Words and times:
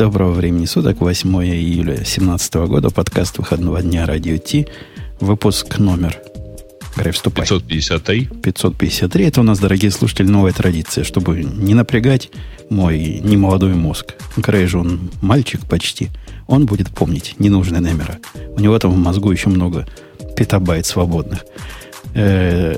Доброго 0.00 0.32
времени 0.32 0.64
суток, 0.64 1.02
8 1.02 1.28
июля 1.44 1.96
2017 1.96 2.54
года, 2.54 2.88
подкаст 2.88 3.36
выходного 3.36 3.82
дня 3.82 4.06
Радио 4.06 4.38
Ти, 4.38 4.66
выпуск 5.20 5.78
номер, 5.78 6.16
Грей, 6.96 7.12
вступай. 7.12 7.44
553. 7.44 8.30
553, 8.42 9.26
это 9.26 9.40
у 9.42 9.44
нас, 9.44 9.58
дорогие 9.58 9.90
слушатели, 9.90 10.26
новая 10.26 10.52
традиция, 10.52 11.04
чтобы 11.04 11.44
не 11.44 11.74
напрягать 11.74 12.30
мой 12.70 13.20
немолодой 13.22 13.74
мозг. 13.74 14.14
Грей 14.38 14.64
же 14.64 14.78
он 14.78 15.10
мальчик 15.20 15.60
почти, 15.68 16.08
он 16.46 16.64
будет 16.64 16.88
помнить 16.88 17.34
ненужные 17.38 17.82
номера. 17.82 18.20
У 18.56 18.60
него 18.60 18.78
там 18.78 18.92
в 18.92 18.96
мозгу 18.96 19.30
еще 19.30 19.50
много 19.50 19.86
петабайт 20.34 20.86
свободных. 20.86 21.44
Э, 22.14 22.76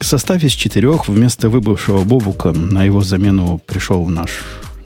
состав 0.00 0.42
из 0.42 0.54
четырех 0.54 1.06
вместо 1.06 1.50
выбывшего 1.50 2.02
Бобука 2.02 2.50
на 2.50 2.82
его 2.82 3.02
замену 3.02 3.60
пришел 3.64 4.04
наш 4.06 4.30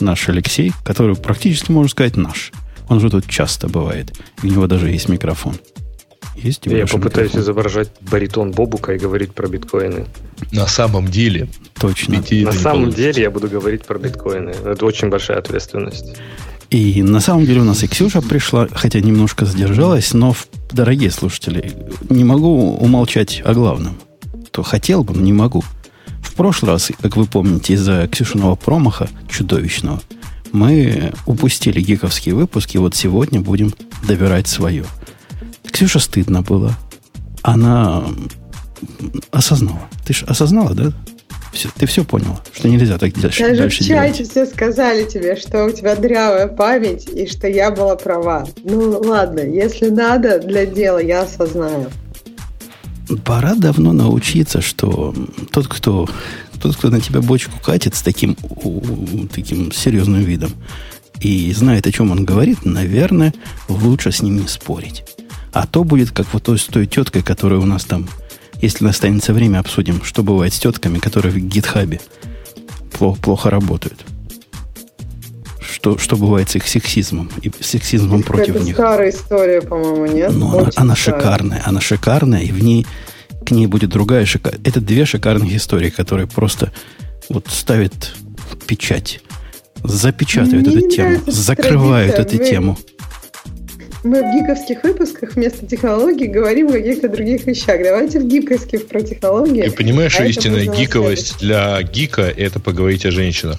наш 0.03 0.29
Алексей, 0.29 0.73
который 0.85 1.17
практически, 1.17 1.71
можно 1.73 1.89
сказать, 1.91 2.17
наш. 2.17 2.53
Он 2.89 3.01
же 3.01 3.09
тут 3.11 3.27
часто 3.27 3.69
бывает. 3.69 4.13
И 4.43 4.49
у 4.49 4.51
него 4.51 4.67
даже 4.67 4.91
есть 4.91 5.09
микрофон. 5.09 5.55
Есть 6.37 6.67
Я 6.67 6.87
попытаюсь 6.87 7.29
микрофон? 7.31 7.41
изображать 7.41 7.91
баритон 8.01 8.53
Бобука 8.53 8.95
и 8.95 8.99
говорить 8.99 9.33
про 9.33 9.49
биткоины. 9.49 10.07
На 10.51 10.67
самом 10.67 11.09
деле. 11.09 11.49
Точно. 11.79 12.23
На 12.31 12.53
самом 12.53 12.91
деле 12.91 13.23
я 13.23 13.31
буду 13.31 13.49
говорить 13.49 13.85
про 13.85 13.99
биткоины. 13.99 14.51
Это 14.65 14.85
очень 14.85 15.09
большая 15.09 15.39
ответственность. 15.39 16.17
И 16.71 17.03
на 17.03 17.21
самом 17.21 17.45
деле 17.45 17.61
у 17.61 17.65
нас 17.65 17.83
и 17.83 17.87
Ксюша 17.87 18.23
пришла, 18.23 18.67
хотя 18.73 19.01
немножко 19.01 19.45
задержалась, 19.45 20.15
но, 20.15 20.35
дорогие 20.71 21.11
слушатели, 21.11 21.75
не 22.09 22.25
могу 22.25 22.77
умолчать 22.77 23.43
о 23.45 23.53
главном. 23.53 23.99
То 24.53 24.63
хотел 24.63 25.05
бы, 25.05 25.15
но 25.15 25.21
не 25.21 25.35
могу. 25.35 25.63
В 26.33 26.35
прошлый 26.35 26.73
раз, 26.73 26.91
как 27.01 27.17
вы 27.19 27.27
помните, 27.27 27.75
из-за 27.75 28.09
Ксюшиного 28.11 28.55
промаха 28.55 29.09
чудовищного, 29.29 30.01
мы 30.51 31.13
упустили 31.27 31.79
гиковские 31.81 32.35
выпуски, 32.35 32.79
вот 32.79 32.95
сегодня 32.95 33.41
будем 33.43 33.75
добирать 34.09 34.49
свое. 34.49 34.87
Ксюша 35.71 35.99
стыдно 35.99 36.41
было. 36.41 36.75
Она 37.43 38.05
осознала. 39.31 39.83
Ты 40.07 40.15
же 40.15 40.25
осознала, 40.25 40.75
да? 40.75 40.93
Все, 41.53 41.69
ты 41.77 41.85
все 41.85 42.03
поняла, 42.03 42.41
что 42.51 42.67
нельзя 42.67 42.97
так 42.97 43.13
дальше, 43.13 43.43
Даже 43.43 43.57
дальше 43.57 43.85
в 43.85 43.87
чате 43.87 44.13
делать. 44.25 44.31
все 44.31 44.47
сказали 44.47 45.05
тебе, 45.05 45.37
что 45.37 45.67
у 45.67 45.71
тебя 45.71 45.97
дрявая 45.97 46.49
память 46.49 47.07
и 47.11 47.27
что 47.27 47.47
я 47.47 47.71
была 47.71 47.95
права. 47.97 48.47
Ну 48.65 48.99
ладно, 49.05 49.41
если 49.41 49.91
надо 49.91 50.39
для 50.39 50.65
дела, 50.65 50.99
я 50.99 51.23
осознаю. 51.25 51.91
Пора 53.25 53.55
давно 53.55 53.93
научиться, 53.93 54.61
что 54.61 55.15
тот, 55.51 55.69
кто, 55.69 56.09
тот, 56.61 56.77
кто 56.77 56.89
на 56.89 57.01
тебя 57.01 57.21
бочку 57.21 57.59
катит 57.61 57.95
с 57.95 58.03
таким, 58.03 58.37
таким 59.33 59.73
серьезным 59.73 60.23
видом 60.23 60.53
и 61.21 61.53
знает, 61.53 61.87
о 61.87 61.93
чем 61.93 62.11
он 62.11 62.25
говорит, 62.25 62.65
наверное, 62.65 63.35
лучше 63.69 64.13
с 64.13 64.23
ним 64.23 64.41
не 64.41 64.49
спорить. 64.49 65.05
А 65.53 65.67
то 65.67 65.85
будет 65.85 66.11
как 66.11 66.33
вот 66.33 66.49
с 66.49 66.65
той 66.65 66.87
теткой, 66.87 67.23
которая 67.23 67.61
у 67.61 67.67
нас 67.67 67.85
там, 67.85 68.09
если 68.61 68.87
останется 68.87 69.33
время, 69.33 69.59
обсудим, 69.59 70.03
что 70.03 70.23
бывает 70.23 70.55
с 70.55 70.59
тетками, 70.59 70.99
которые 70.99 71.33
в 71.33 71.39
гитхабе 71.39 72.01
плохо, 72.93 73.21
плохо 73.21 73.51
работают 73.51 74.05
что, 75.83 75.99
что 75.99 76.17
бывает 76.17 76.49
с 76.49 76.55
их 76.55 76.69
сексизмом 76.69 77.29
и 77.43 77.51
сексизмом 77.61 78.21
это 78.21 78.29
против 78.29 78.55
них. 78.63 78.75
Это 78.75 78.83
старая 78.83 79.11
история, 79.11 79.63
по-моему, 79.63 80.07
нет? 80.07 80.31
Но 80.33 80.57
она, 80.57 80.71
она 80.77 80.95
шикарная, 80.95 81.61
она 81.65 81.81
шикарная, 81.81 82.43
и 82.43 82.53
в 82.53 82.63
ней 82.63 82.87
к 83.45 83.51
ней 83.51 83.67
будет 83.67 83.91
другая 83.91 84.25
шикарная. 84.25 84.61
Это 84.65 84.81
две 84.81 85.05
шикарных 85.05 85.53
истории, 85.53 85.91
которые 85.91 86.29
просто 86.29 86.73
вот 87.29 87.49
ставят 87.49 88.15
печать, 88.69 89.23
запечатывают 89.83 90.69
Мне 90.69 90.77
эту 90.77 90.89
тему, 90.89 91.19
закрывают 91.27 92.15
эту 92.15 92.39
Вы... 92.39 92.45
тему. 92.45 92.79
Мы 94.05 94.21
в 94.23 94.35
гиковских 94.35 94.85
выпусках 94.85 95.35
вместо 95.35 95.67
технологий 95.67 96.27
говорим 96.27 96.69
о 96.69 96.73
каких-то 96.73 97.09
других 97.09 97.45
вещах. 97.47 97.83
Давайте 97.83 98.21
в 98.21 98.29
гиковских 98.29 98.87
про 98.87 99.01
технологии. 99.01 99.63
Ты 99.63 99.73
понимаешь, 99.73 100.19
а 100.21 100.27
истинная 100.27 100.67
гиковость 100.67 101.39
для 101.41 101.83
гика– 101.83 102.23
это 102.37 102.61
поговорить 102.61 103.05
о 103.05 103.11
женщинах. 103.11 103.59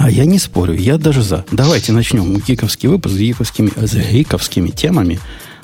А 0.00 0.08
я 0.08 0.26
не 0.26 0.38
спорю, 0.38 0.74
я 0.74 0.96
даже 0.96 1.22
за. 1.22 1.44
Давайте 1.50 1.90
начнем 1.90 2.36
гиковский 2.36 2.88
выпуск 2.88 3.16
с 3.16 3.18
гиковскими, 3.18 3.72
с 3.76 3.94
гиковскими 3.94 4.70
темами. 4.70 5.18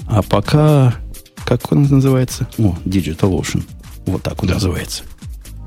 А 0.08 0.22
пока, 0.22 0.96
как 1.44 1.70
он 1.70 1.84
называется? 1.84 2.48
О, 2.58 2.76
Digital 2.84 3.40
Ocean. 3.40 3.62
Вот 4.06 4.24
так 4.24 4.42
он 4.42 4.48
да. 4.48 4.54
называется. 4.54 5.04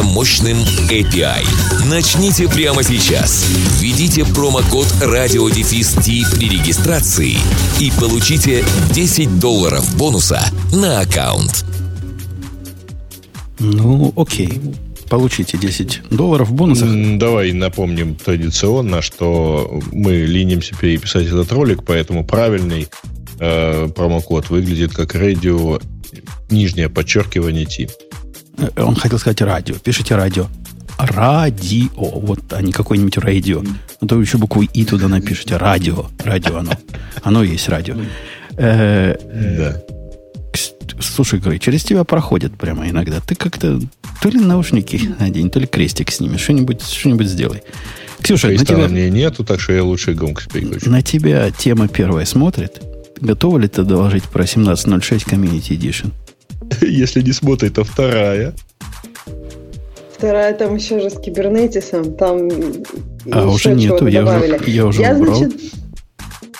мощным 0.00 0.22
мощным 0.22 0.56
API. 0.88 1.44
Начните 1.90 2.48
прямо 2.48 2.82
сейчас. 2.82 3.44
Введите 3.80 4.24
промокод 4.24 4.86
радиодефис 5.02 5.96
при 6.30 6.48
регистрации 6.48 7.36
и 7.80 7.92
получите 7.98 8.64
10 8.92 9.38
долларов 9.38 9.96
бонуса 9.96 10.40
на 10.72 11.00
аккаунт. 11.00 11.64
Ну, 13.58 14.12
окей. 14.16 14.60
Получите 15.10 15.58
10 15.58 16.02
долларов 16.10 16.48
в 16.48 16.52
бонусах. 16.54 16.88
Давай 17.18 17.52
напомним 17.52 18.14
традиционно, 18.14 19.02
что 19.02 19.82
мы 19.92 20.12
ленимся 20.12 20.74
переписать 20.74 21.26
этот 21.26 21.50
ролик, 21.52 21.84
поэтому 21.84 22.24
правильный 22.24 22.88
э, 23.38 23.88
промокод 23.94 24.50
выглядит 24.50 24.94
как 24.94 25.14
радио 25.14 25.80
нижнее 26.48 26.88
подчеркивание 26.88 27.66
T. 27.66 27.88
Э, 28.58 28.82
он 28.82 28.94
хотел 28.94 29.18
сказать 29.18 29.40
радио. 29.40 29.74
Пишите 29.76 30.14
радио. 30.14 30.46
Радио. 30.98 31.88
Вот, 31.94 32.40
а 32.52 32.62
не 32.62 32.72
какое-нибудь 32.72 33.18
радио. 33.18 33.62
А 34.00 34.06
то 34.06 34.20
еще 34.20 34.38
букву 34.38 34.62
И 34.62 34.84
туда 34.84 35.08
напишите. 35.08 35.56
Радио. 35.56 36.06
Радио 36.22 36.58
оно. 36.58 36.72
Оно 37.22 37.42
есть 37.42 37.68
радио. 37.68 37.96
Э, 38.56 39.16
да. 39.58 39.82
Слушай, 41.00 41.40
Грей, 41.40 41.58
через 41.58 41.82
тебя 41.84 42.04
проходят 42.04 42.56
прямо 42.56 42.88
иногда. 42.88 43.20
Ты 43.20 43.34
как-то 43.34 43.80
то 44.20 44.28
ли 44.28 44.38
наушники 44.38 45.14
надень, 45.18 45.50
то 45.50 45.58
ли 45.58 45.66
крестик 45.66 46.10
сними. 46.10 46.38
Что-нибудь 46.38 46.82
что 46.82 47.24
сделай. 47.24 47.62
Ксюша, 48.20 48.48
на 48.48 48.64
тебя... 48.64 48.88
мне 48.88 49.10
нету, 49.10 49.44
так 49.44 49.60
что 49.60 49.72
я 49.72 49.82
лучше 49.82 50.14
громкость 50.14 50.52
переключу. 50.52 50.90
На 50.90 51.02
тебя 51.02 51.50
тема 51.50 51.88
первая 51.88 52.24
смотрит. 52.24 52.80
Готова 53.20 53.58
ли 53.58 53.68
ты 53.68 53.82
доложить 53.82 54.24
про 54.24 54.42
1706 54.42 55.26
Community 55.26 55.70
Edition? 55.70 56.12
Если 57.02 57.22
не 57.22 57.32
смотрит, 57.32 57.74
то 57.74 57.84
вторая. 57.84 58.54
Вторая 60.16 60.54
там 60.54 60.76
еще 60.76 61.00
же 61.00 61.10
с 61.10 61.18
кибернетисом. 61.18 62.14
Там 62.14 62.48
а 63.30 63.46
уже 63.46 63.74
нету, 63.74 64.06
я 64.06 64.24
уже, 64.24 64.60
я 64.66 64.86
уже 64.86 65.02
я, 65.02 65.16
убрал. 65.16 65.36
Значит, 65.36 65.81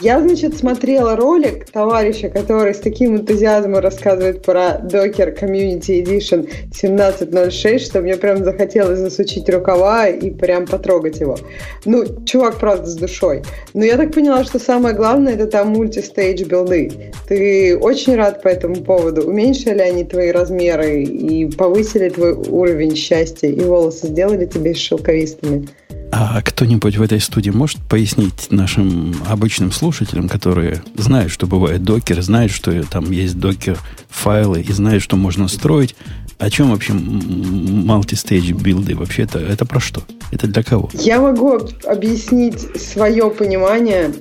я, 0.01 0.21
значит, 0.21 0.57
смотрела 0.57 1.17
ролик 1.17 1.71
товарища, 1.71 2.29
который 2.29 2.75
с 2.75 2.79
таким 2.79 3.17
энтузиазмом 3.17 3.79
рассказывает 3.79 4.43
про 4.43 4.81
Docker 4.83 5.39
Community 5.39 6.03
Edition 6.03 6.49
1706, 6.71 7.87
что 7.87 8.01
мне 8.01 8.17
прям 8.17 8.43
захотелось 8.43 8.99
засучить 8.99 9.49
рукава 9.49 10.09
и 10.09 10.31
прям 10.31 10.67
потрогать 10.67 11.21
его. 11.21 11.39
Ну, 11.85 12.05
чувак, 12.25 12.59
правда, 12.59 12.87
с 12.87 12.97
душой. 12.97 13.43
Но 13.75 13.85
я 13.85 13.97
так 13.97 14.13
поняла, 14.13 14.45
что 14.45 14.59
самое 14.59 14.95
главное 14.95 15.35
это 15.35 15.47
там 15.47 15.69
мультистейдж 15.69 16.45
билды. 16.45 17.13
Ты 17.29 17.79
очень 17.79 18.17
рад 18.17 18.43
по 18.43 18.49
этому 18.49 18.77
поводу. 18.77 19.23
Уменьшили 19.23 19.81
они 19.81 20.05
твои 20.05 20.31
размеры 20.31 21.03
и 21.03 21.51
повысили 21.51 22.09
твой 22.09 22.33
уровень 22.33 22.97
счастья, 22.97 23.49
и 23.49 23.61
волосы 23.61 24.09
сделали 24.09 24.47
тебе 24.47 24.75
шелковистыми? 24.75 25.69
А 26.15 26.43
кто-нибудь 26.43 26.99
в 26.99 27.03
этой 27.03 27.21
студии 27.21 27.49
может 27.49 27.79
пояснить 27.89 28.49
нашим 28.51 29.15
обычным 29.27 29.73
слушателям, 29.73 30.29
которые 30.29 30.83
знают, 30.95 31.33
что 31.33 31.47
бывает 31.47 31.85
докер, 31.85 32.21
знают, 32.21 32.53
что 32.53 32.71
там 32.85 33.11
есть 33.11 33.39
докер 33.39 33.79
файлы 34.11 34.61
и 34.61 34.71
знают, 34.73 35.03
что 35.03 35.17
можно 35.17 35.49
строить, 35.49 35.97
о 36.39 36.51
чем 36.51 36.71
вообще 36.71 36.93
multi-stage 36.93 38.53
билды? 38.53 38.95
Вообще 38.95 39.23
это, 39.23 39.39
это 39.39 39.65
про 39.65 39.81
что? 39.81 40.03
Это 40.31 40.47
для 40.49 40.63
кого? 40.63 40.91
Я 40.93 41.19
могу 41.19 41.59
объяснить 41.87 42.61
свое 42.79 43.31
понимание 43.31 44.13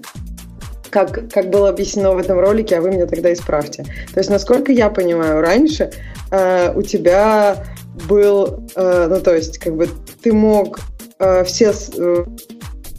как, 0.92 1.30
как 1.30 1.50
было 1.50 1.70
объяснено 1.70 2.12
в 2.12 2.20
этом 2.20 2.40
ролике, 2.40 2.78
а 2.78 2.82
вы 2.82 2.92
меня 2.92 3.06
тогда 3.06 3.34
исправьте. 3.34 3.84
То 4.14 4.20
есть, 4.20 4.30
насколько 4.30 4.72
я 4.72 4.90
понимаю, 4.90 5.42
раньше 5.42 5.92
э, 6.32 6.74
у 6.74 6.84
тебя 6.84 7.66
был, 8.08 8.66
э, 8.76 9.08
ну 9.10 9.20
то 9.20 9.36
есть, 9.36 9.58
как 9.58 9.76
бы 9.76 9.90
ты 10.22 10.32
мог 10.32 10.80
Э, 11.22 11.44
все 11.44 11.72
э, 11.98 12.26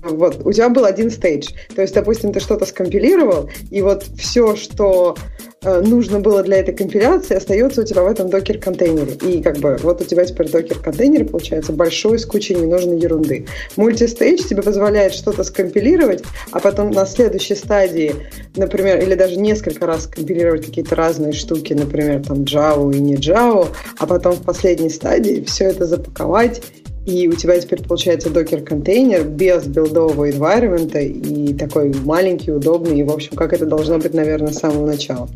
вот 0.02 0.42
у 0.44 0.52
тебя 0.52 0.69
был 0.69 0.84
один 0.84 1.10
стейдж. 1.10 1.48
То 1.74 1.82
есть, 1.82 1.94
допустим, 1.94 2.32
ты 2.32 2.40
что-то 2.40 2.66
скомпилировал, 2.66 3.50
и 3.70 3.82
вот 3.82 4.04
все, 4.16 4.54
что 4.54 5.16
э, 5.64 5.80
нужно 5.80 6.20
было 6.20 6.44
для 6.44 6.58
этой 6.58 6.72
компиляции, 6.72 7.36
остается 7.36 7.80
у 7.80 7.84
тебя 7.84 8.02
в 8.02 8.06
этом 8.06 8.30
докер-контейнере. 8.30 9.14
И 9.26 9.42
как 9.42 9.58
бы 9.58 9.76
вот 9.82 10.00
у 10.00 10.04
тебя 10.04 10.24
теперь 10.24 10.48
докер-контейнер 10.48 11.24
получается 11.26 11.72
большой 11.72 12.20
с 12.20 12.26
кучей 12.26 12.54
ненужной 12.54 13.00
ерунды. 13.00 13.46
Мультистейдж 13.74 14.44
тебе 14.44 14.62
позволяет 14.62 15.14
что-то 15.14 15.42
скомпилировать, 15.42 16.22
а 16.52 16.60
потом 16.60 16.92
на 16.92 17.06
следующей 17.06 17.56
стадии, 17.56 18.14
например, 18.54 19.00
или 19.02 19.14
даже 19.16 19.36
несколько 19.36 19.84
раз 19.86 20.06
компилировать 20.06 20.66
какие-то 20.66 20.94
разные 20.94 21.32
штуки, 21.32 21.72
например, 21.72 22.24
там 22.24 22.42
Java 22.42 22.94
и 22.94 23.00
не 23.00 23.16
Java, 23.16 23.66
а 23.98 24.06
потом 24.06 24.34
в 24.34 24.42
последней 24.42 24.90
стадии 24.90 25.44
все 25.44 25.64
это 25.64 25.86
запаковать 25.86 26.62
и 27.06 27.28
у 27.28 27.32
тебя 27.32 27.58
теперь 27.60 27.82
получается 27.82 28.31
докер-контейнер 28.31 29.25
без 29.25 29.66
билдового 29.66 30.31
environment 30.31 30.96
и 31.02 31.52
такой 31.54 31.93
маленький, 32.04 32.52
удобный, 32.52 33.00
и, 33.00 33.02
в 33.02 33.10
общем, 33.10 33.37
как 33.37 33.52
это 33.52 33.66
должно 33.66 33.99
быть, 33.99 34.14
наверное, 34.14 34.52
с 34.52 34.58
самого 34.58 34.87
начала. 34.87 35.28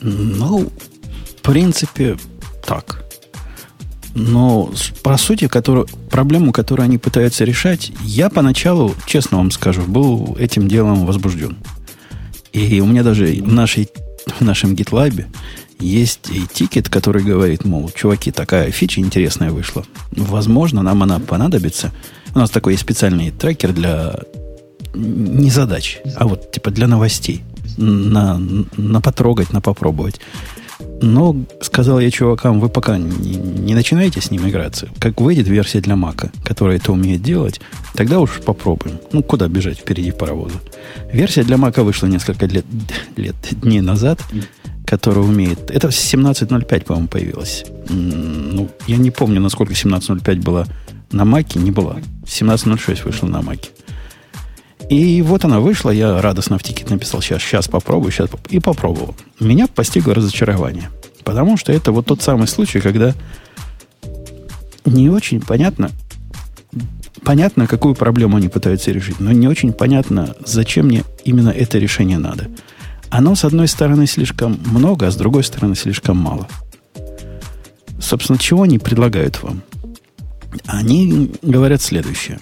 Ну, 0.00 0.68
в 1.24 1.42
принципе, 1.42 2.16
так. 2.66 3.04
Но 4.14 4.70
по 5.02 5.16
сути, 5.16 5.48
которую, 5.48 5.86
проблему, 6.10 6.52
которую 6.52 6.84
они 6.84 6.98
пытаются 6.98 7.44
решать, 7.44 7.92
я 8.02 8.28
поначалу, 8.28 8.94
честно 9.06 9.38
вам 9.38 9.50
скажу, 9.50 9.82
был 9.82 10.36
этим 10.38 10.68
делом 10.68 11.06
возбужден. 11.06 11.56
И 12.52 12.80
у 12.80 12.86
меня 12.86 13.02
даже 13.02 13.26
в, 13.26 13.52
нашей, 13.52 13.88
в 14.26 14.42
нашем 14.42 14.74
GitLab 14.74 15.24
есть 15.82 16.30
и 16.30 16.46
тикет, 16.46 16.88
который 16.88 17.22
говорит, 17.22 17.64
мол, 17.64 17.90
чуваки, 17.94 18.30
такая 18.30 18.70
фича 18.70 19.00
интересная 19.00 19.50
вышла. 19.50 19.84
Возможно, 20.12 20.82
нам 20.82 21.02
она 21.02 21.18
понадобится. 21.18 21.92
У 22.34 22.38
нас 22.38 22.50
такой 22.50 22.74
есть 22.74 22.82
специальный 22.82 23.30
трекер 23.30 23.72
для 23.72 24.14
не 24.94 25.50
задач, 25.50 26.00
а 26.16 26.26
вот 26.26 26.52
типа 26.52 26.70
для 26.70 26.86
новостей. 26.86 27.42
На, 27.78 28.38
на 28.76 29.00
потрогать, 29.00 29.52
на 29.52 29.62
попробовать. 29.62 30.20
Но 31.00 31.36
сказал 31.60 32.00
я 32.00 32.10
чувакам, 32.10 32.60
вы 32.60 32.68
пока 32.68 32.98
не, 32.98 33.36
не 33.36 33.74
начинаете 33.74 34.20
с 34.20 34.30
ним 34.30 34.48
играться. 34.48 34.88
Как 34.98 35.20
выйдет 35.20 35.48
версия 35.48 35.80
для 35.80 35.96
Мака, 35.96 36.30
которая 36.44 36.76
это 36.76 36.92
умеет 36.92 37.22
делать, 37.22 37.60
тогда 37.94 38.20
уж 38.20 38.40
попробуем. 38.44 38.98
Ну, 39.12 39.22
куда 39.22 39.48
бежать 39.48 39.78
впереди 39.78 40.10
паровоза. 40.10 40.58
Версия 41.12 41.44
для 41.44 41.56
Мака 41.56 41.82
вышла 41.82 42.06
несколько 42.06 42.46
лет, 42.46 42.66
лет 43.16 43.36
дней 43.50 43.80
назад 43.80 44.20
которая 44.92 45.24
умеет... 45.24 45.70
Это 45.70 45.88
17.05, 45.88 46.84
по-моему, 46.84 47.08
появилась. 47.08 47.64
Ну, 47.88 48.68
я 48.86 48.98
не 48.98 49.10
помню, 49.10 49.40
насколько 49.40 49.72
17.05 49.72 50.42
была 50.42 50.66
на 51.12 51.24
Маке. 51.24 51.60
Не 51.60 51.70
была. 51.70 51.96
17.06 52.26 53.04
вышла 53.04 53.26
на 53.26 53.40
Маке. 53.40 53.70
И 54.90 55.22
вот 55.22 55.46
она 55.46 55.60
вышла, 55.60 55.88
я 55.88 56.20
радостно 56.20 56.58
в 56.58 56.62
тикет 56.62 56.90
написал, 56.90 57.22
сейчас, 57.22 57.40
сейчас 57.40 57.68
попробую, 57.68 58.12
сейчас. 58.12 58.28
И 58.50 58.60
попробовал. 58.60 59.14
Меня 59.40 59.66
постигло 59.66 60.14
разочарование. 60.14 60.90
Потому 61.24 61.56
что 61.56 61.72
это 61.72 61.90
вот 61.90 62.04
тот 62.04 62.20
самый 62.20 62.46
случай, 62.46 62.80
когда 62.80 63.14
не 64.84 65.08
очень 65.08 65.40
понятно, 65.40 65.90
понятно, 67.24 67.66
какую 67.66 67.94
проблему 67.94 68.36
они 68.36 68.48
пытаются 68.48 68.90
решить, 68.90 69.20
но 69.20 69.32
не 69.32 69.48
очень 69.48 69.72
понятно, 69.72 70.36
зачем 70.44 70.88
мне 70.88 71.02
именно 71.24 71.48
это 71.48 71.78
решение 71.78 72.18
надо 72.18 72.50
оно, 73.12 73.34
с 73.34 73.44
одной 73.44 73.68
стороны, 73.68 74.06
слишком 74.06 74.58
много, 74.64 75.06
а 75.06 75.10
с 75.10 75.16
другой 75.16 75.44
стороны, 75.44 75.76
слишком 75.76 76.16
мало. 76.16 76.48
Собственно, 78.00 78.38
чего 78.38 78.62
они 78.62 78.78
предлагают 78.78 79.42
вам? 79.42 79.62
Они 80.64 81.30
говорят 81.42 81.82
следующее. 81.82 82.40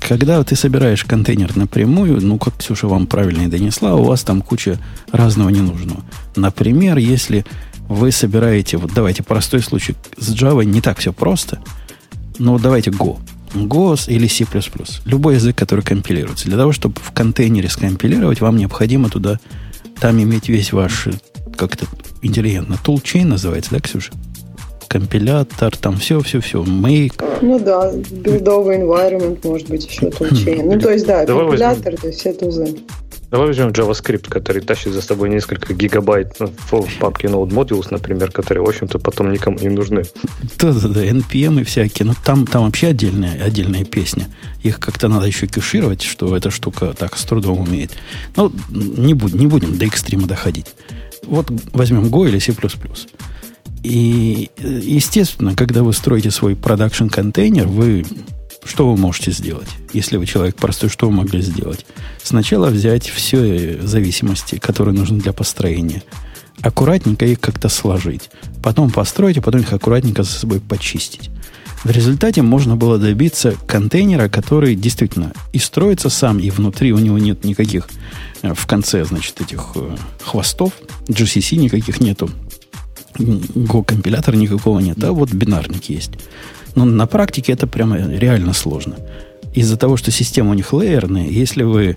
Когда 0.00 0.42
ты 0.42 0.56
собираешь 0.56 1.04
контейнер 1.04 1.56
напрямую, 1.56 2.20
ну, 2.20 2.36
как 2.36 2.56
Ксюша 2.56 2.88
вам 2.88 3.06
правильно 3.06 3.42
и 3.42 3.46
донесла, 3.46 3.94
у 3.94 4.02
вас 4.02 4.24
там 4.24 4.42
куча 4.42 4.80
разного 5.12 5.50
ненужного. 5.50 6.02
Например, 6.34 6.98
если 6.98 7.46
вы 7.88 8.10
собираете, 8.10 8.76
вот 8.76 8.92
давайте 8.92 9.22
простой 9.22 9.60
случай, 9.60 9.94
с 10.18 10.34
Java 10.34 10.64
не 10.64 10.80
так 10.80 10.98
все 10.98 11.12
просто, 11.12 11.62
но 12.38 12.58
давайте 12.58 12.90
Go. 12.90 13.18
Go 13.54 13.98
или 14.08 14.26
C++. 14.26 14.46
Любой 15.04 15.34
язык, 15.34 15.56
который 15.56 15.84
компилируется. 15.84 16.46
Для 16.46 16.56
того, 16.56 16.72
чтобы 16.72 16.96
в 17.00 17.12
контейнере 17.12 17.68
скомпилировать, 17.68 18.40
вам 18.40 18.56
необходимо 18.56 19.10
туда, 19.10 19.38
там 20.00 20.22
иметь 20.22 20.48
весь 20.48 20.72
ваш, 20.72 21.08
как-то 21.56 21.86
интеллигентно, 22.22 22.78
toolchain 22.82 23.24
называется, 23.24 23.72
да, 23.72 23.80
Ксюша? 23.80 24.12
Компилятор, 24.88 25.76
там 25.76 25.98
все-все-все, 25.98 26.62
make. 26.64 27.22
Ну 27.42 27.58
да, 27.60 27.92
билдовый 27.92 28.78
environment, 28.78 29.38
может 29.44 29.68
быть, 29.68 29.86
еще 29.86 30.06
toolchain. 30.08 30.62
Ну, 30.64 30.80
то 30.80 30.90
есть, 30.90 31.06
да, 31.06 31.24
компилятор, 31.24 31.96
то 31.96 32.06
есть 32.08 32.20
все 32.20 32.32
тузы. 32.32 32.76
Давай 33.30 33.46
возьмем 33.46 33.68
JavaScript, 33.68 34.28
который 34.28 34.60
тащит 34.60 34.92
за 34.92 35.02
собой 35.02 35.28
несколько 35.28 35.72
гигабайт 35.72 36.34
ну, 36.40 36.46
в 36.48 36.98
папке 36.98 37.28
Node 37.28 37.50
Modules, 37.50 37.86
например, 37.90 38.32
которые, 38.32 38.64
в 38.64 38.68
общем-то, 38.68 38.98
потом 38.98 39.32
никому 39.32 39.56
не 39.60 39.68
нужны. 39.68 40.02
Да-да-да, 40.58 41.06
NPM 41.06 41.60
и 41.60 41.64
всякие. 41.64 42.06
Но 42.06 42.14
там, 42.24 42.44
там 42.44 42.64
вообще 42.64 42.88
отдельная, 42.88 43.40
отдельная 43.40 43.84
песня. 43.84 44.28
Их 44.64 44.80
как-то 44.80 45.06
надо 45.06 45.26
еще 45.26 45.46
кешировать, 45.46 46.02
что 46.02 46.36
эта 46.36 46.50
штука 46.50 46.92
так 46.98 47.16
с 47.16 47.24
трудом 47.24 47.60
умеет. 47.60 47.92
Но 48.34 48.52
не, 48.68 49.14
будь, 49.14 49.34
не 49.34 49.46
будем 49.46 49.78
до 49.78 49.86
экстрима 49.86 50.26
доходить. 50.26 50.66
Вот 51.22 51.52
возьмем 51.72 52.06
Go 52.06 52.28
или 52.28 52.40
C++. 52.40 52.52
И, 53.84 54.50
естественно, 54.58 55.54
когда 55.54 55.84
вы 55.84 55.92
строите 55.92 56.32
свой 56.32 56.56
продакшн 56.56 57.06
контейнер, 57.06 57.68
вы 57.68 58.04
что 58.64 58.90
вы 58.90 58.96
можете 58.96 59.30
сделать? 59.30 59.68
Если 59.92 60.16
вы 60.16 60.26
человек 60.26 60.56
простой, 60.56 60.88
что 60.88 61.06
вы 61.06 61.12
могли 61.12 61.40
сделать? 61.42 61.86
Сначала 62.22 62.68
взять 62.68 63.08
все 63.08 63.80
зависимости, 63.82 64.58
которые 64.58 64.94
нужны 64.94 65.20
для 65.20 65.32
построения. 65.32 66.02
Аккуратненько 66.60 67.24
их 67.24 67.40
как-то 67.40 67.68
сложить. 67.68 68.30
Потом 68.62 68.90
построить, 68.90 69.38
а 69.38 69.42
потом 69.42 69.62
их 69.62 69.72
аккуратненько 69.72 70.22
за 70.22 70.32
собой 70.32 70.60
почистить. 70.60 71.30
В 71.82 71.90
результате 71.90 72.42
можно 72.42 72.76
было 72.76 72.98
добиться 72.98 73.54
контейнера, 73.66 74.28
который 74.28 74.74
действительно 74.74 75.32
и 75.54 75.58
строится 75.58 76.10
сам, 76.10 76.38
и 76.38 76.50
внутри 76.50 76.92
у 76.92 76.98
него 76.98 77.16
нет 77.16 77.42
никаких 77.44 77.88
э, 78.42 78.52
в 78.52 78.66
конце, 78.66 79.02
значит, 79.06 79.40
этих 79.40 79.72
э, 79.76 79.96
хвостов, 80.22 80.74
GCC 81.08 81.56
никаких 81.56 82.00
нету, 82.00 82.28
Go-компилятора 83.16 84.36
никакого 84.36 84.78
нет, 84.80 85.02
а 85.02 85.12
вот 85.12 85.32
бинарник 85.32 85.84
есть. 85.84 86.12
Но 86.74 86.84
на 86.84 87.06
практике 87.06 87.52
это 87.52 87.66
прямо 87.66 87.96
реально 87.96 88.52
сложно. 88.52 88.96
Из-за 89.54 89.76
того, 89.76 89.96
что 89.96 90.10
система 90.10 90.50
у 90.50 90.54
них 90.54 90.72
лейерная, 90.72 91.26
если 91.26 91.64
вы 91.64 91.96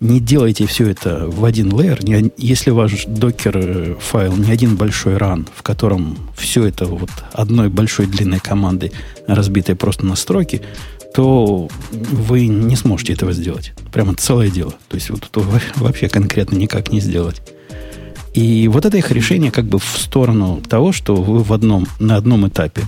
не 0.00 0.18
делаете 0.18 0.66
все 0.66 0.88
это 0.88 1.26
в 1.28 1.44
один 1.44 1.72
лейер, 1.72 2.00
если 2.38 2.70
ваш 2.70 3.04
докер 3.06 3.56
э, 3.56 3.94
файл 4.00 4.34
не 4.34 4.50
один 4.50 4.76
большой 4.76 5.18
ран, 5.18 5.46
в 5.54 5.62
котором 5.62 6.16
все 6.36 6.64
это 6.64 6.86
вот 6.86 7.10
одной 7.32 7.68
большой 7.68 8.06
длинной 8.06 8.40
командой, 8.40 8.92
разбитой 9.26 9.76
просто 9.76 10.06
на 10.06 10.16
строки, 10.16 10.62
то 11.14 11.68
вы 11.90 12.46
не 12.46 12.76
сможете 12.76 13.12
этого 13.12 13.32
сделать. 13.32 13.72
Прямо 13.92 14.14
целое 14.14 14.48
дело. 14.50 14.72
То 14.88 14.94
есть 14.94 15.10
вот 15.10 15.28
это 15.30 15.44
вообще 15.76 16.08
конкретно 16.08 16.56
никак 16.56 16.92
не 16.92 17.00
сделать. 17.00 17.42
И 18.32 18.68
вот 18.68 18.86
это 18.86 18.96
их 18.96 19.10
решение 19.10 19.50
как 19.50 19.64
бы 19.64 19.78
в 19.78 19.98
сторону 19.98 20.62
того, 20.66 20.92
что 20.92 21.16
вы 21.16 21.42
в 21.42 21.52
одном, 21.52 21.86
на 21.98 22.16
одном 22.16 22.46
этапе 22.48 22.82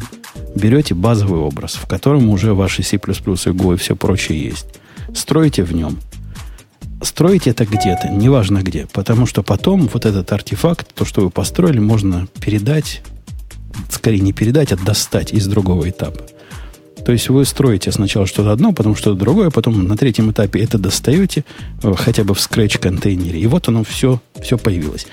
берете 0.55 0.95
базовый 0.95 1.41
образ, 1.41 1.75
в 1.75 1.87
котором 1.87 2.29
уже 2.29 2.55
ваши 2.55 2.83
C++, 2.83 2.97
и 2.97 2.99
Go 2.99 3.75
и 3.75 3.77
все 3.77 3.97
прочее 3.97 4.43
есть. 4.43 4.67
Строите 5.15 5.63
в 5.63 5.75
нем. 5.75 5.99
Строите 7.03 7.51
это 7.51 7.65
где-то, 7.65 8.09
неважно 8.11 8.63
где, 8.63 8.87
потому 8.93 9.27
что 9.27 9.43
потом 9.43 9.89
вот 9.93 10.07
этот 10.07 10.31
артефакт, 10.31 10.95
то, 10.95 11.05
что 11.05 11.23
вы 11.23 11.31
построили, 11.31 11.81
можно 11.81 12.29
передать, 12.41 13.03
скорее 13.91 14.21
не 14.21 14.33
передать, 14.33 14.73
а 14.73 14.77
достать 14.77 15.33
из 15.33 15.47
другого 15.47 15.91
этапа. 15.91 16.25
То 17.05 17.11
есть 17.11 17.29
вы 17.29 17.45
строите 17.45 17.91
сначала 17.91 18.27
что-то 18.27 18.53
одно, 18.53 18.73
потом 18.73 18.95
что-то 18.95 19.19
другое, 19.19 19.51
потом 19.51 19.89
на 19.89 19.97
третьем 19.97 20.31
этапе 20.31 20.61
это 20.61 20.79
достаете, 20.79 21.45
э, 21.83 21.93
хотя 21.97 22.23
бы 22.23 22.35
в 22.35 22.39
scratch 22.39 22.79
контейнере, 22.79 23.41
и 23.41 23.47
вот 23.49 23.67
оно 23.67 23.83
все, 23.83 24.21
все 24.41 24.57
появилось. 24.57 25.07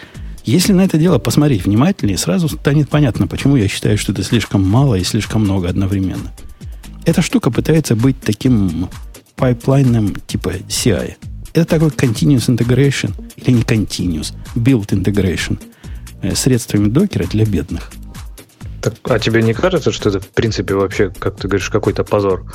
Если 0.45 0.73
на 0.73 0.81
это 0.81 0.97
дело 0.97 1.19
посмотреть 1.19 1.65
внимательнее, 1.65 2.17
сразу 2.17 2.49
станет 2.49 2.89
понятно, 2.89 3.27
почему 3.27 3.55
я 3.55 3.67
считаю, 3.67 3.97
что 3.97 4.11
это 4.11 4.23
слишком 4.23 4.67
мало 4.67 4.95
и 4.95 5.03
слишком 5.03 5.41
много 5.41 5.69
одновременно. 5.69 6.31
Эта 7.05 7.21
штука 7.21 7.51
пытается 7.51 7.95
быть 7.95 8.19
таким 8.19 8.89
пайплайном 9.35 10.15
типа 10.27 10.53
CI. 10.67 11.15
Это 11.53 11.65
такой 11.65 11.89
continuous 11.89 12.47
integration, 12.47 13.13
или 13.37 13.55
не 13.55 13.61
continuous, 13.63 14.33
build 14.55 14.87
integration 14.89 15.59
э, 16.21 16.35
средствами 16.35 16.89
докера 16.89 17.25
для 17.25 17.45
бедных. 17.45 17.91
Так, 18.81 18.93
а 19.03 19.19
тебе 19.19 19.41
не 19.41 19.53
кажется, 19.53 19.91
что 19.91 20.09
это 20.09 20.19
в 20.19 20.29
принципе 20.29 20.73
вообще, 20.73 21.09
как 21.09 21.35
ты 21.35 21.47
говоришь, 21.47 21.69
какой-то 21.69 22.03
позор? 22.03 22.45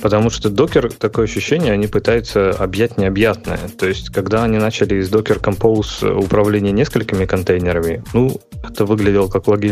Потому 0.00 0.30
что 0.30 0.50
докер, 0.50 0.92
такое 0.92 1.26
ощущение, 1.26 1.72
они 1.72 1.86
пытаются 1.86 2.50
объять 2.50 2.98
необъятное. 2.98 3.60
То 3.78 3.86
есть, 3.86 4.10
когда 4.10 4.44
они 4.44 4.58
начали 4.58 4.96
из 4.96 5.10
Docker 5.10 5.40
Compose 5.40 6.12
управление 6.12 6.72
несколькими 6.72 7.26
контейнерами, 7.26 8.02
ну, 8.12 8.40
это 8.62 8.84
выглядело 8.84 9.28
как 9.28 9.46
логи... 9.46 9.68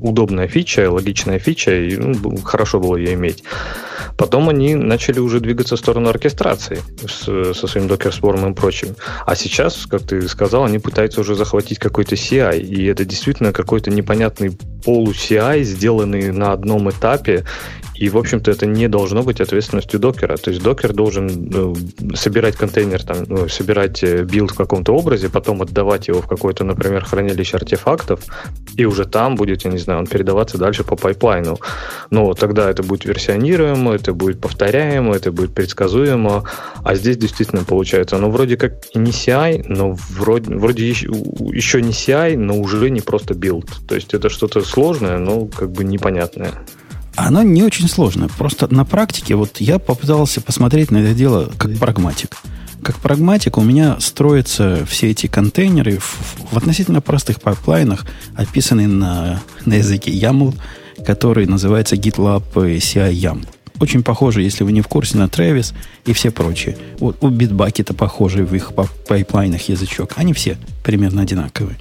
удобная 0.00 0.48
фича, 0.48 0.90
логичная 0.90 1.38
фича, 1.38 1.74
и 1.74 1.96
ну, 1.96 2.36
хорошо 2.38 2.80
было 2.80 2.96
ее 2.96 3.14
иметь. 3.14 3.44
Потом 4.16 4.48
они 4.48 4.74
начали 4.74 5.18
уже 5.18 5.40
двигаться 5.40 5.76
в 5.76 5.78
сторону 5.78 6.08
оркестрации 6.08 6.80
с, 7.06 7.54
со 7.54 7.66
своим 7.66 7.86
Docker 7.86 8.12
Swarm 8.12 8.50
и 8.50 8.54
прочим. 8.54 8.94
А 9.26 9.34
сейчас, 9.34 9.86
как 9.86 10.02
ты 10.02 10.28
сказал, 10.28 10.64
они 10.64 10.78
пытаются 10.78 11.20
уже 11.20 11.34
захватить 11.34 11.78
какой-то 11.78 12.14
CI. 12.14 12.60
И 12.60 12.84
это 12.86 13.04
действительно 13.04 13.52
какой-то 13.52 13.90
непонятный 13.90 14.56
полу-CI, 15.14 15.62
сделанный 15.62 16.32
на 16.32 16.52
одном 16.52 16.90
этапе 16.90 17.44
и, 17.94 18.08
в 18.08 18.16
общем-то, 18.18 18.50
это 18.50 18.66
не 18.66 18.88
должно 18.88 19.22
быть 19.22 19.40
ответственностью 19.40 20.00
докера. 20.00 20.36
То 20.36 20.50
есть 20.50 20.62
докер 20.62 20.92
должен 20.92 21.26
ну, 21.50 21.76
собирать 22.14 22.56
контейнер, 22.56 23.02
там, 23.02 23.18
ну, 23.28 23.48
собирать 23.48 24.02
э, 24.02 24.24
build 24.24 24.50
в 24.50 24.56
каком-то 24.56 24.92
образе, 24.94 25.28
потом 25.28 25.62
отдавать 25.62 26.08
его 26.08 26.20
в 26.20 26.26
какое-то, 26.26 26.64
например, 26.64 27.04
хранилище 27.04 27.56
артефактов, 27.56 28.20
и 28.76 28.84
уже 28.84 29.04
там 29.04 29.36
будет, 29.36 29.64
я 29.64 29.70
не 29.70 29.78
знаю, 29.78 30.00
он 30.00 30.06
передаваться 30.06 30.58
дальше 30.58 30.82
по 30.82 30.96
пайплайну. 30.96 31.58
Но 32.10 32.34
тогда 32.34 32.68
это 32.68 32.82
будет 32.82 33.04
версионируемо, 33.04 33.94
это 33.94 34.12
будет 34.12 34.40
повторяемо, 34.40 35.14
это 35.14 35.30
будет 35.30 35.54
предсказуемо. 35.54 36.44
А 36.82 36.94
здесь 36.96 37.16
действительно 37.16 37.64
получается, 37.64 38.18
ну, 38.18 38.30
вроде 38.30 38.56
как 38.56 38.72
и 38.92 38.98
не 38.98 39.12
CI, 39.12 39.66
но 39.68 39.96
вроде, 40.10 40.54
вроде 40.54 40.88
еще, 40.88 41.06
еще 41.52 41.80
не 41.80 41.92
CI, 41.92 42.36
но 42.36 42.58
уже 42.58 42.90
не 42.90 43.00
просто 43.00 43.34
build. 43.34 43.70
То 43.86 43.94
есть 43.94 44.14
это 44.14 44.28
что-то 44.28 44.62
сложное, 44.62 45.18
но 45.18 45.46
как 45.46 45.70
бы 45.70 45.84
непонятное. 45.84 46.52
Оно 47.16 47.42
не 47.42 47.62
очень 47.62 47.88
сложное. 47.88 48.28
Просто 48.28 48.72
на 48.72 48.84
практике 48.84 49.34
вот 49.36 49.60
я 49.60 49.78
попытался 49.78 50.40
посмотреть 50.40 50.90
на 50.90 50.98
это 50.98 51.14
дело 51.14 51.50
как 51.56 51.76
прагматик. 51.78 52.36
Как 52.82 52.96
прагматик 52.96 53.56
у 53.56 53.62
меня 53.62 53.98
строятся 54.00 54.84
все 54.86 55.10
эти 55.10 55.26
контейнеры 55.26 55.98
в, 55.98 56.18
в 56.50 56.56
относительно 56.56 57.00
простых 57.00 57.40
пайплайнах, 57.40 58.04
описанные 58.36 58.88
на, 58.88 59.40
на 59.64 59.74
языке 59.74 60.10
YAML, 60.10 60.54
который 61.06 61.46
называется 61.46 61.96
GitLab 61.96 62.42
CI 62.52 63.12
YAML. 63.12 63.46
Очень 63.80 64.02
похоже, 64.02 64.42
если 64.42 64.62
вы 64.64 64.72
не 64.72 64.82
в 64.82 64.88
курсе, 64.88 65.16
на 65.16 65.24
Travis 65.24 65.74
и 66.04 66.12
все 66.12 66.30
прочие. 66.30 66.76
Вот 66.98 67.16
у 67.22 67.28
Bitbucket 67.28 67.94
похожий 67.94 68.44
в 68.44 68.54
их 68.54 68.72
пайплайнах 69.08 69.68
язычок. 69.68 70.12
Они 70.16 70.32
все 70.32 70.58
примерно 70.84 71.22
одинаковые. 71.22 71.76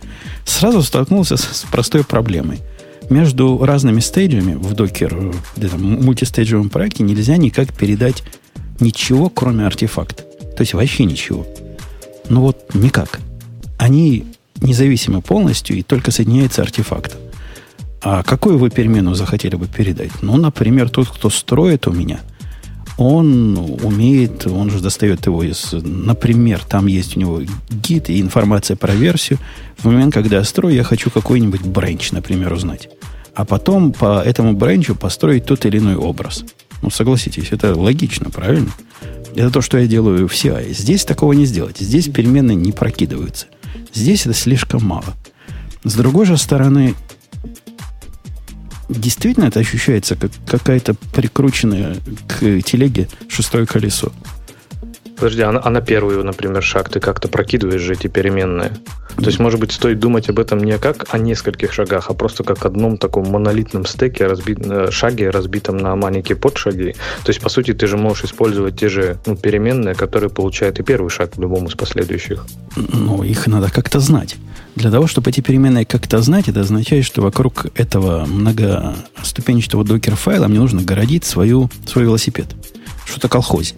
Сразу 0.46 0.82
столкнулся 0.84 1.38
с 1.38 1.66
простой 1.70 2.04
проблемой– 2.04 2.62
между 3.10 3.64
разными 3.64 4.00
стейджами 4.00 4.56
в 4.56 4.74
докер, 4.74 5.34
где-то 5.56 5.78
мультистейджевом 5.78 6.70
проекте 6.70 7.04
нельзя 7.04 7.38
никак 7.38 7.74
передать 7.74 8.24
ничего, 8.80 9.30
кроме 9.30 9.66
артефакта. 9.66 10.24
То 10.24 10.62
есть 10.62 10.74
вообще 10.74 11.06
ничего. 11.06 11.46
Ну 12.30 12.42
вот 12.42 12.74
никак. 12.74 13.20
Они 13.78 14.26
независимы 14.62 15.22
полностью 15.22 15.78
и 15.78 15.84
только 15.84 16.12
соединяются 16.12 16.62
артефактом. 16.62 17.20
А 18.02 18.24
какую 18.24 18.58
вы 18.58 18.70
перемену 18.70 19.14
захотели 19.16 19.56
бы 19.56 19.68
передать? 19.68 20.12
Ну, 20.22 20.36
например, 20.36 20.90
тот, 20.90 21.08
кто 21.08 21.30
строит 21.30 21.88
у 21.88 21.92
меня, 21.92 22.20
он 22.98 23.58
умеет, 23.84 24.48
он 24.48 24.70
же 24.70 24.80
достает 24.80 25.26
его 25.26 25.44
из... 25.44 25.74
Например, 25.74 26.62
там 26.64 26.88
есть 26.88 27.18
у 27.18 27.20
него 27.20 27.42
гид 27.70 28.10
и 28.10 28.22
информация 28.22 28.78
про 28.78 28.94
версию. 28.94 29.40
В 29.78 29.86
момент, 29.86 30.14
когда 30.14 30.38
я 30.38 30.44
строю, 30.44 30.76
я 30.76 30.84
хочу 30.84 31.10
какой-нибудь 31.10 31.62
бренч, 31.62 32.12
например, 32.12 32.54
узнать 32.54 32.90
а 33.36 33.46
потом 33.46 33.94
по 33.94 34.22
этому 34.22 34.54
бренчу 34.54 34.96
построить 34.96 35.46
тот 35.46 35.66
или 35.66 35.80
иной 35.80 35.96
образ. 35.96 36.44
Ну, 36.82 36.90
согласитесь, 36.90 37.52
это 37.52 37.76
логично, 37.76 38.30
правильно? 38.30 38.72
Это 39.36 39.50
то, 39.50 39.62
что 39.62 39.78
я 39.78 39.88
делаю 39.88 40.28
в 40.28 40.34
CI. 40.34 40.74
Здесь 40.74 41.06
такого 41.06 41.34
не 41.34 41.46
сделать. 41.46 41.78
Здесь 41.80 42.08
переменные 42.10 42.56
не 42.56 42.72
прокидываются. 42.72 43.48
Здесь 43.94 44.26
это 44.26 44.36
слишком 44.36 44.84
мало. 44.86 45.16
С 45.84 45.96
другой 45.96 46.26
же 46.26 46.38
стороны, 46.38 46.94
действительно 48.90 49.46
это 49.46 49.60
ощущается 49.60 50.16
как 50.16 50.32
какая-то 50.48 50.94
прикрученная 51.14 51.98
к 52.28 52.62
телеге 52.62 53.08
шестое 53.28 53.66
колесо. 53.66 54.12
Подожди, 55.24 55.42
а 55.42 55.54
на, 55.54 55.62
а 55.64 55.70
на 55.70 55.80
первый, 55.80 56.22
например, 56.22 56.62
шаг 56.62 56.90
ты 56.90 57.00
как-то 57.00 57.30
прокидываешь 57.30 57.80
же 57.80 57.94
эти 57.94 58.08
переменные? 58.08 58.74
То 59.16 59.28
есть, 59.28 59.40
может 59.40 59.58
быть, 59.58 59.72
стоит 59.72 59.98
думать 59.98 60.28
об 60.28 60.38
этом 60.38 60.60
не 60.60 60.78
как 60.78 61.06
о 61.14 61.18
нескольких 61.18 61.72
шагах, 61.72 62.10
а 62.10 62.14
просто 62.14 62.44
как 62.44 62.66
одном 62.66 62.98
таком 62.98 63.30
монолитном 63.30 63.86
стеке, 63.86 64.28
разбит, 64.28 64.60
э, 64.66 64.92
шаге, 64.92 65.30
разбитом 65.30 65.78
на 65.78 65.96
маленькие 65.96 66.36
подшаги. 66.36 66.98
То 67.24 67.30
есть, 67.30 67.40
по 67.40 67.48
сути, 67.48 67.74
ты 67.74 67.88
же 67.88 67.96
можешь 67.96 68.26
использовать 68.26 68.78
те 68.78 68.90
же 68.90 69.18
ну, 69.26 69.38
переменные, 69.38 69.96
которые 69.96 70.30
получают 70.30 70.82
и 70.82 70.84
первый 70.84 71.08
шаг 71.08 71.38
в 71.38 71.42
любом 71.42 71.68
из 71.68 71.76
последующих. 71.76 72.46
Ну, 72.76 73.24
их 73.24 73.48
надо 73.48 73.72
как-то 73.72 74.02
знать. 74.02 74.36
Для 74.76 74.92
того, 74.92 75.08
чтобы 75.08 75.30
эти 75.30 75.40
переменные 75.40 75.86
как-то 75.86 76.22
знать, 76.22 76.50
это 76.50 76.60
означает, 76.60 77.06
что 77.06 77.22
вокруг 77.22 77.68
этого 77.76 78.26
многоступенчатого 78.26 79.86
докер-файла 79.86 80.50
мне 80.50 80.60
нужно 80.60 80.82
городить 80.82 81.24
свою, 81.24 81.70
свой 81.88 82.04
велосипед. 82.04 82.48
Что-то 83.06 83.30
колхозить. 83.30 83.76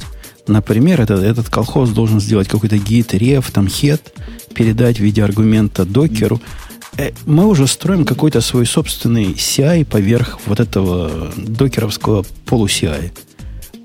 Например, 0.47 1.01
этот, 1.01 1.23
этот 1.23 1.49
колхоз 1.49 1.89
должен 1.89 2.19
сделать 2.19 2.47
какой-то 2.47 2.77
гид, 2.77 3.13
реф, 3.13 3.49
там, 3.51 3.67
хет, 3.67 4.13
передать 4.53 4.97
в 4.97 5.03
виде 5.03 5.23
аргумента 5.23 5.85
докеру. 5.85 6.41
Э, 6.97 7.11
мы 7.25 7.47
уже 7.47 7.67
строим 7.67 8.05
какой-то 8.05 8.41
свой 8.41 8.65
собственный 8.65 9.33
CI 9.33 9.85
поверх 9.85 10.39
вот 10.45 10.59
этого 10.59 11.31
докеровского 11.35 12.25
полу-CI. 12.45 13.11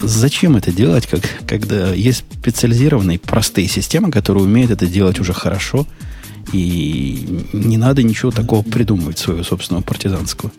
Зачем 0.00 0.56
это 0.56 0.72
делать, 0.72 1.06
как, 1.06 1.20
когда 1.46 1.92
есть 1.92 2.24
специализированные 2.40 3.18
простые 3.18 3.68
системы, 3.68 4.10
которые 4.10 4.44
умеют 4.44 4.70
это 4.70 4.86
делать 4.86 5.20
уже 5.20 5.32
хорошо, 5.32 5.86
и 6.52 7.46
не 7.52 7.76
надо 7.76 8.02
ничего 8.02 8.30
такого 8.30 8.62
придумывать 8.62 9.18
своего 9.18 9.44
собственного 9.44 9.82
партизанского? 9.82 10.50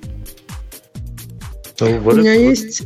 У 1.87 2.15
меня 2.15 2.33
есть 2.33 2.83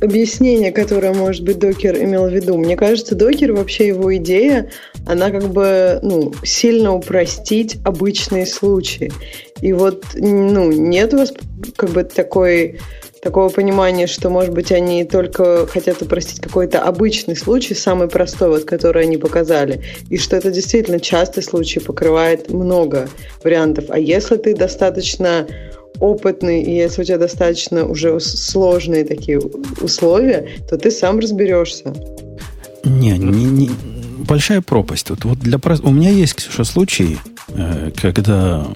объяснение, 0.00 0.72
которое, 0.72 1.12
может 1.14 1.44
быть, 1.44 1.58
докер 1.58 1.96
имел 2.02 2.28
в 2.28 2.32
виду. 2.32 2.56
Мне 2.56 2.76
кажется, 2.76 3.14
докер, 3.14 3.52
вообще 3.52 3.88
его 3.88 4.14
идея, 4.16 4.70
она 5.06 5.30
как 5.30 5.48
бы 5.48 5.98
ну, 6.02 6.32
сильно 6.44 6.94
упростить 6.94 7.78
обычные 7.84 8.46
случаи. 8.46 9.12
И 9.60 9.72
вот 9.72 10.04
ну, 10.14 10.70
нет 10.72 11.14
у 11.14 11.18
вас 11.18 11.32
как 11.76 11.90
бы 11.90 12.04
такой 12.04 12.80
такого 13.22 13.50
понимания, 13.50 14.08
что, 14.08 14.30
может 14.30 14.52
быть, 14.52 14.72
они 14.72 15.04
только 15.04 15.66
хотят 15.68 16.02
упростить 16.02 16.40
какой-то 16.40 16.82
обычный 16.82 17.36
случай, 17.36 17.72
самый 17.72 18.08
простой, 18.08 18.48
вот, 18.48 18.64
который 18.64 19.04
они 19.04 19.16
показали, 19.16 19.80
и 20.10 20.18
что 20.18 20.36
это 20.36 20.50
действительно 20.50 20.98
частый 20.98 21.44
случай 21.44 21.78
покрывает 21.78 22.50
много 22.50 23.08
вариантов. 23.44 23.84
А 23.90 23.98
если 23.98 24.36
ты 24.36 24.56
достаточно 24.56 25.46
опытный, 26.00 26.62
и 26.62 26.74
если 26.74 27.02
у 27.02 27.04
тебя 27.04 27.18
достаточно 27.18 27.86
уже 27.86 28.18
сложные 28.20 29.04
такие 29.04 29.40
условия, 29.80 30.48
то 30.68 30.76
ты 30.76 30.90
сам 30.90 31.18
разберешься. 31.18 31.94
Не, 32.84 33.16
не, 33.18 33.44
не 33.44 33.70
большая 34.22 34.60
пропасть. 34.60 35.10
Вот, 35.10 35.24
вот 35.24 35.38
для 35.38 35.58
у 35.82 35.90
меня 35.90 36.10
есть, 36.10 36.34
Ксюша, 36.34 36.64
случаи, 36.64 37.18
э, 37.48 37.90
когда 38.00 38.66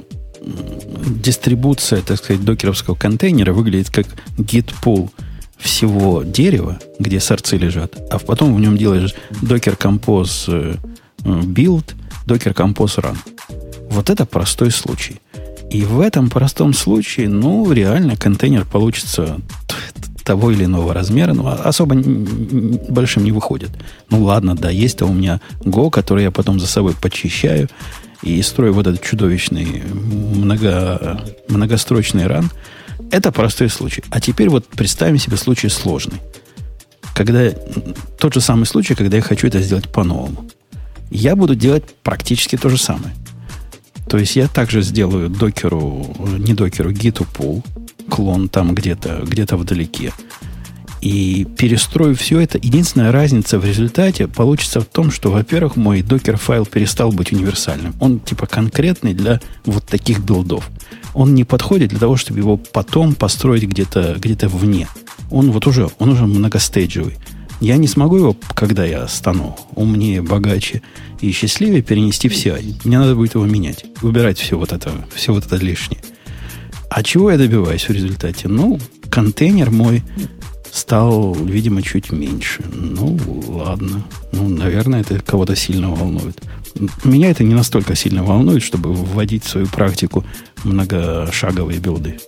дистрибуция, 1.07 2.03
так 2.03 2.19
сказать, 2.19 2.45
докеровского 2.45 2.95
контейнера 2.95 3.53
выглядит 3.53 3.91
как 3.91 4.07
pull 4.39 5.11
всего 5.59 6.23
дерева, 6.23 6.79
где 6.99 7.19
сорцы 7.19 7.57
лежат, 7.57 7.95
а 8.11 8.19
потом 8.19 8.55
в 8.55 8.61
нем 8.61 8.77
делаешь 8.77 9.15
docker 9.43 9.77
compose 9.77 10.79
build, 11.19 11.95
docker 12.27 12.55
compose 12.55 13.01
run. 13.01 13.17
Вот 13.91 14.11
это 14.11 14.27
простой 14.27 14.71
случай. 14.71 15.21
И 15.71 15.85
в 15.85 16.01
этом 16.01 16.31
простом 16.31 16.73
случае, 16.75 17.29
ну, 17.29 17.71
реально 17.73 18.17
контейнер 18.17 18.65
получится 18.65 19.41
того 20.27 20.51
или 20.51 20.65
иного 20.65 20.93
размера, 20.93 21.35
но 21.35 21.49
особо 21.49 21.95
большим 22.89 23.23
не 23.23 23.31
выходит. 23.31 23.71
Ну 24.11 24.25
ладно, 24.25 24.57
да, 24.57 24.71
есть-то 24.71 25.07
у 25.07 25.13
меня 25.13 25.41
Go, 25.61 25.89
который 25.89 26.25
я 26.25 26.33
потом 26.33 26.59
за 26.59 26.67
собой 26.67 26.95
почищаю 27.01 27.69
и 28.23 28.43
строю 28.43 28.75
вот 28.75 28.89
этот 28.89 29.03
чудовищный 29.03 29.85
много, 29.85 31.21
многострочный 31.49 32.27
ран. 32.27 32.51
Это 33.13 33.31
простой 33.31 33.69
случай. 33.69 34.03
А 34.11 34.21
теперь 34.21 34.49
вот 34.49 34.67
представим 34.67 35.19
себе 35.19 35.37
случай 35.37 35.69
сложный. 35.69 36.19
Когда 37.15 37.51
тот 38.19 38.35
же 38.35 38.41
самый 38.41 38.67
случай, 38.67 38.97
когда 38.97 39.17
я 39.17 39.23
хочу 39.23 39.47
это 39.47 39.61
сделать 39.61 39.89
по-новому. 39.89 40.45
Я 41.11 41.37
буду 41.37 41.55
делать 41.55 41.85
практически 42.03 42.57
то 42.57 42.69
же 42.69 42.79
самое. 42.79 43.15
То 44.09 44.19
есть 44.19 44.37
я 44.37 44.49
также 44.49 44.83
сделаю 44.83 45.29
докеру, 45.29 46.15
не 46.39 46.55
докеру, 46.55 46.93
гиту 46.93 47.25
пул, 47.25 47.65
клон 48.09 48.49
там 48.49 48.75
где-то 48.75 49.25
где 49.27 49.45
вдалеке. 49.45 50.13
И 51.01 51.47
перестрою 51.59 52.17
все 52.17 52.41
это. 52.41 52.59
Единственная 52.59 53.13
разница 53.13 53.59
в 53.59 53.65
результате 53.65 54.27
получится 54.27 54.81
в 54.81 54.87
том, 54.87 55.11
что, 55.11 55.31
во-первых, 55.31 55.77
мой 55.77 56.03
докер-файл 56.03 56.67
перестал 56.67 57.13
быть 57.13 57.33
универсальным. 57.33 57.95
Он 58.01 58.19
типа 58.19 58.47
конкретный 58.47 59.15
для 59.15 59.41
вот 59.65 59.85
таких 59.87 60.21
билдов. 60.21 60.69
Он 61.15 61.35
не 61.35 61.45
подходит 61.45 61.91
для 61.91 61.99
того, 61.99 62.17
чтобы 62.17 62.41
его 62.41 62.57
потом 62.57 63.15
построить 63.15 63.65
где-то 63.65 64.17
где 64.19 64.37
вне. 64.49 64.89
Он 65.31 65.51
вот 65.51 65.67
уже, 65.67 65.89
он 65.99 66.11
уже 66.11 66.27
многостейджевый. 66.27 67.17
Я 67.61 67.77
не 67.79 67.89
смогу 67.89 68.17
его, 68.17 68.37
когда 68.55 68.85
я 68.85 69.09
стану 69.09 69.57
умнее, 69.75 70.23
богаче 70.23 70.83
и 71.21 71.31
счастливее, 71.33 71.83
перенести 71.83 72.29
в 72.29 72.33
CI. 72.33 72.83
Мне 72.85 72.99
надо 72.99 73.15
будет 73.15 73.35
его 73.35 73.47
менять. 73.47 73.87
Выбирать 74.03 74.39
все 74.39 74.59
вот 74.59 74.73
это, 74.73 74.93
все 75.15 75.33
вот 75.33 75.47
это 75.47 75.57
лишнее. 75.57 76.01
А 76.91 77.03
чего 77.03 77.31
я 77.31 77.39
добиваюсь 77.39 77.89
в 77.89 77.93
результате? 77.93 78.49
Ну, 78.49 78.79
контейнер 79.11 79.71
мой 79.71 80.03
стал, 80.71 81.35
видимо, 81.35 81.83
чуть 81.83 82.13
меньше. 82.13 82.63
Ну, 82.73 83.19
ладно. 83.49 84.05
Ну, 84.33 84.49
наверное, 84.49 85.01
это 85.01 85.19
кого-то 85.21 85.57
сильно 85.57 85.91
волнует. 85.91 86.41
Меня 87.05 87.31
это 87.31 87.43
не 87.43 87.55
настолько 87.55 87.95
сильно 87.95 88.23
волнует, 88.23 88.63
чтобы 88.63 88.93
вводить 88.93 89.45
в 89.45 89.49
свою 89.49 89.67
практику 89.67 90.25
многошаговые 90.65 91.79
билды. 91.79 92.19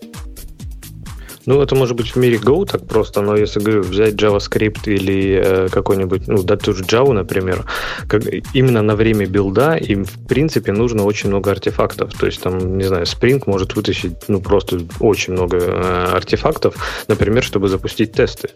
Ну, 1.49 1.63
это 1.63 1.75
может 1.75 1.97
быть 1.97 2.11
в 2.11 2.17
мире 2.17 2.37
Go 2.37 2.67
так 2.67 2.87
просто, 2.87 3.23
но 3.23 3.35
если 3.35 3.61
говорю, 3.61 3.81
взять 3.81 4.13
JavaScript 4.17 4.81
или 4.85 5.41
э, 5.43 5.69
какой-нибудь, 5.71 6.29
ну, 6.29 6.43
да, 6.43 6.59
ту 6.59 6.75
же 6.75 6.85
Java, 6.85 7.13
например, 7.13 7.65
как, 8.07 8.23
именно 8.53 8.83
на 8.83 8.95
время 8.95 9.25
билда 9.25 9.77
им, 9.77 10.05
в 10.05 10.27
принципе, 10.27 10.73
нужно 10.73 11.05
очень 11.05 11.31
много 11.31 11.51
артефактов. 11.51 12.13
То 12.13 12.27
есть, 12.27 12.43
там, 12.43 12.77
не 12.77 12.85
знаю, 12.85 13.05
Spring 13.05 13.43
может 13.47 13.77
вытащить, 13.77 14.29
ну, 14.29 14.43
просто 14.43 14.81
очень 15.01 15.33
много 15.33 15.57
э, 15.57 16.17
артефактов, 16.17 16.75
например, 17.09 17.43
чтобы 17.43 17.69
запустить 17.69 18.13
тесты. 18.13 18.51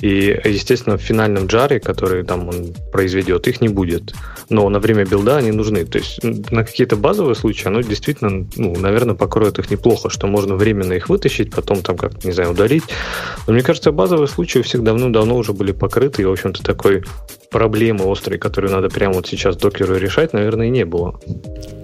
И, 0.00 0.40
естественно, 0.42 0.96
в 0.96 1.02
финальном 1.02 1.44
джаре, 1.44 1.78
который 1.78 2.24
там 2.24 2.48
он 2.48 2.72
произведет, 2.90 3.48
их 3.48 3.60
не 3.60 3.68
будет. 3.68 4.14
Но 4.48 4.66
на 4.70 4.78
время 4.78 5.04
билда 5.04 5.36
они 5.36 5.52
нужны. 5.52 5.84
То 5.84 5.98
есть, 5.98 6.24
на 6.24 6.64
какие-то 6.64 6.96
базовые 6.96 7.34
случаи 7.34 7.66
оно 7.66 7.82
действительно, 7.82 8.46
ну, 8.56 8.78
наверное, 8.78 9.14
покроет 9.14 9.58
их 9.58 9.70
неплохо, 9.70 10.08
что 10.08 10.26
можно 10.26 10.54
временно 10.54 10.94
их 10.94 11.10
вытащить, 11.10 11.50
потом 11.50 11.82
там 11.82 11.98
как 11.98 12.24
не 12.30 12.34
знаю, 12.34 12.52
удалить. 12.52 12.84
Но 13.46 13.52
мне 13.52 13.62
кажется, 13.62 13.92
базовые 13.92 14.28
случаи 14.28 14.60
у 14.60 14.62
всех 14.62 14.82
давно-давно 14.82 15.36
уже 15.36 15.52
были 15.52 15.72
покрыты, 15.72 16.22
и, 16.22 16.24
в 16.24 16.30
общем-то, 16.30 16.62
такой 16.62 17.04
проблемы 17.50 18.10
острой, 18.10 18.38
которую 18.38 18.72
надо 18.72 18.88
прямо 18.88 19.14
вот 19.14 19.26
сейчас 19.26 19.56
докеру 19.56 19.96
решать, 19.96 20.32
наверное, 20.32 20.68
и 20.68 20.70
не 20.70 20.84
было. 20.84 21.20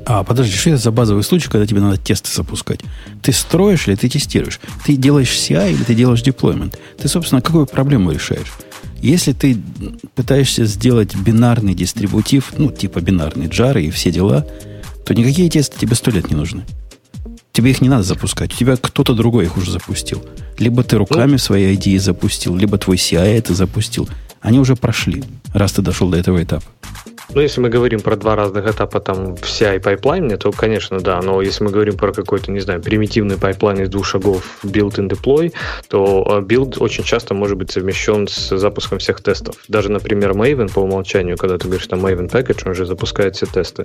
А, 0.06 0.22
подожди, 0.22 0.56
что 0.56 0.70
это 0.70 0.78
за 0.78 0.92
базовый 0.92 1.24
случай, 1.24 1.48
когда 1.48 1.66
тебе 1.66 1.80
надо 1.80 1.96
тесты 1.96 2.32
запускать? 2.32 2.80
Ты 3.22 3.32
строишь 3.32 3.88
или 3.88 3.96
ты 3.96 4.08
тестируешь? 4.08 4.60
Ты 4.84 4.94
делаешь 4.94 5.32
CI 5.32 5.72
или 5.72 5.82
ты 5.82 5.94
делаешь 5.94 6.22
deployment? 6.23 6.78
Ты, 6.96 7.08
собственно, 7.08 7.42
какую 7.42 7.66
проблему 7.66 8.12
решаешь? 8.12 8.52
Если 9.02 9.32
ты 9.32 9.58
пытаешься 10.14 10.64
сделать 10.64 11.16
бинарный 11.16 11.74
дистрибутив, 11.74 12.52
ну, 12.56 12.70
типа 12.70 13.00
бинарный 13.00 13.48
jar 13.49 13.74
ы 13.74 13.82
и 13.82 13.90
все 13.90 14.12
дела, 14.12 14.46
то 15.04 15.14
никакие 15.14 15.50
тесты 15.50 15.78
тебе 15.78 15.96
сто 15.96 16.12
лет 16.12 16.30
не 16.30 16.36
нужны. 16.36 16.62
Тебе 17.56 17.70
их 17.70 17.80
не 17.80 17.88
надо 17.88 18.02
запускать. 18.02 18.52
У 18.52 18.56
тебя 18.58 18.76
кто-то 18.76 19.14
другой 19.14 19.46
их 19.46 19.56
уже 19.56 19.70
запустил. 19.70 20.22
Либо 20.58 20.84
ты 20.84 20.98
руками 20.98 21.38
своей 21.38 21.75
идеи 21.75 21.96
запустил, 21.96 22.54
либо 22.54 22.76
твой 22.76 22.96
CI 22.96 23.16
это 23.16 23.54
запустил. 23.54 24.10
Они 24.42 24.58
уже 24.58 24.76
прошли, 24.76 25.25
раз 25.54 25.72
ты 25.72 25.80
дошел 25.80 26.10
до 26.10 26.18
этого 26.18 26.42
этапа. 26.42 26.66
Ну, 27.35 27.40
если 27.40 27.61
мы 27.61 27.68
говорим 27.68 28.00
про 28.00 28.16
два 28.16 28.37
разных 28.37 28.66
этапа 28.66 29.00
там 29.00 29.37
в 29.37 29.42
CI 29.42 29.80
пайплайне, 29.80 30.37
то, 30.37 30.52
конечно, 30.52 31.00
да. 31.00 31.21
Но 31.21 31.42
если 31.42 31.64
мы 31.64 31.71
говорим 31.71 31.97
про 31.97 32.12
какой-то, 32.12 32.50
не 32.50 32.61
знаю, 32.61 32.80
примитивный 32.80 33.37
пайплайн 33.37 33.83
из 33.83 33.88
двух 33.88 34.06
шагов 34.06 34.59
build 34.64 34.97
and 34.97 35.09
deploy, 35.09 35.52
то 35.88 36.25
а, 36.28 36.40
build 36.40 36.78
очень 36.78 37.04
часто 37.04 37.35
может 37.35 37.56
быть 37.56 37.71
совмещен 37.71 38.28
с 38.28 38.56
запуском 38.56 38.99
всех 38.99 39.21
тестов. 39.21 39.56
Даже, 39.68 39.90
например, 39.90 40.33
Maven 40.33 40.73
по 40.73 40.80
умолчанию, 40.80 41.37
когда 41.37 41.59
ты 41.59 41.66
говоришь 41.66 41.87
там 41.87 42.04
Maven 42.04 42.30
Package, 42.30 42.62
он 42.64 42.73
уже 42.73 42.87
запускает 42.87 43.37
все 43.37 43.47
тесты. 43.47 43.85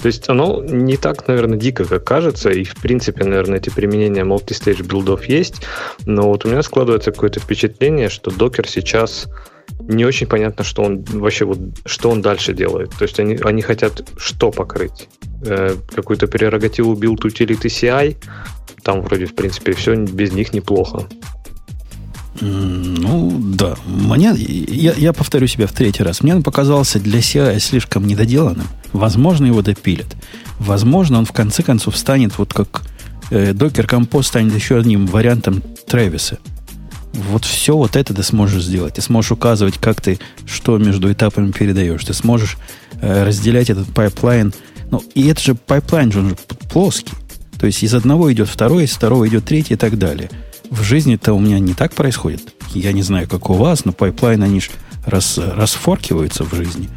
То 0.00 0.06
есть 0.06 0.28
оно 0.28 0.62
не 0.62 0.96
так, 0.96 1.28
наверное, 1.28 1.58
дико, 1.58 1.84
как 1.84 2.04
кажется, 2.04 2.50
и, 2.50 2.64
в 2.64 2.76
принципе, 2.76 3.24
наверное, 3.24 3.58
эти 3.58 3.70
применения 3.70 4.22
multi-stage 4.22 4.82
билдов 4.82 5.24
есть, 5.26 5.62
но 6.06 6.28
вот 6.28 6.44
у 6.44 6.48
меня 6.48 6.62
складывается 6.62 7.12
какое-то 7.12 7.40
впечатление, 7.40 8.08
что 8.08 8.30
Docker 8.30 8.66
сейчас 8.66 9.26
не 9.80 10.04
очень 10.04 10.26
понятно, 10.26 10.64
что 10.64 10.82
он 10.82 11.02
вообще 11.02 11.44
вот 11.44 11.58
что 11.84 12.10
он 12.10 12.22
дальше 12.22 12.52
делает. 12.52 12.90
То 12.98 13.04
есть 13.04 13.18
они, 13.20 13.36
они 13.36 13.62
хотят 13.62 14.08
что 14.16 14.50
покрыть? 14.50 15.08
Э, 15.42 15.76
какую-то 15.94 16.26
прерогативу 16.26 16.94
build 16.94 17.20
utility 17.22 17.66
CI, 17.66 18.16
там 18.82 19.02
вроде 19.02 19.26
в 19.26 19.34
принципе 19.34 19.72
все 19.72 19.94
без 19.94 20.32
них 20.32 20.52
неплохо. 20.52 21.06
Ну, 22.40 23.36
да. 23.40 23.76
Мне, 23.86 24.32
я, 24.36 24.92
я 24.92 25.12
повторю 25.12 25.46
себя 25.46 25.66
в 25.66 25.72
третий 25.72 26.02
раз. 26.02 26.22
Мне 26.22 26.34
он 26.34 26.42
показался 26.42 27.00
для 27.00 27.18
CI 27.18 27.58
слишком 27.58 28.06
недоделанным. 28.06 28.66
Возможно, 28.92 29.46
его 29.46 29.62
допилят. 29.62 30.16
Возможно, 30.58 31.18
он 31.18 31.24
в 31.24 31.32
конце 31.32 31.62
концов 31.62 31.96
станет 31.96 32.38
вот 32.38 32.52
как 32.52 32.82
э, 33.30 33.52
Docker 33.52 33.86
Compose 33.88 34.24
станет 34.24 34.54
еще 34.54 34.78
одним 34.78 35.06
вариантом 35.06 35.62
Travis 35.86 36.25
а. 36.25 36.38
Вот 37.12 37.44
все 37.44 37.76
вот 37.76 37.96
это 37.96 38.14
ты 38.14 38.22
сможешь 38.22 38.64
сделать. 38.64 38.94
Ты 38.94 39.02
сможешь 39.02 39.32
указывать, 39.32 39.78
как 39.78 40.00
ты 40.00 40.18
что 40.46 40.78
между 40.78 41.10
этапами 41.12 41.50
передаешь. 41.50 42.04
Ты 42.04 42.14
сможешь 42.14 42.56
э, 43.00 43.24
разделять 43.24 43.70
этот 43.70 43.92
пайплайн. 43.92 44.52
Ну, 44.90 45.02
и 45.14 45.26
это 45.26 45.40
же 45.40 45.54
пайплайн 45.54 46.12
же, 46.12 46.20
он 46.20 46.28
же 46.30 46.36
плоский. 46.70 47.12
То 47.58 47.66
есть 47.66 47.82
из 47.82 47.94
одного 47.94 48.32
идет 48.32 48.48
второй, 48.48 48.84
из 48.84 48.92
второго 48.92 49.26
идет 49.28 49.44
третий 49.44 49.74
и 49.74 49.76
так 49.76 49.98
далее. 49.98 50.30
В 50.70 50.82
жизни-то 50.82 51.32
у 51.32 51.40
меня 51.40 51.58
не 51.58 51.74
так 51.74 51.94
происходит. 51.94 52.54
Я 52.74 52.92
не 52.92 53.02
знаю, 53.02 53.28
как 53.28 53.50
у 53.50 53.54
вас, 53.54 53.84
но 53.84 53.92
пайплайн, 53.92 54.42
они 54.42 54.60
же 54.60 54.70
рас, 55.04 55.38
расфоркиваются 55.38 56.44
в 56.44 56.54
жизни. 56.54 56.88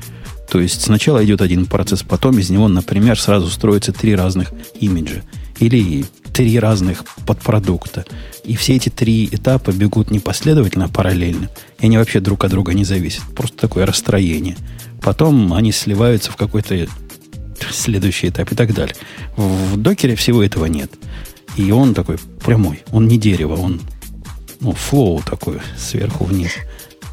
То 0.50 0.60
есть 0.60 0.82
сначала 0.82 1.24
идет 1.24 1.42
один 1.42 1.66
процесс, 1.66 2.04
потом 2.04 2.38
из 2.38 2.50
него, 2.50 2.68
например, 2.68 3.20
сразу 3.20 3.50
строятся 3.50 3.94
три 3.94 4.16
разных 4.16 4.52
имиджа. 4.80 5.22
Или 5.60 6.06
три 6.34 6.60
разных 6.60 7.04
подпродукта. 7.26 8.06
И 8.44 8.56
все 8.56 8.76
эти 8.76 8.90
три 8.90 9.28
этапа 9.32 9.72
бегут 9.72 10.12
не 10.12 10.20
последовательно, 10.20 10.86
а 10.86 10.90
параллельно. 10.90 11.50
И 11.80 11.86
они 11.86 11.98
вообще 11.98 12.20
друг 12.20 12.44
от 12.44 12.52
друга 12.52 12.74
не 12.74 12.84
зависят. 12.84 13.24
Просто 13.36 13.58
такое 13.58 13.86
расстроение. 13.86 14.58
Потом 15.02 15.54
они 15.54 15.72
сливаются 15.72 16.32
в 16.32 16.36
какой-то 16.36 16.88
следующий 17.72 18.30
этап 18.30 18.52
и 18.52 18.56
так 18.56 18.74
далее. 18.74 18.96
В 19.36 19.78
докере 19.78 20.16
всего 20.16 20.44
этого 20.44 20.66
нет. 20.66 20.92
И 21.58 21.72
он 21.72 21.94
такой 21.94 22.18
прямой. 22.44 22.84
Он 22.92 23.08
не 23.08 23.18
дерево, 23.18 23.56
он 23.56 23.82
ну, 24.62 24.74
флоу 24.74 25.22
такой 25.22 25.60
сверху 25.78 26.24
вниз. 26.24 26.52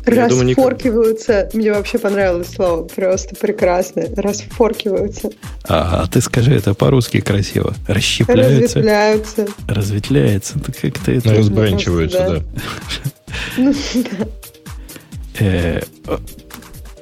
Расфоркиваются. 0.08 1.48
Мне 1.52 1.72
вообще 1.72 1.98
понравилось 1.98 2.50
слово. 2.50 2.84
Просто 2.84 3.34
прекрасно. 3.36 4.04
Расфоркиваются. 4.16 5.30
А, 5.64 6.02
а 6.02 6.06
ты 6.06 6.20
скажи 6.20 6.54
это 6.54 6.74
по-русски 6.74 7.20
красиво. 7.20 7.74
Расщепляются. 7.86 8.78
Разветвляются. 8.78 9.46
Разветвляется. 9.66 10.54
Ну, 10.68 10.74
как-то 10.80 11.12
это... 11.12 11.34
Разбранчиваются, 11.34 12.18
да. 12.28 12.42
Ну. 13.56 13.74
Э, 15.38 15.80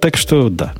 так 0.00 0.16
что, 0.16 0.48
да. 0.48 0.74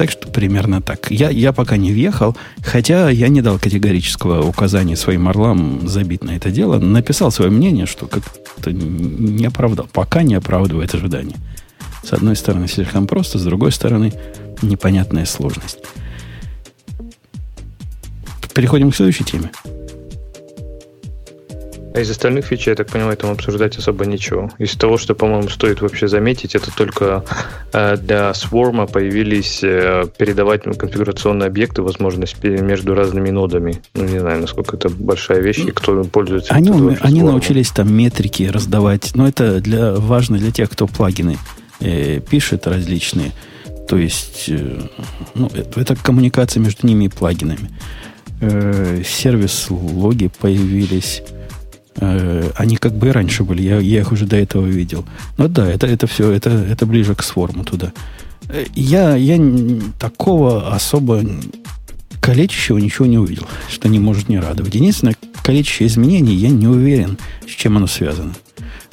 Так 0.00 0.10
что 0.10 0.28
примерно 0.28 0.80
так. 0.80 1.10
Я, 1.10 1.28
я 1.28 1.52
пока 1.52 1.76
не 1.76 1.92
въехал, 1.92 2.34
хотя 2.64 3.10
я 3.10 3.28
не 3.28 3.42
дал 3.42 3.58
категорического 3.58 4.42
указания 4.48 4.96
своим 4.96 5.28
орлам 5.28 5.86
забить 5.86 6.24
на 6.24 6.30
это 6.30 6.50
дело. 6.50 6.78
Написал 6.78 7.30
свое 7.30 7.50
мнение, 7.50 7.84
что 7.84 8.06
как-то 8.06 8.72
не 8.72 9.44
оправдал. 9.44 9.90
Пока 9.92 10.22
не 10.22 10.36
оправдывает 10.36 10.94
ожидания. 10.94 11.36
С 12.02 12.14
одной 12.14 12.34
стороны, 12.34 12.66
слишком 12.66 13.06
просто, 13.06 13.38
с 13.38 13.44
другой 13.44 13.72
стороны, 13.72 14.14
непонятная 14.62 15.26
сложность. 15.26 15.80
Переходим 18.54 18.92
к 18.92 18.96
следующей 18.96 19.24
теме. 19.24 19.50
А 21.92 22.00
из 22.00 22.10
остальных 22.10 22.44
фичей, 22.46 22.70
я 22.70 22.76
так 22.76 22.88
понимаю, 22.88 23.16
там 23.16 23.30
обсуждать 23.30 23.76
особо 23.76 24.06
ничего. 24.06 24.50
Из 24.58 24.76
того, 24.76 24.96
что, 24.96 25.14
по-моему, 25.14 25.48
стоит 25.48 25.80
вообще 25.80 26.06
заметить, 26.06 26.54
это 26.54 26.70
только 26.74 27.24
э, 27.72 27.96
для 27.96 28.30
Swarm 28.30 28.90
появились 28.90 29.60
э, 29.64 30.04
передавать 30.16 30.62
конфигурационные 30.62 31.48
объекты, 31.48 31.82
возможность 31.82 32.42
между 32.44 32.94
разными 32.94 33.30
нодами. 33.30 33.82
Ну, 33.94 34.04
не 34.04 34.20
знаю, 34.20 34.40
насколько 34.40 34.76
это 34.76 34.88
большая 34.88 35.40
вещь, 35.40 35.58
и 35.58 35.72
кто 35.72 36.04
пользуется. 36.04 36.54
Они, 36.54 36.70
ум, 36.70 36.96
они 37.00 37.22
научились 37.22 37.70
там 37.70 37.92
метрики 37.92 38.44
раздавать, 38.44 39.12
но 39.14 39.26
это 39.26 39.60
для, 39.60 39.94
важно 39.94 40.38
для 40.38 40.52
тех, 40.52 40.70
кто 40.70 40.86
плагины 40.86 41.38
э, 41.80 42.20
пишет 42.20 42.68
различные. 42.68 43.32
То 43.88 43.96
есть, 43.96 44.44
э, 44.48 44.80
ну, 45.34 45.48
это, 45.48 45.80
это 45.80 45.96
коммуникация 45.96 46.60
между 46.60 46.86
ними 46.86 47.06
и 47.06 47.08
плагинами. 47.08 47.68
Э, 48.40 49.02
сервис-логи 49.04 50.30
появились 50.40 51.22
Э, 51.26 51.39
они 52.00 52.76
как 52.76 52.94
бы 52.94 53.08
и 53.08 53.10
раньше 53.10 53.44
были, 53.44 53.62
я, 53.62 53.78
я 53.78 54.00
их 54.00 54.12
уже 54.12 54.26
до 54.26 54.36
этого 54.36 54.66
видел. 54.66 55.04
Но 55.36 55.48
да, 55.48 55.68
это, 55.68 55.86
это 55.86 56.06
все, 56.06 56.30
это, 56.30 56.50
это 56.50 56.86
ближе 56.86 57.14
к 57.14 57.22
сформу 57.22 57.64
туда. 57.64 57.92
Э, 58.48 58.64
я, 58.74 59.16
я 59.16 59.38
такого 59.98 60.74
особо 60.74 61.22
калечащего 62.20 62.78
ничего 62.78 63.06
не 63.06 63.18
увидел, 63.18 63.46
что 63.68 63.88
не 63.88 63.98
может 63.98 64.28
не 64.28 64.38
радовать. 64.38 64.74
Единственное, 64.74 65.16
калечащее 65.42 65.88
изменение, 65.88 66.34
я 66.34 66.48
не 66.48 66.66
уверен, 66.66 67.18
с 67.46 67.50
чем 67.50 67.76
оно 67.76 67.86
связано. 67.86 68.34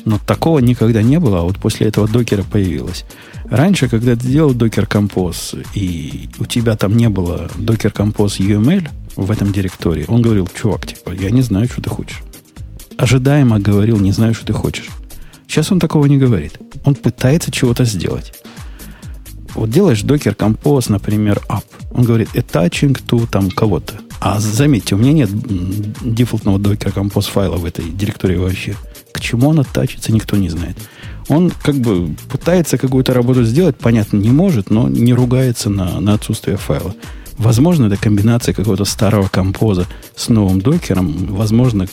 Но 0.06 0.20
такого 0.26 0.60
никогда 0.60 1.02
не 1.02 1.20
было, 1.20 1.40
а 1.40 1.44
вот 1.44 1.58
после 1.58 1.88
этого 1.88 2.08
докера 2.08 2.44
появилось. 2.44 3.06
Раньше, 3.50 3.90
когда 3.90 4.16
ты 4.16 4.28
делал 4.28 4.54
докер 4.54 4.86
композ, 4.86 5.54
и 5.74 6.30
у 6.40 6.46
тебя 6.46 6.76
там 6.76 6.96
не 6.96 7.10
было 7.10 7.50
докер 7.58 7.92
композ 7.92 8.40
UML 8.40 8.88
в 9.16 9.32
этом 9.32 9.52
директории, 9.52 10.06
он 10.08 10.22
говорил, 10.22 10.48
чувак, 10.48 10.88
типа, 10.88 11.12
я 11.12 11.30
не 11.30 11.42
знаю, 11.42 11.68
что 11.68 11.82
ты 11.82 11.90
хочешь 11.90 12.22
ожидаемо 12.98 13.60
говорил, 13.60 14.00
не 14.00 14.12
знаю, 14.12 14.34
что 14.34 14.46
ты 14.46 14.54
хочешь. 14.54 14.90
Сейчас 15.48 15.72
он 15.72 15.80
такого 15.80 16.06
не 16.06 16.18
говорит. 16.18 16.60
Он 16.84 16.96
пытается 16.96 17.52
чего-то 17.52 17.86
сделать. 17.86 18.34
Вот 19.56 19.70
делаешь 19.70 20.02
докер 20.02 20.36
композ, 20.36 20.90
например, 20.90 21.42
app. 21.50 21.66
Он 21.92 22.04
говорит 22.04 22.30
attaching 22.34 23.00
to 23.08 23.28
там 23.28 23.50
кого-то. 23.50 23.96
А 24.20 24.40
заметьте, 24.40 24.96
у 24.96 24.98
меня 24.98 25.14
нет 25.14 25.30
дефолтного 26.04 26.60
докер 26.60 26.92
композ 26.92 27.28
файла 27.28 27.56
в 27.56 27.66
этой 27.66 27.86
директории 27.90 28.36
вообще. 28.36 28.76
К 29.12 29.20
чему 29.20 29.50
он 29.50 29.60
оттачится, 29.60 30.12
никто 30.12 30.36
не 30.38 30.50
знает. 30.50 30.78
Он 31.30 31.52
как 31.64 31.76
бы 31.76 32.16
пытается 32.30 32.78
какую-то 32.78 33.14
работу 33.14 33.44
сделать, 33.44 33.78
понятно, 33.78 34.18
не 34.18 34.32
может, 34.32 34.70
но 34.70 34.88
не 34.90 35.14
ругается 35.14 35.70
на, 35.70 36.00
на 36.00 36.14
отсутствие 36.14 36.58
файла. 36.58 36.94
Возможно, 37.38 37.86
это 37.86 37.98
комбинация 37.98 38.54
какого-то 38.54 38.86
старого 38.86 39.28
композа 39.28 39.86
с 40.16 40.30
новым 40.30 40.60
докером. 40.60 41.36
Возможно, 41.36 41.88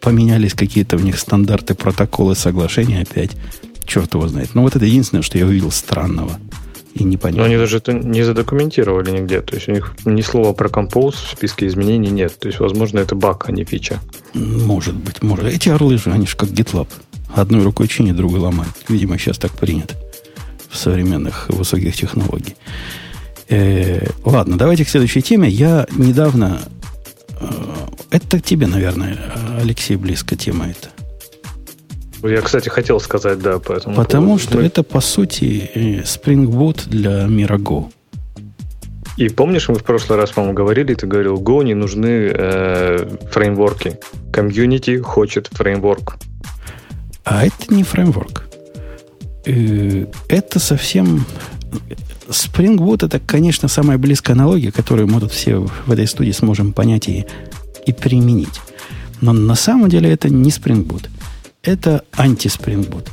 поменялись 0.00 0.54
какие-то 0.54 0.96
у 0.96 1.00
них 1.00 1.18
стандарты, 1.18 1.74
протоколы, 1.74 2.36
соглашения 2.36 3.02
опять. 3.02 3.32
Черт 3.84 4.14
его 4.14 4.28
знает. 4.28 4.54
Но 4.54 4.62
вот 4.62 4.76
это 4.76 4.84
единственное, 4.84 5.22
что 5.22 5.38
я 5.38 5.46
увидел 5.46 5.70
странного 5.70 6.38
и 6.94 7.04
непонятно. 7.04 7.42
Но 7.42 7.46
они 7.46 7.56
даже 7.56 7.78
это 7.78 7.92
не 7.92 8.22
задокументировали 8.22 9.10
нигде. 9.10 9.40
То 9.40 9.56
есть 9.56 9.68
у 9.68 9.72
них 9.72 9.94
ни 10.04 10.22
слова 10.22 10.52
про 10.52 10.68
композ 10.68 11.14
в 11.14 11.32
списке 11.32 11.66
изменений 11.66 12.10
нет. 12.10 12.38
То 12.38 12.48
есть, 12.48 12.60
возможно, 12.60 13.00
это 13.00 13.14
баг, 13.14 13.48
а 13.48 13.52
не 13.52 13.64
фича. 13.64 14.00
Может 14.34 14.94
быть, 14.94 15.22
может. 15.22 15.46
Эти 15.46 15.68
орлы 15.68 15.98
же, 15.98 16.10
они 16.10 16.26
же 16.26 16.36
как 16.36 16.50
GitLab. 16.50 16.88
Одной 17.34 17.62
рукой 17.62 17.88
чинит, 17.88 18.16
другой 18.16 18.40
ломает. 18.40 18.72
Видимо, 18.88 19.18
сейчас 19.18 19.38
так 19.38 19.52
принято 19.52 19.94
в 20.70 20.76
современных 20.76 21.48
высоких 21.48 21.96
технологиях. 21.96 22.56
Э, 23.48 24.06
ладно, 24.24 24.56
давайте 24.58 24.84
к 24.84 24.88
следующей 24.88 25.22
теме. 25.22 25.48
Я 25.48 25.86
недавно... 25.96 26.60
Э, 27.40 27.46
это 28.10 28.40
тебе, 28.40 28.66
наверное, 28.66 29.18
Алексей, 29.60 29.96
близко 29.96 30.36
тема 30.36 30.68
эта. 30.68 30.88
Я, 32.28 32.40
кстати, 32.40 32.68
хотел 32.68 32.98
сказать, 33.00 33.38
да, 33.40 33.58
поэтому. 33.58 33.94
Потому 33.94 34.26
поводу. 34.26 34.42
что 34.42 34.58
Мы... 34.58 34.64
это, 34.64 34.82
по 34.82 35.00
сути, 35.00 35.70
э, 35.74 36.02
Spring 36.02 36.46
Boot 36.46 36.88
для 36.88 37.24
мира 37.26 37.58
Go. 37.58 37.90
И 39.16 39.28
помнишь, 39.28 39.68
мы 39.68 39.76
в 39.76 39.84
прошлый 39.84 40.18
раз, 40.18 40.30
по-моему, 40.30 40.54
говорили, 40.54 40.94
ты 40.94 41.06
говорил, 41.06 41.36
Go 41.36 41.64
не 41.64 41.74
нужны 41.74 42.30
э, 42.34 43.16
фреймворки. 43.30 43.98
Комьюнити 44.32 44.98
хочет 44.98 45.48
фреймворк. 45.52 46.16
А 47.24 47.46
это 47.46 47.74
не 47.74 47.82
фреймворк. 47.82 48.44
Э, 49.46 50.06
это 50.28 50.58
совсем... 50.58 51.24
Spring 52.28 52.76
Boot 52.76 53.04
это, 53.04 53.20
конечно, 53.20 53.68
самая 53.68 53.98
близкая 53.98 54.36
аналогия, 54.36 54.72
которую 54.72 55.08
мы 55.08 55.20
тут 55.20 55.32
все 55.32 55.58
в 55.58 55.92
этой 55.92 56.06
студии 56.06 56.32
сможем 56.32 56.72
понять 56.72 57.08
и, 57.08 57.26
и 57.86 57.92
применить. 57.92 58.60
Но 59.20 59.32
на 59.32 59.54
самом 59.54 59.88
деле 59.88 60.10
это 60.10 60.28
не 60.28 60.50
Spring 60.50 60.86
Boot 60.86 61.08
это 61.66 62.04
анти-Spring 62.12 62.88
Boot. 62.88 63.08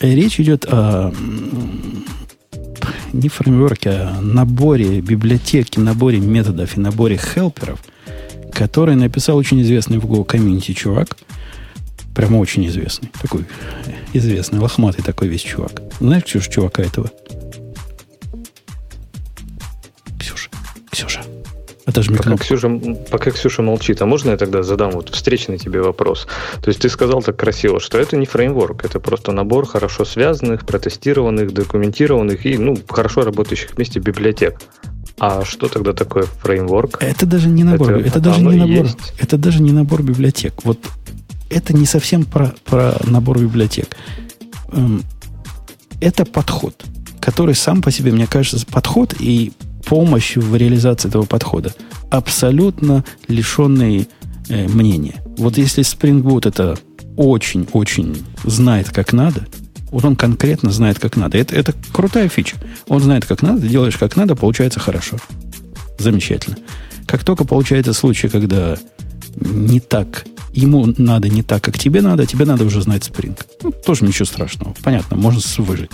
Речь 0.00 0.40
идет 0.40 0.64
о 0.66 1.12
не 3.12 3.28
фреймворке, 3.28 3.90
а 3.90 4.20
наборе 4.20 5.00
библиотеки, 5.00 5.80
наборе 5.80 6.20
методов 6.20 6.76
и 6.76 6.80
наборе 6.80 7.18
хелперов, 7.18 7.80
который 8.52 8.94
написал 8.94 9.36
очень 9.36 9.60
известный 9.62 9.98
в 9.98 10.06
Go 10.06 10.24
комьюнити 10.24 10.72
чувак. 10.72 11.16
Прямо 12.14 12.38
очень 12.38 12.66
известный. 12.68 13.10
Такой 13.20 13.44
известный, 14.12 14.60
лохматый 14.60 15.04
такой 15.04 15.28
весь 15.28 15.42
чувак. 15.42 15.82
Знаешь, 15.98 16.24
Ксюша, 16.24 16.50
чувака 16.50 16.82
этого? 16.82 17.10
Это 21.90 22.02
же 22.02 22.12
пока 22.12 22.36
Ксюша, 22.36 22.70
пока 23.10 23.32
Ксюша 23.32 23.62
молчит, 23.62 24.00
а 24.00 24.06
можно 24.06 24.30
я 24.30 24.36
тогда 24.36 24.62
задам 24.62 24.92
вот 24.92 25.08
встречный 25.08 25.58
тебе 25.58 25.82
вопрос? 25.82 26.28
То 26.62 26.68
есть 26.68 26.80
ты 26.80 26.88
сказал 26.88 27.20
так 27.20 27.36
красиво, 27.36 27.80
что 27.80 27.98
это 27.98 28.16
не 28.16 28.26
фреймворк, 28.26 28.84
это 28.84 29.00
просто 29.00 29.32
набор 29.32 29.66
хорошо 29.66 30.04
связанных, 30.04 30.64
протестированных, 30.64 31.52
документированных 31.52 32.46
и 32.46 32.56
ну, 32.58 32.78
хорошо 32.88 33.22
работающих 33.22 33.70
вместе 33.74 33.98
библиотек. 33.98 34.60
А 35.18 35.44
что 35.44 35.66
тогда 35.66 35.92
такое 35.92 36.26
фреймворк? 36.42 37.02
Это 37.02 37.26
даже 37.26 37.48
не 37.48 37.64
набор, 37.64 37.90
это, 37.90 38.08
это 38.08 38.20
даже 38.20 38.40
не 38.40 38.56
набор, 38.56 38.84
есть? 38.84 39.12
это 39.18 39.36
даже 39.36 39.60
не 39.60 39.72
набор 39.72 40.02
библиотек. 40.04 40.54
Вот 40.62 40.78
это 41.50 41.74
не 41.74 41.86
совсем 41.86 42.24
про, 42.24 42.54
про 42.66 42.94
набор 43.04 43.40
библиотек. 43.40 43.96
Эм, 44.72 45.02
это 46.00 46.24
подход, 46.24 46.84
который 47.20 47.56
сам 47.56 47.82
по 47.82 47.90
себе, 47.90 48.12
мне 48.12 48.28
кажется, 48.28 48.64
подход 48.64 49.16
и 49.18 49.52
помощь 49.90 50.36
в 50.36 50.54
реализации 50.54 51.08
этого 51.08 51.24
подхода. 51.24 51.74
Абсолютно 52.10 53.04
лишенные 53.26 54.06
э, 54.48 54.68
мнения. 54.68 55.16
Вот 55.36 55.58
если 55.58 55.82
Spring 55.82 56.22
Boot 56.22 56.48
это 56.48 56.78
очень-очень 57.16 58.24
знает, 58.44 58.90
как 58.90 59.12
надо, 59.12 59.48
вот 59.90 60.04
он 60.04 60.14
конкретно 60.14 60.70
знает, 60.70 61.00
как 61.00 61.16
надо. 61.16 61.38
Это, 61.38 61.56
это 61.56 61.74
крутая 61.92 62.28
фича. 62.28 62.56
Он 62.86 63.00
знает, 63.02 63.26
как 63.26 63.42
надо, 63.42 63.66
делаешь 63.66 63.96
как 63.96 64.14
надо, 64.14 64.36
получается 64.36 64.78
хорошо. 64.78 65.16
Замечательно. 65.98 66.56
Как 67.06 67.24
только 67.24 67.44
получается 67.44 67.92
случай, 67.92 68.28
когда 68.28 68.76
не 69.40 69.80
так, 69.80 70.24
ему 70.52 70.86
надо 70.98 71.28
не 71.28 71.42
так, 71.42 71.64
как 71.64 71.76
тебе 71.80 72.00
надо, 72.00 72.26
тебе 72.26 72.44
надо 72.44 72.64
уже 72.64 72.80
знать 72.80 73.10
Spring. 73.10 73.36
Ну, 73.64 73.72
тоже 73.72 74.04
ничего 74.04 74.26
страшного. 74.26 74.72
Понятно, 74.84 75.16
можно 75.16 75.40
выжить. 75.58 75.90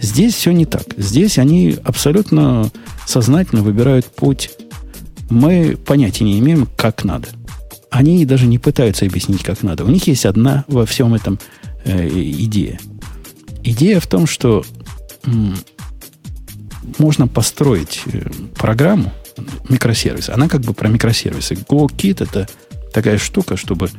Здесь 0.00 0.34
все 0.34 0.52
не 0.52 0.66
так. 0.66 0.84
Здесь 0.96 1.38
они 1.38 1.76
абсолютно 1.84 2.70
сознательно 3.06 3.62
выбирают 3.62 4.06
путь. 4.06 4.50
Мы 5.30 5.76
понятия 5.76 6.24
не 6.24 6.38
имеем, 6.38 6.68
как 6.76 7.04
надо. 7.04 7.28
Они 7.90 8.24
даже 8.26 8.46
не 8.46 8.58
пытаются 8.58 9.06
объяснить, 9.06 9.42
как 9.42 9.62
надо. 9.62 9.84
У 9.84 9.88
них 9.88 10.06
есть 10.06 10.26
одна 10.26 10.64
во 10.68 10.86
всем 10.86 11.14
этом 11.14 11.38
э, 11.84 12.08
идея. 12.08 12.78
Идея 13.64 14.00
в 14.00 14.06
том, 14.06 14.26
что 14.26 14.64
м, 15.24 15.56
можно 16.98 17.26
построить 17.26 18.02
э, 18.06 18.28
программу, 18.56 19.12
микросервис. 19.68 20.28
Она 20.28 20.48
как 20.48 20.60
бы 20.60 20.74
про 20.74 20.88
микросервисы. 20.88 21.54
GoKit 21.54 22.22
это 22.22 22.48
такая 22.92 23.18
штука, 23.18 23.56
чтобы 23.56 23.90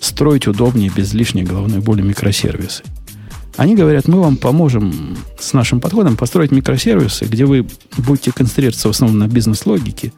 строить 0.00 0.46
удобнее, 0.46 0.90
без 0.94 1.12
лишней 1.14 1.42
головной 1.42 1.80
боли 1.80 2.02
микросервисы. 2.02 2.84
Они 3.58 3.74
говорят, 3.74 4.06
мы 4.06 4.20
вам 4.20 4.36
поможем 4.36 5.16
с 5.36 5.52
нашим 5.52 5.80
подходом 5.80 6.16
построить 6.16 6.52
микросервисы, 6.52 7.24
где 7.24 7.44
вы 7.44 7.66
будете 7.96 8.30
концентрироваться 8.30 8.86
в 8.86 8.92
основном 8.92 9.18
на 9.18 9.26
бизнес-логике. 9.26 10.12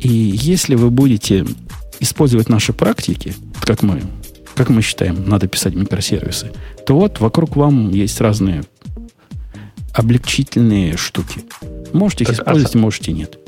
И 0.00 0.08
если 0.08 0.74
вы 0.74 0.90
будете 0.90 1.46
использовать 2.00 2.48
наши 2.48 2.72
практики, 2.72 3.36
как 3.62 3.84
мы, 3.84 4.02
как 4.56 4.70
мы 4.70 4.82
считаем, 4.82 5.28
надо 5.28 5.46
писать 5.46 5.76
микросервисы, 5.76 6.50
то 6.84 6.98
вот 6.98 7.20
вокруг 7.20 7.54
вам 7.54 7.90
есть 7.90 8.20
разные 8.20 8.64
облегчительные 9.92 10.96
штуки. 10.96 11.44
Можете 11.92 12.24
их 12.24 12.30
так, 12.30 12.40
использовать, 12.40 12.74
а... 12.74 12.78
можете 12.78 13.12
нет. 13.12 13.38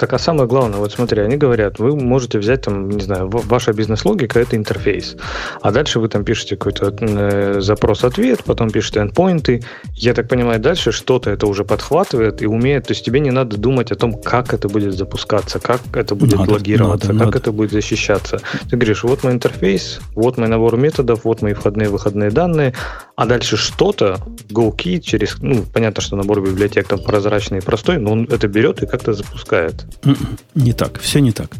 Так 0.00 0.14
а 0.14 0.18
самое 0.18 0.48
главное, 0.48 0.78
вот 0.78 0.92
смотри, 0.92 1.20
они 1.20 1.36
говорят, 1.36 1.78
вы 1.78 1.94
можете 1.94 2.38
взять 2.38 2.62
там, 2.62 2.88
не 2.88 3.02
знаю, 3.02 3.28
ваша 3.28 3.74
бизнес-логика 3.74 4.40
это 4.40 4.56
интерфейс, 4.56 5.14
а 5.60 5.70
дальше 5.72 6.00
вы 6.00 6.08
там 6.08 6.24
пишете 6.24 6.56
какой-то 6.56 6.96
э, 6.98 7.60
запрос-ответ, 7.60 8.42
потом 8.44 8.70
пишете 8.70 9.00
endpoinты. 9.00 9.62
Я 9.94 10.14
так 10.14 10.26
понимаю, 10.26 10.58
дальше 10.58 10.90
что-то 10.90 11.28
это 11.28 11.46
уже 11.46 11.64
подхватывает 11.64 12.40
и 12.40 12.46
умеет, 12.46 12.86
то 12.86 12.92
есть 12.92 13.04
тебе 13.04 13.20
не 13.20 13.30
надо 13.30 13.58
думать 13.58 13.92
о 13.92 13.94
том, 13.94 14.14
как 14.14 14.54
это 14.54 14.70
будет 14.70 14.94
запускаться, 14.94 15.60
как 15.60 15.82
это 15.92 16.14
будет 16.14 16.38
надо, 16.38 16.52
логироваться, 16.52 17.08
надо, 17.08 17.18
как 17.18 17.26
надо. 17.26 17.38
это 17.38 17.52
будет 17.52 17.72
защищаться. 17.72 18.40
Ты 18.70 18.78
говоришь, 18.78 19.04
вот 19.04 19.22
мой 19.22 19.34
интерфейс, 19.34 20.00
вот 20.14 20.38
мой 20.38 20.48
набор 20.48 20.78
методов, 20.78 21.24
вот 21.24 21.42
мои 21.42 21.52
входные 21.52 21.90
выходные 21.90 22.30
данные, 22.30 22.72
а 23.16 23.26
дальше 23.26 23.58
что-то, 23.58 24.16
GoKey 24.48 25.00
через, 25.00 25.36
ну, 25.42 25.62
понятно, 25.74 26.00
что 26.00 26.16
набор 26.16 26.40
библиотек 26.40 26.88
там 26.88 27.00
прозрачный 27.00 27.58
и 27.58 27.60
простой, 27.60 27.98
но 27.98 28.12
он 28.12 28.26
это 28.30 28.48
берет 28.48 28.82
и 28.82 28.86
как-то 28.86 29.12
запускает. 29.12 29.84
М-м, 30.04 30.38
не 30.54 30.72
так, 30.72 31.00
все 31.00 31.20
не 31.20 31.32
так. 31.32 31.56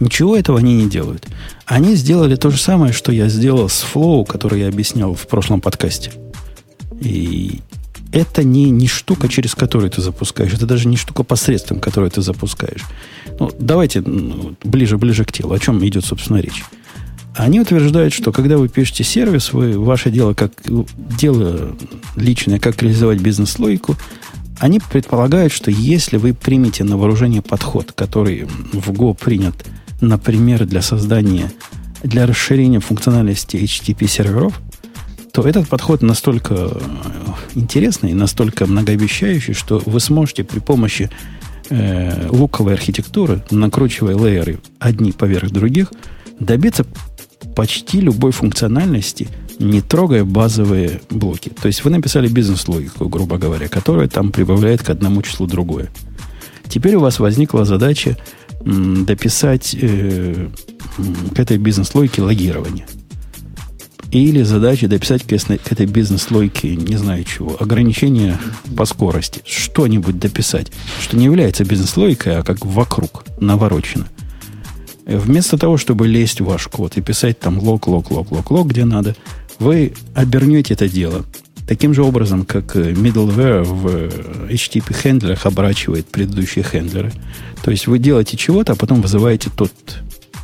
Ничего 0.00 0.36
этого 0.36 0.58
они 0.58 0.74
не 0.74 0.88
делают. 0.88 1.26
Они 1.66 1.94
сделали 1.96 2.36
то 2.36 2.50
же 2.50 2.58
самое, 2.58 2.92
что 2.92 3.12
я 3.12 3.28
сделал 3.28 3.68
с 3.68 3.84
Flow, 3.84 4.24
который 4.24 4.60
я 4.60 4.68
объяснял 4.68 5.14
в 5.14 5.26
прошлом 5.26 5.60
подкасте. 5.60 6.12
И 7.00 7.60
это 8.12 8.42
не, 8.42 8.70
не 8.70 8.86
штука, 8.86 9.28
через 9.28 9.54
которую 9.54 9.90
ты 9.90 10.00
запускаешь. 10.00 10.52
Это 10.52 10.66
даже 10.66 10.88
не 10.88 10.96
штука 10.96 11.22
посредством, 11.24 11.80
которую 11.80 12.10
ты 12.10 12.22
запускаешь. 12.22 12.84
Ну, 13.38 13.50
давайте 13.58 14.02
ближе-ближе 14.02 15.24
к 15.24 15.32
телу. 15.32 15.52
О 15.52 15.58
чем 15.58 15.84
идет, 15.86 16.04
собственно, 16.04 16.38
речь. 16.38 16.64
Они 17.36 17.60
утверждают, 17.60 18.12
что 18.12 18.32
когда 18.32 18.58
вы 18.58 18.68
пишете 18.68 19.04
сервис, 19.04 19.52
вы, 19.52 19.78
ваше 19.78 20.10
дело 20.10 20.34
как 20.34 20.52
дело 21.20 21.76
личное, 22.16 22.58
как 22.58 22.82
реализовать 22.82 23.20
бизнес-логику, 23.20 23.96
они 24.58 24.80
предполагают, 24.80 25.52
что 25.52 25.70
если 25.70 26.16
вы 26.16 26.34
примете 26.34 26.84
на 26.84 26.96
вооружение 26.96 27.42
подход, 27.42 27.92
который 27.92 28.44
в 28.72 28.90
Go 28.90 29.16
принят, 29.16 29.54
например, 30.00 30.66
для 30.66 30.82
создания, 30.82 31.50
для 32.02 32.26
расширения 32.26 32.80
функциональности 32.80 33.56
HTTP 33.56 34.06
серверов, 34.08 34.60
то 35.32 35.42
этот 35.42 35.68
подход 35.68 36.02
настолько 36.02 36.54
э, 36.54 36.80
интересный, 37.54 38.14
настолько 38.14 38.66
многообещающий, 38.66 39.54
что 39.54 39.80
вы 39.84 40.00
сможете 40.00 40.42
при 40.42 40.58
помощи 40.58 41.10
э, 41.70 42.28
луковой 42.30 42.74
архитектуры, 42.74 43.44
накручивая 43.50 44.16
лейеры 44.16 44.58
одни 44.78 45.12
поверх 45.12 45.50
других, 45.50 45.92
добиться 46.40 46.84
почти 47.54 48.00
любой 48.00 48.32
функциональности– 48.32 49.28
не 49.58 49.80
трогая 49.80 50.24
базовые 50.24 51.00
блоки. 51.10 51.50
То 51.50 51.66
есть 51.66 51.84
вы 51.84 51.90
написали 51.90 52.28
бизнес-логику, 52.28 53.08
грубо 53.08 53.38
говоря, 53.38 53.68
которая 53.68 54.08
там 54.08 54.30
прибавляет 54.30 54.82
к 54.82 54.90
одному 54.90 55.22
числу 55.22 55.46
другое. 55.46 55.88
Теперь 56.68 56.96
у 56.96 57.00
вас 57.00 57.18
возникла 57.18 57.64
задача 57.64 58.16
дописать 58.64 59.76
э, 59.80 60.48
к 61.34 61.38
этой 61.38 61.58
бизнес-логике 61.58 62.22
логирование. 62.22 62.86
Или 64.10 64.42
задача 64.42 64.88
дописать 64.88 65.22
к 65.24 65.32
этой 65.32 65.86
бизнес-логике, 65.86 66.76
не 66.76 66.96
знаю 66.96 67.24
чего, 67.24 67.56
ограничения 67.60 68.38
по 68.74 68.86
скорости. 68.86 69.42
Что-нибудь 69.44 70.18
дописать, 70.18 70.72
что 71.02 71.16
не 71.16 71.26
является 71.26 71.64
бизнес-логикой, 71.64 72.38
а 72.38 72.42
как 72.42 72.64
вокруг, 72.64 73.24
наворочено. 73.38 74.06
Вместо 75.04 75.58
того, 75.58 75.76
чтобы 75.76 76.06
лезть 76.06 76.40
в 76.40 76.46
ваш 76.46 76.68
код 76.68 76.96
и 76.96 77.02
писать 77.02 77.38
там 77.38 77.58
лог, 77.58 77.86
лог, 77.86 78.10
лог, 78.10 78.30
лог, 78.30 78.50
лог, 78.50 78.68
где 78.68 78.84
надо, 78.84 79.14
вы 79.58 79.92
обернете 80.14 80.74
это 80.74 80.88
дело 80.88 81.24
таким 81.68 81.92
же 81.92 82.02
образом, 82.02 82.44
как 82.44 82.74
middleware 82.74 83.62
в 83.62 83.86
HTTP 84.50 84.94
хендлерах 84.94 85.44
оборачивает 85.44 86.06
предыдущие 86.06 86.64
хендлеры. 86.64 87.12
То 87.62 87.70
есть 87.70 87.86
вы 87.86 87.98
делаете 87.98 88.36
чего-то, 88.36 88.72
а 88.72 88.76
потом 88.76 89.02
вызываете 89.02 89.50
тот 89.54 89.72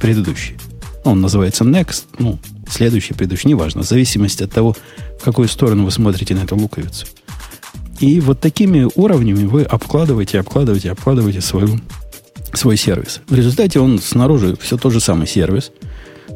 предыдущий. 0.01 0.57
Он 1.03 1.21
называется 1.23 1.65
next, 1.65 2.05
ну, 2.19 2.39
следующий, 2.69 3.15
предыдущий, 3.15 3.49
неважно, 3.49 3.83
в 3.83 3.87
зависимости 3.87 4.43
от 4.43 4.53
того, 4.53 4.77
в 5.19 5.25
какую 5.25 5.49
сторону 5.49 5.85
вы 5.85 5.91
смотрите 5.91 6.35
на 6.35 6.41
эту 6.41 6.57
луковицу. 6.57 7.07
И 8.01 8.21
вот 8.21 8.41
такими 8.41 8.87
уровнями 8.95 9.47
вы 9.47 9.63
обкладываете, 9.63 10.41
обкладываете, 10.41 10.91
обкладываете 10.91 11.41
свою, 11.41 11.81
свой 12.53 12.77
сервис. 12.77 13.23
В 13.29 13.35
результате 13.35 13.81
он 13.81 13.99
снаружи 13.99 14.57
все 14.61 14.77
тот 14.77 14.93
же 14.93 15.01
самый 15.01 15.27
сервис, 15.27 15.73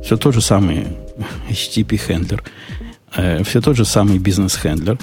все 0.03 0.17
тот 0.17 0.35
же 0.35 0.41
самый 0.41 0.87
HTTP-хендлер, 1.49 2.43
э, 3.17 3.43
все 3.45 3.61
тот 3.61 3.77
же 3.77 3.85
самый 3.85 4.19
бизнес-хендлер. 4.19 4.99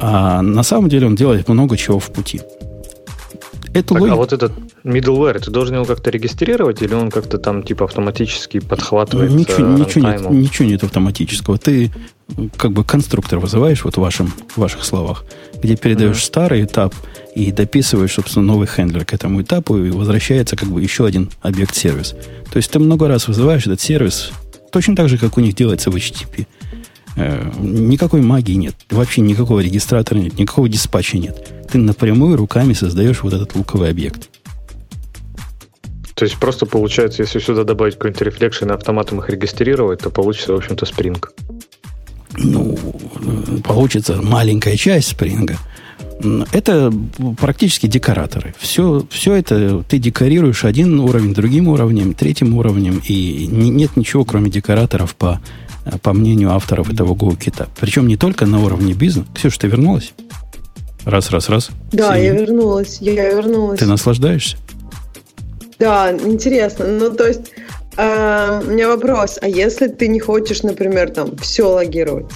А 0.00 0.42
на 0.42 0.62
самом 0.62 0.88
деле 0.88 1.06
он 1.06 1.14
делает 1.14 1.48
много 1.48 1.76
чего 1.76 1.98
в 1.98 2.12
пути. 2.12 2.40
Эту 3.72 3.94
так, 3.94 4.00
логику... 4.00 4.14
А 4.14 4.16
вот 4.16 4.32
этот 4.32 4.52
middleware, 4.84 5.38
ты 5.38 5.50
должен 5.50 5.74
его 5.74 5.84
как-то 5.84 6.10
регистрировать, 6.10 6.80
или 6.80 6.94
он 6.94 7.10
как-то 7.10 7.38
там 7.38 7.62
типа 7.62 7.84
автоматически 7.84 8.60
подхватывает? 8.60 9.30
Ничего, 9.30 9.68
ничего, 9.68 10.08
нет, 10.08 10.30
ничего 10.30 10.68
нет 10.68 10.82
автоматического. 10.82 11.58
Ты 11.58 11.92
как 12.56 12.72
бы 12.72 12.84
конструктор 12.84 13.38
вызываешь 13.38 13.84
вот 13.84 13.96
в, 13.96 14.00
вашем, 14.00 14.32
в 14.48 14.58
ваших 14.58 14.84
словах, 14.84 15.24
где 15.62 15.76
передаешь 15.76 16.16
mm-hmm. 16.16 16.24
старый 16.24 16.64
этап 16.64 16.94
и 17.34 17.52
дописываешь, 17.52 18.14
собственно, 18.14 18.46
новый 18.46 18.66
хендлер 18.66 19.04
к 19.04 19.12
этому 19.12 19.42
этапу, 19.42 19.76
и 19.76 19.90
возвращается 19.90 20.56
как 20.56 20.70
бы 20.70 20.80
еще 20.80 21.04
один 21.04 21.30
объект-сервис. 21.42 22.14
То 22.50 22.56
есть 22.56 22.70
ты 22.70 22.78
много 22.78 23.08
раз 23.08 23.28
вызываешь 23.28 23.66
этот 23.66 23.80
сервис, 23.80 24.30
точно 24.70 24.96
так 24.96 25.08
же, 25.08 25.18
как 25.18 25.36
у 25.36 25.40
них 25.40 25.54
делается 25.54 25.90
в 25.90 25.96
HTTP. 25.96 26.46
Э, 27.16 27.50
никакой 27.58 28.20
магии 28.20 28.54
нет. 28.54 28.74
Вообще 28.90 29.22
никакого 29.22 29.60
регистратора 29.60 30.18
нет, 30.18 30.38
никакого 30.38 30.68
диспатча 30.68 31.18
нет. 31.18 31.52
Ты 31.70 31.78
напрямую 31.78 32.36
руками 32.36 32.74
создаешь 32.74 33.22
вот 33.22 33.32
этот 33.32 33.54
луковый 33.54 33.90
объект. 33.90 34.28
То 36.14 36.24
есть 36.24 36.38
просто 36.38 36.64
получается, 36.64 37.22
если 37.22 37.38
сюда 37.40 37.64
добавить 37.64 37.94
какой-нибудь 37.94 38.22
рефлекшн 38.22 38.70
и 38.70 38.74
автоматом 38.74 39.20
их 39.20 39.28
регистрировать, 39.28 40.00
то 40.00 40.10
получится, 40.10 40.52
в 40.52 40.56
общем-то, 40.56 40.86
Spring. 40.86 41.22
Ну, 42.38 42.78
получится 43.64 44.20
маленькая 44.22 44.76
часть 44.76 45.08
спринга. 45.08 45.56
Это 46.52 46.92
практически 47.38 47.86
декораторы. 47.86 48.54
Все, 48.58 49.06
все 49.10 49.34
это 49.34 49.84
ты 49.88 49.98
декорируешь 49.98 50.64
один 50.64 50.98
уровень, 51.00 51.34
другим 51.34 51.68
уровнем, 51.68 52.14
третьим 52.14 52.56
уровнем, 52.56 53.02
и 53.06 53.46
нет 53.46 53.96
ничего, 53.96 54.24
кроме 54.24 54.50
декораторов 54.50 55.14
по, 55.14 55.40
по 56.02 56.12
мнению 56.12 56.52
авторов 56.52 56.92
этого 56.92 57.14
GoKit. 57.14 57.68
Причем 57.78 58.08
не 58.08 58.16
только 58.16 58.46
на 58.46 58.64
уровне 58.64 58.94
бизнеса. 58.94 59.28
Ксюша, 59.34 59.60
ты 59.60 59.66
вернулась? 59.68 60.14
Раз, 61.04 61.30
раз, 61.30 61.48
раз. 61.48 61.70
Да, 61.92 62.12
Все. 62.12 62.24
я 62.24 62.32
вернулась. 62.32 62.98
Я 63.00 63.30
вернулась. 63.30 63.78
Ты 63.78 63.86
наслаждаешься? 63.86 64.56
Да, 65.78 66.12
интересно. 66.12 66.86
Ну, 66.86 67.12
то 67.12 67.28
есть, 67.28 67.52
э, 67.96 68.62
у 68.66 68.70
меня 68.70 68.88
вопрос. 68.88 69.38
А 69.40 69.46
если 69.48 69.86
ты 69.88 70.08
не 70.08 70.18
хочешь, 70.18 70.62
например, 70.62 71.10
там, 71.10 71.36
все 71.36 71.68
логировать? 71.68 72.26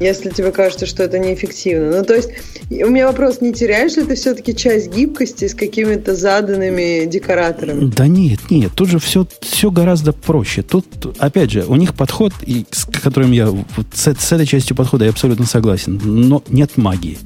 Если 0.00 0.30
тебе 0.30 0.50
кажется, 0.50 0.86
что 0.86 1.04
это 1.04 1.18
неэффективно. 1.18 1.98
Ну, 1.98 2.04
то 2.04 2.14
есть, 2.14 2.30
у 2.70 2.88
меня 2.88 3.06
вопрос, 3.06 3.40
не 3.40 3.52
теряешь 3.52 3.96
ли 3.96 4.02
ты 4.02 4.16
все-таки 4.16 4.54
часть 4.54 4.90
гибкости 4.90 5.46
с 5.46 5.54
какими-то 5.54 6.16
заданными 6.16 7.06
декораторами? 7.06 7.90
Да 7.94 8.08
нет, 8.08 8.40
нет, 8.50 8.72
тут 8.74 8.88
же 8.88 8.98
все, 8.98 9.26
все 9.40 9.70
гораздо 9.70 10.12
проще. 10.12 10.62
Тут, 10.62 10.86
опять 11.18 11.52
же, 11.52 11.64
у 11.64 11.76
них 11.76 11.94
подход, 11.94 12.32
и 12.44 12.66
с 12.70 12.86
которым 12.86 13.30
я, 13.30 13.46
вот 13.46 13.86
с, 13.92 14.12
с 14.12 14.32
этой 14.32 14.46
частью 14.46 14.76
подхода 14.76 15.04
я 15.04 15.10
абсолютно 15.10 15.46
согласен, 15.46 16.00
но 16.02 16.42
нет 16.48 16.76
магии. 16.76 17.18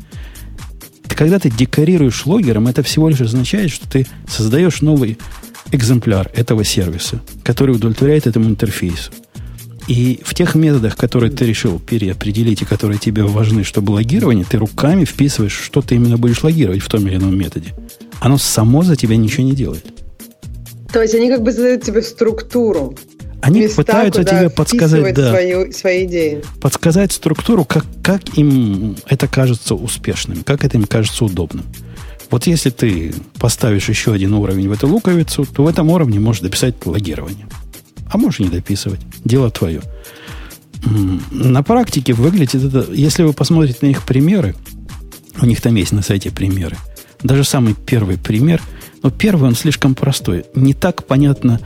Когда 1.08 1.38
ты 1.38 1.50
декорируешь 1.50 2.26
логером, 2.26 2.68
это 2.68 2.82
всего 2.82 3.08
лишь 3.08 3.22
означает, 3.22 3.70
что 3.70 3.88
ты 3.88 4.06
создаешь 4.28 4.82
новый 4.82 5.18
экземпляр 5.72 6.30
этого 6.34 6.64
сервиса, 6.64 7.20
который 7.42 7.74
удовлетворяет 7.74 8.26
этому 8.26 8.48
интерфейсу. 8.48 9.10
И 9.88 10.20
в 10.22 10.34
тех 10.34 10.54
методах, 10.54 10.96
которые 10.96 11.32
ты 11.32 11.46
решил 11.46 11.80
переопределить 11.80 12.60
и 12.60 12.66
которые 12.66 12.98
тебе 12.98 13.22
важны, 13.22 13.64
чтобы 13.64 13.92
логирование, 13.92 14.44
ты 14.48 14.58
руками 14.58 15.06
вписываешь, 15.06 15.58
что 15.58 15.80
ты 15.80 15.94
именно 15.94 16.18
будешь 16.18 16.44
логировать 16.44 16.82
в 16.82 16.88
том 16.88 17.06
или 17.06 17.16
ином 17.16 17.36
методе. 17.36 17.72
Оно 18.20 18.36
само 18.36 18.82
за 18.82 18.96
тебя 18.96 19.16
ничего 19.16 19.44
не 19.44 19.54
делает. 19.54 19.84
То 20.92 21.00
есть 21.00 21.14
они 21.14 21.30
как 21.30 21.42
бы 21.42 21.52
задают 21.52 21.82
тебе 21.82 22.02
структуру. 22.02 22.96
Они 23.40 23.60
места, 23.60 23.76
пытаются 23.76 24.24
тебе 24.24 24.50
подсказать, 24.50 25.14
да, 25.14 25.30
свою, 25.30 25.72
свои 25.72 26.04
идеи. 26.04 26.42
Подсказать 26.60 27.12
структуру, 27.12 27.64
как, 27.64 27.86
как 28.02 28.36
им 28.36 28.96
это 29.06 29.26
кажется 29.26 29.74
успешным, 29.74 30.42
как 30.42 30.64
это 30.64 30.76
им 30.76 30.84
кажется 30.84 31.24
удобным. 31.24 31.64
Вот 32.30 32.46
если 32.46 32.68
ты 32.68 33.14
поставишь 33.38 33.88
еще 33.88 34.12
один 34.12 34.34
уровень 34.34 34.68
в 34.68 34.72
эту 34.72 34.86
луковицу, 34.86 35.46
то 35.46 35.62
в 35.62 35.68
этом 35.68 35.88
уровне 35.88 36.18
можешь 36.18 36.42
дописать 36.42 36.74
логирование. 36.84 37.46
А 38.10 38.18
можешь 38.18 38.40
не 38.40 38.48
дописывать. 38.48 39.00
Дело 39.24 39.50
твое. 39.50 39.82
На 41.30 41.62
практике 41.62 42.12
выглядит 42.12 42.62
это... 42.62 42.92
Если 42.92 43.22
вы 43.22 43.32
посмотрите 43.32 43.78
на 43.82 43.86
их 43.86 44.04
примеры, 44.04 44.54
у 45.40 45.46
них 45.46 45.60
там 45.60 45.74
есть 45.74 45.92
на 45.92 46.02
сайте 46.02 46.30
примеры. 46.30 46.76
Даже 47.22 47.44
самый 47.44 47.74
первый 47.74 48.16
пример, 48.16 48.62
но 49.02 49.10
первый 49.10 49.48
он 49.48 49.54
слишком 49.54 49.94
простой. 49.94 50.44
Не 50.54 50.74
так 50.74 51.04
понятно, 51.04 51.60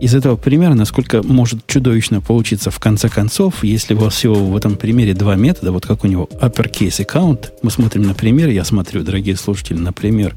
из 0.00 0.14
этого 0.14 0.36
примера, 0.36 0.74
насколько 0.74 1.22
может 1.22 1.66
чудовищно 1.66 2.20
получиться 2.20 2.70
в 2.70 2.78
конце 2.78 3.08
концов, 3.08 3.64
если 3.64 3.94
у 3.94 3.98
вас 3.98 4.14
всего 4.14 4.34
в 4.34 4.56
этом 4.56 4.76
примере 4.76 5.14
два 5.14 5.34
метода, 5.34 5.72
вот 5.72 5.86
как 5.86 6.04
у 6.04 6.06
него 6.06 6.28
uppercase 6.40 7.04
account, 7.04 7.50
мы 7.62 7.70
смотрим 7.70 8.02
на 8.02 8.14
пример, 8.14 8.48
я 8.48 8.64
смотрю, 8.64 9.02
дорогие 9.02 9.36
слушатели, 9.36 9.76
на 9.76 9.92
пример, 9.92 10.36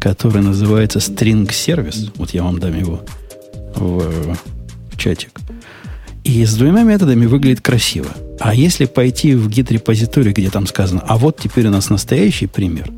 который 0.00 0.42
называется 0.42 0.98
string 0.98 1.48
service, 1.48 2.10
вот 2.16 2.30
я 2.30 2.42
вам 2.42 2.58
дам 2.58 2.76
его 2.76 3.04
в, 3.76 4.36
чатик. 5.00 5.30
И 6.22 6.44
с 6.44 6.54
двумя 6.54 6.82
методами 6.82 7.26
выглядит 7.26 7.62
красиво. 7.62 8.08
А 8.38 8.54
если 8.54 8.84
пойти 8.84 9.34
в 9.34 9.48
гид-репозиторий, 9.48 10.32
где 10.32 10.50
там 10.50 10.66
сказано, 10.66 11.02
а 11.06 11.16
вот 11.16 11.38
теперь 11.38 11.66
у 11.66 11.70
нас 11.70 11.90
настоящий 11.90 12.46
пример, 12.46 12.90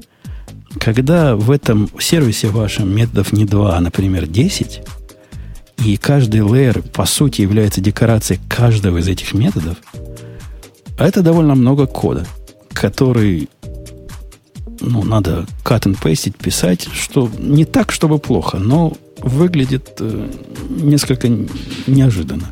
когда 0.81 1.37
в 1.37 1.51
этом 1.51 1.89
сервисе 2.01 2.49
вашем 2.49 2.95
методов 2.95 3.33
не 3.33 3.45
два, 3.45 3.77
а, 3.77 3.81
например, 3.81 4.27
10, 4.27 4.83
и 5.85 5.97
каждый 5.97 6.41
layer, 6.41 6.83
по 6.91 7.07
сути, 7.07 7.43
является 7.43 7.81
декорацией 7.81 8.41
каждого 8.49 8.99
из 8.99 9.09
этих 9.09 9.35
методов, 9.35 9.77
это 10.99 11.23
довольно 11.23 11.55
много 11.55 11.87
кода, 11.87 12.27
который 12.73 13.49
ну, 14.81 15.05
надо 15.05 15.47
cut 15.65 15.83
and 15.83 16.01
paste, 16.01 16.35
писать, 16.37 16.89
что 16.93 17.31
не 17.39 17.65
так, 17.65 17.93
чтобы 17.93 18.19
плохо, 18.19 18.59
но 18.59 18.93
выглядит 19.23 19.97
э, 20.01 20.29
несколько 20.69 21.29
неожиданно. 21.87 22.49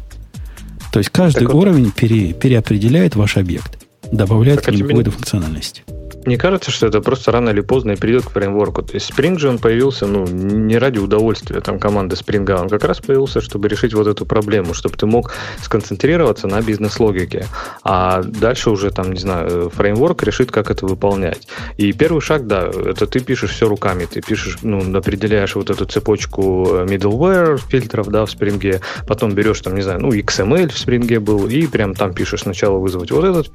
То 0.93 0.99
есть 0.99 1.11
каждый 1.11 1.47
так 1.47 1.55
уровень 1.55 1.87
вот... 1.87 1.95
пере, 1.95 2.33
переопределяет 2.33 3.17
ваш 3.17 3.37
объект, 3.37 3.87
добавляет 4.11 4.63
так, 4.63 4.75
к 4.75 4.77
нему 4.77 4.89
какую-то 4.89 5.11
функциональность. 5.11 5.83
Мне 6.27 6.37
кажется, 6.37 6.71
что 6.71 6.87
это 6.87 7.01
просто 7.01 7.33
рано 7.33 7.51
или 7.51 7.61
поздно 7.61 7.97
придет 7.97 8.27
к 8.27 8.31
фреймворку. 8.31 8.83
То 8.83 8.95
есть 8.95 9.11
Spring 9.11 9.39
же 9.39 9.49
он 9.49 9.59
появился, 9.59 10.07
ну, 10.07 10.27
не 10.27 10.77
ради 10.77 10.99
удовольствия 10.99 11.61
там 11.61 11.79
команды 11.79 12.17
Spring, 12.17 12.51
он 12.61 12.69
как 12.69 12.85
раз 12.85 13.01
появился, 13.01 13.41
чтобы 13.41 13.69
решить 13.69 13.95
вот 13.95 14.07
эту 14.07 14.27
проблему, 14.27 14.75
чтобы 14.75 14.97
ты 14.97 15.07
мог 15.07 15.33
сконцентрироваться 15.63 16.47
на 16.47 16.61
бизнес-логике. 16.61 17.47
А 17.85 18.23
дальше 18.23 18.71
уже 18.71 18.91
там, 18.91 19.13
не 19.13 19.19
знаю, 19.19 19.71
фреймворк 19.71 20.23
решит, 20.23 20.51
как 20.53 20.71
это 20.71 20.87
выполнять. 20.87 21.49
И 21.79 21.93
первый 21.93 22.21
шаг, 22.21 22.47
да, 22.47 22.69
это 22.69 23.07
ты 23.07 23.21
пишешь 23.21 23.53
все 23.53 23.67
руками, 23.67 24.05
ты 24.05 24.21
пишешь, 24.21 24.59
ну, 24.63 24.97
определяешь 24.97 25.55
вот 25.55 25.71
эту 25.71 25.87
цепочку 25.87 26.85
middleware 26.85 27.57
фильтров, 27.57 28.09
да, 28.09 28.27
в 28.27 28.29
Spring, 28.29 28.81
потом 29.07 29.33
берешь 29.33 29.61
там, 29.61 29.75
не 29.75 29.83
знаю, 29.83 30.01
ну, 30.01 30.13
XML 30.13 30.69
в 30.69 30.87
Spring 30.87 31.19
был, 31.21 31.47
и 31.47 31.67
прям 31.67 31.95
там 31.95 32.13
пишешь 32.13 32.43
сначала 32.43 32.79
вызвать 32.79 33.11
вот 33.11 33.25
этот 33.25 33.51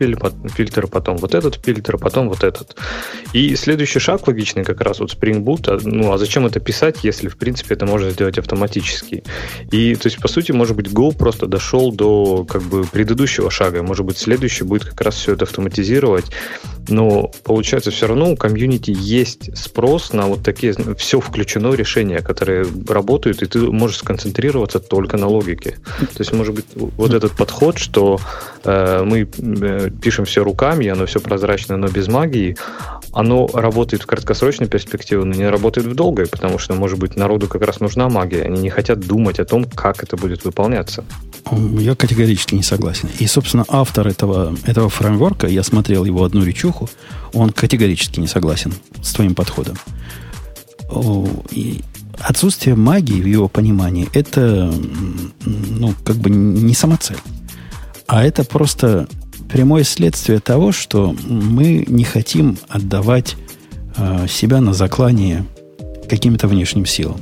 фильтр, 0.56 0.88
потом 0.88 1.18
вот 1.18 1.36
этот 1.36 1.56
фильтр, 1.64 1.98
потом 1.98 2.30
вот 2.30 2.44
этот 2.44 2.55
этот. 2.56 2.76
И 3.34 3.56
следующий 3.56 4.00
шаг 4.00 4.28
логичный 4.28 4.64
как 4.64 4.82
раз 4.82 5.00
вот 5.00 5.14
Spring 5.14 5.44
Boot, 5.44 5.70
а, 5.70 5.80
ну 5.84 6.12
а 6.12 6.18
зачем 6.18 6.46
это 6.46 6.60
писать, 6.60 7.04
если 7.04 7.28
в 7.28 7.38
принципе 7.38 7.76
это 7.76 7.86
можно 7.86 8.10
сделать 8.10 8.38
автоматически? 8.38 9.24
И 9.72 9.96
то 9.96 10.08
есть 10.08 10.20
по 10.20 10.28
сути 10.28 10.52
может 10.52 10.76
быть 10.76 10.88
Go 10.88 11.16
просто 11.16 11.48
дошел 11.48 11.92
до 11.92 12.46
как 12.46 12.64
бы 12.64 12.84
предыдущего 12.84 13.52
шага, 13.52 13.84
может 13.84 14.06
быть 14.06 14.18
следующий 14.18 14.64
будет 14.64 14.86
как 14.86 15.02
раз 15.02 15.16
все 15.16 15.34
это 15.34 15.46
автоматизировать 15.46 16.26
но 16.90 17.32
получается 17.44 17.92
все 17.92 18.08
равно 18.08 18.32
у 18.32 18.36
комьюнити 18.36 18.94
есть 18.96 19.56
спрос 19.58 20.14
на 20.14 20.28
вот 20.28 20.44
такие 20.44 20.74
все 20.98 21.20
включено 21.20 21.74
решения, 21.74 22.20
которые 22.20 22.66
работают, 22.88 23.42
и 23.42 23.46
ты 23.46 23.60
можешь 23.60 23.98
сконцентрироваться 23.98 24.80
только 24.80 25.18
на 25.18 25.28
логике. 25.28 25.78
То 26.00 26.20
есть, 26.20 26.34
может 26.34 26.56
быть, 26.56 26.66
вот 26.76 27.14
этот 27.14 27.34
подход, 27.34 27.78
что 27.78 28.20
э, 28.64 29.04
мы 29.04 29.28
э, 29.38 29.90
пишем 30.02 30.26
все 30.26 30.44
руками, 30.44 30.88
оно 30.88 31.06
все 31.06 31.20
прозрачно, 31.20 31.78
но 31.78 31.88
без 31.88 32.08
магии, 32.08 32.45
оно 33.12 33.48
работает 33.48 34.04
в 34.04 34.06
краткосрочной 34.06 34.68
перспективе, 34.68 35.24
но 35.24 35.34
не 35.34 35.48
работает 35.50 35.88
в 35.88 35.96
долгой, 35.96 36.28
потому 36.28 36.60
что, 36.60 36.74
может 36.74 37.00
быть, 37.00 37.16
народу 37.16 37.48
как 37.48 37.62
раз 37.62 37.80
нужна 37.80 38.10
магия. 38.10 38.44
Они 38.44 38.60
не 38.62 38.70
хотят 38.70 39.00
думать 39.00 39.40
о 39.40 39.46
том, 39.46 39.64
как 39.64 40.04
это 40.04 40.18
будет 40.18 40.44
выполняться. 40.44 41.06
Я 41.80 41.96
категорически 41.96 42.56
не 42.56 42.64
согласен. 42.64 43.10
И, 43.20 43.28
собственно, 43.28 43.66
автор 43.70 44.08
этого, 44.08 44.56
этого 44.66 44.90
фреймворка, 44.90 45.48
я 45.48 45.64
смотрел 45.64 46.04
его 46.04 46.24
одну 46.24 46.44
речуху, 46.44 46.90
он 47.34 47.52
категорически 47.52 48.20
не 48.20 48.28
согласен 48.28 48.74
с 49.02 49.14
твоим 49.14 49.34
подходом. 49.34 49.78
И 51.52 51.82
отсутствие 52.20 52.76
магии 52.76 53.22
в 53.22 53.26
его 53.26 53.48
понимании 53.48 54.10
это, 54.14 54.74
ну, 55.46 55.94
как 56.04 56.18
бы 56.18 56.30
не 56.30 56.74
самоцель. 56.74 57.18
А 58.08 58.24
это 58.24 58.44
просто 58.44 59.08
прямое 59.56 59.86
следствие 59.86 60.42
того, 60.42 60.74
что 60.74 61.16
мы 61.30 61.86
не 61.88 62.04
хотим 62.04 62.58
отдавать 62.68 63.38
э, 63.96 64.28
себя 64.28 64.60
на 64.60 64.74
заклание 64.74 65.46
каким-то 66.10 66.50
внешним 66.50 66.86
силам. 66.86 67.22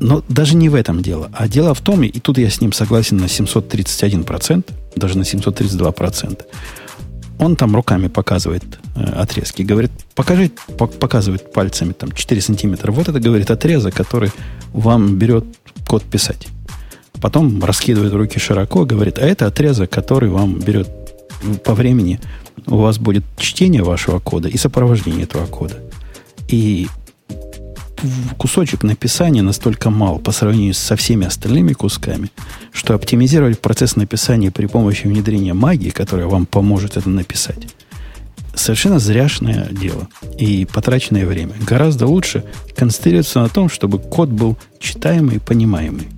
Но 0.00 0.24
даже 0.30 0.56
не 0.56 0.70
в 0.70 0.74
этом 0.74 1.02
дело. 1.02 1.30
А 1.34 1.48
дело 1.48 1.74
в 1.74 1.82
том, 1.82 2.04
и 2.04 2.20
тут 2.20 2.38
я 2.38 2.48
с 2.48 2.62
ним 2.62 2.72
согласен 2.72 3.18
на 3.18 3.26
731%, 3.26 4.64
даже 4.96 5.18
на 5.18 5.24
732%. 5.24 6.42
Он 7.38 7.56
там 7.56 7.76
руками 7.76 8.08
показывает 8.08 8.64
э, 8.96 9.02
отрезки. 9.02 9.60
Говорит, 9.60 9.90
покажи, 10.14 10.50
по, 10.78 10.86
показывает 10.86 11.52
пальцами 11.52 11.92
там 11.92 12.12
4 12.12 12.40
сантиметра. 12.40 12.92
Вот 12.92 13.10
это, 13.10 13.20
говорит, 13.20 13.50
отрезок, 13.50 13.92
который 13.92 14.30
вам 14.72 15.18
берет 15.18 15.44
код 15.86 16.02
писать. 16.02 16.48
Потом 17.20 17.62
раскидывает 17.62 18.14
руки 18.14 18.38
широко, 18.38 18.86
говорит, 18.86 19.18
а 19.18 19.26
это 19.26 19.46
отрезок, 19.46 19.90
который 19.90 20.30
вам 20.30 20.58
берет 20.58 20.88
по 21.64 21.74
времени 21.74 22.20
у 22.66 22.76
вас 22.76 22.98
будет 22.98 23.24
чтение 23.36 23.82
вашего 23.82 24.18
кода 24.18 24.48
и 24.48 24.56
сопровождение 24.56 25.24
этого 25.24 25.46
кода. 25.46 25.80
И 26.48 26.88
кусочек 28.36 28.82
написания 28.82 29.42
настолько 29.42 29.90
мал 29.90 30.18
по 30.18 30.32
сравнению 30.32 30.74
со 30.74 30.96
всеми 30.96 31.26
остальными 31.26 31.72
кусками, 31.72 32.30
что 32.72 32.94
оптимизировать 32.94 33.60
процесс 33.60 33.96
написания 33.96 34.50
при 34.50 34.66
помощи 34.66 35.06
внедрения 35.06 35.54
магии, 35.54 35.90
которая 35.90 36.26
вам 36.26 36.46
поможет 36.46 36.96
это 36.96 37.08
написать, 37.08 37.68
совершенно 38.54 38.98
зряшное 38.98 39.68
дело 39.70 40.08
и 40.38 40.66
потраченное 40.72 41.26
время. 41.26 41.54
Гораздо 41.66 42.06
лучше 42.06 42.44
концентрироваться 42.76 43.40
на 43.40 43.48
том, 43.48 43.68
чтобы 43.68 43.98
код 43.98 44.28
был 44.30 44.56
читаемый 44.78 45.36
и 45.36 45.40
понимаемый. 45.40 46.08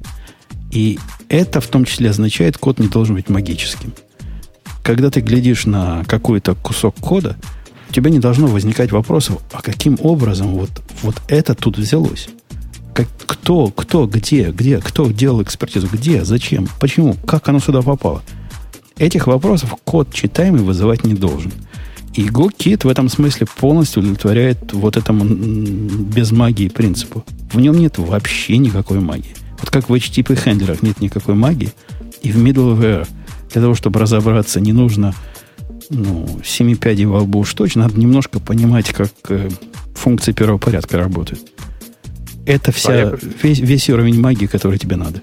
И 0.70 0.98
это 1.28 1.60
в 1.60 1.66
том 1.68 1.84
числе 1.84 2.10
означает, 2.10 2.58
код 2.58 2.78
не 2.78 2.88
должен 2.88 3.14
быть 3.14 3.28
магическим 3.28 3.92
когда 4.84 5.10
ты 5.10 5.20
глядишь 5.20 5.64
на 5.64 6.04
какой-то 6.04 6.54
кусок 6.54 6.94
кода, 6.96 7.36
у 7.88 7.92
тебя 7.92 8.10
не 8.10 8.18
должно 8.18 8.46
возникать 8.46 8.92
вопросов, 8.92 9.38
а 9.50 9.62
каким 9.62 9.96
образом 10.00 10.48
вот, 10.48 10.70
вот 11.02 11.16
это 11.26 11.54
тут 11.54 11.78
взялось? 11.78 12.28
Как, 12.92 13.08
кто, 13.26 13.68
кто, 13.68 14.06
где, 14.06 14.50
где, 14.50 14.78
кто 14.78 15.10
делал 15.10 15.42
экспертизу, 15.42 15.88
где, 15.90 16.24
зачем, 16.24 16.68
почему, 16.78 17.16
как 17.26 17.48
оно 17.48 17.60
сюда 17.60 17.80
попало? 17.80 18.22
Этих 18.98 19.26
вопросов 19.26 19.74
код 19.84 20.12
читаемый 20.12 20.60
вызывать 20.60 21.04
не 21.04 21.14
должен. 21.14 21.52
И 22.12 22.26
GoKit 22.28 22.86
в 22.86 22.88
этом 22.88 23.08
смысле 23.08 23.46
полностью 23.56 24.02
удовлетворяет 24.02 24.72
вот 24.72 24.96
этому 24.96 25.24
без 25.24 26.30
магии 26.30 26.68
принципу. 26.68 27.24
В 27.52 27.58
нем 27.58 27.76
нет 27.78 27.98
вообще 27.98 28.58
никакой 28.58 29.00
магии. 29.00 29.34
Вот 29.58 29.70
как 29.70 29.88
в 29.88 29.94
HTTP 29.94 30.36
хендлерах 30.36 30.82
нет 30.82 31.00
никакой 31.00 31.34
магии, 31.34 31.72
и 32.22 32.30
в 32.30 32.36
middleware– 32.36 33.08
для 33.54 33.62
того, 33.62 33.74
чтобы 33.74 34.00
разобраться, 34.00 34.60
не 34.60 34.72
нужно 34.72 35.14
ну, 35.90 36.40
семи 36.44 36.74
пядей 36.74 37.06
во 37.06 37.20
лбу 37.20 37.40
уж 37.40 37.54
точно. 37.54 37.84
Надо 37.84 37.98
немножко 37.98 38.40
понимать, 38.40 38.92
как 38.92 39.10
э, 39.28 39.48
функции 39.94 40.32
первого 40.32 40.58
порядка 40.58 40.98
работают. 40.98 41.40
Это 42.46 42.72
вся, 42.72 43.12
весь, 43.42 43.60
весь 43.60 43.88
уровень 43.88 44.20
магии, 44.20 44.46
который 44.46 44.78
тебе 44.78 44.96
надо. 44.96 45.20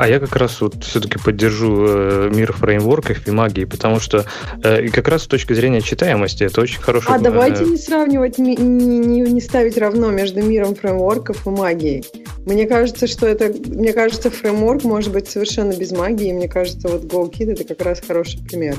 А 0.00 0.08
я 0.08 0.18
как 0.18 0.34
раз 0.34 0.62
вот 0.62 0.82
все-таки 0.82 1.18
поддержу 1.18 1.84
э, 1.86 2.30
мир 2.32 2.54
фреймворков 2.54 3.28
и 3.28 3.30
магии, 3.30 3.66
потому 3.66 4.00
что 4.00 4.24
э, 4.64 4.86
и 4.86 4.88
как 4.88 5.08
раз 5.08 5.24
с 5.24 5.26
точки 5.26 5.52
зрения 5.52 5.82
читаемости 5.82 6.42
это 6.42 6.62
очень 6.62 6.80
хороший... 6.80 7.12
А 7.12 7.18
э, 7.18 7.20
давайте 7.20 7.64
не 7.66 7.76
сравнивать, 7.76 8.38
не, 8.38 8.56
не, 8.56 9.20
не 9.20 9.40
ставить 9.42 9.76
равно 9.76 10.10
между 10.10 10.42
миром 10.42 10.74
фреймворков 10.74 11.46
и 11.46 11.50
магией. 11.50 12.02
Мне 12.46 12.66
кажется, 12.66 13.06
что 13.06 13.26
это... 13.26 13.52
Мне 13.68 13.92
кажется, 13.92 14.30
фреймворк 14.30 14.84
может 14.84 15.12
быть 15.12 15.28
совершенно 15.28 15.74
без 15.74 15.92
магии. 15.92 16.32
Мне 16.32 16.48
кажется, 16.48 16.88
вот 16.88 17.04
GoKit 17.04 17.52
это 17.52 17.64
как 17.64 17.82
раз 17.82 18.00
хороший 18.00 18.42
пример. 18.42 18.76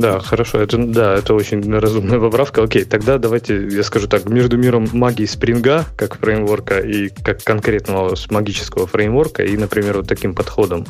Да, 0.00 0.18
хорошо. 0.18 0.62
Это, 0.62 0.78
да, 0.78 1.16
это 1.16 1.34
очень 1.34 1.78
разумная 1.78 2.18
поправка. 2.18 2.62
Окей, 2.62 2.84
тогда 2.84 3.18
давайте 3.18 3.68
я 3.68 3.82
скажу 3.82 4.08
так. 4.08 4.24
Между 4.24 4.56
миром 4.56 4.88
магии 4.92 5.26
спринга, 5.26 5.84
как 5.96 6.16
фреймворка, 6.16 6.78
и 6.78 7.10
как 7.22 7.44
конкретного 7.44 8.16
магического 8.30 8.86
фреймворка, 8.86 9.42
и, 9.42 9.54
например, 9.58 9.98
вот 9.98 10.08
таким 10.08 10.34
подходом. 10.34 10.86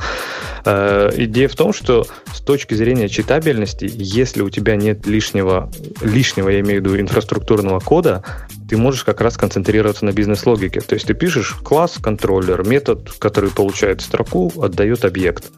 Э, 0.65 1.11
идея 1.17 1.49
в 1.49 1.57
том, 1.57 1.73
что 1.73 2.07
с 2.33 2.41
точки 2.41 2.75
зрения 2.75 3.09
читабельности, 3.09 3.91
если 3.93 4.43
у 4.43 4.51
тебя 4.51 4.77
нет 4.77 5.09
лишнего, 5.09 5.73
лишнего, 6.03 6.49
я 6.49 6.61
имею 6.61 6.81
в 6.81 6.85
виду, 6.85 7.01
инфраструктурного 7.01 7.81
кода, 7.81 8.23
ты 8.69 8.77
можешь 8.77 9.03
как 9.03 9.21
раз 9.21 9.37
концентрироваться 9.37 10.05
на 10.05 10.13
бизнес-логике. 10.13 10.83
То 10.83 10.95
есть 10.95 11.09
ты 11.09 11.15
пишешь 11.15 11.57
класс, 11.65 11.99
контроллер, 12.01 12.65
метод, 12.65 13.11
который 13.19 13.51
получает 13.51 14.03
строку, 14.03 14.53
отдает 14.63 15.05
объект 15.05 15.51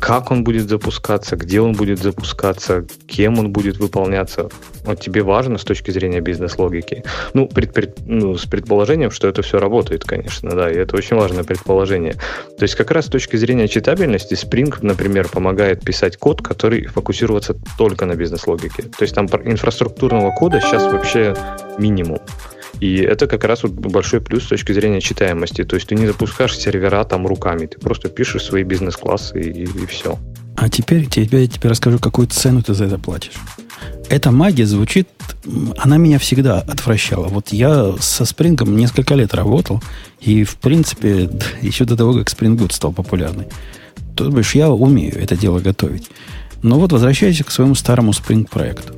как 0.00 0.30
он 0.30 0.44
будет 0.44 0.68
запускаться, 0.68 1.36
где 1.36 1.60
он 1.60 1.72
будет 1.72 1.98
запускаться, 1.98 2.86
кем 3.06 3.38
он 3.38 3.50
будет 3.50 3.78
выполняться. 3.78 4.48
Вот 4.84 5.00
тебе 5.00 5.22
важно 5.22 5.58
с 5.58 5.64
точки 5.64 5.90
зрения 5.90 6.20
бизнес-логики. 6.20 7.04
Ну, 7.34 7.48
пред, 7.48 7.72
пред, 7.72 7.98
ну, 8.06 8.36
с 8.36 8.46
предположением, 8.46 9.10
что 9.10 9.28
это 9.28 9.42
все 9.42 9.58
работает, 9.58 10.04
конечно, 10.04 10.50
да, 10.50 10.70
и 10.70 10.76
это 10.76 10.96
очень 10.96 11.16
важное 11.16 11.44
предположение. 11.44 12.14
То 12.58 12.62
есть 12.62 12.74
как 12.74 12.90
раз 12.90 13.06
с 13.06 13.08
точки 13.08 13.36
зрения 13.36 13.68
читабельности 13.68 14.34
Spring, 14.34 14.74
например, 14.82 15.28
помогает 15.28 15.84
писать 15.84 16.16
код, 16.16 16.42
который 16.42 16.86
фокусироваться 16.86 17.56
только 17.76 18.06
на 18.06 18.14
бизнес-логике. 18.14 18.84
То 18.84 19.02
есть 19.02 19.14
там 19.14 19.26
инфраструктурного 19.26 20.30
кода 20.30 20.60
сейчас 20.60 20.84
вообще 20.84 21.36
минимум. 21.78 22.20
И 22.80 22.96
это 22.98 23.26
как 23.26 23.44
раз 23.44 23.64
вот 23.64 23.72
большой 23.72 24.20
плюс 24.20 24.44
с 24.44 24.48
точки 24.48 24.72
зрения 24.72 25.00
читаемости. 25.00 25.64
То 25.64 25.76
есть 25.76 25.88
ты 25.88 25.94
не 25.94 26.06
запускаешь 26.06 26.56
сервера 26.56 27.04
там 27.04 27.26
руками, 27.26 27.66
ты 27.66 27.78
просто 27.78 28.08
пишешь 28.08 28.44
свои 28.44 28.62
бизнес-классы 28.62 29.40
и, 29.40 29.64
и 29.64 29.86
все. 29.86 30.18
А 30.56 30.68
теперь 30.68 31.06
тебе, 31.06 31.42
я 31.42 31.46
тебе 31.46 31.70
расскажу, 31.70 31.98
какую 31.98 32.28
цену 32.28 32.62
ты 32.62 32.74
за 32.74 32.86
это 32.86 32.98
платишь. 32.98 33.34
Эта 34.08 34.30
магия 34.30 34.66
звучит, 34.66 35.08
она 35.76 35.98
меня 35.98 36.18
всегда 36.18 36.60
отвращала. 36.60 37.28
Вот 37.28 37.48
я 37.48 37.94
со 38.00 38.24
спрингом 38.24 38.76
несколько 38.76 39.14
лет 39.14 39.34
работал, 39.34 39.82
и, 40.20 40.44
в 40.44 40.56
принципе, 40.56 41.30
еще 41.62 41.84
до 41.84 41.96
того, 41.96 42.14
как 42.14 42.28
Spring 42.28 42.56
Boot 42.56 42.72
стал 42.72 42.92
популярный. 42.92 43.46
То 44.16 44.28
бишь, 44.30 44.54
я 44.54 44.70
умею 44.70 45.16
это 45.20 45.36
дело 45.36 45.60
готовить. 45.60 46.10
Но 46.62 46.78
вот 46.78 46.90
возвращаясь 46.90 47.42
к 47.44 47.50
своему 47.50 47.76
старому 47.76 48.10
Spring 48.10 48.48
проекту, 48.48 48.94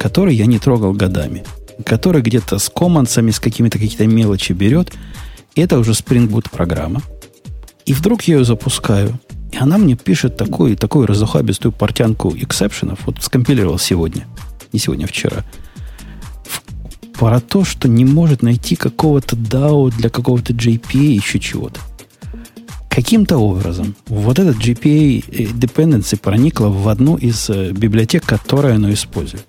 который 0.00 0.34
я 0.34 0.46
не 0.46 0.58
трогал 0.58 0.92
годами– 0.92 1.44
который 1.84 2.22
где-то 2.22 2.58
с 2.58 2.68
командсами, 2.68 3.30
с 3.30 3.40
какими-то 3.40 3.78
какие-то 3.78 4.06
мелочи 4.06 4.52
берет. 4.52 4.92
Это 5.54 5.78
уже 5.78 5.92
Spring 5.92 6.28
Boot 6.28 6.50
программа. 6.50 7.02
И 7.86 7.92
вдруг 7.92 8.22
я 8.22 8.38
ее 8.38 8.44
запускаю. 8.44 9.18
И 9.52 9.56
она 9.56 9.78
мне 9.78 9.94
пишет 9.94 10.36
такую, 10.36 10.76
такую 10.76 11.06
разухабистую 11.06 11.72
портянку 11.72 12.34
эксепшенов. 12.34 13.00
Вот 13.06 13.22
скомпилировал 13.22 13.78
сегодня. 13.78 14.26
Не 14.72 14.80
сегодня, 14.80 15.04
а 15.04 15.08
вчера. 15.08 15.44
Про 17.12 17.40
то, 17.40 17.64
что 17.64 17.88
не 17.88 18.04
может 18.04 18.42
найти 18.42 18.74
какого-то 18.74 19.36
DAO 19.36 19.90
для 19.96 20.10
какого-то 20.10 20.52
JPA 20.52 20.98
еще 20.98 21.38
чего-то. 21.38 21.80
Каким-то 22.90 23.38
образом 23.38 23.94
вот 24.06 24.38
этот 24.38 24.56
GPA 24.56 25.24
э, 25.26 25.44
dependency 25.44 26.16
проникла 26.16 26.68
в 26.68 26.88
одну 26.88 27.16
из 27.16 27.50
э, 27.50 27.70
библиотек, 27.72 28.24
которые 28.24 28.74
оно 28.74 28.92
использует. 28.92 29.46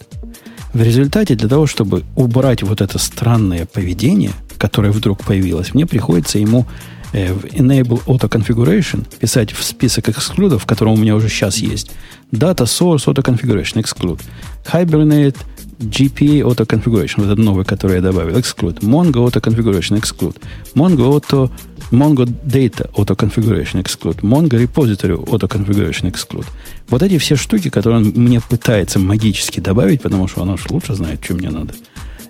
В 0.75 0.81
результате 0.81 1.35
для 1.35 1.47
того, 1.47 1.67
чтобы 1.67 2.03
убрать 2.17 2.61
вот 2.61 2.81
это 2.81 2.99
странное 2.99 3.65
поведение, 3.65 4.33
которое 4.57 4.91
вдруг 4.91 5.23
появилось, 5.23 5.73
мне 5.73 5.85
приходится 5.85 6.37
ему 6.37 6.65
э, 7.13 7.31
в 7.31 7.45
Enable 7.45 8.03
Auto 8.03 8.29
Configuration 8.29 9.05
писать 9.17 9.53
в 9.53 9.63
список 9.63 10.09
эксклюдов, 10.09 10.63
в 10.63 10.65
котором 10.65 10.91
у 10.91 10.97
меня 10.97 11.15
уже 11.15 11.29
сейчас 11.29 11.59
есть, 11.59 11.91
Data 12.33 12.65
Source 12.65 13.05
Auto 13.05 13.23
Configuration 13.23 13.81
Exclude, 13.81 14.19
Hibernate 14.65 15.37
GPA 15.79 16.41
Auto 16.41 16.65
Configuration, 16.65 17.21
вот 17.21 17.27
этот 17.27 17.39
новый, 17.39 17.63
который 17.63 17.95
я 17.95 18.01
добавил, 18.01 18.35
Exclude, 18.35 18.81
Mongo 18.81 19.25
Auto 19.25 19.41
Configuration 19.41 19.97
Exclude, 19.97 20.35
Mongo 20.73 21.17
Auto 21.17 21.49
Mongo 21.95 22.25
Data 22.25 22.89
Auto 22.93 23.15
Configuration 23.15 23.81
Exclude, 23.81 24.21
Mongo 24.21 24.57
Repository 24.57 25.15
Auto 25.15 25.47
Configuration 25.47 26.11
Exclude. 26.11 26.45
Вот 26.89 27.01
эти 27.01 27.17
все 27.17 27.35
штуки, 27.35 27.69
которые 27.69 28.01
он 28.01 28.13
мне 28.15 28.41
пытается 28.41 28.99
магически 28.99 29.61
добавить, 29.61 30.01
потому 30.01 30.27
что 30.27 30.41
он 30.41 30.49
уж 30.49 30.69
лучше 30.69 30.93
знает, 30.93 31.23
что 31.23 31.35
мне 31.35 31.49
надо. 31.49 31.73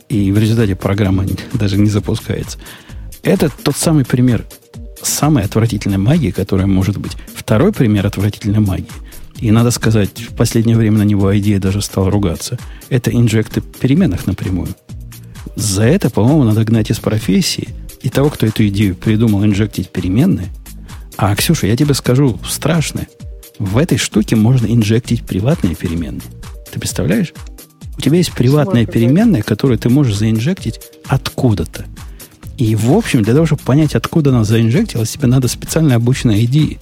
И 0.07 0.31
в 0.31 0.37
результате 0.37 0.75
программа 0.75 1.25
даже 1.53 1.77
не 1.77 1.89
запускается. 1.89 2.59
Это 3.23 3.49
тот 3.49 3.75
самый 3.75 4.05
пример 4.05 4.45
самой 5.01 5.43
отвратительной 5.43 5.97
магии, 5.97 6.31
которая 6.31 6.67
может 6.67 6.97
быть. 6.97 7.13
Второй 7.35 7.73
пример 7.73 8.05
отвратительной 8.05 8.59
магии. 8.59 8.87
И 9.39 9.51
надо 9.51 9.71
сказать, 9.71 10.21
в 10.21 10.35
последнее 10.35 10.77
время 10.77 10.99
на 10.99 11.03
него 11.03 11.37
идея 11.37 11.59
даже 11.59 11.81
стала 11.81 12.09
ругаться. 12.09 12.57
Это 12.89 13.11
инжекты 13.11 13.61
переменных 13.61 14.27
напрямую. 14.27 14.69
За 15.55 15.83
это, 15.83 16.09
по-моему, 16.09 16.43
надо 16.43 16.63
гнать 16.63 16.91
из 16.91 16.99
профессии 16.99 17.69
и 18.05 18.09
того, 18.09 18.29
кто 18.29 18.45
эту 18.45 18.67
идею 18.67 18.95
придумал 18.95 19.43
инжектить 19.43 19.89
переменные. 19.89 20.49
А, 21.17 21.35
Ксюша, 21.35 21.65
я 21.65 21.75
тебе 21.75 21.95
скажу 21.95 22.39
страшное. 22.47 23.07
В 23.57 23.79
этой 23.79 23.97
штуке 23.97 24.35
можно 24.35 24.67
инжектить 24.67 25.25
приватные 25.25 25.73
переменные. 25.73 26.21
Ты 26.71 26.79
представляешь? 26.79 27.33
У 27.97 28.01
тебя 28.01 28.17
есть 28.17 28.31
приватная 28.33 28.85
переменная, 28.85 29.41
которую 29.41 29.79
ты 29.79 29.89
можешь 29.89 30.17
заинжектить 30.17 30.79
откуда-то. 31.07 31.85
И, 32.59 32.75
в 32.75 32.91
общем, 32.91 33.23
для 33.23 33.33
того, 33.33 33.47
чтобы 33.47 33.63
понять, 33.63 33.95
откуда 33.95 34.29
она 34.29 34.43
заинжектилась, 34.43 35.09
тебе 35.11 35.27
надо 35.27 35.47
специально 35.47 35.95
обученная 35.95 36.43
идея 36.43 36.77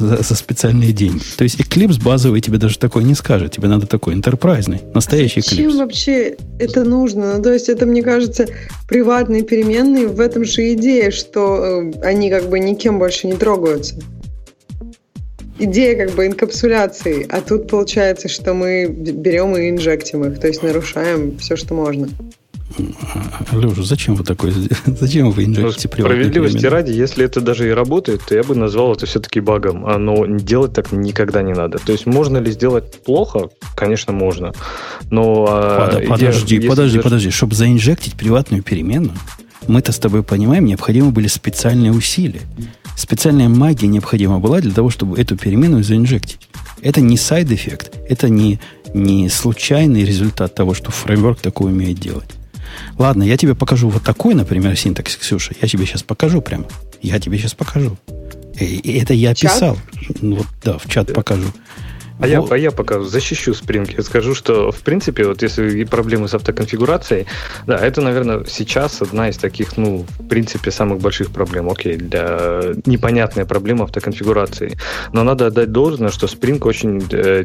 за, 0.00 0.22
за 0.22 0.34
специальные 0.34 0.92
деньги. 0.92 1.22
То 1.36 1.44
есть 1.44 1.60
Eclipse 1.60 2.02
базовый 2.02 2.40
тебе 2.40 2.58
даже 2.58 2.78
такой 2.78 3.04
не 3.04 3.14
скажет. 3.14 3.52
Тебе 3.52 3.68
надо 3.68 3.86
такой 3.86 4.14
интерпрайзный, 4.14 4.80
настоящий 4.94 5.40
Eclipse. 5.40 5.50
Зачем 5.50 5.78
вообще 5.78 6.36
это 6.58 6.84
нужно? 6.84 7.36
Ну, 7.36 7.42
то 7.42 7.52
есть 7.52 7.68
это, 7.68 7.86
мне 7.86 8.02
кажется, 8.02 8.46
приватные 8.88 9.42
переменные. 9.42 10.08
В 10.08 10.20
этом 10.20 10.44
же 10.44 10.72
идея, 10.74 11.10
что 11.10 11.82
э, 11.82 11.92
они 12.02 12.30
как 12.30 12.48
бы 12.48 12.58
никем 12.58 12.98
больше 12.98 13.26
не 13.26 13.34
трогаются. 13.34 13.96
Идея 15.58 16.06
как 16.06 16.16
бы 16.16 16.26
инкапсуляции. 16.26 17.26
А 17.28 17.42
тут 17.42 17.68
получается, 17.68 18.28
что 18.28 18.54
мы 18.54 18.86
берем 18.86 19.56
и 19.56 19.68
инжектим 19.68 20.24
их. 20.24 20.40
То 20.40 20.48
есть 20.48 20.62
нарушаем 20.62 21.36
все, 21.38 21.56
что 21.56 21.74
можно. 21.74 22.08
Леша, 22.78 23.82
зачем 23.82 24.14
вы 24.14 24.24
такой? 24.24 24.52
Зачем 24.86 25.30
вы 25.30 25.44
инжектите 25.44 25.88
ну, 25.96 26.04
Справедливости 26.04 26.66
ради, 26.66 26.92
если 26.92 27.24
это 27.24 27.40
даже 27.40 27.68
и 27.68 27.72
работает, 27.72 28.22
то 28.26 28.34
я 28.34 28.42
бы 28.42 28.54
назвал 28.54 28.92
это 28.92 29.06
все-таки 29.06 29.40
багом. 29.40 29.86
А, 29.86 29.98
но 29.98 30.26
делать 30.26 30.72
так 30.72 30.92
никогда 30.92 31.42
не 31.42 31.52
надо. 31.52 31.78
То 31.78 31.92
есть 31.92 32.06
можно 32.06 32.38
ли 32.38 32.50
сделать 32.52 33.02
плохо? 33.02 33.50
Конечно, 33.74 34.12
можно. 34.12 34.52
Но 35.10 35.46
а, 35.48 35.88
Под, 35.88 36.08
подожди, 36.08 36.56
идея, 36.56 36.70
подожди, 36.70 36.96
даже... 36.96 37.02
подожди. 37.02 37.30
Чтобы 37.30 37.54
заинжектить 37.54 38.14
приватную 38.14 38.62
переменную, 38.62 39.16
мы-то 39.66 39.92
с 39.92 39.98
тобой 39.98 40.22
понимаем, 40.22 40.64
необходимы 40.64 41.10
были 41.10 41.26
специальные 41.26 41.92
усилия. 41.92 42.42
Специальная 42.96 43.48
магия 43.48 43.88
необходима 43.88 44.38
была 44.38 44.60
для 44.60 44.72
того, 44.72 44.90
чтобы 44.90 45.18
эту 45.18 45.36
переменную 45.36 45.82
заинжектить. 45.82 46.48
Это 46.82 47.00
не 47.00 47.16
side 47.16 47.44
effect, 47.44 47.92
это 48.08 48.28
не, 48.28 48.58
не 48.94 49.28
случайный 49.28 50.04
результат 50.04 50.54
того, 50.54 50.74
что 50.74 50.90
фреймворк 50.90 51.40
такое 51.40 51.72
умеет 51.72 51.98
делать. 51.98 52.39
Ладно, 52.98 53.22
я 53.22 53.36
тебе 53.36 53.54
покажу 53.54 53.88
вот 53.88 54.02
такой, 54.02 54.34
например, 54.34 54.76
syntax, 54.76 55.16
Ксюша. 55.16 55.54
Я 55.60 55.68
тебе 55.68 55.86
сейчас 55.86 56.02
покажу 56.02 56.40
прямо. 56.42 56.66
Я 57.02 57.18
тебе 57.18 57.38
сейчас 57.38 57.54
покажу. 57.54 57.96
И 58.58 58.98
это 58.98 59.14
я 59.14 59.34
чат? 59.34 59.54
писал. 59.54 59.78
Вот, 60.20 60.46
да, 60.62 60.78
в 60.78 60.86
чат 60.88 61.12
покажу. 61.12 61.48
А, 62.20 62.26
я, 62.26 62.44
а 62.48 62.56
я 62.56 62.70
пока 62.70 63.00
защищу 63.00 63.52
Spring. 63.52 63.90
Я 63.96 64.02
скажу, 64.02 64.34
что, 64.34 64.70
в 64.70 64.80
принципе, 64.80 65.24
вот 65.24 65.42
если 65.42 65.84
проблемы 65.84 66.28
с 66.28 66.34
автоконфигурацией, 66.34 67.26
да, 67.66 67.78
это, 67.78 68.02
наверное, 68.02 68.44
сейчас 68.46 69.00
одна 69.00 69.30
из 69.30 69.38
таких, 69.38 69.76
ну, 69.78 70.04
в 70.18 70.28
принципе, 70.28 70.70
самых 70.70 71.00
больших 71.00 71.30
проблем. 71.30 71.70
Окей, 71.70 71.96
для 71.96 72.74
непонятной 72.84 73.46
проблемы 73.46 73.84
автоконфигурации. 73.84 74.76
Но 75.12 75.24
надо 75.24 75.46
отдать 75.46 75.72
должное, 75.72 76.10
что 76.10 76.26
Spring 76.26 76.58
очень 76.62 77.02
э, 77.10 77.44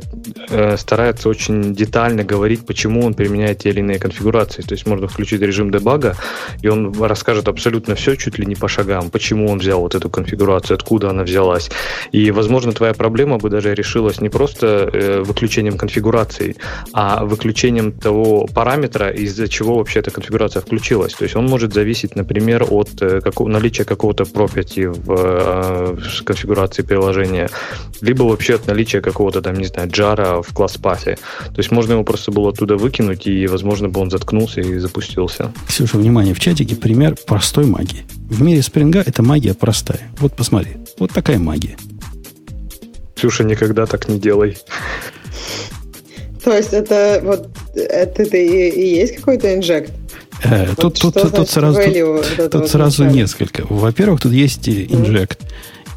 э, 0.49 0.77
старается 0.77 1.29
очень 1.29 1.73
детально 1.73 2.23
говорить, 2.23 2.65
почему 2.65 3.05
он 3.05 3.13
применяет 3.13 3.59
те 3.59 3.69
или 3.69 3.79
иные 3.79 3.99
конфигурации. 3.99 4.61
То 4.61 4.73
есть 4.73 4.85
можно 4.85 5.07
включить 5.07 5.41
режим 5.41 5.71
дебага, 5.71 6.17
и 6.61 6.67
он 6.67 6.91
расскажет 7.01 7.47
абсолютно 7.47 7.95
все, 7.95 8.15
чуть 8.15 8.37
ли 8.37 8.45
не 8.45 8.55
по 8.55 8.67
шагам, 8.67 9.09
почему 9.09 9.49
он 9.49 9.59
взял 9.59 9.79
вот 9.79 9.95
эту 9.95 10.09
конфигурацию, 10.09 10.75
откуда 10.75 11.11
она 11.11 11.23
взялась. 11.23 11.69
И, 12.11 12.31
возможно, 12.31 12.73
твоя 12.73 12.93
проблема 12.93 13.37
бы 13.37 13.49
даже 13.49 13.73
решилась 13.73 14.19
не 14.19 14.29
просто 14.29 14.64
просто 14.65 14.97
э, 14.97 15.21
выключением 15.21 15.77
конфигурации, 15.77 16.55
а 16.93 17.25
выключением 17.25 17.91
того 17.91 18.47
параметра, 18.53 19.09
из-за 19.09 19.47
чего 19.47 19.75
вообще 19.75 19.99
эта 19.99 20.11
конфигурация 20.11 20.61
включилась. 20.61 21.13
То 21.13 21.23
есть 21.25 21.35
он 21.35 21.45
может 21.45 21.73
зависеть, 21.73 22.15
например, 22.15 22.65
от 22.69 22.89
э, 23.01 23.21
какого, 23.21 23.49
наличия 23.49 23.85
какого-то 23.85 24.23
property 24.23 24.87
в, 24.87 25.11
э, 25.11 25.95
в 25.95 26.23
конфигурации 26.23 26.83
приложения, 26.83 27.49
либо 28.01 28.23
вообще 28.23 28.55
от 28.55 28.67
наличия 28.67 29.01
какого-то 29.01 29.41
там, 29.41 29.55
не 29.55 29.65
знаю, 29.65 29.89
джара 29.91 30.41
в 30.41 30.53
класс-пасе. 30.53 31.17
То 31.45 31.57
есть 31.57 31.71
можно 31.71 31.93
его 31.93 32.03
просто 32.03 32.31
было 32.31 32.49
оттуда 32.49 32.75
выкинуть, 32.75 33.27
и, 33.27 33.47
возможно, 33.47 33.89
бы 33.89 34.01
он 34.01 34.09
заткнулся 34.09 34.61
и 34.61 34.79
запустился. 34.79 35.51
Ксюша, 35.67 35.97
внимание, 35.97 36.33
в 36.33 36.39
чатике 36.39 36.75
пример 36.75 37.15
простой 37.27 37.65
магии. 37.65 38.05
В 38.29 38.41
мире 38.41 38.61
спринга 38.61 39.03
эта 39.05 39.23
магия 39.23 39.53
простая. 39.53 40.01
Вот 40.19 40.35
посмотри, 40.35 40.71
вот 40.99 41.11
такая 41.11 41.37
магия. 41.37 41.77
Ксюша, 43.15 43.43
никогда 43.43 43.85
так 43.85 44.07
не 44.09 44.19
делай. 44.19 44.57
То 46.43 46.55
есть 46.55 46.73
это 46.73 47.21
вот 47.23 47.49
это, 47.73 48.23
это 48.23 48.37
и, 48.37 48.69
и 48.69 48.95
есть 48.99 49.15
какой-то 49.15 49.55
инжект? 49.55 49.91
Э, 50.43 50.67
вот 50.67 50.77
тут 50.77 51.13
тут, 51.13 51.31
тут 51.33 51.49
сразу, 51.49 51.79
тут, 52.37 52.51
тут 52.51 52.69
сразу 52.69 53.05
несколько. 53.05 53.65
Во-первых, 53.67 54.21
тут 54.21 54.31
есть 54.31 54.69
инжект 54.69 55.39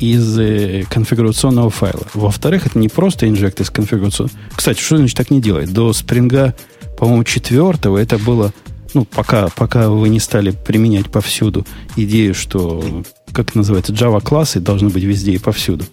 из 0.00 0.38
э, 0.38 0.84
конфигурационного 0.88 1.70
файла. 1.70 2.06
Во-вторых, 2.14 2.66
это 2.66 2.78
не 2.78 2.88
просто 2.88 3.28
инжект 3.28 3.60
из 3.60 3.70
конфигурационного. 3.70 4.38
Кстати, 4.54 4.80
что 4.80 4.96
значит 4.96 5.16
так 5.16 5.30
не 5.30 5.40
делать? 5.40 5.72
До 5.72 5.92
спринга, 5.92 6.54
по-моему, 6.98 7.24
четвертого 7.24 7.98
это 7.98 8.18
было, 8.18 8.52
ну, 8.94 9.04
пока, 9.04 9.48
пока 9.48 9.88
вы 9.88 10.08
не 10.08 10.20
стали 10.20 10.52
применять 10.52 11.10
повсюду 11.10 11.66
идею, 11.96 12.34
что, 12.34 13.02
как 13.32 13.54
называется, 13.54 13.92
Java 13.92 14.22
классы 14.22 14.60
должны 14.60 14.88
быть 14.88 15.02
везде 15.02 15.32
и 15.32 15.38
повсюду. 15.38 15.84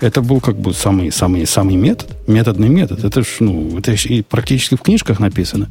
Это 0.00 0.22
был 0.22 0.40
как 0.40 0.56
бы 0.56 0.72
самый, 0.72 1.10
самый, 1.10 1.46
самый 1.46 1.76
метод, 1.76 2.16
методный 2.26 2.68
метод. 2.68 3.04
Это 3.04 3.22
ж, 3.22 3.36
ну, 3.40 3.78
это 3.78 3.92
и 3.92 4.22
практически 4.22 4.76
в 4.76 4.82
книжках 4.82 5.18
написано. 5.18 5.68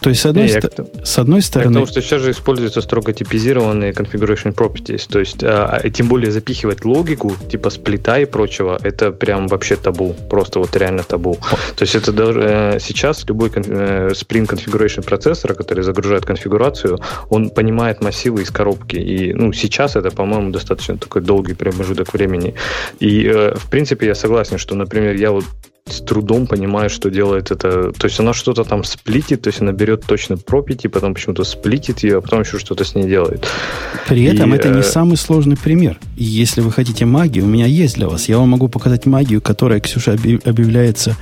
То 0.00 0.10
есть, 0.10 0.22
с 0.22 0.26
одной, 0.26 0.48
ст- 0.48 0.80
с 1.04 1.18
одной 1.18 1.42
стороны... 1.42 1.70
Потому 1.70 1.86
что 1.86 2.00
сейчас 2.00 2.22
же 2.22 2.30
используются 2.30 2.80
строго 2.80 3.12
типизированные 3.12 3.92
configuration 3.92 4.54
properties. 4.54 5.06
То 5.08 5.18
есть, 5.18 5.42
а, 5.42 5.80
а, 5.82 5.90
тем 5.90 6.08
более 6.08 6.30
запихивать 6.30 6.84
логику, 6.84 7.32
типа 7.50 7.70
сплита 7.70 8.18
и 8.18 8.24
прочего, 8.24 8.78
это 8.82 9.12
прям 9.12 9.48
вообще 9.48 9.76
табу. 9.76 10.14
Просто 10.30 10.58
вот 10.58 10.76
реально 10.76 11.02
табу. 11.02 11.38
То 11.76 11.82
есть, 11.82 11.94
это 11.94 12.12
даже 12.12 12.40
э, 12.40 12.78
сейчас 12.80 13.26
любой 13.28 13.50
э, 13.54 14.10
Spring 14.10 14.46
Configuration 14.46 15.04
процессор, 15.04 15.54
который 15.54 15.84
загружает 15.84 16.24
конфигурацию, 16.24 16.98
он 17.28 17.50
понимает 17.50 18.02
массивы 18.02 18.42
из 18.42 18.50
коробки. 18.50 18.96
И, 18.96 19.34
ну, 19.34 19.52
сейчас 19.52 19.96
это, 19.96 20.10
по-моему, 20.10 20.50
достаточно 20.50 20.96
такой 20.96 21.22
долгий 21.22 21.54
промежуток 21.54 22.12
времени. 22.14 22.54
И, 23.00 23.24
э, 23.26 23.54
в 23.54 23.70
принципе, 23.70 24.06
я 24.06 24.14
согласен, 24.14 24.58
что, 24.58 24.74
например, 24.74 25.14
я 25.16 25.30
вот 25.30 25.44
с 25.86 26.00
трудом 26.00 26.46
понимаю, 26.46 26.88
что 26.88 27.10
делает 27.10 27.50
это. 27.50 27.92
То 27.92 28.06
есть 28.06 28.18
она 28.18 28.32
что-то 28.32 28.64
там 28.64 28.84
сплитит, 28.84 29.42
то 29.42 29.48
есть 29.48 29.60
она 29.60 29.72
берет 29.72 30.04
точно 30.06 30.38
пропити, 30.38 30.86
потом 30.86 31.12
почему-то 31.12 31.44
сплитит 31.44 32.02
ее, 32.02 32.18
а 32.18 32.20
потом 32.22 32.40
еще 32.40 32.58
что-то 32.58 32.84
с 32.84 32.94
ней 32.94 33.06
делает. 33.06 33.46
При 34.08 34.24
этом 34.24 34.54
это 34.54 34.70
не 34.70 34.80
э, 34.80 34.82
самый 34.82 35.18
сложный 35.18 35.56
пример. 35.56 35.98
если 36.16 36.62
вы 36.62 36.72
хотите 36.72 37.04
магию, 37.04 37.44
у 37.44 37.48
меня 37.48 37.66
есть 37.66 37.96
для 37.96 38.08
вас. 38.08 38.28
Я 38.28 38.38
вам 38.38 38.48
могу 38.48 38.68
показать 38.68 39.04
магию, 39.04 39.42
которая, 39.42 39.80
Ксюша, 39.80 40.12
объявляется 40.12 41.16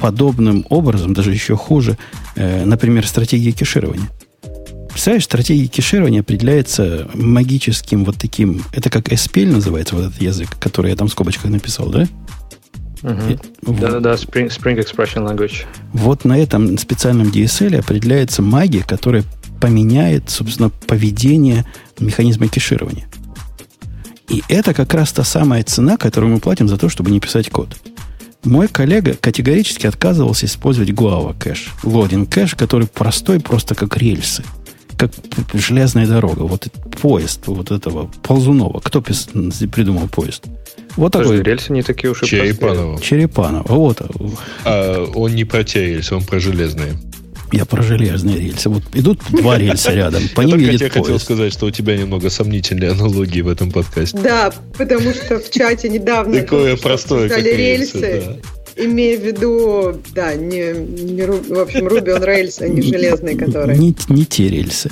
подобным 0.00 0.66
образом, 0.70 1.14
даже 1.14 1.30
еще 1.30 1.56
хуже, 1.56 1.96
э, 2.34 2.64
например, 2.64 3.06
стратегия 3.06 3.52
кеширования. 3.52 4.08
Представляешь, 4.88 5.24
стратегия 5.24 5.68
кеширования 5.68 6.20
определяется 6.20 7.08
магическим 7.14 8.04
вот 8.04 8.16
таким... 8.16 8.64
Это 8.72 8.90
как 8.90 9.08
SPL 9.08 9.52
называется, 9.52 9.94
вот 9.94 10.06
этот 10.06 10.20
язык, 10.20 10.48
который 10.58 10.90
я 10.90 10.96
там 10.96 11.06
в 11.06 11.12
скобочках 11.12 11.48
написал, 11.48 11.90
да? 11.90 12.08
Да-да-да, 13.02 14.14
Spring, 14.14 14.48
Spring 14.48 14.76
Expression 14.76 15.26
Language. 15.26 15.64
Вот 15.92 16.24
на 16.24 16.38
этом 16.38 16.76
специальном 16.78 17.28
DSL 17.28 17.78
определяется 17.78 18.42
магия, 18.42 18.82
которая 18.82 19.24
поменяет, 19.60 20.30
собственно, 20.30 20.70
поведение 20.70 21.64
механизма 21.98 22.48
кеширования. 22.48 23.06
И 24.28 24.42
это 24.48 24.74
как 24.74 24.94
раз 24.94 25.12
та 25.12 25.24
самая 25.24 25.64
цена, 25.64 25.96
которую 25.96 26.32
мы 26.32 26.40
платим 26.40 26.68
за 26.68 26.76
то, 26.76 26.88
чтобы 26.88 27.10
не 27.10 27.20
писать 27.20 27.50
код. 27.50 27.76
Мой 28.44 28.68
коллега 28.68 29.14
категорически 29.14 29.86
отказывался 29.86 30.46
использовать 30.46 30.90
Guava 30.90 31.38
кэш, 31.38 31.74
лодинг 31.82 32.30
кэш, 32.32 32.54
который 32.54 32.86
простой, 32.86 33.38
просто 33.40 33.74
как 33.74 33.96
рельсы, 33.98 34.44
как 34.96 35.10
железная 35.52 36.06
дорога. 36.06 36.42
Вот 36.42 36.68
поезд 37.02 37.46
вот 37.46 37.70
этого 37.70 38.10
Ползунова. 38.22 38.80
Кто 38.80 39.02
придумал 39.02 40.08
поезд? 40.08 40.44
Вот 40.96 41.12
Подожди, 41.12 41.38
такой. 41.38 41.52
рельсы 41.52 41.72
не 41.72 41.82
такие 41.82 42.10
уж 42.10 42.22
и 42.22 42.26
Черепанова. 42.26 43.00
Черепанова. 43.00 43.64
Вот. 43.68 44.02
А, 44.64 45.04
он 45.14 45.34
не 45.34 45.44
про 45.44 45.64
те 45.64 45.86
рельсы, 45.86 46.14
он 46.14 46.24
про 46.24 46.40
железные. 46.40 46.94
Я 47.52 47.64
про 47.64 47.82
железные 47.82 48.38
рельсы. 48.38 48.68
Вот 48.68 48.82
идут 48.94 49.20
два 49.30 49.58
рельса 49.58 49.92
рядом, 49.92 50.22
по 50.34 50.42
ним 50.42 50.58
едет 50.58 50.82
Я 50.82 50.90
хотел 50.90 51.18
сказать, 51.18 51.52
что 51.52 51.66
у 51.66 51.70
тебя 51.70 51.96
немного 51.96 52.30
сомнительные 52.30 52.92
аналогии 52.92 53.40
в 53.40 53.48
этом 53.48 53.72
подкасте. 53.72 54.18
Да, 54.18 54.52
потому 54.78 55.12
что 55.12 55.40
в 55.40 55.50
чате 55.50 55.88
недавно... 55.88 56.40
Такое 56.40 56.76
простое, 56.76 57.28
как 57.28 57.42
рельсы. 57.42 58.40
Имея 58.76 59.18
в 59.18 59.22
виду, 59.22 60.00
да, 60.14 60.34
не, 60.34 60.72
не 60.72 61.22
в 61.22 61.58
общем, 61.58 61.88
Ruby 61.88 62.16
on 62.16 62.24
Rails, 62.24 62.62
а 62.62 62.68
не 62.68 62.82
железные, 62.82 63.36
которые... 63.36 63.76
Не, 63.76 63.94
не 64.08 64.24
те 64.24 64.48
рельсы. 64.48 64.90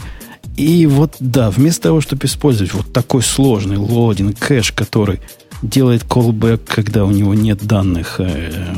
И 0.56 0.86
вот, 0.86 1.14
да, 1.20 1.50
вместо 1.50 1.84
того, 1.84 2.00
чтобы 2.00 2.26
использовать 2.26 2.74
вот 2.74 2.92
такой 2.92 3.22
сложный 3.22 3.76
лоадинг, 3.76 4.36
кэш, 4.38 4.72
который 4.72 5.20
делает 5.62 6.04
callback, 6.04 6.60
когда 6.66 7.04
у 7.04 7.10
него 7.10 7.34
нет 7.34 7.66
данных 7.66 8.16
э, 8.18 8.74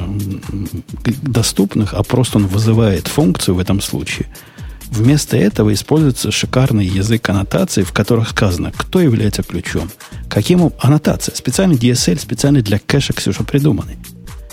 доступных, 1.22 1.94
а 1.94 2.02
просто 2.02 2.38
он 2.38 2.46
вызывает 2.46 3.08
функцию 3.08 3.54
в 3.54 3.58
этом 3.58 3.80
случае. 3.80 4.28
Вместо 4.90 5.36
этого 5.36 5.72
используется 5.72 6.32
шикарный 6.32 6.84
язык 6.84 7.28
аннотации, 7.28 7.82
в 7.82 7.92
которых 7.92 8.30
сказано, 8.30 8.72
кто 8.76 9.00
является 9.00 9.42
ключом, 9.42 9.88
каким 10.28 10.72
аннотация, 10.80 11.34
специальный 11.34 11.76
DSL, 11.76 12.18
специальный 12.18 12.62
для 12.62 12.80
кэша, 12.80 13.12
Ксюша, 13.12 13.44
придуманный, 13.44 13.98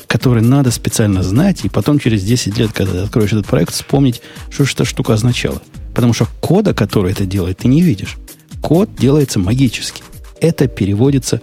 который 0.06 0.44
надо 0.44 0.70
специально 0.70 1.24
знать, 1.24 1.66
и 1.66 1.70
потом 1.70 1.98
через 1.98 2.24
10 2.24 2.56
лет, 2.58 2.72
когда 2.72 2.94
ты 2.94 3.00
откроешь 3.00 3.34
этот 3.34 3.48
проект, 3.48 3.74
вспомнить, 3.74 4.22
что 4.52 4.64
эта 4.64 4.86
штука 4.86 5.16
означала. 5.16 5.62
Потому 5.96 6.14
что 6.14 6.28
кода, 6.40 6.76
который 6.76 7.14
это 7.14 7.26
делает, 7.26 7.58
ты 7.58 7.68
не 7.68 7.82
видишь. 7.82 8.18
Код 8.62 8.96
делается 8.96 9.40
магически. 9.40 10.04
Это 10.40 10.68
переводится 10.68 11.42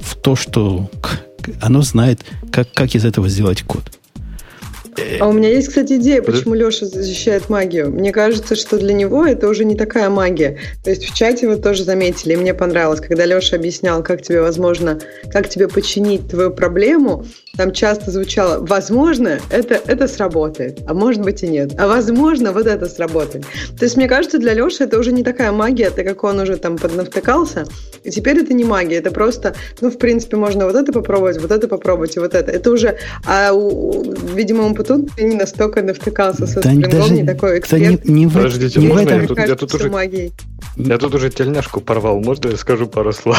в 0.00 0.16
то, 0.16 0.36
что 0.36 0.90
оно 1.60 1.82
знает, 1.82 2.20
как, 2.52 2.72
как 2.72 2.94
из 2.94 3.04
этого 3.04 3.28
сделать 3.28 3.62
код. 3.62 3.82
А 5.20 5.28
у 5.28 5.32
меня 5.32 5.48
есть, 5.48 5.68
кстати, 5.68 5.94
идея, 5.94 6.22
почему 6.22 6.54
Леша 6.54 6.86
защищает 6.86 7.48
магию. 7.48 7.90
Мне 7.90 8.12
кажется, 8.12 8.56
что 8.56 8.78
для 8.78 8.92
него 8.92 9.24
это 9.24 9.48
уже 9.48 9.64
не 9.64 9.76
такая 9.76 10.10
магия. 10.10 10.58
То 10.82 10.90
есть 10.90 11.04
в 11.04 11.14
чате 11.14 11.48
вы 11.48 11.56
тоже 11.56 11.84
заметили, 11.84 12.34
и 12.34 12.36
мне 12.36 12.54
понравилось, 12.54 13.00
когда 13.00 13.24
Леша 13.24 13.56
объяснял, 13.56 14.02
как 14.02 14.22
тебе 14.22 14.42
возможно, 14.42 14.98
как 15.30 15.48
тебе 15.48 15.68
починить 15.68 16.28
твою 16.28 16.50
проблему, 16.50 17.24
там 17.56 17.72
часто 17.72 18.10
звучало, 18.10 18.64
возможно, 18.64 19.38
это, 19.50 19.74
это 19.74 20.08
сработает, 20.08 20.80
а 20.86 20.94
может 20.94 21.22
быть 21.22 21.42
и 21.42 21.48
нет. 21.48 21.72
А 21.78 21.86
возможно, 21.86 22.52
вот 22.52 22.66
это 22.66 22.86
сработает. 22.86 23.44
То 23.78 23.84
есть, 23.84 23.96
мне 23.96 24.08
кажется, 24.08 24.38
для 24.38 24.54
Леши 24.54 24.84
это 24.84 24.98
уже 24.98 25.12
не 25.12 25.22
такая 25.22 25.52
магия, 25.52 25.90
так 25.90 26.06
как 26.06 26.24
он 26.24 26.38
уже 26.38 26.56
там 26.56 26.78
поднавтыкался, 26.78 27.66
и 28.04 28.10
теперь 28.10 28.38
это 28.38 28.54
не 28.54 28.64
магия, 28.64 28.96
это 28.96 29.10
просто, 29.10 29.54
ну, 29.80 29.90
в 29.90 29.98
принципе, 29.98 30.36
можно 30.36 30.64
вот 30.64 30.74
это 30.74 30.92
попробовать, 30.92 31.40
вот 31.40 31.50
это 31.50 31.68
попробовать 31.68 32.16
и 32.16 32.20
вот 32.20 32.34
это. 32.34 32.50
Это 32.50 32.70
уже, 32.70 32.98
а 33.26 33.52
у, 33.52 34.14
видимо, 34.34 34.62
он 34.62 34.74
тут 34.74 35.18
не 35.18 35.36
настолько 35.36 35.82
навтыкался 35.82 36.46
со 36.46 36.60
да, 36.60 36.70
спрингом, 36.70 37.14
не 37.14 37.24
такой 37.24 37.58
эксперт. 37.58 37.82
Да 37.82 37.88
не, 37.88 38.20
не 38.20 38.26
в, 38.26 38.34
Подождите, 38.34 38.80
не 38.80 38.88
можно 38.88 39.04
в 39.04 39.06
этом... 39.06 39.20
я, 39.20 39.26
тут, 39.26 39.38
я 39.38 39.56
тут 39.56 39.74
уже... 39.74 39.90
Магией. 39.90 40.32
Я 40.76 40.98
тут 40.98 41.14
уже 41.14 41.30
тельняшку 41.30 41.80
порвал. 41.80 42.20
Можно 42.20 42.50
я 42.50 42.56
скажу 42.56 42.86
пару 42.86 43.12
слов? 43.12 43.38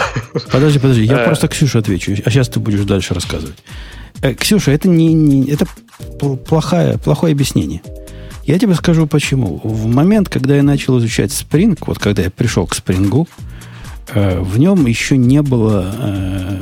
Подожди, 0.52 0.80
подожди. 0.80 1.04
Я 1.04 1.22
э. 1.22 1.26
просто 1.26 1.48
Ксюше 1.48 1.80
отвечу. 1.80 2.14
А 2.26 2.30
сейчас 2.30 2.50
ты 2.50 2.60
будешь 2.60 2.82
дальше 2.82 3.14
рассказывать. 3.14 3.56
Э, 4.22 4.34
Ксюша, 4.34 4.72
это 4.72 4.88
не, 4.88 5.14
не 5.14 5.50
это 5.50 5.66
плохое, 6.48 6.98
плохое 6.98 7.34
объяснение. 7.34 7.82
Я 8.46 8.60
тебе 8.60 8.76
скажу 8.76 9.08
почему. 9.08 9.60
В 9.64 9.88
момент, 9.88 10.30
когда 10.30 10.56
я 10.56 10.64
начал 10.64 11.00
изучать 11.00 11.32
Spring, 11.32 11.78
вот 11.86 12.00
когда 12.00 12.24
я 12.24 12.30
пришел 12.30 12.68
к 12.68 12.74
Spring, 12.74 13.28
э, 14.14 14.40
в 14.40 14.58
нем 14.60 14.86
еще 14.86 15.18
не 15.18 15.42
было, 15.42 15.94
э, 15.98 16.60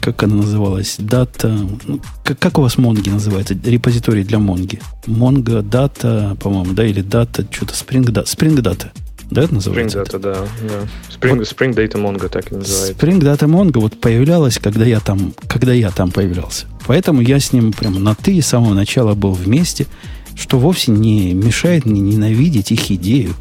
как 0.00 0.22
она 0.22 0.36
называлась, 0.36 0.96
дата, 0.98 1.48
ну, 1.48 2.00
как, 2.24 2.38
как 2.38 2.58
у 2.58 2.62
вас 2.62 2.78
Монги 2.78 3.08
называется, 3.08 3.56
репозиторий 3.64 4.24
для 4.24 4.38
Монги? 4.38 4.80
Монго 5.06 5.62
дата, 5.62 6.36
по-моему, 6.40 6.72
да, 6.72 6.84
или 6.84 7.02
дата, 7.02 7.46
что-то 7.50 7.74
Spring, 7.74 8.10
да, 8.10 8.22
Spring 8.22 8.56
Data. 8.56 8.88
Да, 9.30 9.42
это 9.42 9.54
называется? 9.54 9.98
Spring 9.98 10.04
Data, 10.04 10.18
да. 10.18 10.34
да. 10.62 10.88
Spring, 11.10 11.36
вот, 11.36 11.48
Spring 11.48 11.74
Data 11.74 12.00
Mongo 12.00 12.28
так 12.28 12.52
и 12.52 12.54
называется. 12.54 12.92
Spring 12.92 13.20
Data 13.20 13.46
Mongo 13.48 13.80
вот 13.80 14.00
появлялась, 14.00 14.58
когда 14.58 14.84
я 14.84 15.00
там, 15.00 15.34
когда 15.48 15.72
я 15.72 15.90
там 15.90 16.10
появлялся. 16.10 16.66
Поэтому 16.86 17.20
я 17.20 17.40
с 17.40 17.52
ним 17.52 17.72
прямо 17.72 17.98
на 17.98 18.14
«ты» 18.14 18.40
с 18.40 18.46
самого 18.46 18.74
начала 18.74 19.14
был 19.14 19.32
вместе, 19.32 19.86
что 20.36 20.58
вовсе 20.58 20.92
не 20.92 21.34
мешает 21.34 21.86
мне 21.86 22.00
ненавидеть 22.00 22.70
их 22.70 22.90
идею, 22.92 23.34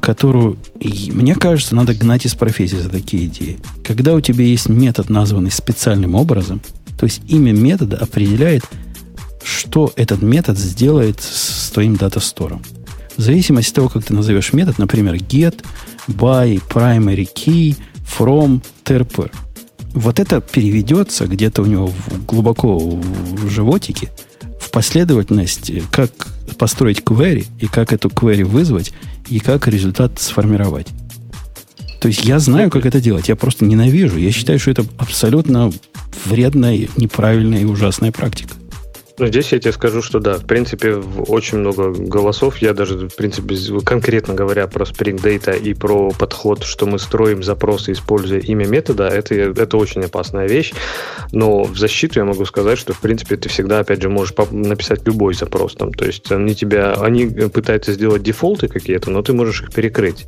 которую, 0.00 0.58
мне 0.80 1.34
кажется, 1.34 1.74
надо 1.74 1.94
гнать 1.94 2.26
из 2.26 2.34
профессии 2.34 2.76
за 2.76 2.88
такие 2.88 3.26
идеи. 3.26 3.58
Когда 3.84 4.14
у 4.14 4.20
тебя 4.20 4.44
есть 4.44 4.68
метод, 4.68 5.10
названный 5.10 5.50
специальным 5.50 6.14
образом, 6.14 6.60
то 6.98 7.06
есть 7.06 7.22
имя 7.28 7.52
метода 7.52 7.96
определяет, 7.96 8.64
что 9.42 9.92
этот 9.96 10.22
метод 10.22 10.58
сделает 10.58 11.20
с 11.20 11.70
твоим 11.70 11.96
дата-стором. 11.96 12.62
В 13.16 13.20
зависимости 13.22 13.70
от 13.70 13.76
того, 13.76 13.88
как 13.88 14.04
ты 14.04 14.14
назовешь 14.14 14.52
метод, 14.52 14.78
например, 14.78 15.14
get, 15.16 15.62
by, 16.08 16.62
primary 16.68 17.28
key, 17.34 17.76
from, 18.18 18.62
terper. 18.84 19.30
Вот 19.94 20.18
это 20.18 20.40
переведется 20.40 21.26
где-то 21.26 21.62
у 21.62 21.66
него 21.66 21.92
глубоко 22.26 22.78
в 22.78 23.50
животике 23.50 24.10
в 24.58 24.70
последовательность, 24.70 25.70
как 25.90 26.10
построить 26.58 27.00
query, 27.00 27.46
и 27.60 27.66
как 27.66 27.92
эту 27.92 28.08
query 28.08 28.44
вызвать, 28.44 28.92
и 29.28 29.38
как 29.38 29.68
результат 29.68 30.18
сформировать. 30.18 30.86
То 32.00 32.08
есть 32.08 32.24
я 32.24 32.38
знаю, 32.38 32.70
как 32.70 32.86
это 32.86 33.00
делать. 33.00 33.28
Я 33.28 33.36
просто 33.36 33.64
ненавижу. 33.64 34.18
Я 34.18 34.32
считаю, 34.32 34.58
что 34.58 34.70
это 34.70 34.84
абсолютно 34.98 35.70
вредная, 36.24 36.88
неправильная 36.96 37.60
и 37.60 37.64
ужасная 37.64 38.10
практика. 38.10 38.54
Ну, 39.18 39.26
здесь 39.26 39.52
я 39.52 39.58
тебе 39.58 39.72
скажу, 39.72 40.00
что 40.02 40.20
да, 40.20 40.38
в 40.38 40.46
принципе, 40.46 40.94
очень 41.28 41.58
много 41.58 41.90
голосов. 41.90 42.58
Я 42.58 42.72
даже, 42.72 43.08
в 43.08 43.14
принципе, 43.14 43.56
конкретно 43.84 44.34
говоря 44.34 44.66
про 44.66 44.84
Spring 44.84 45.20
Data 45.22 45.58
и 45.58 45.74
про 45.74 46.10
подход, 46.10 46.64
что 46.64 46.86
мы 46.86 46.98
строим 46.98 47.42
запросы, 47.42 47.92
используя 47.92 48.40
имя 48.40 48.66
метода, 48.66 49.08
это, 49.08 49.34
это 49.34 49.76
очень 49.76 50.02
опасная 50.04 50.48
вещь. 50.48 50.72
Но 51.32 51.64
в 51.64 51.76
защиту 51.78 52.20
я 52.20 52.24
могу 52.24 52.44
сказать, 52.46 52.78
что, 52.78 52.94
в 52.94 53.00
принципе, 53.00 53.36
ты 53.36 53.48
всегда, 53.48 53.80
опять 53.80 54.00
же, 54.00 54.08
можешь 54.08 54.34
написать 54.50 55.06
любой 55.06 55.34
запрос. 55.34 55.74
Там, 55.74 55.92
то 55.92 56.04
есть 56.04 56.30
они 56.32 56.54
тебя, 56.54 56.94
они 56.94 57.26
пытаются 57.26 57.92
сделать 57.92 58.22
дефолты 58.22 58.68
какие-то, 58.68 59.10
но 59.10 59.22
ты 59.22 59.32
можешь 59.32 59.62
их 59.62 59.72
перекрыть. 59.72 60.26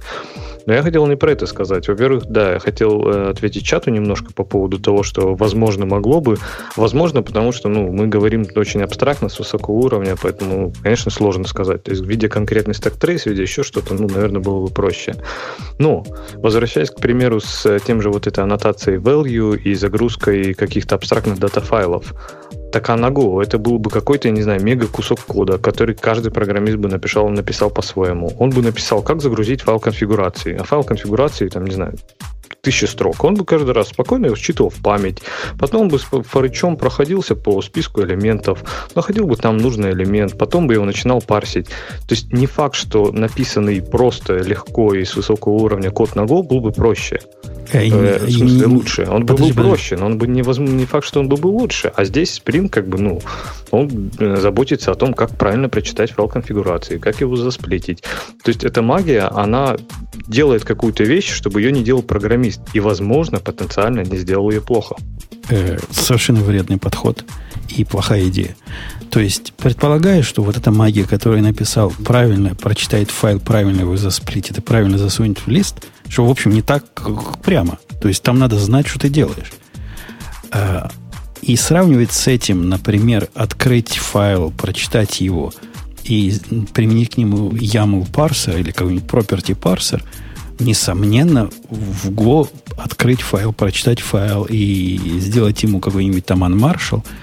Но 0.66 0.72
я 0.72 0.82
хотел 0.82 1.06
не 1.06 1.16
про 1.16 1.32
это 1.32 1.46
сказать. 1.46 1.88
Во-первых, 1.88 2.26
да, 2.26 2.54
я 2.54 2.58
хотел 2.58 3.06
э, 3.06 3.30
ответить 3.30 3.64
чату 3.64 3.90
немножко 3.90 4.32
по 4.32 4.44
поводу 4.44 4.78
того, 4.78 5.02
что 5.02 5.34
возможно 5.34 5.84
могло 5.84 6.20
бы. 6.20 6.38
Возможно, 6.76 7.22
потому 7.22 7.52
что 7.52 7.68
ну, 7.68 7.92
мы 7.92 8.06
говорим 8.06 8.46
очень 8.54 8.73
абстрактно, 8.82 9.28
с 9.28 9.38
высокого 9.38 9.74
уровня, 9.74 10.16
поэтому, 10.20 10.72
конечно, 10.82 11.10
сложно 11.10 11.44
сказать. 11.44 11.82
То 11.82 11.90
есть 11.90 12.02
в 12.02 12.08
виде 12.08 12.28
конкретный 12.28 12.74
стек 12.74 12.94
трейс, 12.94 13.22
в 13.22 13.26
виде 13.26 13.42
еще 13.42 13.62
что-то, 13.62 13.94
ну, 13.94 14.08
наверное, 14.08 14.40
было 14.40 14.66
бы 14.66 14.72
проще. 14.72 15.14
Но, 15.78 16.04
возвращаясь, 16.34 16.90
к 16.90 16.96
примеру, 16.96 17.40
с 17.40 17.78
тем 17.86 18.00
же 18.02 18.10
вот 18.10 18.26
этой 18.26 18.42
аннотацией 18.42 18.98
value 18.98 19.56
и 19.56 19.74
загрузкой 19.74 20.54
каких-то 20.54 20.94
абстрактных 20.94 21.38
дата-файлов, 21.38 22.14
так 22.74 22.88
на 22.88 23.06
Go 23.06 23.40
это 23.40 23.56
был 23.58 23.78
бы 23.78 23.88
какой-то, 23.88 24.30
не 24.30 24.42
знаю, 24.42 24.60
мега 24.60 24.88
кусок 24.88 25.20
кода, 25.20 25.58
который 25.58 25.94
каждый 25.94 26.32
программист 26.32 26.76
бы 26.76 26.88
написал, 26.88 27.28
написал 27.28 27.70
по-своему. 27.70 28.32
Он 28.40 28.50
бы 28.50 28.62
написал, 28.62 29.00
как 29.00 29.22
загрузить 29.22 29.62
файл 29.62 29.78
конфигурации. 29.78 30.56
А 30.58 30.64
файл 30.64 30.82
конфигурации, 30.82 31.48
там, 31.48 31.66
не 31.66 31.74
знаю, 31.74 31.94
тысячи 32.62 32.86
строк. 32.86 33.22
Он 33.22 33.34
бы 33.34 33.44
каждый 33.44 33.72
раз 33.74 33.90
спокойно 33.90 34.26
его 34.26 34.34
считывал 34.34 34.70
в 34.70 34.82
память. 34.82 35.22
Потом 35.56 35.82
он 35.82 35.88
бы 35.88 36.00
с 36.00 36.02
форычом 36.02 36.76
проходился 36.76 37.36
по 37.36 37.62
списку 37.62 38.02
элементов, 38.02 38.64
находил 38.96 39.28
бы 39.28 39.36
там 39.36 39.56
нужный 39.56 39.92
элемент, 39.92 40.36
потом 40.36 40.66
бы 40.66 40.74
его 40.74 40.84
начинал 40.84 41.20
парсить. 41.20 41.68
То 42.08 42.14
есть 42.14 42.32
не 42.32 42.46
факт, 42.46 42.74
что 42.74 43.12
написанный 43.12 43.82
просто 43.82 44.38
легко 44.38 44.94
и 44.94 45.04
с 45.04 45.14
высокого 45.14 45.52
уровня 45.52 45.92
код 45.92 46.16
на 46.16 46.22
Go 46.22 46.42
был 46.42 46.60
бы 46.60 46.72
проще. 46.72 47.20
Э, 47.72 47.88
э, 47.88 48.26
в 48.26 48.30
смысле, 48.30 48.66
лучше. 48.66 49.06
Он 49.08 49.24
бы 49.24 49.34
был 49.34 49.52
проще, 49.52 49.96
но 49.96 50.06
он 50.06 50.18
бы 50.18 50.26
не, 50.26 50.42
не 50.42 50.86
факт, 50.86 51.06
что 51.06 51.20
он 51.20 51.28
бы 51.28 51.36
был 51.36 51.50
лучше. 51.50 51.92
А 51.94 52.04
здесь 52.04 52.40
Spring, 52.44 52.68
как 52.68 52.88
бы, 52.88 52.98
ну, 52.98 53.20
он 53.70 54.10
э, 54.18 54.36
заботится 54.36 54.92
о 54.92 54.94
том, 54.94 55.14
как 55.14 55.36
правильно 55.36 55.68
прочитать 55.68 56.12
файл 56.12 56.28
конфигурации, 56.28 56.98
как 56.98 57.20
его 57.20 57.36
засплетить. 57.36 58.02
То 58.42 58.50
есть 58.50 58.64
эта 58.64 58.82
магия, 58.82 59.22
она 59.22 59.76
делает 60.26 60.64
какую-то 60.64 61.04
вещь, 61.04 61.30
чтобы 61.30 61.60
ее 61.60 61.72
не 61.72 61.82
делал 61.82 62.02
программист. 62.02 62.60
И, 62.74 62.80
возможно, 62.80 63.38
потенциально 63.38 64.00
не 64.00 64.16
сделал 64.16 64.50
ее 64.50 64.60
плохо. 64.60 64.96
Э, 65.50 65.78
совершенно 65.90 66.40
вредный 66.40 66.78
подход 66.78 67.24
и 67.76 67.84
плохая 67.84 68.28
идея. 68.28 68.56
То 69.14 69.20
есть, 69.20 69.52
предполагая, 69.52 70.24
что 70.24 70.42
вот 70.42 70.56
эта 70.56 70.72
магия, 70.72 71.04
которую 71.04 71.40
я 71.40 71.44
написал, 71.44 71.92
правильно 72.04 72.56
прочитает 72.56 73.12
файл, 73.12 73.38
правильно 73.38 73.82
его 73.82 73.96
засплитит 73.96 74.58
и 74.58 74.60
правильно 74.60 74.98
засунет 74.98 75.38
в 75.38 75.46
лист, 75.46 75.86
что, 76.08 76.26
в 76.26 76.30
общем, 76.30 76.50
не 76.50 76.62
так 76.62 76.84
прямо. 77.44 77.78
То 78.02 78.08
есть, 78.08 78.24
там 78.24 78.40
надо 78.40 78.58
знать, 78.58 78.88
что 78.88 78.98
ты 78.98 79.08
делаешь. 79.08 79.52
А, 80.50 80.90
и 81.42 81.54
сравнивать 81.54 82.10
с 82.10 82.26
этим, 82.26 82.68
например, 82.68 83.28
открыть 83.34 83.98
файл, 83.98 84.50
прочитать 84.50 85.20
его 85.20 85.54
и 86.02 86.36
применить 86.72 87.14
к 87.14 87.16
нему 87.16 87.52
YAML 87.52 88.10
парсер 88.12 88.56
или 88.56 88.72
какой-нибудь 88.72 89.08
property 89.08 89.54
парсер, 89.54 90.02
несомненно, 90.58 91.50
в 91.70 92.10
Go 92.10 92.48
открыть 92.76 93.22
файл, 93.22 93.52
прочитать 93.52 94.00
файл 94.00 94.44
и 94.50 94.98
сделать 95.20 95.62
ему 95.62 95.78
какой-нибудь 95.78 96.26
там 96.26 96.42
unmarshal– 96.42 97.04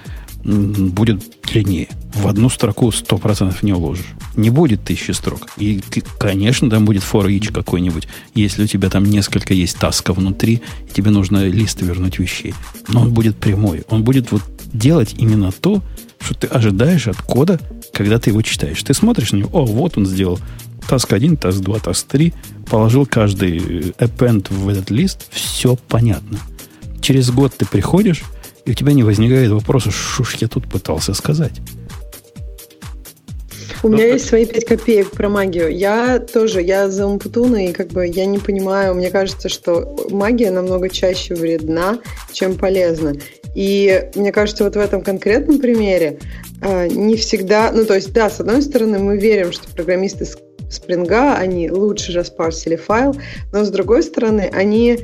будет 0.43 1.40
длиннее. 1.51 1.87
В 2.13 2.27
одну 2.27 2.49
строку 2.49 2.89
100% 2.89 3.57
не 3.61 3.73
уложишь. 3.73 4.05
Не 4.35 4.49
будет 4.49 4.83
тысячи 4.83 5.11
строк. 5.11 5.49
И, 5.57 5.81
конечно, 6.19 6.69
там 6.69 6.85
будет 6.85 7.03
for 7.03 7.27
each 7.27 7.51
какой-нибудь, 7.51 8.07
если 8.35 8.63
у 8.63 8.67
тебя 8.67 8.89
там 8.89 9.05
несколько 9.05 9.53
есть 9.53 9.77
таска 9.77 10.13
внутри, 10.13 10.61
и 10.89 10.93
тебе 10.93 11.11
нужно 11.11 11.47
лист 11.47 11.81
вернуть 11.81 12.19
вещей. 12.19 12.53
Но 12.87 13.01
он 13.01 13.13
будет 13.13 13.37
прямой. 13.37 13.83
Он 13.89 14.03
будет 14.03 14.31
вот 14.31 14.43
делать 14.73 15.15
именно 15.17 15.51
то, 15.51 15.81
что 16.19 16.35
ты 16.35 16.47
ожидаешь 16.47 17.07
от 17.07 17.17
кода, 17.17 17.59
когда 17.93 18.19
ты 18.19 18.29
его 18.29 18.41
читаешь. 18.41 18.81
Ты 18.83 18.93
смотришь 18.93 19.31
на 19.31 19.37
него, 19.37 19.49
о, 19.53 19.65
вот 19.65 19.97
он 19.97 20.05
сделал 20.05 20.39
task 20.87 21.13
1, 21.13 21.35
task 21.35 21.59
2, 21.59 21.77
task 21.77 22.05
3, 22.09 22.33
положил 22.69 23.05
каждый 23.05 23.91
append 23.97 24.53
в 24.53 24.67
этот 24.67 24.91
лист, 24.91 25.27
все 25.31 25.75
понятно. 25.75 26.39
Через 27.01 27.31
год 27.31 27.53
ты 27.57 27.65
приходишь, 27.65 28.23
и 28.65 28.71
у 28.71 28.73
тебя 28.73 28.93
не 28.93 29.03
возникает 29.03 29.51
вопроса, 29.51 29.91
что 29.91 30.23
ж 30.23 30.35
я 30.35 30.47
тут 30.47 30.69
пытался 30.69 31.13
сказать. 31.13 31.61
У 33.83 33.87
меня 33.87 34.05
есть 34.05 34.27
свои 34.27 34.45
пять 34.45 34.65
копеек 34.65 35.09
про 35.09 35.27
магию. 35.27 35.75
Я 35.75 36.19
тоже, 36.19 36.61
я 36.61 36.87
за 36.87 37.07
Умпутуна, 37.07 37.65
и 37.65 37.73
как 37.73 37.87
бы 37.87 38.05
я 38.05 38.27
не 38.27 38.37
понимаю, 38.37 38.93
мне 38.93 39.09
кажется, 39.09 39.49
что 39.49 39.97
магия 40.11 40.51
намного 40.51 40.87
чаще 40.87 41.33
вредна, 41.33 41.99
чем 42.31 42.57
полезна. 42.57 43.15
И 43.55 44.09
мне 44.15 44.31
кажется, 44.31 44.65
вот 44.65 44.75
в 44.75 44.79
этом 44.79 45.01
конкретном 45.01 45.59
примере 45.59 46.19
э, 46.61 46.87
не 46.89 47.15
всегда, 47.15 47.71
ну 47.71 47.83
то 47.85 47.95
есть, 47.95 48.13
да, 48.13 48.29
с 48.29 48.39
одной 48.39 48.61
стороны, 48.61 48.99
мы 48.99 49.17
верим, 49.17 49.51
что 49.51 49.67
программисты 49.73 50.27
Спринга, 50.69 51.35
они 51.35 51.69
лучше 51.69 52.13
распарсили 52.13 52.75
файл, 52.75 53.15
но 53.51 53.65
с 53.65 53.69
другой 53.69 54.03
стороны, 54.03 54.49
они 54.53 54.99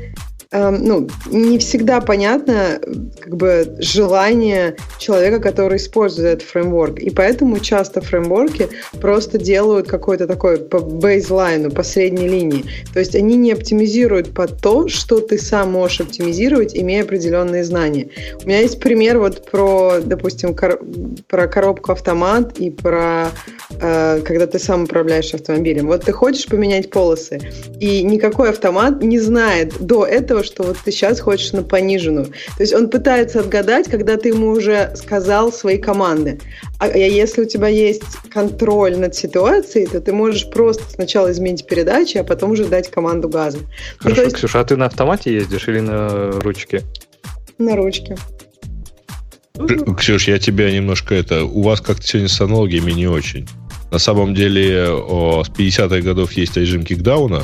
ну, 0.51 1.07
не 1.29 1.57
всегда 1.59 2.01
понятно 2.01 2.79
как 3.19 3.35
бы 3.35 3.75
желание 3.79 4.75
человека, 4.97 5.39
который 5.39 5.77
использует 5.77 6.27
этот 6.27 6.47
фреймворк. 6.47 6.99
И 6.99 7.09
поэтому 7.09 7.59
часто 7.59 8.01
фреймворки 8.01 8.69
просто 9.01 9.37
делают 9.37 9.87
какой-то 9.87 10.27
такой 10.27 10.57
по 10.57 10.79
бейзлайну, 10.79 11.71
по 11.71 11.83
средней 11.83 12.27
линии. 12.27 12.65
То 12.93 12.99
есть 12.99 13.15
они 13.15 13.35
не 13.35 13.51
оптимизируют 13.51 14.33
под 14.33 14.61
то, 14.61 14.87
что 14.87 15.19
ты 15.19 15.37
сам 15.37 15.71
можешь 15.71 16.01
оптимизировать, 16.01 16.75
имея 16.75 17.03
определенные 17.03 17.63
знания. 17.63 18.09
У 18.43 18.47
меня 18.47 18.61
есть 18.61 18.79
пример 18.79 19.19
вот 19.19 19.49
про, 19.49 19.99
допустим, 20.03 20.55
кор- 20.55 20.79
про 21.27 21.47
коробку 21.47 21.91
автомат 21.91 22.57
и 22.57 22.69
про 22.69 23.27
э, 23.79 24.21
когда 24.23 24.47
ты 24.47 24.59
сам 24.59 24.83
управляешь 24.83 25.33
автомобилем. 25.33 25.87
Вот 25.87 26.05
ты 26.05 26.11
хочешь 26.11 26.47
поменять 26.47 26.89
полосы, 26.89 27.39
и 27.79 28.03
никакой 28.03 28.49
автомат 28.49 29.03
не 29.03 29.19
знает 29.19 29.73
до 29.79 30.05
этого, 30.05 30.36
этого, 30.37 30.43
что 30.43 30.63
вот 30.63 30.77
ты 30.83 30.91
сейчас 30.91 31.19
хочешь 31.19 31.51
на 31.53 31.63
пониженную. 31.63 32.25
То 32.25 32.61
есть 32.63 32.73
он 32.73 32.89
пытается 32.89 33.39
отгадать, 33.39 33.89
когда 33.89 34.17
ты 34.17 34.29
ему 34.29 34.49
уже 34.49 34.91
сказал 34.95 35.51
свои 35.51 35.77
команды. 35.77 36.39
А 36.79 36.87
если 36.87 37.41
у 37.41 37.45
тебя 37.45 37.67
есть 37.67 38.03
контроль 38.31 38.97
над 38.97 39.15
ситуацией, 39.15 39.87
то 39.87 39.99
ты 40.01 40.13
можешь 40.13 40.49
просто 40.49 40.83
сначала 40.89 41.31
изменить 41.31 41.65
передачи, 41.65 42.17
а 42.17 42.23
потом 42.23 42.51
уже 42.51 42.65
дать 42.65 42.89
команду 42.89 43.29
газа. 43.29 43.59
Ну, 43.59 43.65
Хорошо, 43.99 44.21
ну, 44.21 44.25
есть... 44.25 44.35
Ксюша, 44.35 44.59
а 44.59 44.65
ты 44.65 44.75
на 44.75 44.85
автомате 44.85 45.33
ездишь 45.33 45.67
или 45.67 45.79
на 45.79 46.31
ручке? 46.41 46.83
На 47.57 47.75
ручке. 47.75 48.17
Ксюш, 49.97 50.27
я 50.27 50.37
тебя 50.37 50.71
немножко 50.71 51.15
это... 51.15 51.43
У 51.43 51.63
вас 51.63 51.81
как-то 51.81 52.05
сегодня 52.05 52.29
с 52.29 52.39
аналогиями 52.41 52.91
не 52.91 53.07
очень. 53.07 53.47
На 53.89 53.99
самом 53.99 54.35
деле, 54.35 54.89
о, 54.91 55.43
с 55.43 55.49
50-х 55.49 56.01
годов 56.01 56.33
есть 56.33 56.57
режим 56.57 56.83
кикдауна, 56.83 57.43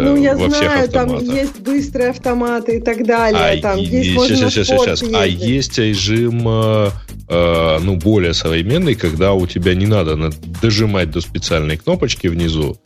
ну, 0.00 0.16
я 0.16 0.36
во 0.36 0.48
знаю, 0.48 0.88
там 0.88 1.18
есть 1.18 1.60
быстрые 1.60 2.10
автоматы 2.10 2.76
и 2.76 2.80
так 2.80 3.04
далее. 3.04 3.58
А 3.58 3.62
там 3.62 3.78
и, 3.78 3.84
есть, 3.84 4.10
сейчас, 4.10 4.52
сейчас, 4.52 5.00
сейчас. 5.00 5.02
А 5.12 5.26
есть 5.26 5.78
режим, 5.78 6.42
э, 6.46 6.90
э, 7.28 7.78
ну, 7.80 7.96
более 7.96 8.34
современный, 8.34 8.94
когда 8.94 9.32
у 9.32 9.46
тебя 9.46 9.74
не 9.74 9.86
надо 9.86 10.30
дожимать 10.60 11.10
до 11.10 11.20
специальной 11.20 11.76
кнопочки 11.76 12.28
внизу, 12.28 12.76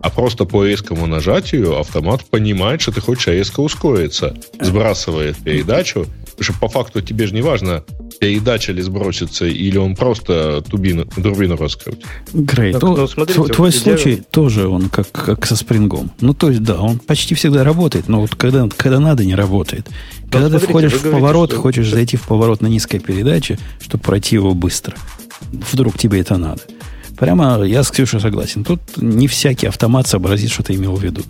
а 0.00 0.10
просто 0.10 0.44
по 0.44 0.64
резкому 0.64 1.06
нажатию 1.06 1.78
автомат 1.78 2.24
понимает, 2.24 2.80
что 2.80 2.92
ты 2.92 3.00
хочешь 3.00 3.26
резко 3.26 3.60
ускориться, 3.60 4.36
сбрасывает 4.60 5.36
передачу, 5.36 6.06
Потому 6.36 6.52
что 6.52 6.60
по 6.60 6.68
факту 6.68 7.00
тебе 7.00 7.28
же 7.28 7.34
не 7.34 7.42
важно, 7.42 7.84
передача 8.24 8.72
ли 8.72 8.80
сбросится, 8.80 9.44
или 9.44 9.76
он 9.76 9.94
просто 9.94 10.62
тубину, 10.62 11.04
турбину 11.04 11.56
раскрутит. 11.56 12.06
Грей, 12.32 12.72
так, 12.72 12.82
ну, 12.82 13.06
смотрите, 13.06 13.42
твой 13.52 13.70
вот 13.70 13.74
случай 13.74 14.14
идея... 14.14 14.24
тоже 14.30 14.66
он 14.66 14.88
как, 14.88 15.12
как 15.12 15.44
со 15.44 15.56
спрингом. 15.56 16.10
Ну, 16.22 16.32
то 16.32 16.48
есть, 16.48 16.62
да, 16.62 16.80
он 16.80 16.98
почти 16.98 17.34
всегда 17.34 17.64
работает, 17.64 18.08
но 18.08 18.22
вот 18.22 18.34
когда, 18.34 18.66
когда 18.74 18.98
надо, 18.98 19.26
не 19.26 19.34
работает. 19.34 19.90
Когда 20.30 20.48
ну, 20.48 20.58
ты 20.58 20.64
смотрите, 20.64 20.70
входишь 20.70 20.92
в 20.92 21.02
говорите, 21.02 21.20
поворот, 21.20 21.50
что... 21.50 21.60
хочешь 21.60 21.90
зайти 21.90 22.16
в 22.16 22.22
поворот 22.22 22.62
на 22.62 22.68
низкой 22.68 22.98
передаче, 22.98 23.58
чтобы 23.82 24.02
пройти 24.02 24.36
его 24.36 24.54
быстро. 24.54 24.96
Вдруг 25.72 25.98
тебе 25.98 26.20
это 26.20 26.38
надо. 26.38 26.62
Прямо 27.18 27.62
я 27.62 27.84
с 27.84 27.90
Ксюшей 27.90 28.20
согласен. 28.20 28.64
Тут 28.64 28.80
не 28.96 29.28
всякий 29.28 29.66
автомат 29.66 30.08
сообразит, 30.08 30.50
что 30.50 30.62
ты 30.62 30.74
имел 30.74 30.96
в 30.96 31.04
виду. 31.04 31.20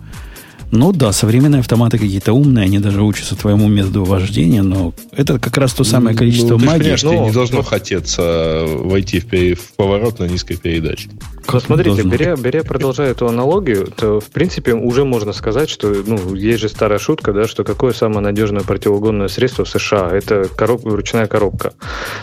Ну 0.71 0.91
да, 0.91 1.11
современные 1.11 1.59
автоматы 1.59 1.97
какие-то 1.97 2.33
умные, 2.33 2.65
они 2.65 2.79
даже 2.79 3.01
учатся 3.01 3.35
твоему 3.35 3.67
методу 3.67 4.03
вождения, 4.03 4.61
но 4.61 4.93
это 5.11 5.39
как 5.39 5.57
раз 5.57 5.73
то 5.73 5.83
самое 5.83 6.15
количество 6.15 6.57
ну, 6.57 6.65
магии. 6.65 6.83
Конечно, 6.83 7.11
но... 7.11 7.25
не 7.25 7.31
должно 7.31 7.61
хотеться 7.61 8.65
войти 8.67 9.19
в, 9.19 9.55
в 9.55 9.73
поворот 9.75 10.19
на 10.19 10.25
низкой 10.25 10.57
передаче. 10.57 11.09
Ну, 11.51 11.59
смотрите, 11.59 12.01
беря, 12.03 12.35
беря 12.35 12.63
продолжая 12.63 13.11
эту 13.11 13.27
аналогию, 13.27 13.87
то 13.87 14.19
в 14.19 14.27
принципе 14.27 14.73
уже 14.73 15.05
можно 15.05 15.31
сказать, 15.33 15.69
что 15.69 15.93
ну, 16.05 16.35
есть 16.35 16.59
же 16.59 16.69
старая 16.69 16.99
шутка, 16.99 17.33
да, 17.33 17.47
что 17.47 17.63
какое 17.63 17.93
самое 17.93 18.21
надежное 18.21 18.63
противоугонное 18.63 19.27
средство 19.27 19.65
в 19.65 19.69
США? 19.69 20.09
Это 20.11 20.47
короб, 20.47 20.85
ручная 20.85 21.27
коробка. 21.27 21.73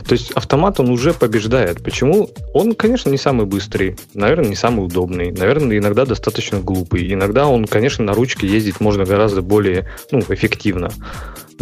То 0.06 0.12
есть 0.12 0.32
автомат 0.32 0.80
он 0.80 0.90
уже 0.90 1.14
побеждает. 1.14 1.82
Почему? 1.82 2.30
Он, 2.52 2.74
конечно, 2.74 3.10
не 3.10 3.18
самый 3.18 3.46
быстрый, 3.46 3.96
наверное, 4.14 4.50
не 4.50 4.56
самый 4.56 4.84
удобный, 4.84 5.30
наверное, 5.30 5.78
иногда 5.78 6.04
достаточно 6.04 6.60
глупый. 6.60 7.12
Иногда 7.12 7.46
он, 7.46 7.66
конечно, 7.66 8.04
на 8.04 8.14
ручке 8.14 8.46
ездить 8.46 8.80
можно 8.80 9.04
гораздо 9.04 9.42
более 9.42 9.88
ну, 10.10 10.20
эффективно 10.28 10.90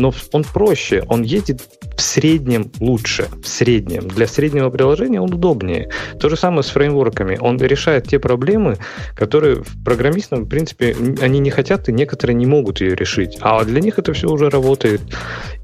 но 0.01 0.13
он 0.33 0.45
проще, 0.45 1.05
он 1.09 1.23
едет 1.23 1.63
в 1.97 2.01
среднем 2.01 2.71
лучше, 2.81 3.29
в 3.43 3.47
среднем. 3.47 4.09
Для 4.09 4.27
среднего 4.27 4.71
приложения 4.71 5.21
он 5.21 5.35
удобнее. 5.35 5.91
То 6.19 6.29
же 6.29 6.37
самое 6.37 6.63
с 6.63 6.71
фреймворками. 6.71 7.39
Он 7.41 7.50
решает 7.59 8.09
те 8.09 8.19
проблемы, 8.19 8.79
которые 9.15 9.63
программистам, 9.85 10.45
в 10.45 10.49
принципе, 10.49 10.97
они 11.21 11.39
не 11.39 11.51
хотят 11.51 11.89
и 11.89 11.93
некоторые 11.93 12.35
не 12.35 12.47
могут 12.47 12.81
ее 12.81 12.95
решить. 12.95 13.39
А 13.41 13.65
для 13.65 13.81
них 13.81 13.99
это 13.99 14.13
все 14.13 14.29
уже 14.29 14.51
работает. 14.51 15.01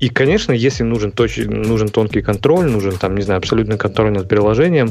И, 0.01 0.09
конечно, 0.09 0.53
если 0.53 0.83
нужен, 0.83 1.13
точ... 1.13 1.39
нужен 1.39 1.89
тонкий 1.89 2.23
контроль, 2.23 2.67
нужен, 2.67 2.93
там, 2.99 3.15
не 3.15 3.23
знаю, 3.23 3.39
абсолютный 3.39 3.79
контроль 3.79 4.13
над 4.13 4.29
приложением, 4.29 4.91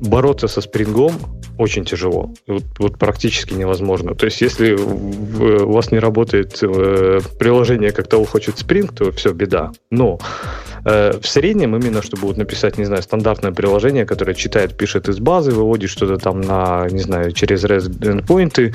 бороться 0.00 0.48
со 0.48 0.60
спрингом 0.60 1.12
очень 1.58 1.84
тяжело. 1.84 2.32
Вот, 2.46 2.64
вот 2.78 2.98
практически 2.98 3.54
невозможно. 3.54 4.14
То 4.14 4.26
есть, 4.26 4.40
если 4.40 4.74
у 4.74 5.72
вас 5.72 5.92
не 5.92 5.98
работает 5.98 6.58
э, 6.62 7.20
приложение, 7.38 7.92
как 7.92 8.08
того 8.08 8.24
хочет 8.24 8.56
Spring, 8.56 8.92
то 8.92 9.12
все, 9.12 9.32
беда. 9.32 9.72
Но 9.90 10.18
э, 10.84 11.18
в 11.20 11.26
среднем 11.26 11.76
именно, 11.76 12.02
чтобы 12.02 12.26
вот 12.26 12.36
написать, 12.36 12.76
не 12.78 12.84
знаю, 12.84 13.02
стандартное 13.02 13.52
приложение, 13.52 14.04
которое 14.04 14.34
читает, 14.34 14.76
пишет 14.76 15.08
из 15.08 15.20
базы, 15.20 15.52
выводит 15.52 15.90
что-то 15.90 16.18
там 16.24 16.40
на, 16.40 16.88
не 16.90 17.00
знаю, 17.00 17.32
через 17.32 17.64
REST 17.64 17.98
endpoint, 18.00 18.74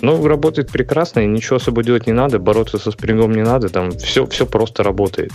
ну, 0.00 0.26
работает 0.26 0.70
прекрасно, 0.70 1.20
и 1.20 1.26
ничего 1.26 1.56
особо 1.56 1.82
делать 1.82 2.06
не 2.06 2.14
надо, 2.14 2.38
бороться 2.38 2.78
со 2.78 2.90
спрингом 2.90 3.32
не 3.32 3.42
надо, 3.42 3.68
там 3.68 3.90
все, 3.92 4.26
все 4.26 4.46
просто 4.46 4.82
работает. 4.82 5.32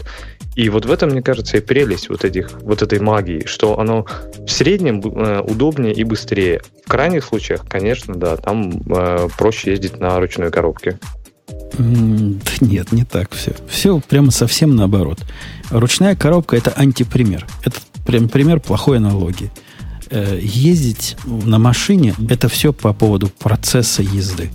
И 0.55 0.69
вот 0.69 0.85
в 0.85 0.91
этом, 0.91 1.11
мне 1.11 1.21
кажется, 1.21 1.57
и 1.57 1.61
прелесть 1.61 2.09
вот, 2.09 2.25
этих, 2.25 2.51
вот 2.61 2.81
этой 2.81 2.99
магии, 2.99 3.45
что 3.45 3.79
оно 3.79 4.07
в 4.37 4.49
среднем 4.49 5.01
э, 5.01 5.41
удобнее 5.41 5.93
и 5.93 6.03
быстрее. 6.03 6.61
В 6.83 6.89
крайних 6.89 7.23
случаях, 7.25 7.65
конечно, 7.67 8.15
да, 8.15 8.37
там 8.37 8.81
э, 8.87 9.27
проще 9.37 9.71
ездить 9.71 9.99
на 9.99 10.19
ручной 10.19 10.49
коробке. 10.49 10.97
Нет, 11.77 12.91
не 12.91 13.03
так 13.03 13.31
все. 13.33 13.51
Все 13.69 13.99
прямо 13.99 14.31
совсем 14.31 14.75
наоборот. 14.75 15.19
Ручная 15.69 16.15
коробка 16.15 16.55
это 16.55 16.71
антипример. 16.71 17.45
Это 17.63 17.79
прям 18.05 18.29
пример 18.29 18.59
плохой 18.59 18.97
аналогии. 18.97 19.51
Э, 20.09 20.39
ездить 20.41 21.17
на 21.25 21.57
машине 21.57 22.13
это 22.29 22.47
все 22.47 22.73
по 22.73 22.93
поводу 22.93 23.27
процесса 23.27 24.03
езды. 24.03 24.51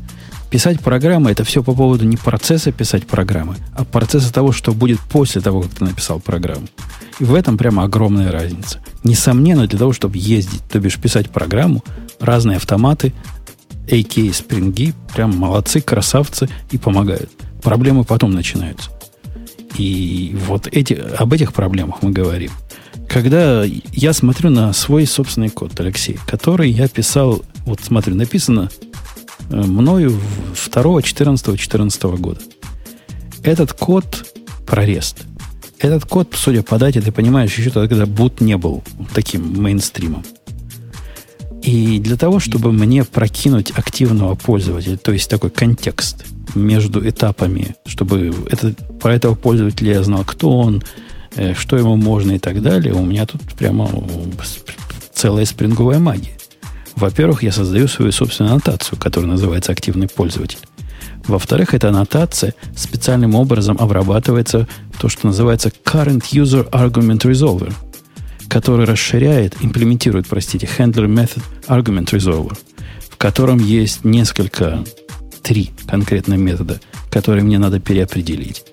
Писать 0.50 0.80
программы 0.80 1.30
это 1.30 1.44
все 1.44 1.62
по 1.62 1.74
поводу 1.74 2.04
не 2.04 2.16
процесса 2.16 2.72
писать 2.72 3.06
программы, 3.06 3.56
а 3.74 3.84
процесса 3.84 4.32
того, 4.32 4.52
что 4.52 4.72
будет 4.72 5.00
после 5.00 5.40
того, 5.40 5.62
как 5.62 5.72
ты 5.72 5.84
написал 5.84 6.20
программу. 6.20 6.66
И 7.18 7.24
в 7.24 7.34
этом 7.34 7.56
прямо 7.56 7.84
огромная 7.84 8.32
разница. 8.32 8.80
Несомненно, 9.04 9.66
для 9.66 9.78
того, 9.78 9.92
чтобы 9.92 10.18
ездить, 10.18 10.62
то 10.70 10.78
бишь 10.80 10.98
писать 10.98 11.30
программу, 11.30 11.84
разные 12.18 12.56
автоматы 12.56 13.12
AK 13.86 14.32
спринги, 14.32 14.94
прям 15.14 15.36
молодцы, 15.36 15.80
красавцы 15.80 16.48
и 16.70 16.78
помогают. 16.78 17.30
Проблемы 17.62 18.04
потом 18.04 18.32
начинаются. 18.32 18.90
И 19.76 20.36
вот 20.46 20.68
эти, 20.70 20.94
об 20.94 21.32
этих 21.32 21.52
проблемах 21.52 22.02
мы 22.02 22.10
говорим. 22.10 22.50
Когда 23.10 23.64
я 23.64 24.12
смотрю 24.12 24.50
на 24.50 24.72
свой 24.72 25.04
собственный 25.04 25.48
код, 25.48 25.78
Алексей, 25.80 26.16
который 26.28 26.70
я 26.70 26.86
писал, 26.86 27.42
вот 27.66 27.80
смотрю, 27.80 28.14
написано 28.14 28.70
э, 29.50 29.56
мною 29.56 30.16
2, 30.72 31.02
14, 31.02 31.58
14 31.58 32.02
года. 32.04 32.40
Этот 33.42 33.72
код 33.72 34.32
про 34.64 34.84
REST. 34.84 35.24
Этот 35.80 36.04
код, 36.04 36.28
судя 36.36 36.62
по 36.62 36.78
дате, 36.78 37.00
ты 37.00 37.10
понимаешь, 37.10 37.52
еще 37.58 37.70
тогда, 37.70 37.88
когда 37.88 38.04
boot 38.04 38.44
не 38.44 38.56
был 38.56 38.84
таким 39.12 39.60
мейнстримом. 39.60 40.24
И 41.62 41.98
для 41.98 42.16
того, 42.16 42.38
чтобы 42.38 42.70
мне 42.70 43.02
прокинуть 43.02 43.72
активного 43.72 44.36
пользователя, 44.36 44.96
то 44.96 45.10
есть 45.10 45.28
такой 45.28 45.50
контекст 45.50 46.26
между 46.54 47.06
этапами, 47.08 47.74
чтобы 47.86 48.32
это, 48.48 48.72
про 49.00 49.16
этого 49.16 49.34
пользователя 49.34 49.94
я 49.94 50.02
знал, 50.04 50.22
кто 50.24 50.56
он, 50.56 50.84
что 51.54 51.76
ему 51.76 51.96
можно 51.96 52.32
и 52.32 52.38
так 52.38 52.62
далее, 52.62 52.94
у 52.94 53.04
меня 53.04 53.26
тут 53.26 53.42
прямо 53.54 53.88
целая 55.14 55.44
спринговая 55.44 55.98
магия. 55.98 56.36
Во-первых, 56.96 57.42
я 57.42 57.52
создаю 57.52 57.88
свою 57.88 58.12
собственную 58.12 58.52
аннотацию, 58.52 58.98
которая 58.98 59.30
называется 59.30 59.72
«активный 59.72 60.08
пользователь». 60.08 60.58
Во-вторых, 61.26 61.74
эта 61.74 61.88
аннотация 61.88 62.54
специальным 62.76 63.34
образом 63.34 63.76
обрабатывается 63.78 64.66
то, 64.98 65.08
что 65.08 65.26
называется 65.26 65.70
Current 65.84 66.24
User 66.32 66.68
Argument 66.70 67.20
Resolver, 67.20 67.72
который 68.48 68.84
расширяет, 68.84 69.56
имплементирует, 69.60 70.26
простите, 70.26 70.68
Handler 70.78 71.06
Method 71.06 71.42
Argument 71.68 72.06
Resolver, 72.06 72.56
в 73.08 73.16
котором 73.16 73.58
есть 73.58 74.04
несколько, 74.04 74.84
три 75.42 75.70
конкретно 75.86 76.34
метода, 76.34 76.80
которые 77.10 77.44
мне 77.44 77.58
надо 77.58 77.80
переопределить. 77.80 78.64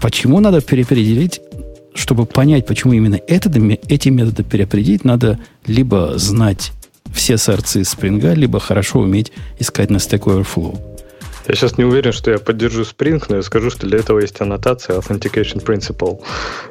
Почему 0.00 0.40
надо 0.40 0.60
переопределить? 0.60 1.40
Чтобы 1.94 2.24
понять, 2.24 2.66
почему 2.66 2.92
именно 2.92 3.20
это, 3.26 3.50
эти 3.88 4.08
методы 4.08 4.44
переопределить, 4.44 5.04
надо 5.04 5.38
либо 5.66 6.16
знать 6.16 6.72
все 7.12 7.36
сорцы 7.36 7.84
спринга, 7.84 8.32
либо 8.32 8.60
хорошо 8.60 9.00
уметь 9.00 9.32
искать 9.58 9.90
на 9.90 9.96
Stack 9.96 10.20
Overflow. 10.20 10.78
Я 11.48 11.56
сейчас 11.56 11.78
не 11.78 11.84
уверен, 11.84 12.12
что 12.12 12.30
я 12.30 12.38
поддержу 12.38 12.82
Spring, 12.82 13.20
но 13.28 13.36
я 13.36 13.42
скажу, 13.42 13.70
что 13.70 13.86
для 13.86 13.98
этого 13.98 14.20
есть 14.20 14.40
аннотация 14.40 14.96
Authentication 14.96 15.64
Principle. 15.64 16.20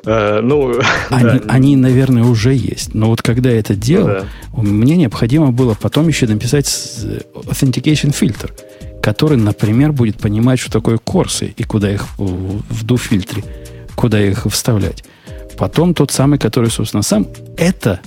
Э, 0.05 0.39
ну, 0.41 0.79
они, 1.09 1.23
да. 1.23 1.41
они, 1.49 1.75
наверное, 1.75 2.23
уже 2.23 2.53
есть. 2.53 2.93
Но 2.93 3.07
вот 3.09 3.21
когда 3.21 3.49
я 3.49 3.59
это 3.59 3.75
делал, 3.75 4.07
да. 4.07 4.25
мне 4.53 4.95
необходимо 4.95 5.51
было 5.51 5.75
потом 5.79 6.07
еще 6.07 6.27
написать 6.27 6.67
Authentication 6.67 8.13
фильтр, 8.13 8.53
который, 9.01 9.37
например, 9.37 9.91
будет 9.91 10.17
понимать, 10.17 10.59
что 10.59 10.71
такое 10.71 10.97
корсы 10.97 11.53
и 11.55 11.63
куда 11.63 11.91
их 11.91 12.05
в 12.17 12.85
do-фильтре, 12.85 13.43
куда 13.95 14.21
их 14.21 14.45
вставлять. 14.45 15.03
Потом 15.57 15.93
тот 15.93 16.11
самый, 16.11 16.39
который, 16.39 16.69
собственно, 16.69 17.03
сам. 17.03 17.27
Это 17.57 17.99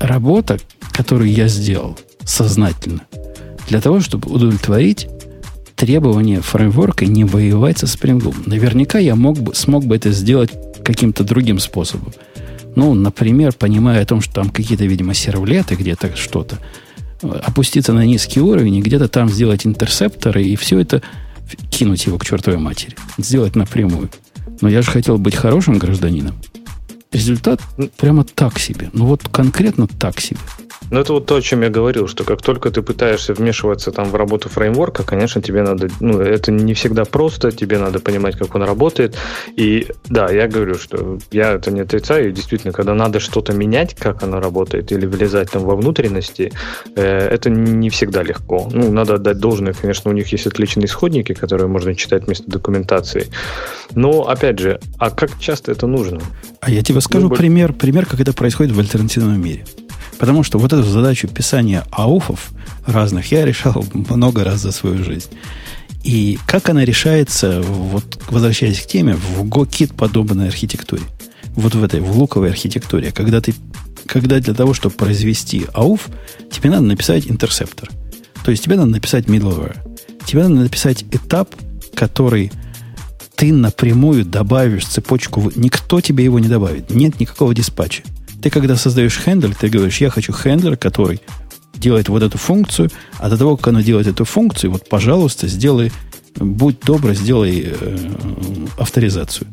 работа, 0.00 0.58
которую 0.92 1.32
я 1.32 1.48
сделал 1.48 1.98
сознательно, 2.24 3.02
для 3.68 3.80
того, 3.80 4.00
чтобы 4.00 4.30
удовлетворить 4.30 5.08
требование 5.74 6.40
фреймворка 6.40 7.06
не 7.06 7.24
воевать 7.24 7.78
со 7.78 7.86
спрингом. 7.86 8.34
Наверняка 8.46 8.98
я 8.98 9.14
мог 9.14 9.38
бы, 9.38 9.54
смог 9.54 9.84
бы 9.84 9.96
это 9.96 10.10
сделать 10.12 10.50
каким-то 10.84 11.24
другим 11.24 11.58
способом. 11.58 12.12
Ну, 12.76 12.94
например, 12.94 13.52
понимая 13.52 14.02
о 14.02 14.06
том, 14.06 14.20
что 14.20 14.34
там 14.34 14.50
какие-то, 14.50 14.84
видимо, 14.84 15.14
сервлеты 15.14 15.74
где-то 15.74 16.14
что-то, 16.16 16.58
опуститься 17.22 17.92
на 17.92 18.04
низкий 18.04 18.40
уровень 18.40 18.76
и 18.76 18.82
где-то 18.82 19.08
там 19.08 19.28
сделать 19.28 19.66
интерсепторы 19.66 20.42
и 20.44 20.56
все 20.56 20.78
это 20.78 21.02
кинуть 21.70 22.06
его 22.06 22.18
к 22.18 22.24
чертовой 22.24 22.58
матери. 22.58 22.96
Сделать 23.18 23.56
напрямую. 23.56 24.10
Но 24.60 24.68
я 24.68 24.82
же 24.82 24.90
хотел 24.90 25.18
быть 25.18 25.34
хорошим 25.34 25.78
гражданином. 25.78 26.34
Результат 27.12 27.60
прямо 27.96 28.24
так 28.24 28.58
себе. 28.58 28.90
Ну 28.92 29.06
вот 29.06 29.28
конкретно 29.28 29.86
так 29.86 30.20
себе. 30.20 30.40
Ну, 30.90 31.00
это 31.00 31.12
вот 31.12 31.26
то, 31.26 31.36
о 31.36 31.42
чем 31.42 31.62
я 31.62 31.70
говорил, 31.70 32.06
что 32.06 32.24
как 32.24 32.42
только 32.42 32.70
ты 32.70 32.82
пытаешься 32.82 33.34
вмешиваться 33.34 33.90
там 33.90 34.10
в 34.10 34.14
работу 34.14 34.48
фреймворка, 34.48 35.02
конечно, 35.02 35.42
тебе 35.42 35.62
надо, 35.62 35.88
ну, 36.00 36.20
это 36.20 36.52
не 36.52 36.74
всегда 36.74 37.04
просто, 37.04 37.50
тебе 37.50 37.78
надо 37.78 37.98
понимать, 37.98 38.36
как 38.36 38.54
он 38.54 38.62
работает. 38.62 39.16
И 39.56 39.88
да, 40.08 40.30
я 40.30 40.46
говорю, 40.46 40.74
что 40.74 41.18
я 41.32 41.52
это 41.52 41.70
не 41.70 41.80
отрицаю, 41.80 42.28
и 42.28 42.32
действительно, 42.32 42.72
когда 42.72 42.94
надо 42.94 43.18
что-то 43.20 43.52
менять, 43.52 43.94
как 43.94 44.22
оно 44.22 44.40
работает, 44.40 44.92
или 44.92 45.06
влезать 45.06 45.50
там 45.50 45.62
во 45.62 45.74
внутренности, 45.74 46.52
э, 46.94 47.02
это 47.02 47.50
не 47.50 47.90
всегда 47.90 48.22
легко. 48.22 48.68
Ну, 48.72 48.92
надо 48.92 49.14
отдать 49.14 49.38
должное, 49.38 49.72
конечно, 49.72 50.10
у 50.10 50.14
них 50.14 50.32
есть 50.32 50.46
отличные 50.46 50.86
исходники, 50.86 51.34
которые 51.34 51.66
можно 51.68 51.94
читать 51.94 52.26
вместо 52.26 52.48
документации. 52.48 53.26
Но, 53.94 54.28
опять 54.28 54.58
же, 54.58 54.80
а 54.98 55.10
как 55.10 55.38
часто 55.40 55.72
это 55.72 55.86
нужно? 55.86 56.20
А 56.60 56.70
я 56.70 56.82
тебе 56.82 57.00
скажу 57.00 57.28
ну, 57.28 57.34
пример, 57.34 57.72
пример, 57.72 58.06
как 58.06 58.20
это 58.20 58.32
происходит 58.32 58.72
в 58.72 58.78
альтернативном 58.78 59.40
мире. 59.40 59.64
Потому 60.18 60.42
что 60.42 60.58
вот 60.58 60.72
эту 60.72 60.84
задачу 60.84 61.28
писания 61.28 61.84
ауфов 61.90 62.50
разных 62.86 63.30
я 63.32 63.44
решал 63.44 63.84
много 63.92 64.44
раз 64.44 64.60
за 64.60 64.72
свою 64.72 65.02
жизнь. 65.04 65.28
И 66.04 66.38
как 66.46 66.68
она 66.68 66.84
решается, 66.84 67.60
вот 67.62 68.20
возвращаясь 68.30 68.80
к 68.80 68.86
теме, 68.86 69.14
в 69.14 69.44
GoKit 69.44 69.94
подобной 69.94 70.48
архитектуре. 70.48 71.02
Вот 71.56 71.74
в 71.74 71.82
этой, 71.82 72.00
в 72.00 72.16
луковой 72.16 72.50
архитектуре. 72.50 73.12
Когда 73.12 73.40
ты 73.40 73.54
когда 74.06 74.38
для 74.38 74.54
того, 74.54 74.72
чтобы 74.72 74.94
произвести 74.94 75.66
ауф, 75.74 76.08
тебе 76.50 76.70
надо 76.70 76.84
написать 76.84 77.26
интерсептор. 77.28 77.90
То 78.44 78.52
есть 78.52 78.62
тебе 78.62 78.76
надо 78.76 78.90
написать 78.90 79.26
middleware. 79.26 79.76
Тебе 80.24 80.44
надо 80.44 80.60
написать 80.60 81.04
этап, 81.10 81.54
который 81.94 82.52
ты 83.34 83.52
напрямую 83.52 84.24
добавишь 84.24 84.86
цепочку. 84.86 85.50
Никто 85.56 86.00
тебе 86.00 86.24
его 86.24 86.38
не 86.38 86.48
добавит. 86.48 86.90
Нет 86.90 87.18
никакого 87.20 87.54
диспатча. 87.54 88.02
Ты, 88.46 88.50
когда 88.50 88.76
создаешь 88.76 89.18
хендлер, 89.18 89.56
ты 89.56 89.68
говоришь, 89.68 90.00
я 90.00 90.08
хочу 90.08 90.32
хендлер, 90.32 90.76
который 90.76 91.20
делает 91.74 92.08
вот 92.08 92.22
эту 92.22 92.38
функцию, 92.38 92.92
а 93.18 93.28
до 93.28 93.36
того, 93.36 93.56
как 93.56 93.66
оно 93.66 93.80
делает 93.80 94.06
эту 94.06 94.24
функцию, 94.24 94.70
вот, 94.70 94.88
пожалуйста, 94.88 95.48
сделай, 95.48 95.90
будь 96.36 96.78
добр, 96.78 97.12
сделай 97.14 97.64
э, 97.66 97.98
авторизацию. 98.78 99.48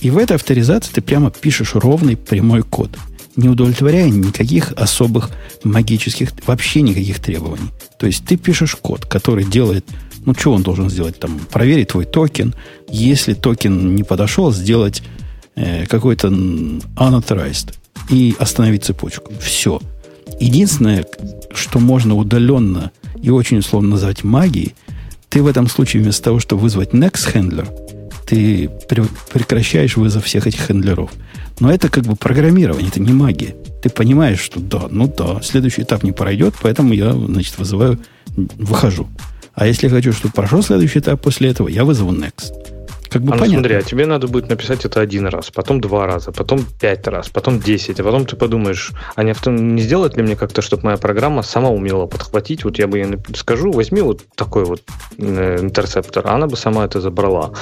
И 0.00 0.10
в 0.10 0.18
этой 0.18 0.36
авторизации 0.36 0.92
ты 0.92 1.00
прямо 1.00 1.32
пишешь 1.32 1.74
ровный 1.74 2.16
прямой 2.16 2.62
код, 2.62 2.96
не 3.34 3.48
удовлетворяя 3.48 4.08
никаких 4.08 4.72
особых 4.76 5.32
магических, 5.64 6.30
вообще 6.46 6.82
никаких 6.82 7.18
требований. 7.18 7.70
То 7.98 8.06
есть 8.06 8.24
ты 8.24 8.36
пишешь 8.36 8.76
код, 8.76 9.06
который 9.06 9.44
делает, 9.44 9.84
ну, 10.24 10.36
что 10.36 10.52
он 10.52 10.62
должен 10.62 10.88
сделать? 10.88 11.18
Там, 11.18 11.40
проверить 11.50 11.88
твой 11.88 12.04
токен. 12.04 12.54
Если 12.88 13.34
токен 13.34 13.96
не 13.96 14.04
подошел, 14.04 14.52
сделать 14.52 15.02
э, 15.56 15.86
какой-то 15.86 16.28
unauthorized 16.28 17.74
и 18.08 18.34
остановить 18.38 18.84
цепочку. 18.84 19.32
Все. 19.40 19.80
Единственное, 20.40 21.06
что 21.52 21.78
можно 21.78 22.14
удаленно 22.14 22.90
и 23.22 23.30
очень 23.30 23.58
условно 23.58 23.90
назвать 23.90 24.24
магией, 24.24 24.74
ты 25.28 25.42
в 25.42 25.46
этом 25.46 25.68
случае 25.68 26.02
вместо 26.02 26.24
того, 26.24 26.38
чтобы 26.38 26.62
вызвать 26.62 26.90
next 26.90 27.34
handler, 27.34 27.68
ты 28.26 28.70
прекращаешь 29.32 29.96
вызов 29.96 30.24
всех 30.24 30.46
этих 30.46 30.60
handler 30.60 30.95
ов. 30.95 31.10
Но 31.60 31.70
это 31.70 31.88
как 31.88 32.04
бы 32.04 32.16
программирование, 32.16 32.88
это 32.88 33.00
не 33.00 33.12
магия. 33.12 33.54
Ты 33.82 33.90
понимаешь, 33.90 34.40
что 34.40 34.60
да, 34.60 34.86
ну 34.90 35.06
да, 35.06 35.40
следующий 35.42 35.82
этап 35.82 36.02
не 36.02 36.12
пройдет, 36.12 36.54
поэтому 36.62 36.94
я, 36.94 37.12
значит, 37.12 37.58
вызываю, 37.58 37.98
выхожу. 38.34 39.08
А 39.54 39.66
если 39.66 39.88
хочу, 39.88 40.12
чтобы 40.12 40.34
прошел 40.34 40.62
следующий 40.62 40.98
этап 40.98 41.20
после 41.20 41.50
этого, 41.50 41.68
я 41.68 41.84
вызову 41.84 42.12
next. 42.12 42.73
Как 43.14 43.22
бы 43.22 43.28
а 43.28 43.38
понятно. 43.38 43.58
смотри, 43.58 43.76
а 43.76 43.82
тебе 43.82 44.06
надо 44.06 44.26
будет 44.26 44.48
написать 44.48 44.84
это 44.84 45.00
один 45.00 45.28
раз, 45.28 45.52
потом 45.52 45.80
два 45.80 46.04
раза, 46.08 46.32
потом 46.32 46.66
пять 46.80 47.06
раз, 47.06 47.28
потом 47.28 47.60
десять, 47.60 48.00
а 48.00 48.02
потом 48.02 48.26
ты 48.26 48.34
подумаешь, 48.34 48.90
а 49.14 49.22
не, 49.22 49.30
авто... 49.30 49.52
не 49.52 49.80
сделать 49.82 50.16
ли 50.16 50.24
мне 50.24 50.34
как-то, 50.34 50.62
чтобы 50.62 50.86
моя 50.86 50.96
программа 50.96 51.42
сама 51.42 51.68
умела 51.68 52.06
подхватить, 52.06 52.64
вот 52.64 52.76
я 52.76 52.88
бы 52.88 52.98
ей 52.98 53.18
скажу, 53.36 53.70
возьми 53.70 54.00
вот 54.00 54.22
такой 54.34 54.64
вот 54.64 54.82
э, 55.16 55.58
интерсептор, 55.60 56.26
а 56.26 56.34
она 56.34 56.48
бы 56.48 56.56
сама 56.56 56.86
это 56.86 57.00
забрала. 57.00 57.52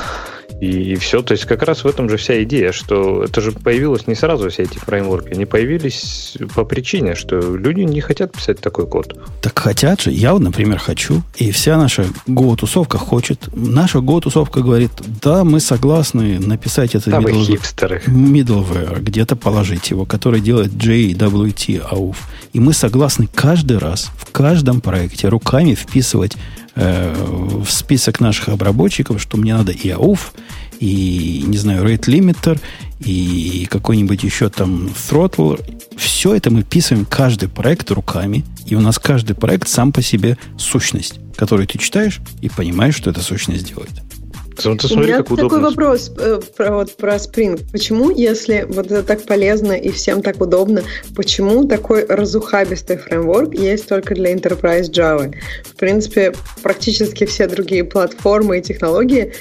И, 0.63 0.93
и 0.93 0.95
все. 0.95 1.23
То 1.23 1.33
есть 1.33 1.45
как 1.45 1.65
раз 1.65 1.83
в 1.83 1.89
этом 1.89 2.09
же 2.09 2.17
вся 2.17 2.41
идея, 2.45 2.71
что 2.71 3.25
это 3.25 3.41
же 3.41 3.51
появилось 3.51 4.07
не 4.07 4.15
сразу, 4.15 4.49
все 4.49 4.63
эти 4.63 4.79
фреймворки. 4.79 5.35
Они 5.35 5.45
появились 5.45 6.37
по 6.55 6.65
причине, 6.65 7.17
что 7.17 7.57
люди 7.57 7.81
не 7.81 8.01
хотят 8.01 8.31
писать 8.31 8.61
такой 8.61 8.87
код. 8.87 9.19
Так 9.41 9.59
хотят 9.59 10.03
же. 10.03 10.13
Я, 10.13 10.39
например, 10.39 10.79
хочу. 10.79 11.23
И 11.35 11.51
вся 11.51 11.77
наша 11.77 12.07
Go-тусовка 12.29 12.97
хочет. 12.97 13.49
Наша 13.53 13.99
Go-тусовка 13.99 14.63
говорит, 14.63 14.93
да, 15.21 15.43
мы 15.43 15.59
согласны 15.59 16.39
написать 16.39 16.95
это 16.95 17.11
middle, 17.11 17.61
middleware, 18.07 19.01
где-то 19.01 19.35
положить 19.35 19.91
его, 19.91 20.05
который 20.05 20.41
делает 20.41 20.71
JWT 20.71 21.91
AUF. 21.91 22.17
И 22.53 22.61
мы 22.61 22.73
согласны 22.73 23.29
каждый 23.35 23.79
раз, 23.79 24.13
в 24.17 24.31
каждом 24.31 24.81
проекте 24.81 25.27
руками 25.27 25.75
вписывать 25.75 26.37
э, 26.75 27.15
в 27.65 27.71
список 27.71 28.21
наших 28.21 28.49
обработчиков, 28.49 29.21
что 29.21 29.37
мне 29.37 29.55
надо 29.55 29.73
и 29.73 29.89
AUF, 29.89 30.19
и, 30.81 31.45
не 31.47 31.57
знаю, 31.59 31.85
rate 31.85 32.07
limiter, 32.07 32.61
и 33.01 33.67
какой-нибудь 33.71 34.23
еще 34.23 34.49
там 34.49 34.87
throttler. 34.87 35.61
Все 35.97 36.35
это 36.35 36.51
мы 36.51 36.63
писаем 36.63 37.05
каждый 37.05 37.49
проект 37.49 37.91
руками, 37.91 38.45
и 38.67 38.75
у 38.75 38.81
нас 38.81 38.99
каждый 38.99 39.35
проект 39.35 39.69
сам 39.69 39.93
по 39.93 40.03
себе 40.03 40.39
сущность, 40.57 41.21
которую 41.37 41.67
ты 41.67 41.79
читаешь 41.79 42.21
и 42.41 42.49
понимаешь, 42.49 42.97
что 42.97 43.11
эта 43.11 43.21
сущность 43.21 43.69
делает. 43.69 43.93
Ну, 44.65 44.77
ты 44.77 44.89
смотри, 44.89 45.05
У 45.05 45.07
меня 45.07 45.17
как 45.19 45.29
такой 45.29 45.47
удобно. 45.47 45.69
вопрос 45.69 46.13
э, 46.19 46.41
про, 46.57 46.73
вот, 46.73 46.97
про 46.97 47.15
Spring. 47.17 47.61
Почему, 47.73 48.11
если 48.11 48.67
вот 48.69 48.87
это 48.87 49.03
так 49.03 49.23
полезно 49.25 49.73
и 49.73 49.91
всем 49.91 50.23
так 50.23 50.41
удобно, 50.41 50.83
почему 51.17 51.65
такой 51.65 52.07
разухабистый 52.07 52.97
фреймворк 52.97 53.55
есть 53.55 53.89
только 53.89 54.15
для 54.15 54.33
Enterprise 54.35 54.91
Java? 54.91 55.35
В 55.65 55.77
принципе, 55.77 56.35
практически 56.63 57.27
все 57.27 57.47
другие 57.47 57.85
платформы 57.85 58.59
и 58.59 58.63
технологии 58.63 59.33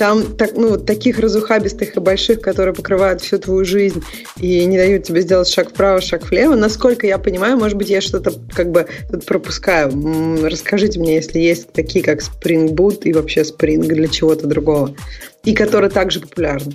там 0.00 0.34
так, 0.34 0.52
ну, 0.54 0.78
таких 0.78 1.18
разухабистых 1.18 1.94
и 1.94 2.00
больших, 2.00 2.40
которые 2.40 2.74
покрывают 2.74 3.20
всю 3.20 3.36
твою 3.36 3.66
жизнь 3.66 4.02
и 4.38 4.64
не 4.64 4.78
дают 4.78 5.04
тебе 5.04 5.20
сделать 5.20 5.46
шаг 5.46 5.68
вправо, 5.68 6.00
шаг 6.00 6.24
влево. 6.30 6.54
Насколько 6.54 7.06
я 7.06 7.18
понимаю, 7.18 7.58
может 7.58 7.76
быть, 7.76 7.90
я 7.90 8.00
что-то 8.00 8.32
как 8.54 8.70
бы 8.70 8.86
тут 9.10 9.26
пропускаю. 9.26 9.92
Расскажите 10.42 10.98
мне, 10.98 11.16
если 11.16 11.38
есть 11.38 11.74
такие, 11.74 12.02
как 12.02 12.20
Spring 12.20 12.70
Boot 12.70 13.02
и 13.02 13.12
вообще 13.12 13.42
Spring 13.42 13.82
для 13.82 14.08
чего-то 14.08 14.46
другого, 14.46 14.94
и 15.44 15.54
которые 15.54 15.90
также 15.90 16.20
популярны. 16.20 16.72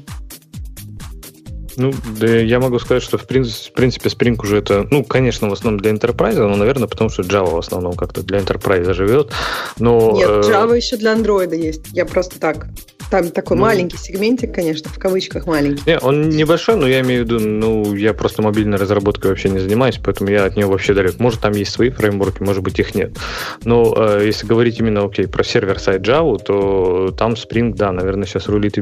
Ну, 1.78 1.92
да 2.20 2.28
я 2.28 2.60
могу 2.60 2.78
сказать, 2.78 3.02
что 3.02 3.18
в 3.18 3.26
принципе, 3.26 4.10
Spring 4.10 4.40
уже 4.40 4.58
это, 4.58 4.88
ну, 4.92 5.04
конечно, 5.04 5.50
в 5.50 5.54
основном 5.54 5.82
для 5.82 5.92
Enterprise, 5.92 6.38
но, 6.38 6.56
наверное, 6.56 6.88
потому 6.88 7.10
что 7.10 7.24
Java 7.24 7.56
в 7.56 7.58
основном 7.58 7.96
как-то 7.96 8.22
для 8.22 8.38
Enterprise 8.38 8.94
живет. 8.94 9.32
Но, 9.80 10.12
Нет, 10.12 10.30
э, 10.30 10.42
Java 10.42 10.74
э... 10.74 10.78
еще 10.78 10.98
для 10.98 11.16
Android 11.16 11.56
есть. 11.56 11.88
Я 11.92 12.06
просто 12.06 12.40
так. 12.40 12.68
Там 13.10 13.30
такой 13.30 13.58
ну, 13.58 13.64
маленький 13.64 13.98
сегментик, 13.98 14.54
конечно, 14.54 14.90
в 14.90 14.98
кавычках 14.98 15.46
маленький. 15.48 15.84
Не, 15.86 16.00
он 16.00 16.30
небольшой, 16.30 16.76
но 16.76 16.88
я 16.88 17.02
имею 17.02 17.24
в 17.24 17.26
виду, 17.26 17.40
ну, 17.40 17.96
я 17.96 18.14
просто 18.14 18.42
мобильной 18.42 18.78
разработкой 18.78 19.32
вообще 19.32 19.50
не 19.50 19.60
занимаюсь, 19.60 20.00
поэтому 20.04 20.30
я 20.30 20.46
от 20.46 20.56
него 20.56 20.72
вообще 20.72 20.94
далек. 20.94 21.20
Может, 21.20 21.42
там 21.42 21.54
есть 21.54 21.72
свои 21.72 21.90
фреймворки, 21.90 22.42
может 22.42 22.64
быть, 22.64 22.80
их 22.80 22.96
нет. 22.96 23.18
Но 23.64 23.94
э, 23.96 24.24
если 24.26 24.48
говорить 24.48 24.80
именно, 24.80 25.06
окей, 25.06 25.28
про 25.28 25.44
сервер-сайт 25.44 26.02
Java, 26.02 26.38
то 26.44 27.14
там 27.18 27.34
Spring, 27.34 27.74
да, 27.76 27.92
наверное, 27.92 28.26
сейчас 28.26 28.48
рулит 28.48 28.78
и 28.78 28.82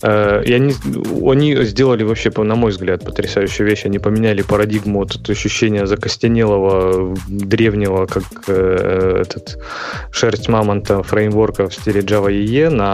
Э, 0.00 0.42
и 0.44 0.52
они, 0.52 0.74
они 1.26 1.64
сделали 1.64 2.04
вообще, 2.04 2.30
на 2.36 2.54
мой 2.54 2.70
взгляд, 2.70 3.04
потрясающую 3.04 3.66
вещь. 3.66 3.84
Они 3.84 3.98
поменяли 3.98 4.42
парадигму 4.42 5.02
от 5.02 5.28
ощущения 5.28 5.86
закостенелого, 5.86 7.16
древнего, 7.28 8.06
как 8.06 8.24
э, 8.46 9.22
этот 9.22 9.58
шерсть 10.12 10.48
мамонта 10.48 11.02
фреймворка 11.02 11.68
в 11.68 11.74
стиле 11.74 12.00
Java 12.00 12.30
EE 12.30 12.70
на 12.70 12.87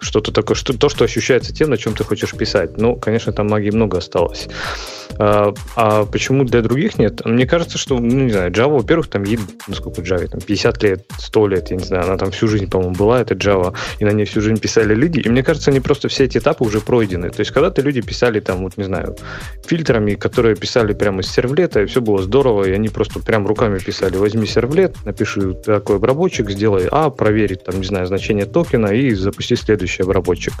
что-то 0.00 0.32
такое, 0.32 0.56
что, 0.56 0.76
то, 0.76 0.88
что 0.88 1.04
ощущается 1.04 1.52
тем, 1.52 1.70
на 1.70 1.76
чем 1.76 1.94
ты 1.94 2.04
хочешь 2.04 2.32
писать. 2.32 2.78
Ну, 2.78 2.96
конечно, 2.96 3.32
там 3.32 3.48
магии 3.48 3.70
много 3.70 3.98
осталось. 3.98 4.48
А, 5.18 5.52
а 5.76 6.04
почему 6.04 6.44
для 6.44 6.62
других 6.62 6.98
нет? 6.98 7.24
Мне 7.24 7.46
кажется, 7.46 7.78
что, 7.78 7.98
ну, 7.98 8.24
не 8.24 8.30
знаю, 8.30 8.52
Java, 8.52 8.76
во-первых, 8.76 9.08
там 9.08 9.24
ей, 9.24 9.38
сколько 9.72 10.00
Java, 10.02 10.28
там 10.28 10.40
50 10.40 10.82
лет, 10.82 11.06
100 11.18 11.46
лет, 11.48 11.70
я 11.70 11.76
не 11.76 11.84
знаю, 11.84 12.04
она 12.04 12.16
там 12.16 12.30
всю 12.30 12.46
жизнь, 12.46 12.70
по-моему, 12.70 12.94
была, 12.94 13.20
это 13.20 13.34
Java, 13.34 13.74
и 13.98 14.04
на 14.04 14.10
ней 14.10 14.26
всю 14.26 14.40
жизнь 14.40 14.60
писали 14.60 14.94
люди, 14.94 15.20
и 15.20 15.28
мне 15.28 15.42
кажется, 15.42 15.70
они 15.70 15.80
просто 15.80 16.08
все 16.08 16.24
эти 16.24 16.38
этапы 16.38 16.64
уже 16.64 16.80
пройдены. 16.80 17.30
То 17.30 17.40
есть, 17.40 17.50
когда-то 17.50 17.82
люди 17.82 18.00
писали 18.00 18.40
там, 18.40 18.62
вот, 18.62 18.76
не 18.76 18.84
знаю, 18.84 19.16
фильтрами, 19.66 20.14
которые 20.14 20.54
писали 20.54 20.92
прямо 20.92 21.20
из 21.20 21.30
сервлета, 21.30 21.82
и 21.82 21.86
все 21.86 22.00
было 22.00 22.22
здорово, 22.22 22.64
и 22.64 22.72
они 22.72 22.88
просто 22.88 23.20
прям 23.20 23.46
руками 23.46 23.78
писали, 23.78 24.16
возьми 24.16 24.46
сервлет, 24.46 24.96
напиши 25.04 25.54
такой 25.54 25.96
обработчик, 25.96 26.50
сделай 26.50 26.88
А, 26.90 27.10
проверить, 27.10 27.64
там, 27.64 27.80
не 27.80 27.86
знаю, 27.86 28.06
значение 28.06 28.46
токена 28.46 28.88
и 28.88 29.10
запусти 29.20 29.56
следующий 29.56 30.02
обработчик. 30.02 30.54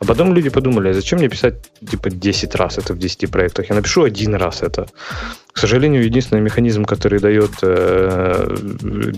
А 0.00 0.06
потом 0.06 0.34
люди 0.34 0.48
подумали, 0.48 0.88
а 0.88 0.94
зачем 0.94 1.18
мне 1.18 1.28
писать 1.28 1.54
типа 1.90 2.08
10 2.10 2.54
раз 2.54 2.78
это 2.78 2.94
в 2.94 2.98
10 2.98 3.30
проектах? 3.30 3.68
Я 3.68 3.76
напишу 3.76 4.02
один 4.02 4.34
раз 4.34 4.62
это. 4.62 4.86
К 5.52 5.58
сожалению, 5.58 6.04
единственный 6.04 6.40
механизм, 6.40 6.84
который 6.84 7.18
дает 7.18 7.50
э, 7.62 8.56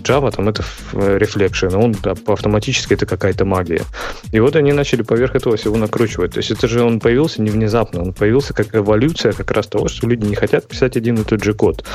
Java, 0.03 0.31
там 0.35 0.49
это 0.49 0.63
reflection, 0.91 1.75
он 1.75 1.95
автоматически 2.25 2.95
это 2.95 3.05
какая-то 3.05 3.45
магия. 3.45 3.83
И 4.31 4.39
вот 4.39 4.55
они 4.55 4.73
начали 4.73 5.03
поверх 5.03 5.35
этого 5.35 5.55
всего 5.57 5.77
накручивать. 5.77 6.33
То 6.33 6.39
есть 6.39 6.51
это 6.51 6.67
же 6.67 6.83
он 6.83 6.99
появился 6.99 7.41
не 7.41 7.49
внезапно, 7.49 8.01
он 8.01 8.13
появился 8.13 8.53
как 8.53 8.75
эволюция 8.75 9.31
как 9.31 9.51
раз 9.51 9.67
того, 9.67 9.87
что 9.87 10.07
люди 10.07 10.25
не 10.25 10.35
хотят 10.35 10.67
писать 10.67 10.97
один 10.97 11.15
и 11.15 11.23
тот 11.23 11.43
же 11.43 11.53
код. 11.53 11.85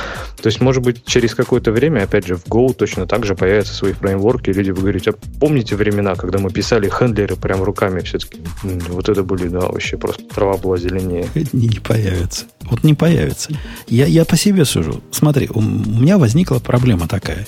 То 0.41 0.47
есть, 0.47 0.61
может 0.61 0.81
быть, 0.81 1.05
через 1.05 1.35
какое-то 1.35 1.71
время, 1.71 2.03
опять 2.03 2.25
же, 2.25 2.35
в 2.35 2.45
Go 2.45 2.73
точно 2.73 3.05
так 3.05 3.25
же 3.25 3.35
появятся 3.35 3.73
свои 3.73 3.93
фреймворки, 3.93 4.49
и 4.49 4.53
люди 4.53 4.71
будут 4.71 4.83
говорить, 4.83 5.07
а 5.09 5.13
помните 5.39 5.75
времена, 5.75 6.15
когда 6.15 6.39
мы 6.39 6.49
писали 6.49 6.89
хендлеры 6.89 7.35
прям 7.35 7.61
руками 7.61 7.99
все-таки? 7.99 8.39
Вот 8.87 9.09
это 9.09 9.23
были, 9.23 9.47
да, 9.47 9.59
вообще 9.59 9.97
просто 9.97 10.23
трава 10.23 10.57
была 10.57 10.77
зеленее. 10.77 11.27
Не, 11.53 11.79
появится. 11.79 12.45
Вот 12.61 12.83
не 12.83 12.93
появится. 12.93 13.51
Я, 13.87 14.05
я 14.05 14.25
по 14.25 14.37
себе 14.37 14.63
сужу. 14.63 15.01
Смотри, 15.11 15.49
у 15.53 15.61
меня 15.61 16.17
возникла 16.17 16.59
проблема 16.59 17.07
такая, 17.07 17.47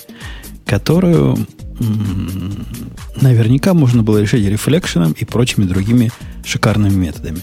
которую 0.65 1.37
наверняка 3.19 3.73
можно 3.73 4.03
было 4.03 4.19
решить 4.19 4.45
рефлекшеном 4.45 5.13
и 5.13 5.25
прочими 5.25 5.65
другими 5.65 6.11
шикарными 6.43 6.95
методами. 6.95 7.41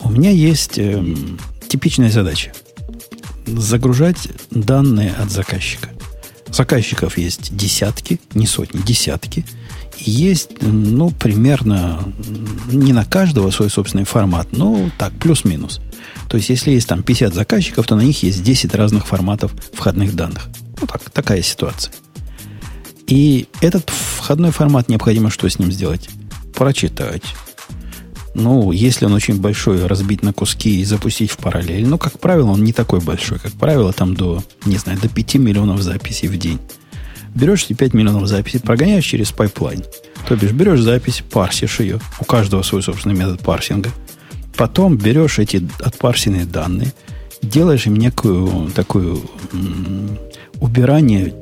У 0.00 0.10
меня 0.10 0.30
есть 0.30 0.78
э, 0.78 1.02
типичная 1.68 2.10
задача. 2.10 2.52
Загружать 3.46 4.28
данные 4.50 5.12
от 5.12 5.30
заказчика. 5.30 5.90
Заказчиков 6.48 7.18
есть 7.18 7.56
десятки, 7.56 8.20
не 8.34 8.46
сотни, 8.46 8.80
десятки. 8.80 9.44
Есть, 10.06 10.62
ну, 10.62 11.10
примерно, 11.10 12.00
не 12.70 12.92
на 12.92 13.04
каждого 13.04 13.50
свой 13.50 13.70
собственный 13.70 14.04
формат, 14.04 14.48
но 14.52 14.88
так, 14.98 15.12
плюс-минус. 15.14 15.80
То 16.28 16.36
есть, 16.36 16.48
если 16.48 16.70
есть 16.70 16.88
там 16.88 17.02
50 17.02 17.34
заказчиков, 17.34 17.86
то 17.88 17.96
на 17.96 18.02
них 18.02 18.22
есть 18.22 18.42
10 18.44 18.72
разных 18.76 19.08
форматов 19.08 19.52
входных 19.72 20.14
данных. 20.14 20.48
Ну, 20.80 20.86
так, 20.86 21.10
такая 21.10 21.42
ситуация. 21.42 21.92
И 23.08 23.48
этот 23.60 23.90
входной 23.90 24.52
формат 24.52 24.88
необходимо 24.88 25.28
что 25.28 25.48
с 25.48 25.58
ним 25.58 25.72
сделать? 25.72 26.08
Прочитать. 26.54 27.24
Ну, 28.34 28.70
если 28.70 29.06
он 29.06 29.12
очень 29.12 29.40
большой, 29.40 29.86
разбить 29.86 30.22
на 30.22 30.32
куски 30.32 30.80
и 30.80 30.84
запустить 30.84 31.32
в 31.32 31.38
параллель. 31.38 31.86
Но, 31.86 31.98
как 31.98 32.20
правило, 32.20 32.50
он 32.50 32.62
не 32.62 32.72
такой 32.72 33.00
большой. 33.00 33.40
Как 33.40 33.52
правило, 33.52 33.92
там 33.92 34.14
до, 34.14 34.44
не 34.66 34.76
знаю, 34.76 35.00
до 35.00 35.08
5 35.08 35.34
миллионов 35.36 35.82
записей 35.82 36.28
в 36.28 36.38
день. 36.38 36.60
Берешь 37.36 37.66
эти 37.66 37.74
5 37.74 37.94
миллионов 37.94 38.26
записей, 38.26 38.58
прогоняешь 38.58 39.04
через 39.04 39.30
пайплайн. 39.30 39.84
То 40.26 40.34
бишь, 40.34 40.50
берешь 40.50 40.80
запись, 40.80 41.22
парсишь 41.30 41.78
ее. 41.78 42.00
У 42.18 42.24
каждого 42.24 42.62
свой 42.62 42.82
собственный 42.82 43.14
метод 43.14 43.40
парсинга– 43.40 43.90
Потом 44.56 44.96
берешь 44.96 45.38
эти 45.38 45.68
отпарсенные 45.80 46.46
данные, 46.46 46.92
делаешь 47.42 47.86
им 47.86 47.96
некую 47.96 48.70
такую 48.74 49.20
убирание 50.60 51.34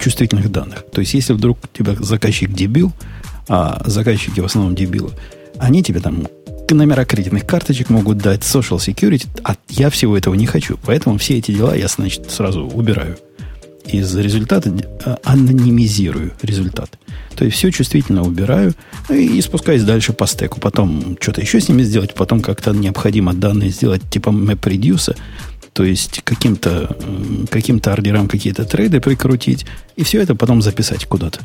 чувствительных 0.00 0.50
данных. 0.50 0.84
То 0.90 1.00
есть, 1.00 1.14
если 1.14 1.34
вдруг 1.34 1.58
у 1.62 1.76
тебя 1.76 1.94
заказчик 1.94 2.52
дебил, 2.52 2.92
а 3.48 3.82
заказчики 3.84 4.40
в 4.40 4.46
основном 4.46 4.74
дебилы, 4.74 5.10
они 5.58 5.82
тебе 5.82 6.00
там 6.00 6.26
номера 6.70 7.04
кредитных 7.04 7.46
карточек 7.46 7.90
могут 7.90 8.18
дать, 8.18 8.40
social 8.40 8.78
security, 8.78 9.28
а 9.44 9.54
я 9.68 9.90
всего 9.90 10.16
этого 10.16 10.34
не 10.34 10.46
хочу. 10.46 10.78
Поэтому 10.84 11.18
все 11.18 11.38
эти 11.38 11.52
дела 11.52 11.76
я, 11.76 11.86
значит, 11.86 12.30
сразу 12.30 12.62
убираю 12.62 13.18
из 13.98 14.14
результата 14.16 14.70
э, 14.70 15.16
анонимизирую 15.24 16.32
результат. 16.42 16.98
То 17.36 17.44
есть 17.44 17.56
все 17.56 17.70
чувствительно 17.70 18.22
убираю 18.22 18.74
ну, 19.08 19.14
и 19.14 19.40
спускаюсь 19.40 19.82
дальше 19.82 20.12
по 20.12 20.26
стеку. 20.26 20.60
Потом 20.60 21.16
что-то 21.20 21.40
еще 21.40 21.60
с 21.60 21.68
ними 21.68 21.82
сделать, 21.82 22.14
потом 22.14 22.40
как-то 22.40 22.72
необходимо 22.72 23.34
данные 23.34 23.70
сделать 23.70 24.02
типа 24.10 24.30
MapReduce, 24.30 25.16
то 25.72 25.84
есть 25.84 26.22
каким-то 26.22 26.96
каким 27.50 27.80
ордерам 27.84 28.28
какие-то 28.28 28.64
трейды 28.64 29.00
прикрутить, 29.00 29.66
и 29.96 30.04
все 30.04 30.22
это 30.22 30.34
потом 30.34 30.62
записать 30.62 31.06
куда-то. 31.06 31.40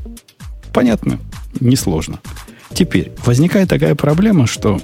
Понятно? 0.74 1.20
Несложно. 1.60 2.20
Теперь 2.74 3.12
возникает 3.26 3.70
такая 3.70 3.96
проблема, 3.96 4.46
что 4.46 4.80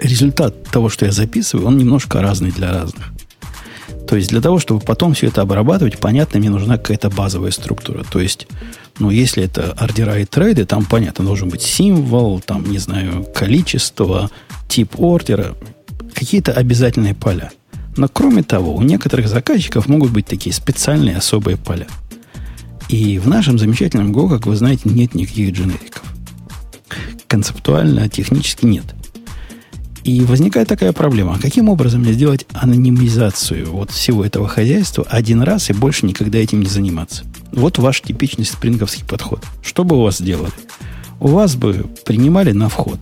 результат 0.00 0.64
того, 0.64 0.88
что 0.88 1.04
я 1.04 1.12
записываю, 1.12 1.66
он 1.66 1.76
немножко 1.76 2.22
разный 2.22 2.50
для 2.50 2.72
разных. 2.72 3.12
То 4.08 4.16
есть 4.16 4.30
для 4.30 4.40
того, 4.40 4.58
чтобы 4.58 4.80
потом 4.80 5.12
все 5.12 5.26
это 5.26 5.42
обрабатывать, 5.42 5.98
понятно, 5.98 6.40
мне 6.40 6.48
нужна 6.48 6.78
какая-то 6.78 7.10
базовая 7.10 7.50
структура. 7.50 8.04
То 8.10 8.20
есть, 8.20 8.48
ну, 8.98 9.10
если 9.10 9.44
это 9.44 9.72
ордера 9.72 10.18
и 10.18 10.24
трейды, 10.24 10.64
там, 10.64 10.86
понятно, 10.86 11.26
должен 11.26 11.50
быть 11.50 11.60
символ, 11.60 12.40
там, 12.40 12.64
не 12.70 12.78
знаю, 12.78 13.26
количество, 13.34 14.30
тип 14.66 14.98
ордера, 14.98 15.54
какие-то 16.14 16.52
обязательные 16.52 17.14
поля. 17.14 17.50
Но 17.98 18.08
кроме 18.08 18.42
того, 18.42 18.74
у 18.74 18.80
некоторых 18.80 19.28
заказчиков 19.28 19.88
могут 19.88 20.10
быть 20.10 20.26
такие 20.26 20.54
специальные 20.54 21.18
особые 21.18 21.58
поля. 21.58 21.86
И 22.88 23.18
в 23.18 23.28
нашем 23.28 23.58
замечательном 23.58 24.12
Go, 24.12 24.30
как 24.30 24.46
вы 24.46 24.56
знаете, 24.56 24.88
нет 24.88 25.14
никаких 25.14 25.52
дженериков. 25.52 26.02
Концептуально, 27.26 28.08
технически 28.08 28.64
нет. 28.64 28.86
И 30.08 30.22
возникает 30.22 30.68
такая 30.68 30.94
проблема. 30.94 31.38
Каким 31.38 31.68
образом 31.68 32.00
мне 32.00 32.14
сделать 32.14 32.46
анонимизацию 32.54 33.70
вот 33.70 33.90
всего 33.90 34.24
этого 34.24 34.48
хозяйства 34.48 35.04
один 35.06 35.42
раз 35.42 35.68
и 35.68 35.74
больше 35.74 36.06
никогда 36.06 36.38
этим 36.38 36.60
не 36.60 36.66
заниматься? 36.66 37.24
Вот 37.52 37.76
ваш 37.76 38.00
типичный 38.00 38.46
спринговский 38.46 39.04
подход. 39.04 39.44
Что 39.60 39.84
бы 39.84 39.98
у 39.98 40.02
вас 40.04 40.16
сделали? 40.16 40.50
У 41.20 41.28
вас 41.28 41.56
бы 41.56 41.90
принимали 42.06 42.52
на 42.52 42.70
вход 42.70 42.98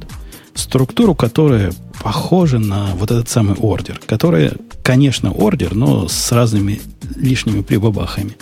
структуру, 0.55 1.15
которая 1.15 1.73
похожа 2.03 2.59
на 2.59 2.87
вот 2.97 3.13
этот 3.13 3.29
самый 3.29 3.55
ордер, 3.55 4.01
которая, 4.05 4.55
конечно, 4.83 5.31
ордер, 5.31 5.77
но 5.77 6.09
с 6.09 6.33
разными 6.33 6.81
лишними 7.15 7.63
прибабахами. 7.63 8.37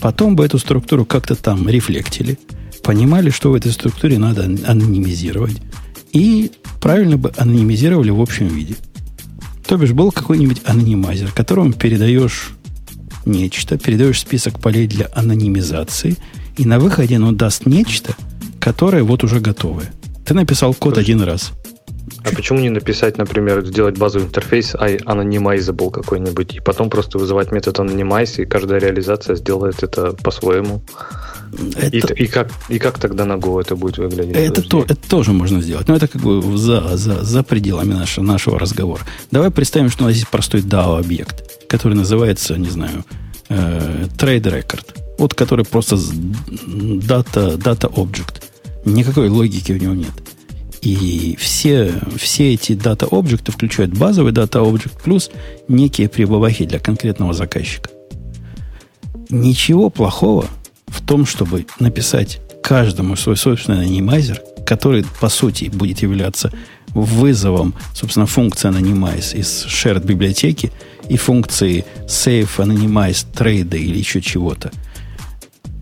Потом 0.00 0.34
бы 0.34 0.46
эту 0.46 0.58
структуру 0.58 1.04
как-то 1.04 1.34
там 1.34 1.68
рефлектили, 1.68 2.38
понимали, 2.82 3.28
что 3.28 3.50
в 3.50 3.54
этой 3.54 3.70
структуре 3.70 4.18
надо 4.18 4.44
анонимизировать, 4.44 5.60
и 6.12 6.52
правильно 6.80 7.16
бы 7.16 7.32
анонимизировали 7.36 8.10
в 8.10 8.20
общем 8.20 8.48
виде. 8.48 8.76
То 9.66 9.76
бишь 9.76 9.92
был 9.92 10.12
какой-нибудь 10.12 10.62
анонимайзер, 10.64 11.32
которому 11.32 11.72
передаешь 11.72 12.50
нечто, 13.24 13.78
передаешь 13.78 14.20
список 14.20 14.60
полей 14.60 14.86
для 14.86 15.08
анонимизации, 15.14 16.16
и 16.56 16.66
на 16.66 16.78
выходе 16.78 17.18
он 17.18 17.36
даст 17.36 17.66
нечто, 17.66 18.14
которые 18.60 19.04
вот 19.04 19.24
уже 19.24 19.40
готовы. 19.40 19.84
Ты 20.24 20.34
написал 20.34 20.74
код 20.74 20.98
один 20.98 21.22
раз. 21.22 21.52
А 22.24 22.34
почему 22.34 22.60
не 22.60 22.68
написать, 22.68 23.18
например, 23.18 23.64
сделать 23.64 23.96
базовый 23.96 24.26
интерфейс 24.26 24.74
anonymizable 24.74 25.90
какой-нибудь, 25.90 26.56
и 26.56 26.60
потом 26.60 26.90
просто 26.90 27.18
вызывать 27.18 27.52
метод 27.52 27.78
anonymize, 27.78 28.42
и 28.42 28.44
каждая 28.44 28.80
реализация 28.80 29.36
сделает 29.36 29.82
это 29.82 30.12
по-своему? 30.12 30.82
Это... 31.76 32.14
И, 32.14 32.24
и, 32.24 32.26
как, 32.26 32.50
и 32.68 32.78
как 32.78 32.98
тогда 32.98 33.24
на 33.24 33.34
Go 33.34 33.60
это 33.60 33.76
будет 33.76 33.98
выглядеть? 33.98 34.36
Это, 34.36 34.62
то, 34.62 34.82
это 34.82 34.96
тоже 34.96 35.32
можно 35.32 35.60
сделать. 35.60 35.88
Но 35.88 35.96
это 35.96 36.08
как 36.08 36.22
бы 36.22 36.56
за, 36.56 36.96
за, 36.96 37.22
за 37.22 37.42
пределами 37.42 37.94
нашего, 37.94 38.24
нашего 38.24 38.58
разговора. 38.58 39.02
Давай 39.30 39.50
представим, 39.50 39.90
что 39.90 40.04
у 40.04 40.06
нас 40.06 40.16
есть 40.16 40.28
простой 40.28 40.62
DAO-объект, 40.62 41.68
который 41.68 41.94
называется, 41.94 42.56
не 42.56 42.70
знаю, 42.70 43.04
э, 43.48 44.06
Trade 44.16 44.42
Record. 44.42 44.86
Вот 45.18 45.34
который 45.34 45.64
просто 45.64 45.96
data, 45.96 47.56
data 47.58 47.92
object. 47.94 48.42
Никакой 48.84 49.28
логики 49.28 49.72
в 49.72 49.82
него 49.82 49.94
нет. 49.94 50.12
И 50.80 51.36
все, 51.38 51.92
все 52.16 52.54
эти 52.54 52.74
дата 52.74 53.06
объекты 53.10 53.52
включают 53.52 53.96
базовый 53.96 54.32
дата 54.32 54.60
объект 54.60 55.00
плюс 55.02 55.30
некие 55.68 56.08
прибавахи 56.08 56.64
для 56.64 56.80
конкретного 56.80 57.34
заказчика. 57.34 57.90
Ничего 59.30 59.90
плохого 59.90 60.46
в 60.92 61.00
том, 61.00 61.26
чтобы 61.26 61.66
написать 61.80 62.40
каждому 62.62 63.16
свой 63.16 63.36
собственный 63.36 63.86
анимайзер, 63.86 64.40
который, 64.64 65.04
по 65.20 65.28
сути, 65.28 65.64
будет 65.64 66.02
являться 66.02 66.52
вызовом, 66.94 67.74
собственно, 67.94 68.26
функции 68.26 68.70
Anonymize 68.70 69.36
из 69.36 69.66
shared 69.66 70.06
библиотеки 70.06 70.70
и 71.08 71.16
функции 71.16 71.84
save, 72.06 72.48
anonymize, 72.58 73.26
trade 73.34 73.76
или 73.76 73.98
еще 73.98 74.20
чего-то. 74.20 74.70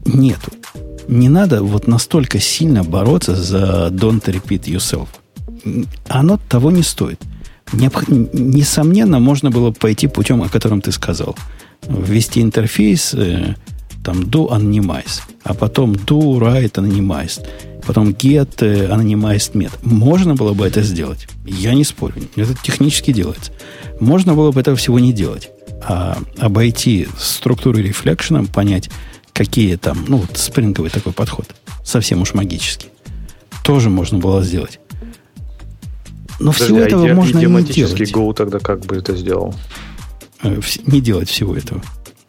Нету. 0.06 0.52
Не 1.08 1.28
надо 1.28 1.62
вот 1.62 1.88
настолько 1.88 2.38
сильно 2.40 2.84
бороться 2.84 3.34
за 3.34 3.88
don't 3.90 4.24
repeat 4.24 4.64
yourself. 4.64 5.08
Оно 6.08 6.38
того 6.48 6.70
не 6.70 6.82
стоит. 6.82 7.20
Необх... 7.72 8.08
Несомненно, 8.08 9.18
можно 9.18 9.50
было 9.50 9.72
пойти 9.72 10.06
путем, 10.06 10.42
о 10.42 10.48
котором 10.48 10.80
ты 10.80 10.92
сказал. 10.92 11.36
Ввести 11.88 12.40
интерфейс, 12.40 13.14
э, 13.14 13.54
там 14.04 14.22
do 14.22 14.48
anonymize, 14.50 15.22
а 15.42 15.54
потом 15.54 15.92
do 15.92 16.38
write 16.38 16.72
anonymized, 16.72 17.46
потом 17.86 18.10
get 18.10 18.58
anonymized 18.58 19.52
met. 19.54 19.72
Можно 19.82 20.34
было 20.34 20.54
бы 20.54 20.66
это 20.66 20.82
сделать. 20.82 21.28
Я 21.44 21.74
не 21.74 21.84
спорю. 21.84 22.14
Это 22.36 22.54
технически 22.62 23.12
делается. 23.12 23.52
Можно 24.00 24.34
было 24.34 24.52
бы 24.52 24.60
этого 24.60 24.76
всего 24.76 24.98
не 24.98 25.12
делать. 25.12 25.50
А 25.82 26.18
обойти 26.38 27.08
структуру 27.18 27.78
рефлекшеном, 27.78 28.46
понять, 28.46 28.90
какие 29.32 29.76
там, 29.76 30.04
ну, 30.08 30.18
вот 30.18 30.36
спринговый 30.36 30.90
такой 30.90 31.12
подход. 31.12 31.46
Совсем 31.84 32.22
уж 32.22 32.34
магический. 32.34 32.88
Тоже 33.64 33.88
можно 33.88 34.18
было 34.18 34.42
сделать. 34.42 34.78
Но 36.38 36.52
Подожди, 36.52 36.64
всего 36.64 36.78
а 36.78 36.82
этого 36.82 37.14
можно 37.14 37.38
не 37.38 37.64
делать. 37.64 38.00
Go 38.12 38.32
тогда 38.34 38.58
как 38.58 38.80
бы 38.86 38.96
это 38.96 39.14
сделал? 39.14 39.54
Э, 40.42 40.58
не 40.86 41.00
делать 41.00 41.28
всего 41.28 41.54
этого. 41.54 41.82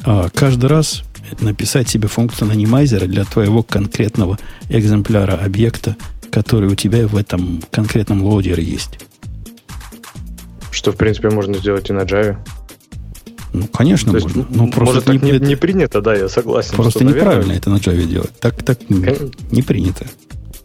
А 0.03 0.29
каждый 0.33 0.65
раз 0.65 1.03
написать 1.39 1.89
себе 1.89 2.07
функцию 2.07 2.49
анонимайзера 2.49 3.05
для 3.05 3.25
твоего 3.25 3.63
конкретного 3.63 4.37
экземпляра 4.69 5.33
объекта, 5.33 5.95
который 6.31 6.69
у 6.69 6.75
тебя 6.75 7.07
в 7.07 7.15
этом 7.15 7.61
конкретном 7.71 8.23
лоудере 8.23 8.63
есть. 8.63 8.99
Что, 10.71 10.91
в 10.91 10.95
принципе, 10.95 11.29
можно 11.29 11.57
сделать 11.57 11.89
и 11.89 11.93
на 11.93 12.01
Java. 12.01 12.37
Ну, 13.53 13.67
конечно, 13.67 14.13
То 14.13 14.19
можно. 14.19 14.39
Есть, 14.39 14.49
но 14.55 14.67
просто 14.67 14.95
может, 14.95 15.05
так 15.05 15.21
не, 15.21 15.47
не 15.47 15.55
принято, 15.55 16.01
да, 16.01 16.15
я 16.15 16.29
согласен. 16.29 16.75
Просто 16.75 16.99
что, 16.99 17.03
неправильно 17.03 17.47
наверное... 17.47 17.57
это 17.57 17.69
на 17.69 17.75
Java 17.75 18.03
делать. 18.05 18.31
Так, 18.39 18.63
так 18.63 18.79
Кон... 18.87 19.31
не 19.51 19.61
принято. 19.61 20.07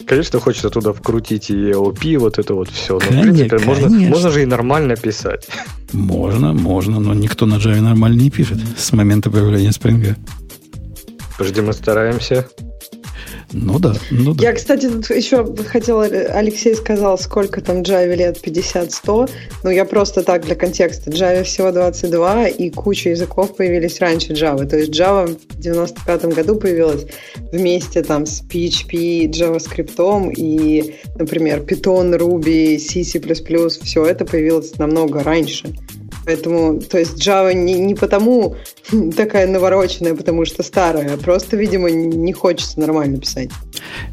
Конечно, 0.07 0.39
хочется 0.39 0.71
туда 0.71 0.93
вкрутить 0.93 1.51
и 1.51 1.55
EOP, 1.55 2.19
вот 2.19 2.39
это 2.39 2.55
вот 2.55 2.71
все. 2.71 2.95
Но, 2.95 3.01
конечно, 3.01 3.33
в 3.33 3.37
принципе, 3.37 3.59
можно, 3.65 3.89
можно 3.89 4.31
же 4.31 4.43
и 4.43 4.47
нормально 4.47 4.95
писать. 4.95 5.49
Можно, 5.93 6.53
можно, 6.53 7.01
но 7.01 7.13
никто 7.13 7.45
на 7.47 7.55
Java 7.57 7.81
нормально 7.81 8.21
не 8.21 8.31
пишет 8.31 8.59
с 8.79 8.93
момента 8.93 9.31
появления 9.31 9.71
Spring. 9.71 10.17
Подожди, 11.39 11.61
мы 11.61 11.73
стараемся. 11.73 12.47
Ну 13.53 13.79
да, 13.79 13.95
ну 14.11 14.35
да. 14.35 14.43
Я, 14.43 14.53
кстати, 14.53 14.89
тут 14.89 15.09
еще 15.11 15.47
хотела, 15.67 16.05
Алексей 16.05 16.75
сказал, 16.75 17.17
сколько 17.17 17.61
там 17.61 17.83
Java 17.83 18.15
лет, 18.15 18.39
50-100. 18.45 19.31
Ну, 19.63 19.71
я 19.71 19.85
просто 19.85 20.23
так 20.23 20.45
для 20.45 20.57
контекста. 20.57 21.11
Java 21.11 21.43
всего 21.45 21.71
22, 21.71 22.49
и 22.49 22.71
куча 22.71 23.11
языков 23.11 23.57
появились 23.57 24.01
раньше 24.01 24.33
Java. 24.33 24.67
То 24.67 24.77
есть 24.77 24.91
Java 24.91 25.27
в 25.27 25.61
95 25.61 26.25
году 26.35 26.57
появилась 26.57 27.07
вместе 27.53 28.03
там 28.03 28.27
с 28.27 28.43
PHP, 28.43 29.31
JavaScript 29.31 30.33
и, 30.37 30.97
например, 31.15 31.61
Python, 31.61 32.19
Ruby, 32.19 32.79
C, 32.79 33.05
C++. 33.05 33.21
Все 33.85 34.05
это 34.05 34.25
появилось 34.25 34.77
намного 34.79 35.23
раньше. 35.23 35.73
Поэтому, 36.27 36.81
то 36.81 36.99
есть 36.99 37.27
Java 37.27 37.55
не, 37.55 37.75
не 37.75 37.95
потому 37.95 38.57
такая 39.17 39.47
навороченная, 39.47 40.15
потому 40.15 40.45
что 40.45 40.63
старая, 40.63 41.15
а 41.15 41.17
просто, 41.17 41.57
видимо, 41.57 41.91
не 41.91 42.33
хочется 42.33 42.81
нормально 42.81 43.19
писать. 43.19 43.51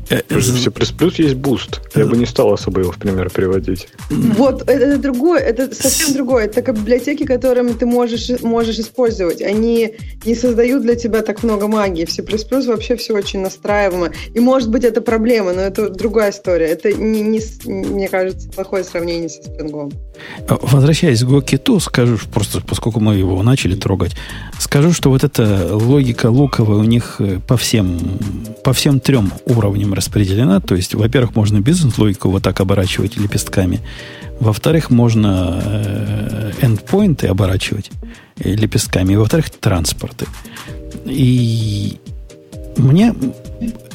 Э, 0.10 0.22
C++ 0.30 0.72
есть 1.18 1.36
Boost. 1.36 1.82
Я 1.96 2.06
бы 2.06 2.18
не 2.18 2.26
стал 2.26 2.54
особо 2.54 2.82
его 2.82 2.92
в 2.92 2.98
пример 2.98 3.30
приводить. 3.30 3.88
Вот, 4.10 4.70
это 4.70 4.98
другое, 4.98 5.40
это 5.40 5.74
совсем 5.74 6.14
другое. 6.14 6.46
Это 6.46 6.62
как 6.62 6.76
библиотеки, 6.76 7.26
которыми 7.26 7.72
ты 7.72 7.86
можешь, 7.86 8.30
можешь 8.42 8.80
использовать. 8.80 9.42
Они 9.42 9.96
не 10.26 10.36
создают 10.36 10.84
для 10.84 10.96
тебя 10.96 11.22
так 11.22 11.44
много 11.44 11.68
магии. 11.68 12.06
В 12.06 12.12
C++ 12.12 12.24
вообще 12.68 12.96
все 12.96 13.14
очень 13.14 13.40
настраиваемо. 13.40 14.12
И 14.34 14.40
может 14.40 14.70
быть 14.70 14.84
это 14.84 15.02
проблема, 15.02 15.54
но 15.54 15.62
это 15.62 15.90
другая 15.90 16.32
история. 16.32 16.68
Это, 16.68 16.94
не, 16.94 17.22
не, 17.22 17.42
мне 17.66 18.08
кажется, 18.08 18.50
плохое 18.50 18.84
сравнение 18.84 19.30
со 19.30 19.42
Spring. 19.42 19.94
Возвращаясь 20.48 21.24
к 21.24 21.28
Go 21.28 21.80
скажу, 21.80 22.03
скажу, 22.04 22.18
просто 22.32 22.62
поскольку 22.62 23.00
мы 23.00 23.16
его 23.16 23.42
начали 23.44 23.76
трогать, 23.76 24.16
скажу, 24.60 24.94
что 24.94 25.10
вот 25.10 25.24
эта 25.24 25.76
логика 25.76 26.30
луковая 26.30 26.78
у 26.78 26.84
них 26.84 27.16
э, 27.20 27.40
по 27.40 27.56
всем, 27.58 28.00
по 28.64 28.74
всем 28.74 29.00
трем 29.00 29.32
уровням 29.46 29.94
распределена. 29.94 30.60
То 30.60 30.76
есть, 30.76 30.96
во-первых, 30.96 31.36
можно 31.36 31.60
бизнес-логику 31.60 32.30
вот 32.30 32.44
так 32.44 32.60
оборачивать 32.60 33.18
лепестками. 33.18 33.80
Во-вторых, 34.40 34.90
можно 34.90 35.62
э, 35.64 36.52
эндпоинты 36.62 37.28
оборачивать 37.28 37.92
э, 38.38 38.54
лепестками. 38.54 39.14
И, 39.14 39.16
во-вторых, 39.16 39.50
транспорты. 39.50 40.26
И 41.06 42.00
мне 42.78 43.14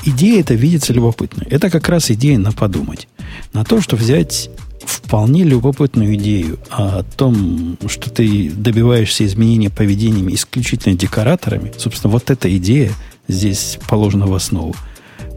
идея 0.04 0.40
эта 0.40 0.54
видится 0.54 0.92
любопытной. 0.92 1.46
Это 1.50 1.68
как 1.70 1.88
раз 1.88 2.10
идея 2.10 2.38
на 2.38 2.52
подумать. 2.52 3.08
На 3.52 3.64
то, 3.64 3.80
что 3.80 3.96
взять 3.96 4.50
вполне 4.84 5.44
любопытную 5.44 6.14
идею 6.16 6.58
о 6.70 7.02
том, 7.02 7.76
что 7.86 8.10
ты 8.10 8.50
добиваешься 8.50 9.24
изменения 9.24 9.70
поведения 9.70 10.34
исключительно 10.34 10.94
декораторами. 10.94 11.72
Собственно, 11.76 12.12
вот 12.12 12.30
эта 12.30 12.54
идея 12.56 12.92
здесь 13.26 13.78
положена 13.88 14.26
в 14.26 14.34
основу. 14.34 14.74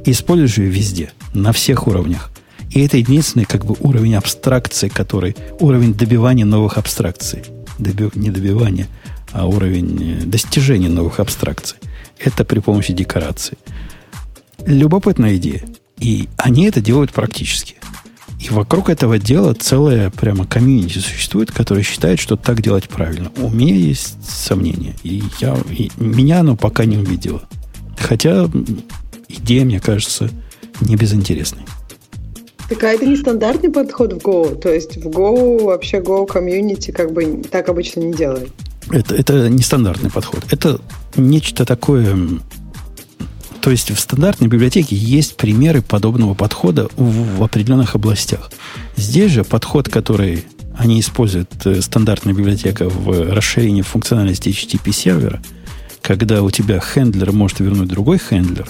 Используешь 0.06 0.58
ее 0.58 0.70
везде, 0.70 1.12
на 1.34 1.54
всех 1.54 1.88
уровнях. 1.88 2.32
И 2.72 2.80
это 2.82 2.98
единственный 2.98 3.46
как 3.46 3.66
бы 3.66 3.76
уровень 3.80 4.16
абстракции, 4.16 4.88
который 4.88 5.36
уровень 5.60 5.94
добивания 5.94 6.46
новых 6.46 6.78
абстракций. 6.78 7.44
Доби, 7.78 8.10
не 8.16 8.30
добивания, 8.30 8.88
а 9.32 9.48
уровень 9.48 10.22
э, 10.22 10.26
достижения 10.26 10.89
новых 10.89 11.20
абстракций. 11.20 11.78
Это 12.20 12.46
при 12.46 12.60
помощи 12.60 12.94
декорации. 12.94 13.58
Любопытная 14.66 15.36
идея. 15.38 15.64
И 16.00 16.30
они 16.38 16.66
это 16.66 16.82
делают 16.82 17.12
практически. 17.12 17.76
И 18.42 18.50
вокруг 18.50 18.89
этого 18.89 19.20
дела 19.20 19.54
целая 19.54 20.10
прямо 20.10 20.48
комьюнити 20.48 20.98
существует, 20.98 21.52
которая 21.52 21.84
считает, 21.84 22.20
что 22.20 22.36
так 22.36 22.62
делать 22.62 22.89
правильно. 22.89 23.32
У 23.38 23.50
меня 23.50 23.76
есть 23.76 24.18
сомнения. 24.28 24.96
И, 25.04 25.24
я, 25.39 25.56
и 25.70 25.92
меня 25.98 26.39
оно 26.39 26.56
пока 26.56 26.86
не 26.86 26.98
убедило. 26.98 27.44
Хотя 27.98 28.50
идея, 29.30 29.64
мне 29.64 29.80
кажется, 29.80 30.30
не 30.82 30.96
безинтересной. 30.96 31.64
Так 32.68 32.84
а 32.84 32.88
это 32.88 33.06
не 33.06 33.16
стандартный 33.16 33.70
подход 33.70 34.14
в 34.14 34.18
Go? 34.18 34.56
То 34.56 34.74
есть 34.74 34.98
в 34.98 35.08
Go 35.08 35.64
вообще 35.66 35.98
Go 35.98 36.26
комьюнити 36.26 36.92
как 36.92 37.12
бы 37.12 37.44
так 37.52 37.70
обычно 37.70 38.00
не 38.00 38.14
делает? 38.14 38.50
Это, 38.89 39.14
это 39.14 39.50
не 39.50 39.62
стандартный 39.62 40.10
подход. 40.10 40.44
Это 40.50 40.82
нечто 41.16 41.64
такое 41.64 42.18
то 43.62 43.70
есть 43.70 43.91
в 43.91 43.99
стандартной 43.99 44.47
библиотеке 44.47 44.95
есть 44.95 45.38
примеры 45.38 45.82
подобного 45.82 46.34
подхода 46.34 46.89
в, 46.97 47.38
в 47.38 47.43
определенных 47.43 47.95
областях. 47.95 48.51
Здесь 48.95 49.32
же 49.32 49.43
подход, 49.43 49.88
который 49.88 50.45
они 50.76 50.99
используют, 50.99 51.49
э, 51.66 51.82
стандартная 51.82 52.34
библиотека 52.34 52.89
в 52.89 53.34
расширении 53.34 53.84
функциональности 53.84 54.49
HTTP 54.49 54.91
сервера, 54.91 55.41
когда 56.01 56.41
у 56.41 56.49
тебя 56.49 56.80
хендлер 56.80 57.32
может 57.32 57.59
вернуть 57.59 57.88
другой 57.88 58.18
хендлер, 58.18 58.68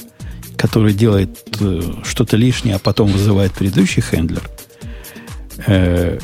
который 0.58 0.94
делает 0.94 1.40
э, 1.62 1.82
что-то 2.04 2.36
лишнее, 2.36 2.76
а 2.76 2.80
потом 2.80 3.10
вызывает 3.12 3.54
предыдущий 3.54 4.02
хендлер, 4.02 4.44
э, 5.68 6.20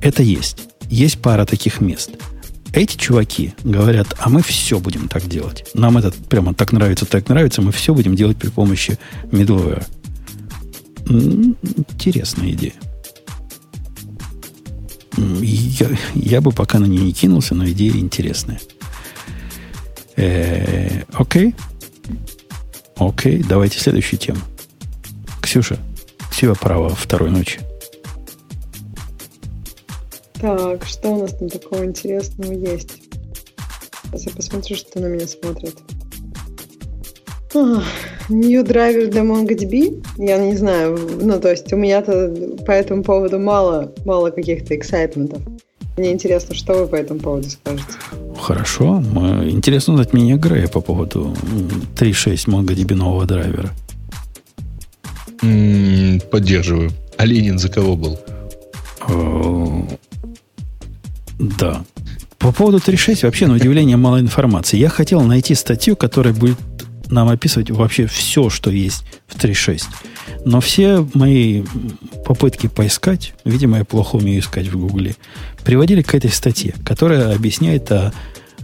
это 0.00 0.22
есть. 0.22 0.58
Есть 0.88 1.18
пара 1.18 1.46
таких 1.46 1.80
мест– 1.80 2.10
эти 2.74 2.96
чуваки 2.96 3.54
говорят, 3.62 4.14
а 4.18 4.28
мы 4.28 4.42
все 4.42 4.80
будем 4.80 5.08
так 5.08 5.26
делать. 5.28 5.64
Нам 5.74 5.96
это 5.96 6.12
прямо 6.28 6.54
так 6.54 6.72
нравится, 6.72 7.06
так 7.06 7.28
нравится, 7.28 7.62
мы 7.62 7.70
все 7.70 7.94
будем 7.94 8.16
делать 8.16 8.36
при 8.36 8.48
помощи 8.48 8.98
middleware. 9.30 9.86
Интересная 11.06 12.50
идея. 12.50 12.72
Я, 15.16 15.88
я 16.14 16.40
бы 16.40 16.50
пока 16.50 16.80
на 16.80 16.86
нее 16.86 17.02
не 17.02 17.12
кинулся, 17.12 17.54
но 17.54 17.68
идея 17.70 17.92
интересная. 17.92 18.60
Э, 20.16 21.02
окей. 21.12 21.54
Окей, 22.96 23.44
давайте 23.48 23.78
следующую 23.78 24.18
тему. 24.18 24.40
Ксюша, 25.40 25.78
тебе 26.32 26.54
право 26.54 26.88
второй 26.88 27.30
ночи. 27.30 27.60
Так, 30.40 30.84
что 30.84 31.08
у 31.10 31.20
нас 31.20 31.32
там 31.34 31.48
такого 31.48 31.84
интересного 31.84 32.52
есть? 32.52 33.02
Сейчас 34.04 34.26
я 34.26 34.32
посмотрю, 34.32 34.76
что 34.76 35.00
на 35.00 35.06
меня 35.06 35.26
смотрит. 35.26 35.76
New 38.28 38.64
драйвер 38.64 39.08
для 39.10 39.22
MongoDB? 39.22 40.02
Я 40.18 40.38
не 40.38 40.56
знаю. 40.56 40.98
Ну, 41.20 41.40
то 41.40 41.50
есть 41.50 41.72
у 41.72 41.76
меня-то 41.76 42.56
по 42.66 42.72
этому 42.72 43.02
поводу 43.04 43.38
мало, 43.38 43.92
мало 44.04 44.30
каких-то 44.30 44.74
эксайтментов. 44.76 45.40
Мне 45.96 46.10
интересно, 46.12 46.54
что 46.54 46.74
вы 46.74 46.86
по 46.88 46.96
этому 46.96 47.20
поводу 47.20 47.48
скажете. 47.48 47.92
Хорошо. 48.36 49.00
Интересно 49.44 49.94
узнать 49.94 50.12
мнение 50.12 50.36
Грея 50.36 50.66
по 50.66 50.80
поводу 50.80 51.34
3.6 51.94 52.48
MongoDB 52.48 52.94
нового 52.94 53.24
драйвера. 53.24 53.70
Поддерживаю. 56.30 56.90
А 57.16 57.24
Ленин 57.24 57.58
за 57.58 57.68
кого 57.68 57.94
был? 57.96 58.18
Да. 61.38 61.84
По 62.38 62.52
поводу 62.52 62.78
3.6 62.78 63.24
вообще, 63.24 63.46
на 63.46 63.54
удивление, 63.54 63.96
мало 63.96 64.20
информации. 64.20 64.76
Я 64.76 64.88
хотел 64.88 65.22
найти 65.22 65.54
статью, 65.54 65.96
которая 65.96 66.34
будет 66.34 66.58
нам 67.10 67.28
описывать 67.28 67.70
вообще 67.70 68.06
все, 68.06 68.50
что 68.50 68.70
есть 68.70 69.04
в 69.26 69.36
3.6. 69.36 69.82
Но 70.44 70.60
все 70.60 71.06
мои 71.14 71.62
попытки 72.24 72.66
поискать, 72.66 73.34
видимо, 73.44 73.78
я 73.78 73.84
плохо 73.84 74.16
умею 74.16 74.40
искать 74.40 74.66
в 74.66 74.78
Гугле, 74.78 75.16
приводили 75.64 76.02
к 76.02 76.14
этой 76.14 76.30
статье, 76.30 76.74
которая 76.84 77.34
объясняет 77.34 77.90
о, 77.92 78.12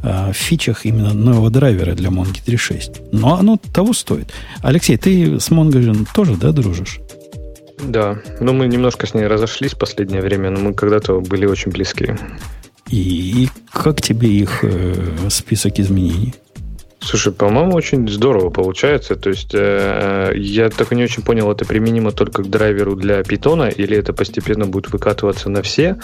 о 0.02 0.32
фичах 0.32 0.84
именно 0.84 1.12
нового 1.12 1.50
драйвера 1.50 1.94
для 1.94 2.10
Mongo 2.10 2.40
3.6. 2.44 3.08
Но 3.12 3.38
оно 3.38 3.58
того 3.72 3.92
стоит. 3.92 4.30
Алексей, 4.62 4.96
ты 4.96 5.38
с 5.40 5.50
Mongo 5.50 5.80
же 5.80 6.04
тоже, 6.14 6.36
да, 6.36 6.52
дружишь? 6.52 7.00
Да, 7.82 8.18
ну 8.40 8.52
мы 8.52 8.66
немножко 8.66 9.06
с 9.06 9.14
ней 9.14 9.26
разошлись 9.26 9.72
в 9.72 9.78
последнее 9.78 10.20
время, 10.20 10.50
но 10.50 10.60
мы 10.60 10.74
когда-то 10.74 11.20
были 11.20 11.46
очень 11.46 11.72
близки. 11.72 12.14
И, 12.90 13.44
и 13.44 13.48
как 13.72 14.00
тебе 14.02 14.28
их 14.28 14.64
э, 14.64 15.28
список 15.30 15.78
изменений? 15.78 16.34
Слушай, 17.02 17.32
по-моему, 17.32 17.74
очень 17.74 18.06
здорово 18.08 18.50
получается. 18.50 19.16
То 19.16 19.30
есть 19.30 19.54
э, 19.54 20.32
я 20.36 20.68
так 20.68 20.92
и 20.92 20.94
не 20.94 21.04
очень 21.04 21.22
понял, 21.22 21.50
это 21.50 21.64
применимо 21.64 22.12
только 22.12 22.42
к 22.42 22.50
драйверу 22.50 22.94
для 22.94 23.22
питона 23.22 23.68
или 23.68 23.96
это 23.96 24.12
постепенно 24.12 24.66
будет 24.66 24.90
выкатываться 24.92 25.48
на 25.48 25.62
все. 25.62 25.96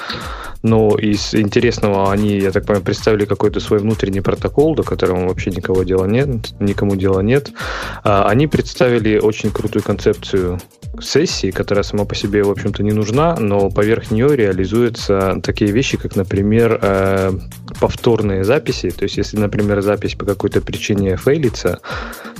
Но 0.62 0.96
из 0.96 1.34
интересного 1.34 2.10
они, 2.10 2.38
я 2.38 2.50
так 2.50 2.64
понимаю, 2.64 2.84
представили 2.84 3.26
какой-то 3.26 3.60
свой 3.60 3.78
внутренний 3.78 4.22
протокол, 4.22 4.74
до 4.74 4.82
которого 4.82 5.28
вообще 5.28 5.50
никого 5.50 5.82
дела 5.82 6.06
нет, 6.06 6.58
никому 6.60 6.96
дела 6.96 7.20
нет. 7.20 7.52
А, 8.02 8.26
они 8.26 8.46
представили 8.46 9.18
очень 9.18 9.50
крутую 9.50 9.82
концепцию 9.82 10.58
сессии, 11.00 11.50
которая 11.50 11.82
сама 11.82 12.06
по 12.06 12.14
себе, 12.14 12.42
в 12.42 12.50
общем-то, 12.50 12.82
не 12.82 12.92
нужна, 12.92 13.36
но 13.36 13.70
поверх 13.70 14.10
нее 14.10 14.34
реализуются 14.34 15.38
такие 15.42 15.70
вещи, 15.70 15.98
как, 15.98 16.16
например, 16.16 16.78
э, 16.80 17.32
повторные 17.80 18.44
записи. 18.44 18.90
То 18.90 19.04
есть, 19.04 19.18
если, 19.18 19.36
например, 19.36 19.82
запись 19.82 20.14
по 20.14 20.24
какой-то 20.24 20.62
причине 20.62 20.85
фейлится, 21.16 21.80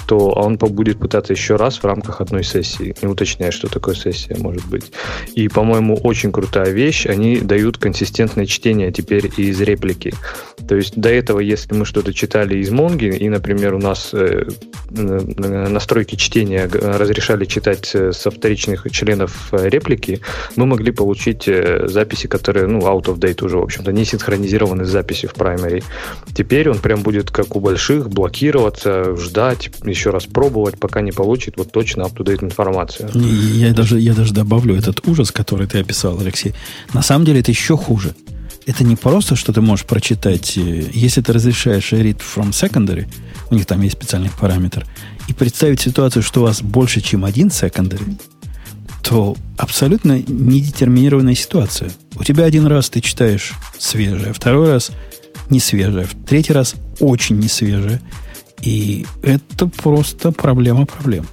то 0.06 0.30
он 0.30 0.56
будет 0.56 0.98
пытаться 0.98 1.32
еще 1.32 1.56
раз 1.56 1.78
в 1.78 1.84
рамках 1.84 2.20
одной 2.20 2.44
сессии, 2.44 2.94
не 3.02 3.08
уточняя, 3.08 3.50
что 3.50 3.68
такое 3.68 3.94
сессия 3.94 4.36
может 4.38 4.64
быть. 4.66 4.92
И, 5.34 5.48
по-моему, 5.48 5.96
очень 5.96 6.32
крутая 6.32 6.70
вещь, 6.70 7.06
они 7.06 7.38
дают 7.38 7.78
консистентное 7.78 8.46
чтение 8.46 8.92
теперь 8.92 9.30
из 9.36 9.60
реплики. 9.60 10.14
То 10.68 10.76
есть 10.76 10.96
до 10.96 11.08
этого, 11.08 11.40
если 11.40 11.74
мы 11.74 11.84
что-то 11.84 12.12
читали 12.12 12.58
из 12.58 12.70
Монги, 12.70 13.06
и, 13.06 13.28
например, 13.28 13.74
у 13.74 13.78
нас 13.78 14.10
э, 14.12 14.46
настройки 14.90 16.16
чтения 16.16 16.68
разрешали 16.72 17.44
читать 17.44 17.90
э, 17.94 18.12
со 18.12 18.30
вторичных 18.30 18.90
членов 18.90 19.48
э, 19.52 19.68
реплики, 19.68 20.20
мы 20.56 20.66
могли 20.66 20.92
получить 20.92 21.48
записи, 21.84 22.26
которые, 22.26 22.66
ну, 22.66 22.80
out 22.80 23.04
of 23.04 23.18
date 23.18 23.44
уже, 23.44 23.58
в 23.58 23.62
общем-то, 23.62 23.92
не 23.92 24.04
синхронизированы 24.04 24.84
с 24.84 24.88
записью 24.88 25.30
в 25.30 25.34
primary. 25.34 25.82
Теперь 26.34 26.70
он 26.70 26.78
прям 26.78 27.02
будет, 27.02 27.30
как 27.30 27.56
у 27.56 27.60
больших, 27.60 28.08
блокироваться, 28.36 29.16
ждать, 29.16 29.70
еще 29.84 30.10
раз 30.10 30.26
пробовать, 30.26 30.78
пока 30.78 31.00
не 31.00 31.12
получит 31.12 31.56
вот 31.56 31.72
точно 31.72 32.02
up-to-date 32.02 32.44
информацию. 32.44 33.10
Я 33.14 33.72
даже, 33.72 33.98
я 33.98 34.14
даже 34.14 34.34
добавлю 34.34 34.76
этот 34.76 35.06
ужас, 35.08 35.30
который 35.32 35.66
ты 35.66 35.80
описал, 35.80 36.18
Алексей. 36.20 36.54
На 36.92 37.02
самом 37.02 37.24
деле 37.24 37.40
это 37.40 37.50
еще 37.50 37.76
хуже. 37.76 38.14
Это 38.66 38.84
не 38.84 38.96
просто, 38.96 39.36
что 39.36 39.52
ты 39.52 39.60
можешь 39.60 39.86
прочитать, 39.86 40.58
э, 40.58 40.90
если 40.92 41.20
ты 41.20 41.32
разрешаешь 41.32 41.92
read 41.92 42.20
from 42.20 42.50
secondary, 42.50 43.06
у 43.50 43.54
них 43.54 43.64
там 43.64 43.80
есть 43.80 43.96
специальный 43.96 44.30
параметр, 44.40 44.84
и 45.28 45.32
представить 45.32 45.80
ситуацию, 45.80 46.22
что 46.22 46.40
у 46.40 46.44
вас 46.44 46.62
больше, 46.62 47.00
чем 47.00 47.24
один 47.24 47.48
secondary, 47.48 48.18
то 49.02 49.36
абсолютно 49.56 50.18
недетерминированная 50.18 51.36
ситуация. 51.36 51.92
У 52.18 52.24
тебя 52.24 52.44
один 52.44 52.66
раз 52.66 52.90
ты 52.90 53.00
читаешь 53.00 53.52
свежее, 53.78 54.32
второй 54.32 54.68
раз 54.68 54.90
не 55.48 55.60
свежее, 55.60 56.04
в 56.04 56.14
третий 56.26 56.52
раз 56.52 56.74
очень 56.98 57.38
не 57.38 57.48
свежее. 57.48 58.00
И 58.62 59.06
это 59.22 59.66
просто 59.66 60.32
проблема 60.32 60.86
проблем. 60.86 61.26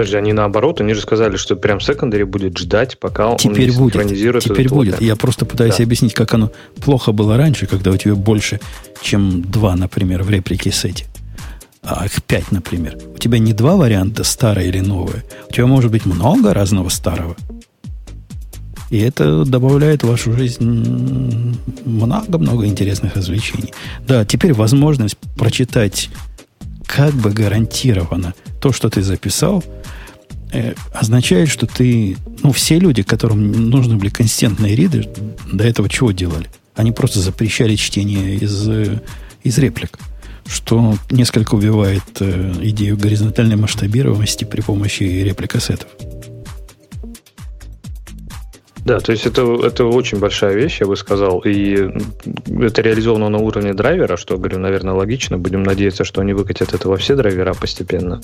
Подожди, 0.00 0.16
они 0.16 0.32
наоборот, 0.32 0.80
они 0.80 0.94
же 0.94 1.02
сказали, 1.02 1.36
что 1.36 1.56
прям 1.56 1.80
секондари 1.80 2.24
будет 2.24 2.56
ждать, 2.56 2.98
пока 2.98 3.34
теперь 3.36 3.70
он 3.72 3.76
будет, 3.76 4.08
Теперь 4.40 4.68
будет. 4.68 4.94
Лока. 4.94 5.04
Я 5.04 5.14
просто 5.16 5.44
пытаюсь 5.44 5.76
да. 5.76 5.84
объяснить, 5.84 6.14
как 6.14 6.32
оно 6.32 6.50
плохо 6.82 7.12
было 7.12 7.36
раньше, 7.36 7.66
когда 7.66 7.90
у 7.90 7.96
тебя 7.96 8.14
больше, 8.14 8.60
чем 9.02 9.42
два, 9.42 9.76
например, 9.76 10.22
в 10.22 10.30
реплике 10.30 10.70
сети. 10.70 11.04
А 11.82 12.06
их 12.06 12.22
пять, 12.22 12.50
например. 12.50 12.96
У 13.14 13.18
тебя 13.18 13.38
не 13.38 13.52
два 13.52 13.76
варианта, 13.76 14.24
старое 14.24 14.66
или 14.66 14.80
новое. 14.80 15.24
У 15.48 15.52
тебя 15.52 15.66
может 15.66 15.90
быть 15.90 16.06
много 16.06 16.54
разного 16.54 16.88
старого. 16.88 17.36
И 18.90 18.98
это 18.98 19.44
добавляет 19.44 20.02
в 20.02 20.08
вашу 20.08 20.32
жизнь 20.32 21.56
много-много 21.84 22.66
интересных 22.66 23.14
развлечений. 23.14 23.72
Да, 24.06 24.24
теперь 24.24 24.52
возможность 24.52 25.16
прочитать 25.36 26.10
как 26.86 27.14
бы 27.14 27.30
гарантированно 27.30 28.34
то, 28.60 28.72
что 28.72 28.90
ты 28.90 29.02
записал, 29.02 29.62
э, 30.52 30.74
означает, 30.92 31.48
что 31.48 31.66
ты... 31.66 32.16
Ну, 32.42 32.50
все 32.50 32.80
люди, 32.80 33.02
которым 33.02 33.70
нужны 33.70 33.96
были 33.96 34.10
консистентные 34.10 34.74
риды, 34.74 35.08
до 35.50 35.64
этого 35.64 35.88
чего 35.88 36.10
делали? 36.10 36.48
Они 36.74 36.90
просто 36.90 37.20
запрещали 37.20 37.76
чтение 37.76 38.36
из, 38.36 38.68
из 39.44 39.58
реплик, 39.58 39.98
что 40.46 40.96
несколько 41.10 41.54
убивает 41.54 42.02
э, 42.18 42.54
идею 42.62 42.96
горизонтальной 42.96 43.56
масштабируемости 43.56 44.44
при 44.44 44.60
помощи 44.62 45.04
репликассетов. 45.04 45.88
Да, 48.84 48.98
то 49.00 49.12
есть 49.12 49.26
это, 49.26 49.42
это 49.64 49.84
очень 49.84 50.18
большая 50.18 50.54
вещь, 50.54 50.80
я 50.80 50.86
бы 50.86 50.96
сказал. 50.96 51.40
И 51.40 51.90
это 52.60 52.82
реализовано 52.82 53.28
на 53.28 53.38
уровне 53.38 53.74
драйвера, 53.74 54.16
что, 54.16 54.38
говорю, 54.38 54.58
наверное, 54.58 54.94
логично. 54.94 55.38
Будем 55.38 55.62
надеяться, 55.62 56.04
что 56.04 56.20
они 56.22 56.32
выкатят 56.32 56.72
это 56.72 56.88
во 56.88 56.96
все 56.96 57.14
драйвера 57.14 57.54
постепенно. 57.54 58.20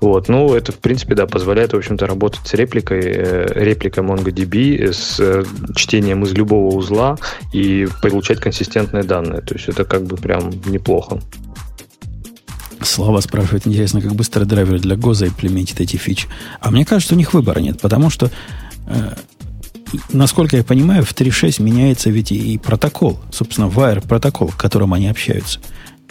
Вот. 0.00 0.28
Ну, 0.28 0.54
это, 0.54 0.72
в 0.72 0.78
принципе, 0.78 1.14
да, 1.14 1.26
позволяет, 1.26 1.72
в 1.72 1.76
общем-то, 1.76 2.06
работать 2.06 2.46
с 2.46 2.54
репликой, 2.54 3.00
э, 3.02 3.46
репликой 3.54 4.04
MongoDB, 4.04 4.92
с 4.92 5.18
э, 5.18 5.44
чтением 5.74 6.24
из 6.24 6.32
любого 6.32 6.74
узла 6.74 7.16
и 7.52 7.88
получать 8.02 8.40
консистентные 8.40 9.02
данные. 9.02 9.40
То 9.40 9.54
есть 9.54 9.68
это 9.68 9.84
как 9.84 10.04
бы 10.04 10.16
прям 10.16 10.50
неплохо. 10.66 11.20
Слава 12.82 13.20
спрашивает, 13.20 13.66
интересно, 13.66 14.00
как 14.00 14.14
быстро 14.14 14.44
драйвер 14.44 14.78
для 14.80 14.96
Go 14.96 15.12
имплементит 15.26 15.80
эти 15.80 15.96
фичи. 15.96 16.28
А 16.60 16.70
мне 16.70 16.86
кажется, 16.86 17.14
у 17.14 17.18
них 17.18 17.34
выбора 17.34 17.58
нет, 17.58 17.80
потому 17.80 18.08
что 18.08 18.30
э, 18.86 19.14
насколько 20.12 20.56
я 20.56 20.64
понимаю, 20.64 21.04
в 21.04 21.14
3.6 21.14 21.62
меняется 21.62 22.10
ведь 22.10 22.32
и, 22.32 22.58
протокол, 22.58 23.18
собственно, 23.30 23.66
wire 23.66 24.06
протокол, 24.06 24.48
к 24.48 24.56
которому 24.56 24.94
они 24.94 25.08
общаются. 25.08 25.60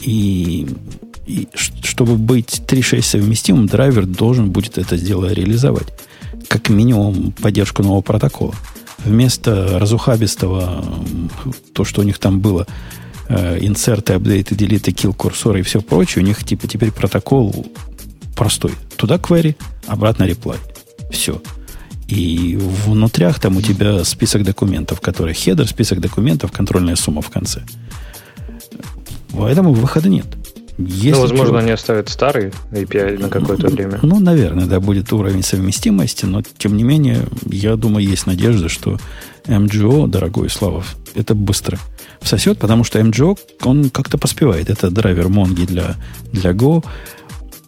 И, 0.02 0.68
и 1.26 1.48
чтобы 1.54 2.16
быть 2.16 2.62
3.6 2.68 3.02
совместимым, 3.02 3.68
драйвер 3.68 4.06
должен 4.06 4.52
будет 4.52 4.78
это 4.78 4.98
дело 4.98 5.32
реализовать. 5.32 5.88
Как 6.48 6.70
минимум 6.70 7.32
поддержку 7.34 7.84
нового 7.84 8.02
протокола. 8.02 8.56
Вместо 9.00 9.80
разухабистого, 9.80 10.84
то, 11.74 11.86
что 11.86 12.02
у 12.02 12.04
них 12.04 12.20
там 12.20 12.40
было, 12.40 12.68
инсерты, 13.30 14.14
апдейты, 14.14 14.56
делиты, 14.56 14.92
kill 14.92 15.14
курсоры 15.14 15.60
и 15.60 15.64
все 15.64 15.82
прочее, 15.82 16.24
у 16.24 16.26
них 16.26 16.44
типа 16.44 16.68
теперь 16.68 16.92
протокол 16.92 17.66
простой. 18.36 18.74
Туда 18.98 19.16
query, 19.16 19.56
обратно 19.86 20.24
reply. 20.24 20.58
Все. 21.12 21.42
И 22.10 22.58
внутрях 22.58 23.40
там 23.40 23.58
у 23.58 23.62
тебя 23.62 24.04
список 24.04 24.44
документов, 24.44 25.00
которые 25.00 25.36
хедер, 25.36 25.68
список 25.68 26.02
документов, 26.02 26.52
контрольная 26.52 26.96
сумма 26.96 27.22
в 27.22 27.30
конце. 27.30 27.62
Поэтому 29.32 29.74
выхода 29.74 30.10
нет. 30.10 30.26
Если 30.80 31.12
ну, 31.12 31.22
возможно, 31.22 31.48
чего... 31.48 31.58
они 31.58 31.72
оставят 31.72 32.10
старый 32.10 32.52
API 32.72 33.20
на 33.20 33.30
какое-то 33.30 33.68
время. 33.68 34.00
Ну, 34.02 34.20
наверное, 34.20 34.66
да, 34.66 34.80
будет 34.80 35.12
уровень 35.12 35.44
совместимости, 35.44 36.26
но, 36.26 36.42
тем 36.58 36.78
не 36.78 36.84
менее, 36.84 37.28
я 37.46 37.76
думаю, 37.76 38.08
есть 38.08 38.26
надежда, 38.26 38.70
что 38.70 38.98
MGO, 39.46 40.08
дорогой 40.08 40.50
Славов, 40.50 40.96
это 41.16 41.36
быстро 41.36 41.78
всосет, 42.22 42.60
потому 42.60 42.86
что 42.86 43.00
MGO, 43.00 43.38
он 43.64 43.90
как-то 43.90 44.18
поспевает. 44.18 44.70
Это 44.70 44.90
драйвер 44.90 45.28
Mongi 45.28 45.66
для, 45.66 45.96
для 46.32 46.52
Go. 46.52 46.84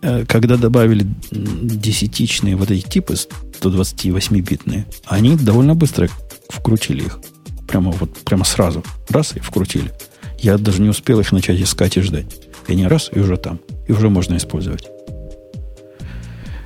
Э, 0.02 0.26
когда 0.26 0.57
добавили 0.57 1.06
десятичные 1.32 2.56
вот 2.56 2.72
эти 2.72 2.88
типы, 2.88 3.14
128-битные, 3.14 4.86
они 5.06 5.36
довольно 5.36 5.76
быстро 5.76 6.10
вкрутили 6.49 7.06
их. 7.06 7.19
Прямо 7.68 7.91
вот 7.91 8.14
прямо 8.19 8.44
сразу. 8.44 8.84
Раз 9.10 9.36
и 9.36 9.40
вкрутили. 9.40 9.91
Я 10.40 10.57
даже 10.57 10.82
не 10.82 10.90
успел 10.90 11.19
их 11.19 11.32
начать 11.32 11.61
искать 11.61 11.98
и 11.98 12.02
ждать. 12.02 12.26
И 12.68 12.73
они 12.73 12.88
раз, 12.88 13.10
и 13.14 13.19
уже 13.19 13.38
там. 13.38 13.60
И 13.88 13.91
уже 13.91 14.10
можно 14.10 14.36
использовать. 14.38 14.88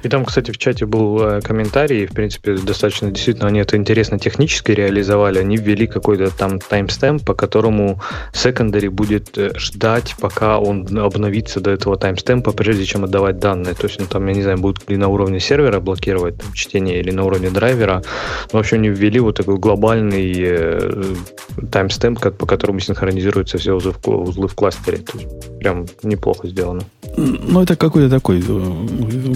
И 0.06 0.08
там, 0.08 0.24
кстати, 0.24 0.52
в 0.52 0.60
чате 0.60 0.86
был 0.86 1.20
э, 1.20 1.42
комментарий, 1.42 2.06
в 2.06 2.12
принципе, 2.12 2.58
достаточно 2.58 3.10
действительно 3.10 3.48
они 3.48 3.62
это 3.62 3.76
интересно 3.76 4.20
технически 4.20 4.72
реализовали. 4.72 5.40
Они 5.40 5.58
ввели 5.58 5.88
какой-то 5.88 6.30
там 6.30 6.60
таймстемп, 6.60 7.26
по 7.26 7.34
которому 7.34 8.00
secondary 8.32 8.92
будет 8.92 9.36
э, 9.36 9.54
ждать, 9.58 10.14
пока 10.20 10.60
он 10.60 10.86
обновится 10.96 11.60
до 11.60 11.72
этого 11.72 11.98
таймстемпа, 11.98 12.52
прежде 12.52 12.86
чем 12.86 13.04
отдавать 13.04 13.40
данные. 13.40 13.74
То 13.74 13.88
есть, 13.88 14.00
ну, 14.00 14.06
там, 14.06 14.28
я 14.28 14.36
не 14.36 14.44
знаю, 14.44 14.60
будут 14.60 14.88
ли 14.88 14.96
на 14.96 15.08
уровне 15.08 15.40
сервера 15.40 15.80
блокировать 15.80 16.38
там, 16.38 16.54
чтение 16.54 17.00
или 17.00 17.10
на 17.10 17.24
уровне 17.24 17.50
драйвера. 17.50 18.04
Но, 18.54 18.60
в 18.60 18.62
общем, 18.62 18.78
они 18.78 18.90
ввели 18.90 19.20
вот 19.20 19.38
такой 19.38 19.58
глобальный 19.58 20.34
э, 20.38 21.04
таймстемп, 21.72 22.20
как, 22.20 22.38
по 22.38 22.46
которому 22.46 22.80
синхронизируются 22.80 23.58
все 23.58 23.74
узлы 23.74 23.96
в, 24.00 24.08
узлы 24.08 24.50
в 24.50 24.54
кластере. 24.54 25.00
То 25.00 25.18
есть, 25.18 25.58
прям 25.58 25.88
неплохо 26.04 26.48
сделано. 26.48 26.84
Ну, 27.18 27.62
это 27.62 27.76
какой-то 27.76 28.10
такой 28.10 28.44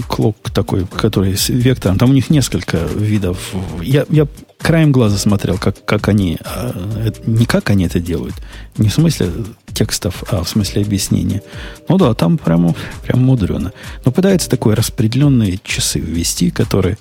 клок 0.06 0.36
такой, 0.60 0.86
который 0.86 1.36
с 1.36 1.48
вектором. 1.48 1.96
Там 1.98 2.10
у 2.10 2.12
них 2.12 2.28
несколько 2.28 2.76
видов. 2.76 3.54
Я, 3.80 4.04
я 4.10 4.26
краем 4.58 4.92
глаза 4.92 5.16
смотрел, 5.16 5.56
как, 5.56 5.82
как 5.84 6.08
они... 6.08 6.38
А, 6.44 7.10
не 7.26 7.46
как 7.46 7.70
они 7.70 7.86
это 7.86 7.98
делают. 7.98 8.34
Не 8.76 8.88
в 8.90 8.92
смысле 8.92 9.30
текстов, 9.72 10.22
а 10.30 10.44
в 10.44 10.48
смысле 10.48 10.82
объяснения. 10.82 11.42
Ну 11.88 11.96
да, 11.96 12.12
там 12.12 12.36
прямо, 12.36 12.74
прямо 13.02 13.22
мудрено. 13.22 13.72
Но 14.04 14.12
пытаются 14.12 14.50
такой 14.50 14.74
распределенные 14.74 15.58
часы 15.64 15.98
ввести, 15.98 16.50
которые 16.50 16.98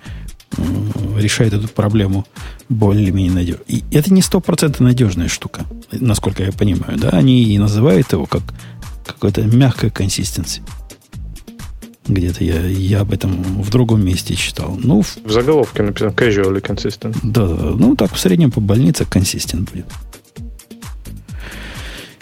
решает 1.17 1.53
эту 1.53 1.67
проблему 1.67 2.25
более-менее 2.69 3.33
надежно. 3.33 3.63
И 3.67 3.83
это 3.91 4.13
не 4.13 4.21
стопроцентно 4.21 4.85
надежная 4.85 5.27
штука, 5.27 5.65
насколько 5.91 6.43
я 6.43 6.53
понимаю. 6.53 6.97
Да? 6.97 7.09
Они 7.09 7.43
и 7.43 7.57
называют 7.57 8.13
его 8.13 8.25
как 8.25 8.43
какой-то 9.05 9.41
мягкой 9.41 9.89
консистенции. 9.89 10.63
Где-то 12.09 12.43
я, 12.43 12.65
я 12.65 13.01
об 13.01 13.13
этом 13.13 13.43
в 13.61 13.69
другом 13.69 14.03
месте 14.03 14.35
читал. 14.35 14.77
Ну, 14.81 15.03
в, 15.03 15.17
в 15.23 15.31
заголовке 15.31 15.83
написано 15.83 16.09
casually 16.09 16.59
consistent. 16.59 17.15
Да, 17.23 17.47
да, 17.47 17.71
ну 17.77 17.95
так 17.95 18.13
в 18.13 18.19
среднем 18.19 18.51
по 18.51 18.59
больнице 18.59 19.03
consistent 19.03 19.69
будет. 19.71 19.85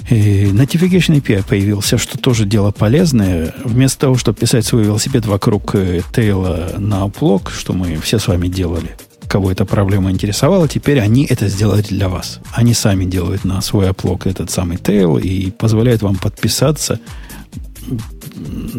И 0.10 0.46
Notification 0.46 1.22
API 1.22 1.44
появился, 1.48 1.98
что 1.98 2.18
тоже 2.18 2.46
дело 2.46 2.72
полезное. 2.72 3.54
Вместо 3.64 4.00
того, 4.02 4.16
чтобы 4.16 4.38
писать 4.38 4.66
свой 4.66 4.84
велосипед 4.84 5.26
вокруг 5.26 5.76
э, 5.76 6.02
тейла 6.14 6.76
на 6.78 7.04
оплог, 7.04 7.50
что 7.52 7.74
мы 7.74 7.98
все 7.98 8.20
с 8.20 8.28
вами 8.28 8.48
делали, 8.48 8.96
кого 9.28 9.52
эта 9.52 9.66
проблема 9.66 10.12
интересовала, 10.12 10.68
теперь 10.68 11.00
они 11.00 11.26
это 11.26 11.48
сделали 11.48 11.82
для 11.82 12.08
вас. 12.08 12.40
Они 12.54 12.74
сами 12.74 13.06
делают 13.06 13.44
на 13.44 13.62
свой 13.62 13.90
оплог 13.90 14.28
этот 14.28 14.50
самый 14.50 14.78
тейл 14.78 15.18
и 15.18 15.52
позволяют 15.52 16.02
вам 16.02 16.16
подписаться 16.16 17.00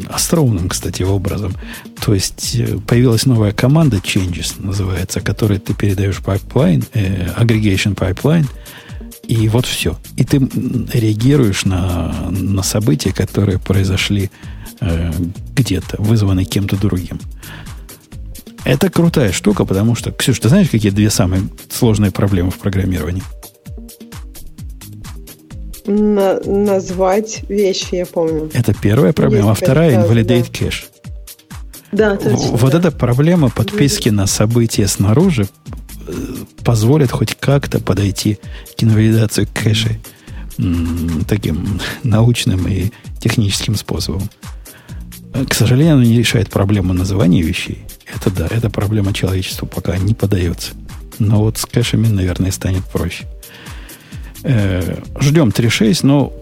остроумным, 0.08 0.68
кстати, 0.68 1.02
образом. 1.02 1.54
То 2.04 2.14
есть 2.14 2.56
э, 2.56 2.78
появилась 2.86 3.26
новая 3.26 3.52
команда 3.52 3.98
Changes, 3.98 4.54
называется, 4.58 5.20
которой 5.20 5.58
ты 5.58 5.74
передаешь 5.74 6.18
pipeline, 6.18 6.84
э, 6.94 7.28
aggregation 7.36 7.94
pipeline, 7.94 8.46
и 9.26 9.48
вот 9.48 9.66
все. 9.66 9.98
И 10.16 10.24
ты 10.24 10.38
реагируешь 10.38 11.64
на, 11.64 12.30
на 12.30 12.62
события, 12.62 13.12
которые 13.12 13.58
произошли 13.58 14.30
э, 14.80 15.12
где-то, 15.54 16.00
вызванные 16.00 16.46
кем-то 16.46 16.76
другим. 16.76 17.20
Это 18.64 18.90
крутая 18.90 19.32
штука, 19.32 19.64
потому 19.64 19.94
что, 19.94 20.12
Ксюш, 20.12 20.40
ты 20.40 20.48
знаешь, 20.48 20.68
какие 20.68 20.90
две 20.90 21.10
самые 21.10 21.42
сложные 21.70 22.10
проблемы 22.10 22.50
в 22.50 22.58
программировании? 22.58 23.22
На 25.88 26.38
назвать 26.44 27.44
вещи, 27.48 27.94
я 27.94 28.06
помню. 28.06 28.50
Это 28.52 28.74
первая 28.74 29.14
проблема, 29.14 29.50
Есть 29.50 29.62
а 29.62 29.64
вторая 29.64 30.24
да. 30.24 30.42
кэш. 30.52 30.86
Да, 31.92 32.16
точно. 32.16 32.56
Вот 32.56 32.72
да. 32.72 32.78
эта 32.78 32.90
проблема 32.90 33.48
подписки 33.48 34.10
на 34.10 34.26
события 34.26 34.86
снаружи 34.86 35.48
э, 36.06 36.12
позволит 36.62 37.10
хоть 37.10 37.34
как-то 37.34 37.80
подойти 37.80 38.38
к 38.76 38.82
инвалидации 38.82 39.46
кэша 39.46 39.96
таким 41.26 41.80
научным 42.02 42.68
и 42.68 42.90
техническим 43.20 43.74
способом. 43.74 44.28
К 45.48 45.54
сожалению, 45.54 45.94
оно 45.94 46.02
не 46.02 46.18
решает 46.18 46.50
проблему 46.50 46.92
называния 46.92 47.42
вещей. 47.42 47.84
Это 48.14 48.30
да, 48.30 48.46
это 48.50 48.68
проблема 48.68 49.14
человечества 49.14 49.66
пока 49.66 49.96
не 49.96 50.12
подается. 50.14 50.72
Но 51.18 51.38
вот 51.38 51.58
с 51.58 51.64
кэшами, 51.64 52.08
наверное, 52.08 52.50
станет 52.50 52.84
проще. 52.84 53.24
Э, 54.44 55.00
ждем 55.20 55.48
3.6, 55.48 56.00
но 56.02 56.32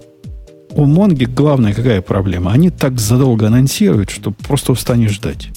у 0.71 0.85
Монги 0.85 1.25
главная 1.25 1.73
какая 1.73 2.03
проблема? 2.03 2.53
Они 2.53 2.71
так 2.71 3.01
задолго 3.01 3.47
анонсируют, 3.47 4.11
что 4.11 4.31
просто 4.31 4.73
устанешь 4.73 5.13
ждать. 5.13 5.51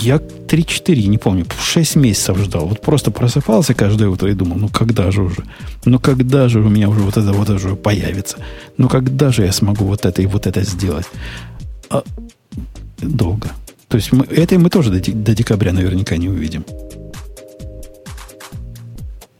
Я 0.00 0.16
3-4, 0.16 1.06
не 1.06 1.18
помню, 1.18 1.46
6 1.60 1.96
месяцев 1.96 2.38
ждал. 2.38 2.66
Вот 2.66 2.82
просто 2.82 3.10
просыпался 3.10 3.74
каждое 3.74 4.08
утро 4.08 4.30
и 4.30 4.34
думал, 4.34 4.56
ну 4.56 4.68
когда 4.68 5.10
же 5.10 5.22
уже? 5.22 5.44
Ну 5.84 5.98
когда 5.98 6.48
же 6.48 6.60
у 6.60 6.68
меня 6.68 6.88
уже 6.88 7.00
вот 7.00 7.16
это 7.16 7.32
вот 7.32 7.48
уже 7.48 7.74
появится? 7.74 8.38
Ну 8.76 8.88
когда 8.88 9.32
же 9.32 9.44
я 9.44 9.52
смогу 9.52 9.84
вот 9.84 10.04
это 10.04 10.20
и 10.20 10.26
вот 10.26 10.46
это 10.46 10.62
сделать? 10.62 11.06
А, 11.88 12.02
долго. 13.00 13.48
То 13.88 13.96
есть 13.96 14.12
мы, 14.12 14.26
это 14.26 14.58
мы 14.58 14.68
тоже 14.68 14.90
до, 14.90 15.12
до 15.12 15.34
декабря 15.34 15.72
наверняка 15.72 16.16
не 16.16 16.28
увидим. 16.28 16.64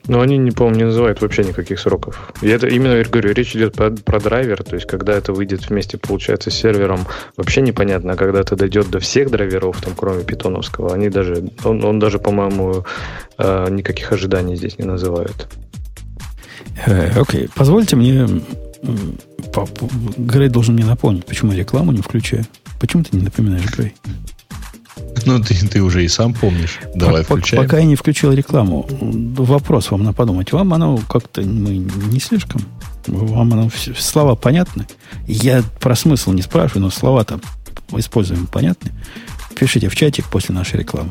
Но 0.08 0.20
они, 0.20 0.38
не 0.38 0.50
помню, 0.50 0.78
не 0.78 0.84
называют 0.84 1.20
вообще 1.20 1.44
никаких 1.44 1.78
сроков. 1.78 2.32
И 2.40 2.48
это 2.48 2.66
именно, 2.66 2.94
я 2.94 3.04
говорю, 3.04 3.32
речь 3.32 3.54
идет 3.54 3.74
про, 3.74 3.90
про 3.90 4.18
драйвер, 4.18 4.64
то 4.64 4.74
есть 4.74 4.86
когда 4.86 5.12
это 5.14 5.32
выйдет 5.32 5.68
вместе, 5.68 5.98
получается, 5.98 6.50
с 6.50 6.54
сервером, 6.54 7.06
вообще 7.36 7.60
непонятно, 7.60 8.14
а 8.14 8.16
когда 8.16 8.40
это 8.40 8.56
дойдет 8.56 8.90
до 8.90 8.98
всех 9.00 9.30
драйверов, 9.30 9.80
там, 9.80 9.94
кроме 9.94 10.24
питоновского, 10.24 10.94
они 10.94 11.10
даже, 11.10 11.50
он, 11.62 11.84
он 11.84 11.98
даже, 11.98 12.18
по-моему, 12.18 12.84
э, 13.36 13.66
никаких 13.70 14.10
ожиданий 14.10 14.56
здесь 14.56 14.78
не 14.78 14.86
называют. 14.86 15.46
Э, 16.86 17.10
окей, 17.20 17.44
okay. 17.44 17.50
позвольте 17.54 17.96
мне 17.96 18.26
Грей 20.16 20.48
должен 20.48 20.74
мне 20.74 20.84
напомнить, 20.84 21.26
почему 21.26 21.52
я 21.52 21.58
рекламу 21.58 21.92
не 21.92 22.02
включаю. 22.02 22.44
Почему 22.80 23.02
ты 23.02 23.16
не 23.16 23.24
напоминаешь, 23.24 23.70
Грей? 23.76 23.94
Ну, 25.26 25.40
ты, 25.40 25.54
ты 25.54 25.82
уже 25.82 26.04
и 26.04 26.08
сам 26.08 26.34
помнишь. 26.34 26.80
Давай 26.94 27.22
Пока, 27.22 27.34
включаем. 27.34 27.62
Пока 27.62 27.78
я 27.78 27.84
не 27.84 27.96
включил 27.96 28.32
рекламу, 28.32 28.86
вопрос 28.90 29.90
вам 29.90 30.04
на 30.04 30.12
подумать. 30.12 30.52
Вам 30.52 30.72
оно 30.72 30.98
как-то 31.08 31.42
мы 31.42 31.76
не 31.76 32.20
слишком? 32.20 32.62
Вам 33.06 33.52
оно 33.52 33.70
слова 33.98 34.34
понятны? 34.34 34.86
Я 35.26 35.62
про 35.80 35.96
смысл 35.96 36.32
не 36.32 36.42
спрашиваю, 36.42 36.82
но 36.82 36.90
слова 36.90 37.24
там 37.24 37.40
используем 37.92 38.46
понятны. 38.46 38.92
Пишите 39.54 39.88
в 39.88 39.96
чатик 39.96 40.26
после 40.26 40.54
нашей 40.54 40.78
рекламы. 40.80 41.10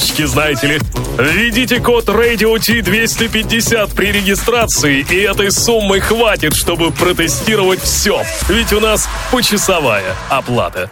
карточки, 0.01 0.25
знаете 0.25 0.67
ли. 0.67 0.79
Введите 1.17 1.79
код 1.79 2.07
Radio 2.09 2.55
T250 2.55 3.95
при 3.95 4.11
регистрации, 4.11 5.05
и 5.09 5.15
этой 5.15 5.51
суммы 5.51 5.99
хватит, 5.99 6.55
чтобы 6.55 6.91
протестировать 6.91 7.81
все. 7.81 8.21
Ведь 8.49 8.73
у 8.73 8.79
нас 8.79 9.07
почасовая 9.31 10.15
оплата. 10.29 10.89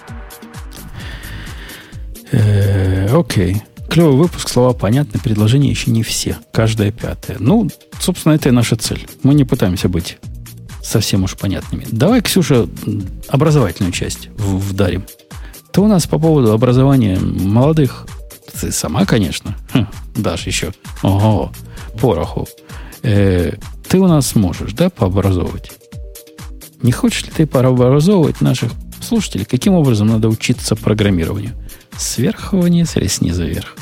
Э, 2.31 3.07
окей. 3.11 3.63
Клевый 3.89 4.15
выпуск, 4.15 4.49
слова 4.49 4.73
понятны, 4.73 5.19
предложения 5.19 5.69
еще 5.69 5.89
не 5.89 6.03
все. 6.03 6.37
Каждое 6.51 6.91
пятое. 6.91 7.37
Ну, 7.39 7.69
собственно, 7.99 8.33
это 8.33 8.49
и 8.49 8.51
наша 8.51 8.75
цель. 8.75 9.07
Мы 9.23 9.33
не 9.33 9.45
пытаемся 9.45 9.89
быть 9.89 10.19
совсем 10.83 11.23
уж 11.23 11.35
понятными. 11.35 11.87
Давай, 11.91 12.21
Ксюша, 12.21 12.67
образовательную 13.27 13.91
часть 13.91 14.29
вдарим. 14.37 15.05
Ты 15.71 15.81
у 15.81 15.87
нас 15.87 16.05
по 16.05 16.19
поводу 16.19 16.51
образования 16.51 17.17
молодых, 17.19 18.05
ты 18.51 18.71
сама, 18.71 19.05
конечно, 19.05 19.55
хм, 19.73 19.87
дашь 20.15 20.47
еще, 20.47 20.73
ого, 21.03 21.51
пороху. 21.99 22.47
Э, 23.03 23.53
ты 23.87 23.99
у 23.99 24.07
нас 24.07 24.35
можешь, 24.35 24.73
да, 24.73 24.89
пообразовывать? 24.89 25.71
Не 26.81 26.91
хочешь 26.91 27.25
ли 27.25 27.31
ты 27.35 27.47
пообразовывать 27.47 28.41
наших 28.41 28.71
слушателей, 29.01 29.45
каким 29.45 29.73
образом 29.73 30.07
надо 30.07 30.29
учиться 30.29 30.75
программированию? 30.75 31.53
Сверху 31.97 32.59
вниз 32.59 32.95
или 32.95 33.07
снизу 33.07 33.45
вверх? 33.45 33.75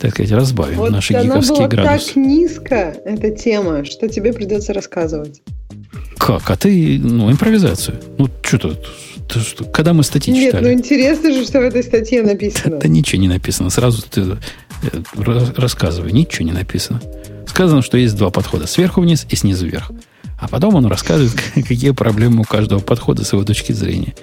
Так 0.00 0.12
сказать, 0.12 0.32
разбавим 0.32 0.78
вот 0.78 0.90
наши 0.90 1.12
гиковские 1.12 1.56
была 1.56 1.68
градусы. 1.68 2.06
так 2.06 2.16
низко, 2.16 2.96
эта 3.04 3.30
тема, 3.30 3.84
что 3.84 4.08
тебе 4.08 4.32
придется 4.32 4.72
рассказывать. 4.72 5.42
Как? 6.16 6.50
А 6.50 6.56
ты, 6.56 6.98
ну, 6.98 7.30
импровизацию. 7.30 8.00
Ну, 8.16 8.28
что 8.42 8.58
тут? 8.58 8.78
Что, 9.38 9.64
когда 9.64 9.92
мы 9.92 10.02
статьи 10.02 10.32
Нет, 10.32 10.48
читали? 10.48 10.64
ну 10.64 10.72
интересно 10.72 11.32
же, 11.32 11.44
что 11.44 11.60
в 11.60 11.62
этой 11.62 11.82
статье 11.82 12.22
написано. 12.22 12.76
Да, 12.76 12.80
да 12.82 12.88
ничего 12.88 13.20
не 13.20 13.28
написано. 13.28 13.70
Сразу 13.70 14.02
ты 14.02 14.38
э, 14.82 15.02
рассказывай. 15.56 16.12
Ничего 16.12 16.46
не 16.46 16.52
написано. 16.52 17.00
Сказано, 17.46 17.82
что 17.82 17.96
есть 17.96 18.16
два 18.16 18.30
подхода. 18.30 18.66
Сверху 18.66 19.00
вниз 19.00 19.26
и 19.28 19.36
снизу 19.36 19.66
вверх. 19.66 19.90
А 20.38 20.48
потом 20.48 20.74
он 20.74 20.86
рассказывает, 20.86 21.32
какие 21.54 21.90
проблемы 21.90 22.40
у 22.40 22.44
каждого 22.44 22.80
подхода 22.80 23.24
с 23.24 23.32
его 23.32 23.44
точки 23.44 23.72
зрения. 23.72 24.14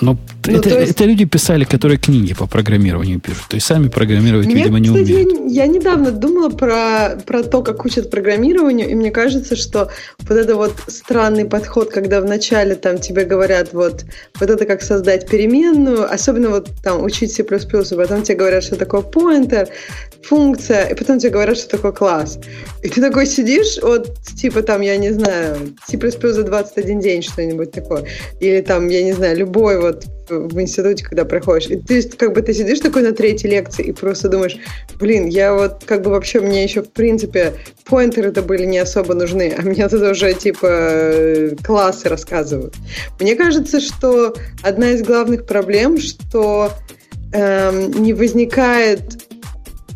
Но 0.00 0.16
ну, 0.52 0.58
это, 0.58 0.80
есть... 0.80 0.92
это 0.92 1.04
люди 1.04 1.24
писали, 1.24 1.64
которые 1.64 1.98
книги 1.98 2.34
по 2.34 2.46
программированию 2.46 3.20
пишут. 3.20 3.44
То 3.48 3.56
есть 3.56 3.66
сами 3.66 3.88
программировать, 3.88 4.46
Мне, 4.46 4.56
видимо, 4.56 4.78
не 4.78 4.88
кстати, 4.88 5.12
умеют. 5.12 5.50
Я, 5.50 5.64
я 5.64 5.66
недавно 5.66 6.10
думала 6.10 6.50
про, 6.50 7.20
про 7.26 7.42
то, 7.42 7.62
как 7.62 7.84
учат 7.84 8.10
программированию, 8.10 8.88
и 8.88 8.94
мне 8.94 9.10
кажется, 9.10 9.56
что 9.56 9.90
вот 10.20 10.36
это 10.36 10.56
вот 10.56 10.74
странный 10.86 11.44
подход, 11.44 11.90
когда 11.90 12.20
вначале 12.20 12.74
там 12.74 12.98
тебе 12.98 13.24
говорят, 13.24 13.72
вот, 13.72 14.04
вот 14.38 14.50
это 14.50 14.64
как 14.66 14.82
создать 14.82 15.28
переменную, 15.28 16.12
особенно 16.12 16.50
вот 16.50 16.68
там 16.82 17.02
учить 17.02 17.32
C++, 17.32 17.42
и 17.42 17.96
потом 17.96 18.22
тебе 18.22 18.36
говорят, 18.36 18.64
что 18.64 18.76
такое 18.76 19.02
pointer, 19.02 19.68
функция, 20.22 20.84
и 20.86 20.94
потом 20.94 21.18
тебе 21.18 21.30
говорят, 21.30 21.56
что 21.56 21.68
такое 21.70 21.92
класс. 21.92 22.38
И 22.82 22.88
ты 22.88 23.00
такой 23.00 23.26
сидишь, 23.26 23.78
вот, 23.82 24.16
типа 24.36 24.62
там, 24.62 24.80
я 24.80 24.96
не 24.96 25.10
знаю, 25.10 25.74
C++ 25.86 25.98
за 25.98 26.42
21 26.42 27.00
день 27.00 27.22
что-нибудь 27.22 27.72
такое. 27.72 28.06
Или 28.40 28.60
там, 28.60 28.88
я 28.88 29.02
не 29.02 29.12
знаю, 29.12 29.36
любой 29.36 29.80
вот 29.80 30.04
в 30.30 30.60
институте, 30.60 31.04
когда 31.04 31.24
проходишь. 31.24 31.70
И 31.70 31.76
ты 31.76 32.02
как 32.02 32.32
бы 32.32 32.42
ты 32.42 32.54
сидишь 32.54 32.80
такой 32.80 33.02
на 33.02 33.12
третьей 33.12 33.50
лекции 33.50 33.86
и 33.86 33.92
просто 33.92 34.28
думаешь, 34.28 34.56
блин, 34.98 35.26
я 35.26 35.54
вот 35.54 35.84
как 35.84 36.02
бы 36.02 36.10
вообще 36.10 36.40
мне 36.40 36.64
еще 36.64 36.82
в 36.82 36.90
принципе 36.90 37.54
поинтеры-то 37.84 38.42
были 38.42 38.64
не 38.64 38.78
особо 38.78 39.14
нужны, 39.14 39.54
а 39.56 39.62
мне 39.62 39.88
тут 39.88 40.02
уже 40.02 40.32
типа 40.34 41.56
классы 41.64 42.08
рассказывают. 42.08 42.74
Мне 43.18 43.34
кажется, 43.34 43.80
что 43.80 44.34
одна 44.62 44.92
из 44.92 45.02
главных 45.02 45.46
проблем, 45.46 45.98
что 45.98 46.72
эм, 47.32 47.90
не 48.02 48.12
возникает 48.12 49.26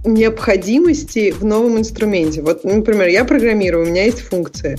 необходимости 0.05 1.31
в 1.31 1.45
новом 1.45 1.79
инструменте. 1.79 2.43
Вот, 2.43 2.65
например, 2.65 3.09
я 3.09 3.25
программирую, 3.25 3.87
у 3.87 3.89
меня 3.89 4.05
есть 4.05 4.21
функция. 4.21 4.79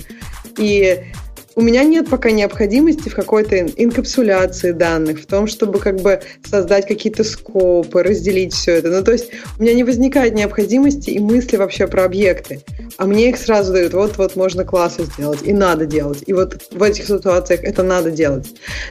И 0.58 1.04
у 1.56 1.62
меня 1.62 1.84
нет 1.84 2.10
пока 2.10 2.32
необходимости 2.32 3.08
в 3.08 3.16
какой-то 3.16 3.60
инкапсуляции 3.60 4.72
данных, 4.72 5.22
в 5.22 5.26
том, 5.26 5.48
чтобы 5.48 5.80
как 5.80 6.02
бы 6.02 6.22
создать 6.44 6.86
какие-то 6.86 7.24
скопы, 7.24 8.04
разделить 8.04 8.54
все 8.54 8.74
это. 8.74 8.90
Ну, 8.90 9.04
то 9.04 9.14
есть 9.14 9.30
у 9.58 9.64
меня 9.64 9.74
не 9.74 9.86
возникает 9.86 10.34
необходимости 10.34 11.12
и 11.12 11.20
мысли 11.20 11.56
вообще 11.56 11.88
про 11.88 12.04
объекты. 12.04 12.62
А 12.98 13.06
мне 13.06 13.30
их 13.30 13.38
сразу 13.38 13.72
дают, 13.72 13.94
вот-вот 13.94 14.36
можно 14.36 14.66
классы 14.66 15.04
сделать, 15.04 15.40
и 15.44 15.54
надо 15.54 15.86
делать. 15.86 16.24
И 16.26 16.34
вот 16.34 16.62
в 16.72 16.84
этих 16.84 17.08
ситуациях 17.08 17.64
это 17.64 17.84
надо 17.84 18.12
делать. 18.12 18.48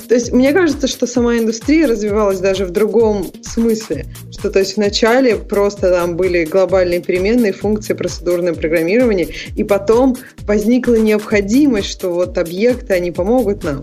То 0.09 0.15
есть 0.15 0.33
мне 0.33 0.53
кажется, 0.53 0.87
что 0.87 1.07
сама 1.07 1.37
индустрия 1.37 1.87
развивалась 1.87 2.41
даже 2.41 2.65
в 2.65 2.71
другом 2.71 3.31
смысле. 3.43 4.07
Что 4.31 4.51
то 4.51 4.59
есть 4.61 4.77
вначале 4.77 5.37
просто 5.37 5.91
там 5.91 6.17
были 6.17 6.45
глобальные 6.45 7.01
переменные 7.01 7.53
функции, 7.53 7.93
процедурное 7.93 8.55
программирование, 8.55 9.29
и 9.55 9.65
потом 9.65 10.17
возникла 10.47 10.95
необходимость, 10.95 11.89
что 11.89 12.11
вот 12.11 12.39
объект 12.39 12.54
объекты, 12.55 12.95
они 12.95 13.11
помогут 13.11 13.65
нам. 13.65 13.83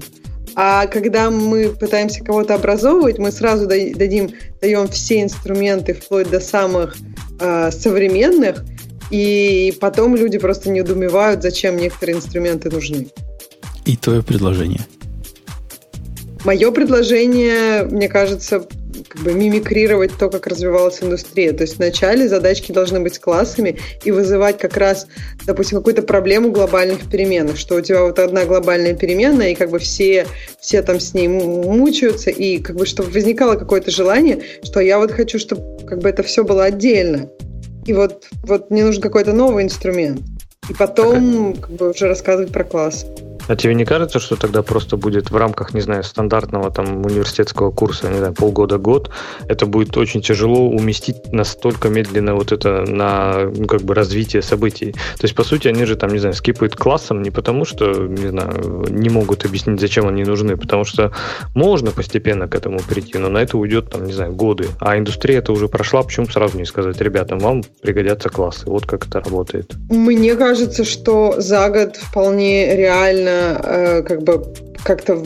А 0.55 0.87
когда 0.87 1.29
мы 1.29 1.69
пытаемся 1.69 2.23
кого-то 2.23 2.55
образовывать, 2.55 3.17
мы 3.19 3.31
сразу 3.31 3.67
дадим, 3.67 4.31
даем 4.61 4.87
все 4.89 5.21
инструменты 5.21 5.93
вплоть 5.93 6.29
до 6.29 6.39
самых 6.39 6.97
э, 7.39 7.71
современных, 7.71 8.65
и 9.11 9.77
потом 9.79 10.15
люди 10.15 10.37
просто 10.37 10.69
не 10.69 10.79
недоумевают, 10.79 11.41
зачем 11.41 11.77
некоторые 11.77 12.17
инструменты 12.17 12.69
нужны. 12.69 13.07
И 13.85 13.95
твое 13.95 14.23
предложение? 14.23 14.81
Мое 16.43 16.71
предложение, 16.71 17.83
мне 17.83 18.09
кажется, 18.09 18.65
как 19.11 19.23
бы 19.23 19.33
мимикрировать 19.33 20.11
то, 20.17 20.29
как 20.29 20.47
развивалась 20.47 21.03
индустрия. 21.03 21.51
То 21.51 21.63
есть 21.63 21.77
вначале 21.77 22.29
задачки 22.29 22.71
должны 22.71 23.01
быть 23.01 23.19
классами 23.19 23.77
и 24.05 24.11
вызывать 24.11 24.57
как 24.57 24.77
раз, 24.77 25.07
допустим, 25.45 25.79
какую-то 25.79 26.01
проблему 26.01 26.51
глобальных 26.51 27.09
переменных, 27.09 27.57
что 27.57 27.75
у 27.75 27.81
тебя 27.81 28.03
вот 28.03 28.19
одна 28.19 28.45
глобальная 28.45 28.93
переменная, 28.93 29.49
и 29.51 29.55
как 29.55 29.69
бы 29.69 29.79
все, 29.79 30.27
все 30.61 30.81
там 30.81 31.01
с 31.01 31.13
ней 31.13 31.27
мучаются, 31.27 32.29
и 32.29 32.59
как 32.59 32.77
бы 32.77 32.85
чтобы 32.85 33.11
возникало 33.11 33.55
какое-то 33.55 33.91
желание, 33.91 34.39
что 34.63 34.79
я 34.79 34.97
вот 34.97 35.11
хочу, 35.11 35.39
чтобы 35.39 35.85
как 35.85 35.99
бы 35.99 36.07
это 36.07 36.23
все 36.23 36.45
было 36.45 36.63
отдельно. 36.63 37.29
И 37.85 37.91
вот, 37.91 38.27
вот 38.43 38.71
мне 38.71 38.85
нужен 38.85 39.01
какой-то 39.01 39.33
новый 39.33 39.65
инструмент. 39.65 40.21
И 40.69 40.73
потом 40.73 41.55
как 41.55 41.71
бы 41.71 41.89
уже 41.89 42.07
рассказывать 42.07 42.53
про 42.53 42.63
класс. 42.63 43.05
А 43.51 43.55
тебе 43.57 43.75
не 43.75 43.83
кажется, 43.83 44.21
что 44.21 44.37
тогда 44.37 44.63
просто 44.63 44.95
будет 44.95 45.29
в 45.29 45.35
рамках, 45.35 45.73
не 45.73 45.81
знаю, 45.81 46.05
стандартного 46.05 46.71
там 46.71 47.05
университетского 47.05 47.69
курса, 47.71 48.07
не 48.07 48.17
знаю, 48.17 48.33
полгода-год, 48.33 49.09
это 49.45 49.65
будет 49.65 49.97
очень 49.97 50.21
тяжело 50.21 50.69
уместить 50.69 51.33
настолько 51.33 51.89
медленно 51.89 52.35
вот 52.35 52.53
это 52.53 52.85
на, 52.87 53.51
ну, 53.53 53.67
как 53.67 53.81
бы 53.81 53.93
развитие 53.93 54.41
событий. 54.41 54.93
То 54.93 55.23
есть, 55.23 55.35
по 55.35 55.43
сути, 55.43 55.67
они 55.67 55.83
же 55.83 55.97
там, 55.97 56.11
не 56.11 56.19
знаю, 56.19 56.33
скипают 56.33 56.77
классом 56.77 57.21
не 57.21 57.29
потому, 57.29 57.65
что, 57.65 57.91
не 57.91 58.29
знаю, 58.29 58.85
не 58.89 59.09
могут 59.09 59.43
объяснить, 59.43 59.81
зачем 59.81 60.07
они 60.07 60.23
нужны, 60.23 60.55
потому 60.55 60.85
что 60.85 61.11
можно 61.53 61.91
постепенно 61.91 62.47
к 62.47 62.55
этому 62.55 62.79
прийти, 62.79 63.17
но 63.17 63.27
на 63.27 63.39
это 63.39 63.57
уйдет, 63.57 63.89
там, 63.89 64.05
не 64.05 64.13
знаю, 64.13 64.31
годы. 64.31 64.69
А 64.79 64.97
индустрия 64.97 65.39
это 65.39 65.51
уже 65.51 65.67
прошла, 65.67 66.03
почему 66.03 66.27
сразу 66.27 66.57
не 66.57 66.65
сказать, 66.65 67.01
ребятам, 67.01 67.39
вам 67.39 67.63
пригодятся 67.81 68.29
классы. 68.29 68.69
Вот 68.69 68.85
как 68.85 69.07
это 69.07 69.19
работает. 69.19 69.73
Мне 69.89 70.35
кажется, 70.35 70.85
что 70.85 71.35
за 71.41 71.69
год 71.69 71.97
вполне 71.97 72.77
реально 72.77 73.40
э, 73.63 74.03
как 74.03 74.23
бы 74.23 74.53
как-то 74.83 75.21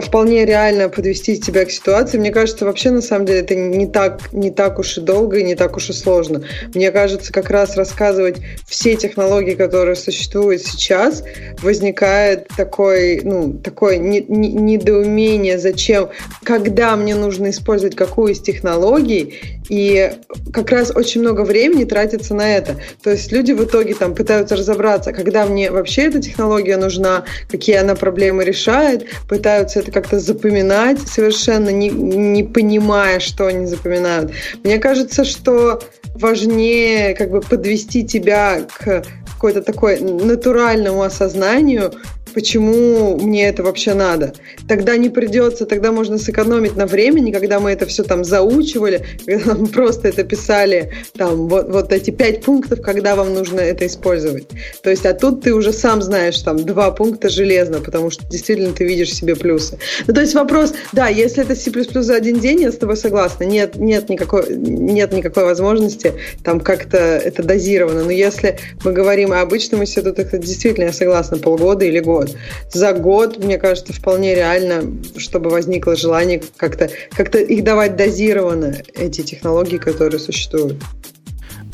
вполне 0.00 0.44
реально 0.44 0.88
подвести 0.88 1.38
тебя 1.40 1.64
к 1.64 1.70
ситуации. 1.70 2.18
Мне 2.18 2.30
кажется, 2.30 2.64
вообще 2.64 2.90
на 2.90 3.00
самом 3.00 3.26
деле 3.26 3.40
это 3.40 3.54
не 3.54 3.86
так, 3.86 4.32
не 4.32 4.50
так 4.50 4.78
уж 4.78 4.98
и 4.98 5.00
долго 5.00 5.38
и 5.38 5.42
не 5.42 5.54
так 5.54 5.76
уж 5.76 5.90
и 5.90 5.92
сложно. 5.92 6.42
Мне 6.74 6.90
кажется, 6.90 7.32
как 7.32 7.50
раз 7.50 7.76
рассказывать 7.76 8.36
все 8.66 8.96
технологии, 8.96 9.54
которые 9.54 9.96
существуют 9.96 10.62
сейчас, 10.62 11.24
возникает 11.62 12.48
такой, 12.56 13.20
ну, 13.22 13.54
такое 13.54 13.98
не, 13.98 14.20
не, 14.20 14.52
недоумение, 14.52 15.58
зачем, 15.58 16.10
когда 16.44 16.96
мне 16.96 17.14
нужно 17.14 17.50
использовать 17.50 17.96
какую 17.96 18.32
из 18.32 18.40
технологий, 18.40 19.58
и 19.68 20.12
как 20.52 20.70
раз 20.70 20.92
очень 20.94 21.20
много 21.20 21.42
времени 21.42 21.84
тратится 21.84 22.34
на 22.34 22.56
это. 22.56 22.76
То 23.02 23.10
есть 23.10 23.32
люди 23.32 23.52
в 23.52 23.64
итоге 23.64 23.94
там 23.94 24.14
пытаются 24.14 24.56
разобраться, 24.56 25.12
когда 25.12 25.46
мне 25.46 25.70
вообще 25.70 26.06
эта 26.06 26.20
технология 26.20 26.76
нужна, 26.76 27.07
какие 27.48 27.76
она 27.76 27.94
проблемы 27.94 28.44
решает, 28.44 29.06
пытаются 29.28 29.80
это 29.80 29.90
как-то 29.92 30.18
запоминать, 30.18 31.00
совершенно 31.00 31.70
не, 31.70 31.88
не 31.88 32.44
понимая, 32.44 33.20
что 33.20 33.46
они 33.46 33.66
запоминают. 33.66 34.32
Мне 34.64 34.78
кажется, 34.78 35.24
что 35.24 35.80
важнее 36.14 37.14
как 37.14 37.30
бы 37.30 37.40
подвести 37.40 38.04
тебя 38.04 38.62
к 38.62 39.04
какой-то 39.38 39.62
такой 39.62 40.00
натуральному 40.00 41.02
осознанию, 41.02 41.92
почему 42.38 43.18
мне 43.18 43.48
это 43.48 43.64
вообще 43.64 43.94
надо. 43.94 44.32
Тогда 44.68 44.96
не 44.96 45.08
придется, 45.08 45.66
тогда 45.66 45.90
можно 45.90 46.18
сэкономить 46.18 46.76
на 46.76 46.86
времени, 46.86 47.32
когда 47.32 47.58
мы 47.58 47.72
это 47.72 47.84
все 47.84 48.04
там 48.04 48.22
заучивали, 48.22 49.04
когда 49.26 49.56
мы 49.56 49.66
просто 49.78 50.06
это 50.06 50.22
писали, 50.22 50.92
там, 51.16 51.48
вот, 51.48 51.68
вот 51.68 51.92
эти 51.92 52.12
пять 52.12 52.44
пунктов, 52.44 52.80
когда 52.80 53.16
вам 53.16 53.34
нужно 53.34 53.58
это 53.58 53.88
использовать. 53.88 54.46
То 54.84 54.90
есть, 54.90 55.04
а 55.04 55.14
тут 55.14 55.42
ты 55.42 55.52
уже 55.52 55.72
сам 55.72 56.00
знаешь, 56.00 56.38
там, 56.38 56.64
два 56.64 56.92
пункта 56.92 57.28
железно, 57.28 57.80
потому 57.80 58.10
что 58.10 58.24
действительно 58.28 58.72
ты 58.72 58.84
видишь 58.84 59.12
себе 59.12 59.34
плюсы. 59.34 59.76
Ну, 60.06 60.14
то 60.14 60.20
есть 60.20 60.34
вопрос, 60.34 60.74
да, 60.92 61.08
если 61.08 61.42
это 61.42 61.56
C++ 61.56 61.72
за 62.02 62.14
один 62.14 62.38
день, 62.38 62.60
я 62.60 62.70
с 62.70 62.76
тобой 62.76 62.96
согласна, 62.96 63.42
нет, 63.42 63.74
нет 63.74 64.08
никакой, 64.08 64.54
нет 64.54 65.12
никакой 65.12 65.42
возможности 65.42 66.14
там 66.44 66.60
как-то 66.60 66.98
это 66.98 67.42
дозировано. 67.42 68.04
Но 68.04 68.10
если 68.10 68.58
мы 68.84 68.92
говорим 68.92 69.32
о 69.32 69.40
обычном 69.40 69.82
институте, 69.82 70.22
это 70.22 70.38
действительно, 70.38 70.84
я 70.84 70.92
согласна, 70.92 71.38
полгода 71.38 71.84
или 71.84 71.98
год. 72.00 72.27
За 72.72 72.92
год, 72.92 73.38
мне 73.38 73.58
кажется, 73.58 73.92
вполне 73.92 74.34
реально, 74.34 74.82
чтобы 75.16 75.50
возникло 75.50 75.96
желание 75.96 76.42
как-то 76.56 76.90
как 77.10 77.34
их 77.34 77.64
давать 77.64 77.96
дозированно, 77.96 78.76
эти 78.94 79.22
технологии, 79.22 79.78
которые 79.78 80.20
существуют. 80.20 80.76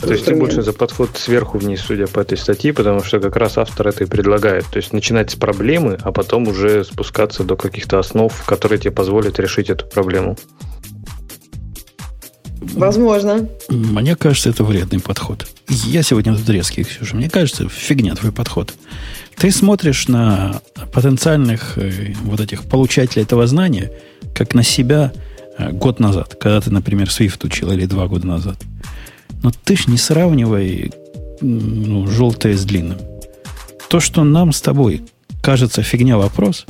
То 0.00 0.12
есть 0.12 0.24
ты 0.24 0.34
больше 0.34 0.62
за 0.62 0.72
подход 0.72 1.10
сверху 1.14 1.58
вниз, 1.58 1.80
судя 1.80 2.06
по 2.06 2.20
этой 2.20 2.36
статье, 2.36 2.72
потому 2.72 3.02
что 3.02 3.20
как 3.20 3.36
раз 3.36 3.58
автор 3.58 3.88
это 3.88 4.04
и 4.04 4.06
предлагает. 4.06 4.66
То 4.66 4.76
есть 4.76 4.92
начинать 4.92 5.30
с 5.30 5.34
проблемы, 5.34 5.98
а 6.02 6.12
потом 6.12 6.48
уже 6.48 6.84
спускаться 6.84 7.44
до 7.44 7.56
каких-то 7.56 7.98
основ, 7.98 8.32
которые 8.44 8.78
тебе 8.78 8.90
позволят 8.90 9.38
решить 9.38 9.70
эту 9.70 9.86
проблему. 9.86 10.36
Возможно. 12.74 13.48
Мне 13.68 14.16
кажется, 14.16 14.50
это 14.50 14.64
вредный 14.64 15.00
подход. 15.00 15.46
Я 15.68 16.02
сегодня 16.02 16.34
тут 16.34 16.48
резкий, 16.48 16.84
Ксюша. 16.84 17.16
Мне 17.16 17.30
кажется, 17.30 17.68
фигня 17.68 18.14
твой 18.14 18.32
подход. 18.32 18.74
Ты 19.36 19.50
смотришь 19.50 20.08
на 20.08 20.60
потенциальных 20.92 21.76
э, 21.76 22.14
вот 22.22 22.40
этих 22.40 22.64
получателей 22.64 23.22
этого 23.22 23.46
знания, 23.46 23.90
как 24.34 24.54
на 24.54 24.62
себя 24.62 25.12
э, 25.58 25.72
год 25.72 26.00
назад, 26.00 26.36
когда 26.40 26.60
ты, 26.60 26.70
например, 26.70 27.08
Swift 27.08 27.44
учил, 27.44 27.70
или 27.72 27.86
два 27.86 28.06
года 28.06 28.26
назад. 28.26 28.56
Но 29.42 29.50
ты 29.50 29.76
ж 29.76 29.88
не 29.88 29.98
сравнивай 29.98 30.92
ну, 31.40 32.06
желтое 32.06 32.56
с 32.56 32.64
длинным. 32.64 32.98
То, 33.88 34.00
что 34.00 34.24
нам 34.24 34.52
с 34.52 34.60
тобой 34.60 35.02
кажется 35.42 35.82
фигня 35.82 36.16
вопрос, 36.16 36.64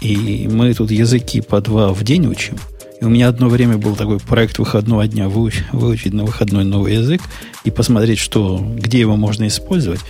и 0.00 0.48
мы 0.50 0.72
тут 0.74 0.90
языки 0.90 1.40
по 1.40 1.60
два 1.60 1.92
в 1.92 2.02
день 2.02 2.26
учим– 2.26 2.56
и 3.00 3.04
у 3.04 3.08
меня 3.08 3.28
одно 3.28 3.48
время 3.48 3.78
был 3.78 3.96
такой 3.96 4.20
проект 4.20 4.58
выходного 4.58 5.06
дня 5.06 5.28
выучить, 5.28 5.64
выучить 5.72 6.12
на 6.12 6.24
выходной 6.24 6.64
новый 6.64 6.94
язык 6.94 7.22
и 7.64 7.70
посмотреть, 7.70 8.18
что, 8.18 8.58
где 8.58 9.00
его 9.00 9.16
можно 9.16 9.46
использовать. 9.46 10.00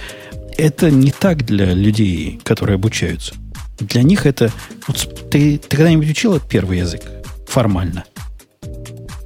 Это 0.58 0.90
не 0.90 1.12
так 1.12 1.46
для 1.46 1.72
людей, 1.72 2.40
которые 2.42 2.74
обучаются. 2.74 3.34
Для 3.78 4.02
них 4.02 4.26
это... 4.26 4.50
Вот 4.88 5.30
ты, 5.30 5.58
ты 5.58 5.76
когда-нибудь 5.76 6.10
учила 6.10 6.40
первый 6.40 6.78
язык 6.78 7.02
формально? 7.46 8.04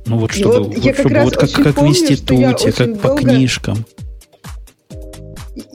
Ну 0.07 0.19
вот 0.19 0.33
чтобы, 0.33 0.65
вот, 0.65 0.77
вот, 0.77 0.97
чтобы 0.97 1.21
вот 1.21 1.37
как, 1.37 1.51
как 1.51 1.75
помню, 1.75 1.93
в 1.93 1.97
институте, 1.97 2.73
как 2.73 3.01
по 3.01 3.09
долго... 3.09 3.23
книжкам 3.23 3.87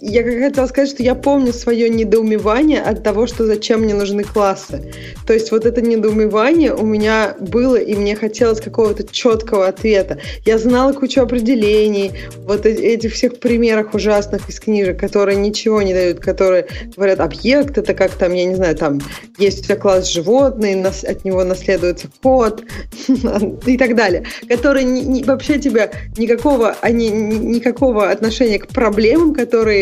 я 0.01 0.23
хотела 0.23 0.67
сказать, 0.67 0.89
что 0.89 1.03
я 1.03 1.15
помню 1.15 1.53
свое 1.53 1.89
недоумевание 1.89 2.81
от 2.81 3.03
того, 3.03 3.27
что 3.27 3.45
зачем 3.45 3.81
мне 3.81 3.93
нужны 3.93 4.23
классы. 4.23 4.93
То 5.25 5.33
есть 5.33 5.51
вот 5.51 5.65
это 5.65 5.81
недоумевание 5.81 6.73
у 6.73 6.85
меня 6.85 7.35
было, 7.39 7.75
и 7.75 7.95
мне 7.95 8.15
хотелось 8.15 8.61
какого-то 8.61 9.03
четкого 9.03 9.67
ответа. 9.67 10.19
Я 10.45 10.57
знала 10.57 10.93
кучу 10.93 11.21
определений, 11.21 12.11
вот 12.45 12.65
этих 12.65 13.13
всех 13.13 13.39
примерах 13.39 13.93
ужасных 13.93 14.47
из 14.49 14.59
книжек, 14.59 14.99
которые 14.99 15.37
ничего 15.37 15.81
не 15.81 15.93
дают, 15.93 16.19
которые 16.19 16.67
говорят, 16.95 17.19
объект 17.19 17.77
это 17.77 17.93
как 17.93 18.11
там, 18.11 18.33
я 18.33 18.45
не 18.45 18.55
знаю, 18.55 18.75
там 18.75 18.99
есть 19.37 19.61
у 19.61 19.63
тебя 19.65 19.75
класс 19.75 20.09
животный, 20.09 20.81
от 20.83 21.25
него 21.25 21.43
наследуется 21.43 22.07
код 22.21 22.63
и 23.65 23.77
так 23.77 23.95
далее, 23.95 24.25
которые 24.47 24.85
вообще 25.23 25.59
тебя 25.59 25.91
никакого, 26.17 26.75
они, 26.81 27.09
никакого 27.09 28.09
отношения 28.09 28.59
к 28.59 28.67
проблемам, 28.67 29.33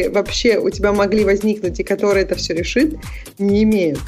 вообще 0.10 0.58
у 0.58 0.70
тебя 0.70 0.92
могли 0.92 1.24
возникнуть 1.24 1.80
и 1.80 1.84
которые 1.84 2.24
это 2.24 2.36
все 2.36 2.54
решит, 2.54 2.96
не 3.38 3.64
имеют. 3.64 4.00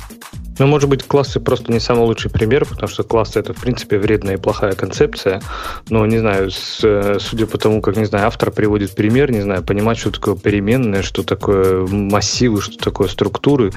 Ну, 0.59 0.67
может 0.67 0.89
быть, 0.89 1.03
классы 1.03 1.39
просто 1.39 1.71
не 1.71 1.79
самый 1.79 2.05
лучший 2.05 2.29
пример, 2.29 2.65
потому 2.65 2.89
что 2.89 3.03
классы 3.03 3.39
это, 3.39 3.53
в 3.53 3.61
принципе, 3.61 3.97
вредная 3.97 4.35
и 4.35 4.37
плохая 4.37 4.73
концепция. 4.73 5.41
Но, 5.89 6.05
не 6.05 6.17
знаю, 6.17 6.51
с, 6.51 7.17
судя 7.19 7.47
по 7.47 7.57
тому, 7.57 7.81
как, 7.81 7.95
не 7.95 8.03
знаю, 8.03 8.27
автор 8.27 8.51
приводит 8.51 8.93
пример, 8.93 9.31
не 9.31 9.39
знаю, 9.41 9.63
понимать, 9.63 9.97
что 9.97 10.11
такое 10.11 10.35
переменные, 10.35 11.01
что 11.01 11.23
такое 11.23 11.87
массивы, 11.87 12.61
что 12.61 12.77
такое 12.77 13.07
структуры, 13.07 13.71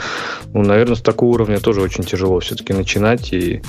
ну, 0.52 0.62
наверное, 0.62 0.96
с 0.96 1.02
такого 1.02 1.30
уровня 1.30 1.60
тоже 1.60 1.80
очень 1.80 2.02
тяжело 2.02 2.40
все-таки 2.40 2.72
начинать 2.72 3.32
и 3.32 3.62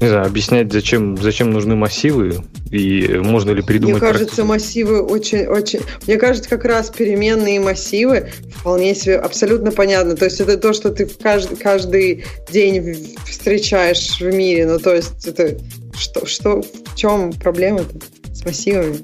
не 0.00 0.08
знаю, 0.08 0.26
объяснять, 0.26 0.72
зачем, 0.72 1.18
зачем 1.18 1.50
нужны 1.50 1.76
массивы 1.76 2.42
и 2.70 3.20
можно 3.22 3.50
ли 3.50 3.62
придумать... 3.62 4.00
Мне 4.00 4.12
кажется, 4.12 4.44
массивы 4.44 5.02
очень, 5.02 5.46
очень... 5.46 5.80
Мне 6.06 6.16
кажется, 6.16 6.48
как 6.48 6.64
раз 6.64 6.90
переменные 6.90 7.60
массивы 7.60 8.30
вполне 8.56 8.94
себе 8.94 9.16
абсолютно 9.16 9.72
понятно. 9.72 10.16
То 10.16 10.24
есть 10.24 10.40
это 10.40 10.56
то, 10.56 10.72
что 10.72 10.90
ты 10.90 11.06
каждый, 11.06 11.56
каждый 11.56 12.24
день 12.50 13.14
встречаешь 13.26 14.20
в 14.20 14.34
мире. 14.34 14.66
Ну, 14.66 14.78
то 14.78 14.94
есть 14.94 15.26
это... 15.26 15.58
Что, 15.98 16.24
что, 16.24 16.62
в 16.62 16.96
чем 16.96 17.32
проблема-то 17.32 17.94
с 18.32 18.44
массивами? 18.44 18.98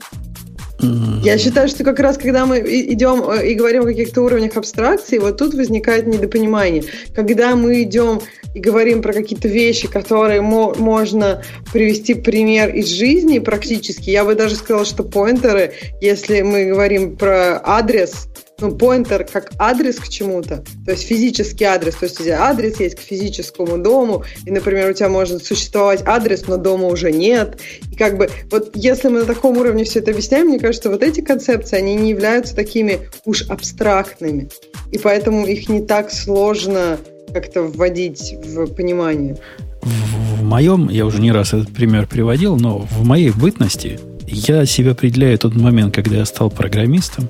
Я 1.23 1.39
считаю, 1.39 1.69
что 1.69 1.85
как 1.85 1.99
раз 2.01 2.19
когда 2.19 2.45
мы 2.45 2.59
идем 2.59 3.29
э, 3.31 3.49
и 3.49 3.55
говорим 3.55 3.83
о 3.83 3.87
каких-то 3.87 4.23
уровнях 4.23 4.57
абстракции, 4.57 5.19
вот 5.19 5.39
тут 5.39 5.55
возникает 5.55 6.07
недопонимание. 6.07 6.85
Когда 7.15 7.57
мы 7.57 7.83
идем 7.83 8.21
и 8.57 8.59
говорим 8.59 9.03
про 9.03 9.13
какие-то 9.13 9.49
вещи, 9.49 9.87
которые 9.87 10.41
мо- 10.41 10.75
можно 10.79 11.43
привести 11.75 12.15
пример 12.15 12.75
из 12.75 12.87
жизни 12.87 13.39
практически, 13.39 14.09
я 14.09 14.25
бы 14.25 14.35
даже 14.35 14.57
сказала, 14.57 14.87
что 14.87 15.05
поинтеры, 15.05 15.75
если 16.01 16.41
мы 16.41 16.65
говорим 16.65 17.19
про 17.19 17.61
адрес, 17.63 18.29
ну, 18.59 18.75
поинтер 18.75 19.25
как 19.25 19.53
адрес 19.59 19.97
к 19.97 20.09
чему-то, 20.09 20.65
то 20.87 20.93
есть 20.93 21.07
физический 21.07 21.67
адрес, 21.67 21.97
то 21.97 22.07
есть 22.07 22.19
у 22.19 22.25
тебя 22.25 22.45
адрес 22.45 22.81
есть 22.81 22.95
к 22.95 23.01
физическому 23.01 23.77
дому, 23.77 24.25
и, 24.47 24.51
например, 24.51 24.89
у 24.89 24.95
тебя 24.95 25.11
может 25.11 25.45
существовать 25.45 26.01
адрес, 26.07 26.47
но 26.47 26.57
дома 26.57 26.89
уже 26.89 27.13
нет. 27.13 27.59
И 27.93 27.95
как 27.95 28.17
бы 28.17 28.31
вот 28.51 28.71
если 28.75 29.09
мы 29.09 29.19
на 29.19 29.27
таком 29.27 29.59
уровне 29.59 29.85
все 29.85 29.99
это 29.99 30.13
объясняем, 30.13 30.47
мне 30.47 30.59
кажется, 30.59 30.89
вот 30.89 31.03
эти 31.03 31.21
концепции, 31.21 31.77
они 31.77 31.95
не 31.95 32.09
являются 32.09 32.57
такими 32.57 33.01
уж 33.27 33.43
абстрактными, 33.51 34.49
и 34.93 34.97
поэтому 34.97 35.45
их 35.45 35.69
не 35.69 35.83
так 35.83 36.11
сложно 36.11 36.99
как-то 37.41 37.63
вводить 37.65 38.35
в 38.43 38.67
понимание. 38.69 39.37
В, 39.83 40.41
в 40.41 40.43
моем, 40.43 40.89
я 40.89 41.05
уже 41.05 41.21
не 41.21 41.33
раз 41.33 41.53
этот 41.53 41.71
пример 41.71 42.07
приводил, 42.07 42.57
но 42.57 42.79
в 42.79 43.05
моей 43.05 43.31
бытности 43.31 44.01
я 44.27 44.65
себя 44.65 44.93
определяю 44.93 45.39
тот 45.39 45.55
момент, 45.55 45.95
когда 45.95 46.17
я 46.17 46.25
стал 46.25 46.51
программистом, 46.51 47.29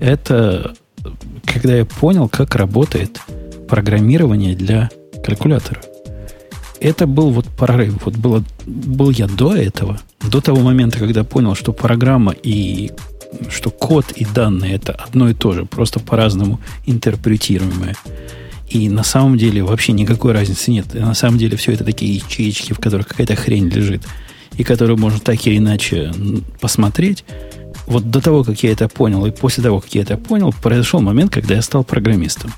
это 0.00 0.74
когда 1.44 1.76
я 1.76 1.84
понял, 1.84 2.28
как 2.28 2.54
работает 2.54 3.20
программирование 3.68 4.54
для 4.54 4.90
калькулятора. 5.22 5.82
Это 6.80 7.06
был 7.06 7.30
вот 7.30 7.46
прорыв. 7.46 8.06
Вот 8.06 8.16
было, 8.16 8.42
был 8.64 9.10
я 9.10 9.28
до 9.28 9.54
этого, 9.54 10.00
до 10.30 10.40
того 10.40 10.60
момента, 10.60 10.98
когда 10.98 11.24
понял, 11.24 11.54
что 11.54 11.72
программа 11.72 12.34
и 12.42 12.90
что 13.48 13.70
код 13.70 14.12
и 14.12 14.24
данные 14.24 14.74
это 14.74 14.92
одно 14.92 15.28
и 15.28 15.34
то 15.34 15.52
же, 15.52 15.64
просто 15.64 16.00
по-разному 16.00 16.58
интерпретируемое. 16.86 17.94
И 18.72 18.88
на 18.88 19.02
самом 19.02 19.36
деле 19.36 19.62
вообще 19.62 19.92
никакой 19.92 20.32
разницы 20.32 20.70
нет. 20.70 20.94
И 20.94 20.98
на 20.98 21.14
самом 21.14 21.38
деле 21.38 21.56
все 21.56 21.72
это 21.72 21.84
такие 21.84 22.14
ячейки, 22.14 22.72
в 22.72 22.78
которых 22.78 23.08
какая-то 23.08 23.36
хрень 23.36 23.68
лежит, 23.68 24.02
и 24.56 24.64
которую 24.64 24.98
можно 24.98 25.20
так 25.20 25.46
или 25.46 25.58
иначе 25.58 26.10
посмотреть 26.60 27.24
вот 27.86 28.10
до 28.10 28.20
того, 28.20 28.44
как 28.44 28.62
я 28.62 28.72
это 28.72 28.88
понял, 28.88 29.26
и 29.26 29.30
после 29.30 29.62
того, 29.62 29.80
как 29.80 29.94
я 29.94 30.02
это 30.02 30.16
понял, 30.16 30.54
произошел 30.62 31.00
момент, 31.00 31.32
когда 31.32 31.54
я 31.54 31.62
стал 31.62 31.84
программистом. 31.84 32.52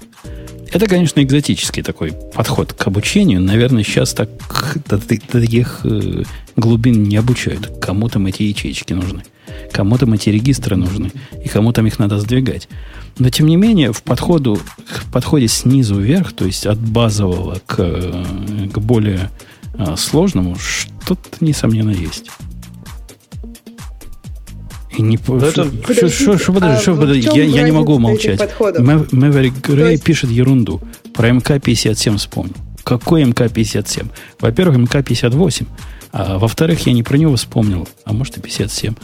Это, 0.73 0.87
конечно, 0.87 1.23
экзотический 1.23 1.83
такой 1.83 2.13
подход 2.35 2.73
к 2.73 2.87
обучению. 2.87 3.41
Наверное, 3.41 3.85
сейчас 3.85 4.13
так 4.13 4.29
до, 4.89 4.99
до 4.99 5.19
таких 5.41 5.81
э, 5.85 6.25
глубин 6.57 7.05
не 7.05 7.17
обучают. 7.17 7.79
Кому 7.81 8.09
там 8.09 8.27
эти 8.27 8.43
ячейки 8.43 8.93
нужны, 8.93 9.23
кому 9.73 9.99
там 9.99 10.13
эти 10.15 10.31
регистры 10.31 10.77
нужны, 10.77 11.13
и 11.45 11.49
кому 11.49 11.73
там 11.73 11.87
их 11.87 11.99
надо 11.99 12.19
сдвигать. 12.19 12.69
Но, 13.19 13.31
тем 13.31 13.47
не 13.47 13.57
менее, 13.57 13.93
в, 13.93 14.03
подходу, 14.03 14.59
в 14.87 15.13
подходе 15.13 15.49
снизу 15.49 16.01
вверх, 16.01 16.33
то 16.33 16.45
есть 16.45 16.67
от 16.67 16.79
базового 16.79 17.61
к, 17.67 17.77
к 18.73 18.79
более 18.79 19.31
э, 19.75 19.95
сложному, 19.97 20.57
что-то, 20.57 21.21
несомненно, 21.41 21.91
есть. 21.91 22.31
И 24.97 25.03
не... 25.03 25.17
Что, 25.17 26.09
что, 26.09 26.39
что, 26.39 26.53
подожди, 26.53 26.77
а 26.77 26.81
что, 26.81 26.97
подожди, 26.97 27.29
я, 27.35 27.45
я 27.45 27.63
не 27.63 27.73
могу 27.73 27.99
молчать. 27.99 28.41
Мэверик 29.13 29.67
Грей 29.67 29.93
есть... 29.93 30.05
пишет 30.05 30.31
ерунду. 30.31 30.81
Про 31.13 31.31
МК-57 31.31 32.17
вспомнил. 32.17 32.55
Какой 32.83 33.25
МК-57? 33.25 34.07
Во-первых, 34.41 34.79
МК-58. 34.79 35.67
А 36.13 36.39
во-вторых, 36.39 36.87
я 36.87 36.93
не 36.93 37.03
про 37.03 37.17
него 37.17 37.35
вспомнил. 37.37 37.89
А 38.05 38.13
может 38.13 38.39
и 38.39 38.41
57. 38.41 38.95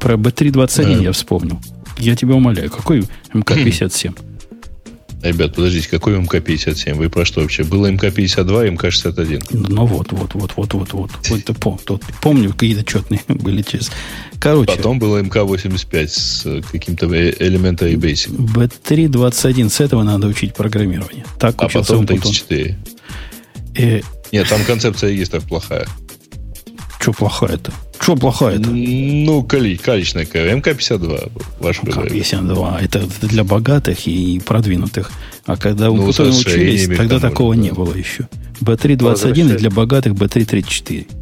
Про 0.00 0.14
Б321 0.14 0.84
да. 0.84 1.02
я 1.02 1.12
вспомнил. 1.12 1.58
Я 1.98 2.16
тебя 2.16 2.34
умоляю, 2.34 2.70
какой 2.70 3.04
МК-57? 3.32 4.18
Ребят, 5.22 5.54
подождите, 5.56 5.88
какой 5.88 6.16
МК-57? 6.16 6.94
Вы 6.94 7.10
про 7.10 7.24
что 7.24 7.40
вообще? 7.40 7.64
Было 7.64 7.90
МК-52 7.90 8.68
и 8.68 8.70
МК-61. 8.70 9.48
Ну 9.50 9.84
вот, 9.84 10.12
вот, 10.12 10.34
вот, 10.34 10.52
вот, 10.56 10.74
вот, 10.74 10.92
вот. 10.92 11.10
вот 11.28 11.58
пом, 11.58 11.78
тут, 11.84 12.02
помню, 12.22 12.52
какие-то 12.52 12.84
четные 12.84 13.20
были 13.28 13.62
через. 13.62 13.90
Короче. 14.38 14.76
Потом 14.76 15.00
было 15.00 15.20
МК-85 15.22 16.06
с 16.06 16.62
каким-то 16.70 17.12
э, 17.12 17.34
элементом 17.40 17.88
Basic. 17.88 18.30
B321, 18.30 19.70
с 19.70 19.80
этого 19.80 20.04
надо 20.04 20.28
учить 20.28 20.54
программирование. 20.54 21.24
Так 21.40 21.56
а 21.58 21.68
потом 21.68 22.06
34. 22.06 22.78
Э, 23.76 24.00
Нет, 24.30 24.48
там 24.48 24.64
концепция 24.64 25.26
так 25.26 25.42
плохая. 25.42 25.88
Что 27.00 27.12
плохая-то? 27.12 27.72
Что 28.00 28.16
плохая-то? 28.16 28.70
Ну, 28.70 29.42
кали, 29.42 29.76
каличная 29.76 30.24
МК-52. 30.24 31.32
Ваш 31.60 31.82
МК-52. 31.82 32.78
Это, 32.80 32.98
это 33.00 33.26
для 33.26 33.44
богатых 33.44 34.06
и 34.06 34.40
продвинутых. 34.44 35.10
А 35.46 35.56
когда 35.56 35.90
вы 35.90 35.98
ну, 35.98 36.06
учились, 36.06 36.86
тогда 36.96 37.18
такого 37.18 37.54
не 37.54 37.72
было 37.72 37.94
еще. 37.94 38.28
B321 38.60 39.54
и 39.54 39.58
для 39.58 39.70
богатых 39.70 40.12
B334. 40.12 41.17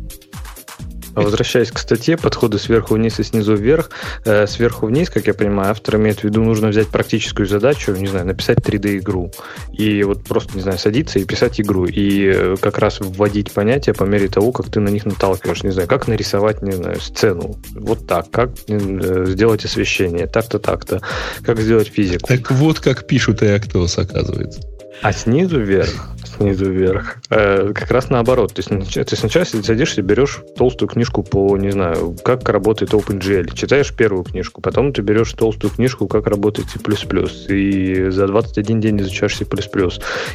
А 1.16 1.22
возвращаясь 1.22 1.70
к 1.70 1.78
статье, 1.78 2.18
подходы 2.18 2.58
сверху 2.58 2.94
вниз 2.94 3.18
и 3.18 3.22
снизу 3.22 3.54
вверх. 3.54 3.88
Э, 4.26 4.46
сверху 4.46 4.86
вниз, 4.86 5.08
как 5.08 5.26
я 5.26 5.32
понимаю, 5.32 5.70
автор 5.70 5.96
имеет 5.96 6.20
в 6.20 6.24
виду, 6.24 6.44
нужно 6.44 6.68
взять 6.68 6.88
практическую 6.88 7.46
задачу, 7.46 7.92
не 7.92 8.06
знаю, 8.06 8.26
написать 8.26 8.58
3D-игру. 8.58 9.32
И 9.72 10.02
вот 10.02 10.24
просто, 10.24 10.54
не 10.54 10.60
знаю, 10.60 10.76
садиться 10.76 11.18
и 11.18 11.24
писать 11.24 11.58
игру. 11.58 11.86
И 11.86 12.26
э, 12.26 12.56
как 12.60 12.76
раз 12.76 13.00
вводить 13.00 13.50
понятия 13.50 13.94
по 13.94 14.04
мере 14.04 14.28
того, 14.28 14.52
как 14.52 14.70
ты 14.70 14.80
на 14.80 14.90
них 14.90 15.06
наталкиваешь. 15.06 15.62
Не 15.62 15.70
знаю, 15.70 15.88
как 15.88 16.06
нарисовать, 16.06 16.60
не 16.60 16.72
знаю, 16.72 17.00
сцену. 17.00 17.56
Вот 17.74 18.06
так. 18.06 18.30
Как 18.30 18.50
э, 18.68 19.24
сделать 19.26 19.64
освещение. 19.64 20.26
Так-то, 20.26 20.58
так-то. 20.58 21.00
Как 21.42 21.58
сделать 21.60 21.88
физику. 21.88 22.26
Так 22.26 22.50
вот 22.50 22.80
как 22.80 23.06
пишут 23.06 23.42
и 23.42 23.46
Actos, 23.46 23.98
оказывается. 23.98 24.60
А 25.02 25.12
снизу 25.12 25.60
вверх 25.60 26.10
снизу 26.36 26.70
вверх. 26.70 27.18
Э, 27.30 27.72
как 27.74 27.90
раз 27.90 28.10
наоборот. 28.10 28.54
То 28.54 28.62
есть 28.62 29.08
ты 29.08 29.16
сначала 29.16 29.44
садишься, 29.44 30.02
берешь 30.02 30.40
толстую 30.56 30.88
книжку 30.88 31.22
по, 31.22 31.56
не 31.56 31.70
знаю, 31.70 32.16
как 32.24 32.48
работает 32.48 32.92
OpenGL. 32.92 33.54
Читаешь 33.54 33.92
первую 33.92 34.24
книжку, 34.24 34.60
потом 34.60 34.92
ты 34.92 35.02
берешь 35.02 35.32
толстую 35.32 35.72
книжку, 35.72 36.06
как 36.06 36.26
работает 36.26 36.68
C++. 36.70 36.78
И 37.54 38.10
за 38.10 38.26
21 38.26 38.80
день 38.80 39.00
изучаешь 39.00 39.36
C++. 39.36 39.44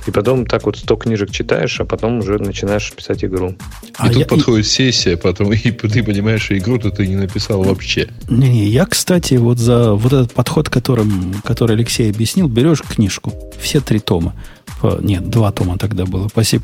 И 0.07 0.11
потом 0.11 0.45
так 0.45 0.65
вот 0.65 0.77
100 0.77 0.95
книжек 0.95 1.31
читаешь, 1.31 1.79
а 1.79 1.85
потом 1.85 2.19
уже 2.19 2.37
начинаешь 2.39 2.91
писать 2.91 3.23
игру. 3.23 3.55
А 3.97 4.07
и 4.07 4.13
тут 4.13 4.19
я... 4.19 4.25
подходит 4.25 4.67
сессия, 4.67 5.17
потом 5.17 5.53
и 5.53 5.71
ты 5.71 6.03
понимаешь, 6.03 6.43
что 6.43 6.57
игру-то 6.57 6.91
ты 6.91 7.07
не 7.07 7.15
написал 7.15 7.63
вообще. 7.63 8.09
Не-не, 8.29 8.67
я, 8.67 8.85
кстати, 8.85 9.35
вот 9.35 9.57
за 9.57 9.93
вот 9.93 10.13
этот 10.13 10.33
подход, 10.33 10.69
которым, 10.69 11.35
который 11.43 11.75
Алексей 11.75 12.09
объяснил, 12.09 12.47
берешь 12.47 12.81
книжку, 12.81 13.33
все 13.59 13.79
три 13.79 13.99
тома, 13.99 14.33
по, 14.81 14.97
нет, 14.99 15.29
два 15.29 15.51
тома 15.51 15.77
тогда 15.77 16.05
было, 16.05 16.27
по 16.27 16.43
C++, 16.43 16.59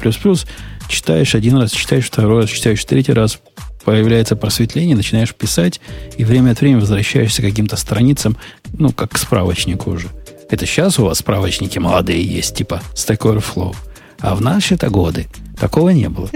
читаешь 0.90 1.36
один 1.36 1.58
раз, 1.58 1.72
читаешь 1.72 2.06
второй 2.06 2.42
раз, 2.42 2.50
читаешь 2.50 2.84
третий 2.84 3.14
раз, 3.14 3.40
появляется 3.86 4.36
просветление, 4.36 4.96
начинаешь 4.96 5.34
писать, 5.34 5.80
и 6.18 6.26
время 6.26 6.52
от 6.52 6.60
времени 6.60 6.80
возвращаешься 6.80 7.42
к 7.42 7.46
каким-то 7.46 7.78
страницам, 7.78 8.36
ну, 8.74 8.92
как 8.92 9.12
к 9.12 9.18
справочнику 9.18 9.92
уже. 9.92 10.08
Это 10.50 10.66
сейчас 10.66 10.98
у 10.98 11.06
вас 11.06 11.20
справочники 11.20 11.78
молодые 11.78 12.24
есть, 12.24 12.56
типа 12.56 12.82
Stack 12.96 13.20
Overflow. 13.20 13.76
А 14.20 14.36
в 14.36 14.42
наши-то 14.42 14.90
годы 14.90 15.28
такого 15.60 15.90
не 15.90 16.10
было. 16.10 16.30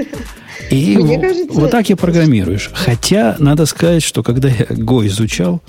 И 0.69 0.97
Мне 0.97 1.19
кажется... 1.19 1.59
вот 1.59 1.71
так 1.71 1.89
и 1.89 1.95
программируешь. 1.95 2.69
Хотя, 2.73 3.35
надо 3.39 3.65
сказать, 3.65 4.03
что 4.03 4.21
когда 4.21 4.49
я 4.49 4.65
Go 4.65 5.05
изучал, 5.07 5.61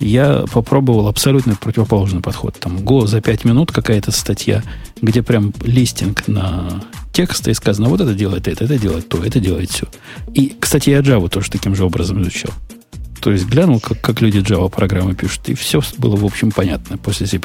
я 0.00 0.44
попробовал 0.52 1.08
абсолютно 1.08 1.56
противоположный 1.56 2.20
подход. 2.20 2.56
Там 2.58 2.78
Go 2.78 3.06
за 3.06 3.20
5 3.20 3.44
минут 3.44 3.72
какая-то 3.72 4.10
статья, 4.12 4.62
где 5.00 5.22
прям 5.22 5.52
листинг 5.62 6.28
на 6.28 6.82
текст 7.12 7.48
и 7.48 7.54
сказано, 7.54 7.88
вот 7.88 8.00
это 8.00 8.14
делает 8.14 8.46
это, 8.46 8.64
это 8.64 8.78
делает 8.78 9.08
то, 9.08 9.22
это 9.24 9.40
делает 9.40 9.70
все. 9.70 9.86
И, 10.34 10.54
кстати, 10.58 10.90
я 10.90 11.00
Java 11.00 11.28
тоже 11.28 11.50
таким 11.50 11.74
же 11.74 11.84
образом 11.84 12.22
изучал. 12.22 12.52
То 13.20 13.32
есть 13.32 13.46
глянул, 13.46 13.80
как, 13.80 14.00
как 14.00 14.20
люди 14.20 14.38
Java 14.38 14.70
программы 14.70 15.14
пишут, 15.14 15.48
и 15.48 15.54
все 15.54 15.82
было, 15.98 16.14
в 16.14 16.24
общем, 16.24 16.52
понятно 16.52 16.96
после 16.96 17.26
C++. 17.26 17.40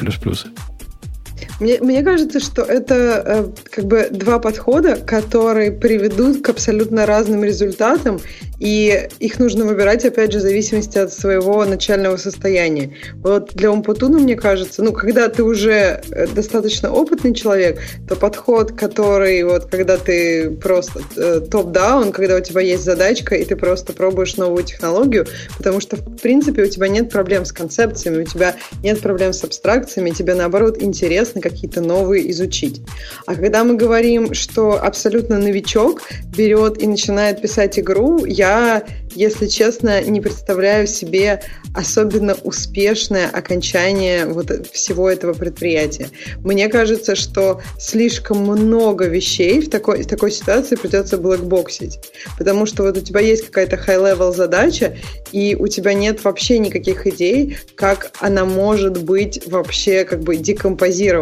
Мне, 1.60 1.78
мне 1.80 2.02
кажется, 2.02 2.40
что 2.40 2.62
это 2.62 3.22
э, 3.24 3.44
как 3.70 3.84
бы 3.84 4.08
два 4.10 4.38
подхода, 4.38 4.96
которые 4.96 5.72
приведут 5.72 6.42
к 6.42 6.48
абсолютно 6.48 7.06
разным 7.06 7.44
результатам, 7.44 8.20
и 8.58 9.08
их 9.18 9.38
нужно 9.38 9.64
выбирать, 9.64 10.04
опять 10.04 10.32
же, 10.32 10.38
в 10.38 10.42
зависимости 10.42 10.96
от 10.98 11.12
своего 11.12 11.64
начального 11.64 12.16
состояния. 12.16 12.94
Вот 13.16 13.52
для 13.54 13.70
Умпутуна, 13.70 14.18
мне 14.18 14.36
кажется, 14.36 14.82
ну, 14.82 14.92
когда 14.92 15.28
ты 15.28 15.42
уже 15.42 16.02
э, 16.10 16.26
достаточно 16.28 16.92
опытный 16.92 17.34
человек, 17.34 17.80
то 18.08 18.16
подход, 18.16 18.72
который 18.72 19.42
вот 19.44 19.66
когда 19.66 19.96
ты 19.96 20.50
просто 20.50 21.00
э, 21.16 21.40
топ-даун, 21.40 22.12
когда 22.12 22.36
у 22.36 22.40
тебя 22.40 22.60
есть 22.60 22.84
задачка, 22.84 23.34
и 23.34 23.44
ты 23.44 23.56
просто 23.56 23.92
пробуешь 23.92 24.36
новую 24.36 24.64
технологию, 24.64 25.26
потому 25.56 25.80
что, 25.80 25.96
в 25.96 26.16
принципе, 26.18 26.62
у 26.62 26.66
тебя 26.66 26.88
нет 26.88 27.10
проблем 27.10 27.44
с 27.44 27.52
концепциями, 27.52 28.22
у 28.22 28.26
тебя 28.26 28.54
нет 28.82 29.00
проблем 29.00 29.32
с 29.32 29.42
абстракциями, 29.44 30.10
тебе, 30.10 30.34
наоборот, 30.34 30.78
интересно 30.80 31.23
какие-то 31.32 31.80
новые 31.80 32.30
изучить. 32.30 32.80
А 33.26 33.34
когда 33.34 33.64
мы 33.64 33.76
говорим, 33.76 34.34
что 34.34 34.82
абсолютно 34.82 35.38
новичок 35.38 36.02
берет 36.36 36.82
и 36.82 36.86
начинает 36.86 37.40
писать 37.40 37.78
игру, 37.78 38.24
я, 38.24 38.84
если 39.14 39.46
честно, 39.46 40.02
не 40.02 40.20
представляю 40.20 40.86
себе 40.86 41.42
особенно 41.74 42.34
успешное 42.44 43.28
окончание 43.28 44.26
вот 44.26 44.50
всего 44.72 45.10
этого 45.10 45.32
предприятия. 45.32 46.08
Мне 46.38 46.68
кажется, 46.68 47.16
что 47.16 47.60
слишком 47.78 48.38
много 48.38 49.06
вещей 49.06 49.60
в 49.60 49.70
такой, 49.70 50.02
в 50.02 50.06
такой 50.06 50.30
ситуации 50.30 50.76
придется 50.76 51.18
блэкбоксить. 51.18 51.98
Потому 52.38 52.66
что 52.66 52.84
вот 52.84 52.96
у 52.96 53.00
тебя 53.00 53.20
есть 53.20 53.46
какая-то 53.46 53.76
high-level 53.76 54.32
задача, 54.32 54.96
и 55.32 55.56
у 55.58 55.66
тебя 55.66 55.94
нет 55.94 56.22
вообще 56.24 56.58
никаких 56.58 57.06
идей, 57.06 57.56
как 57.74 58.12
она 58.20 58.44
может 58.44 59.02
быть 59.02 59.40
вообще 59.46 60.04
как 60.04 60.20
бы 60.20 60.36
декомпозирована. 60.36 61.13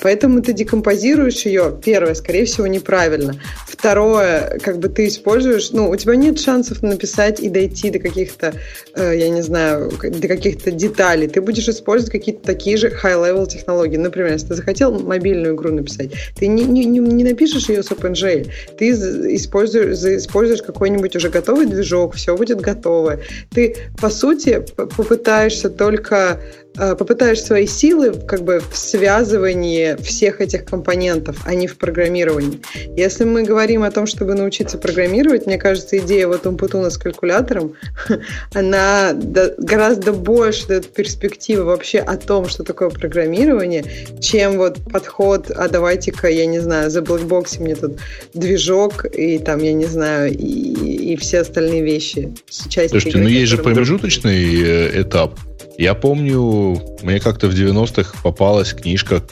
Поэтому 0.00 0.42
ты 0.42 0.52
декомпозируешь 0.52 1.46
ее, 1.46 1.78
первое, 1.84 2.14
скорее 2.14 2.44
всего, 2.44 2.66
неправильно. 2.66 3.34
Второе, 3.66 4.58
как 4.62 4.78
бы 4.78 4.88
ты 4.88 5.06
используешь, 5.06 5.70
ну, 5.72 5.88
у 5.90 5.96
тебя 5.96 6.16
нет 6.16 6.38
шансов 6.38 6.82
написать 6.82 7.40
и 7.40 7.48
дойти 7.48 7.90
до 7.90 7.98
каких-то, 7.98 8.54
э, 8.94 9.16
я 9.16 9.30
не 9.30 9.42
знаю, 9.42 9.90
до 9.90 10.28
каких-то 10.28 10.70
деталей. 10.70 11.28
Ты 11.28 11.40
будешь 11.40 11.68
использовать 11.68 12.12
какие-то 12.12 12.44
такие 12.44 12.76
же 12.76 12.88
high-level 12.88 13.46
технологии. 13.46 13.96
Например, 13.96 14.32
если 14.32 14.48
ты 14.48 14.54
захотел 14.54 14.98
мобильную 14.98 15.54
игру 15.54 15.70
написать, 15.70 16.12
ты 16.36 16.46
не, 16.46 16.64
не, 16.64 16.84
не, 16.84 17.24
напишешь 17.24 17.68
ее 17.68 17.82
с 17.82 17.90
OpenGL, 17.90 18.50
ты 18.78 18.90
используешь, 18.90 19.98
используешь 19.98 20.62
какой-нибудь 20.62 21.16
уже 21.16 21.30
готовый 21.30 21.66
движок, 21.66 22.14
все 22.14 22.36
будет 22.36 22.60
готово. 22.60 23.20
Ты, 23.50 23.76
по 24.00 24.10
сути, 24.10 24.64
попытаешься 24.76 25.70
только 25.70 26.40
попытаешь 26.74 27.42
свои 27.42 27.66
силы 27.66 28.12
как 28.12 28.42
бы 28.42 28.62
в 28.70 28.76
связывании 28.76 29.96
всех 30.02 30.40
этих 30.40 30.64
компонентов, 30.64 31.36
а 31.44 31.54
не 31.54 31.66
в 31.66 31.76
программировании. 31.76 32.60
Если 32.96 33.24
мы 33.24 33.42
говорим 33.42 33.82
о 33.82 33.90
том, 33.90 34.06
чтобы 34.06 34.34
научиться 34.34 34.78
программировать, 34.78 35.46
мне 35.46 35.58
кажется, 35.58 35.98
идея 35.98 36.28
вот 36.28 36.46
Умпутуна 36.46 36.90
с 36.90 36.98
калькулятором, 36.98 37.74
она 38.54 39.12
гораздо 39.14 40.12
больше 40.12 40.68
дает 40.68 40.92
перспективы 40.92 41.64
вообще 41.64 41.98
о 41.98 42.16
том, 42.16 42.48
что 42.48 42.62
такое 42.62 42.90
программирование, 42.90 43.84
чем 44.20 44.56
вот 44.56 44.78
подход, 44.90 45.50
а 45.50 45.68
давайте-ка, 45.68 46.28
я 46.28 46.46
не 46.46 46.60
знаю, 46.60 46.90
за 46.90 47.02
блэкбоксе 47.02 47.60
мне 47.60 47.74
тут 47.74 47.98
движок 48.34 49.06
и 49.12 49.38
там, 49.38 49.62
я 49.62 49.72
не 49.72 49.86
знаю, 49.86 50.32
и, 50.32 51.12
и 51.12 51.16
все 51.16 51.40
остальные 51.40 51.82
вещи. 51.82 52.32
Слушайте, 52.48 53.18
ну 53.18 53.28
есть 53.28 53.50
же 53.50 53.58
промежуточный 53.58 54.62
э, 54.62 55.02
этап, 55.02 55.38
я 55.80 55.94
помню, 55.94 56.78
мне 57.02 57.20
как-то 57.20 57.48
в 57.48 57.54
90-х 57.54 58.14
попалась 58.22 58.74
книжка 58.74 59.22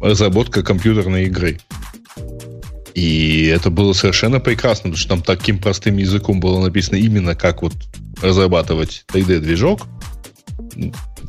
«Разработка 0.00 0.62
компьютерной 0.62 1.26
игры». 1.26 1.60
И 2.94 3.52
это 3.54 3.68
было 3.68 3.92
совершенно 3.92 4.40
прекрасно, 4.40 4.84
потому 4.84 4.96
что 4.96 5.08
там 5.10 5.20
таким 5.22 5.58
простым 5.58 5.98
языком 5.98 6.40
было 6.40 6.64
написано 6.64 6.96
именно, 6.96 7.34
как 7.34 7.60
вот 7.60 7.74
разрабатывать 8.22 9.04
3D-движок. 9.12 9.82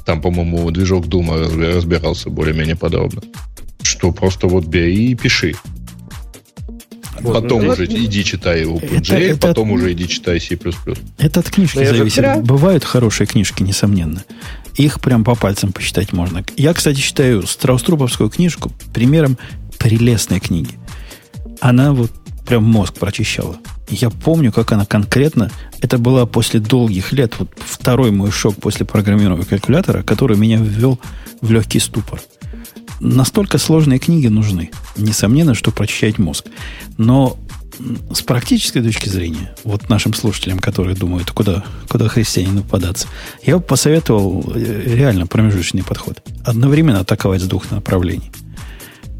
Там, 0.06 0.22
по-моему, 0.22 0.72
движок 0.72 1.07
Дума 1.07 1.38
разбирался 1.38 2.30
более-менее 2.30 2.78
подробно. 2.78 3.22
Что 3.82 4.14
просто 4.14 4.48
вот 4.48 4.66
бери 4.66 5.11
и 5.11 5.16
пиши. 5.16 5.53
Вот, 7.22 7.34
потом 7.34 7.66
ну, 7.66 7.72
уже 7.72 7.86
вот, 7.86 7.96
иди 7.96 8.24
читай 8.24 8.64
OpenGL, 8.64 9.18
это, 9.18 9.48
потом 9.48 9.70
это, 9.70 9.76
уже 9.76 9.94
иди 9.94 10.08
читай 10.08 10.40
C++. 10.40 10.58
Это 11.18 11.40
от 11.40 11.50
книжки 11.50 11.84
зависит. 11.84 12.24
Же... 12.24 12.41
Бывают 12.41 12.84
хорошие 12.84 13.28
книжки, 13.28 13.64
несомненно. 13.64 14.24
Их 14.76 15.00
прям 15.02 15.24
по 15.24 15.36
пальцам 15.36 15.72
посчитать 15.74 16.14
можно. 16.14 16.44
Я, 16.56 16.74
кстати, 16.74 17.00
считаю 17.00 17.46
Страуструповскую 17.46 18.30
книжку 18.30 18.72
примером 18.94 19.38
прелестной 19.78 20.40
книги. 20.40 20.72
Она 21.60 21.94
вот 21.94 22.12
прям 22.48 22.64
мозг 22.64 22.94
прочищала. 22.96 23.58
Я 23.90 24.10
помню, 24.10 24.52
как 24.52 24.72
она 24.72 24.86
конкретно... 24.86 25.52
Это 25.82 25.98
была 25.98 26.26
после 26.26 26.60
долгих 26.60 27.14
лет, 27.14 27.36
вот 27.40 27.50
второй 27.58 28.12
мой 28.12 28.32
шок 28.32 28.56
после 28.56 28.86
программирования 28.86 29.46
калькулятора, 29.46 30.04
который 30.04 30.36
меня 30.36 30.58
ввел 30.58 31.00
в 31.40 31.52
легкий 31.52 31.80
ступор 31.80 32.20
настолько 32.99 33.57
сложные 33.57 33.99
книги 33.99 34.27
нужны. 34.27 34.71
Несомненно, 34.97 35.55
что 35.55 35.71
прочищать 35.71 36.17
мозг. 36.17 36.45
Но 36.97 37.38
с 38.11 38.21
практической 38.21 38.81
точки 38.81 39.07
зрения, 39.07 39.55
вот 39.63 39.89
нашим 39.89 40.13
слушателям, 40.13 40.59
которые 40.59 40.95
думают, 40.95 41.31
куда, 41.31 41.63
куда 41.88 42.07
христианину 42.07 42.63
податься, 42.63 43.07
я 43.43 43.57
бы 43.57 43.63
посоветовал 43.63 44.51
э, 44.53 44.84
реально 44.85 45.27
промежуточный 45.27 45.84
подход. 45.84 46.21
Одновременно 46.43 46.99
атаковать 46.99 47.41
с 47.41 47.47
двух 47.47 47.71
направлений. 47.71 48.31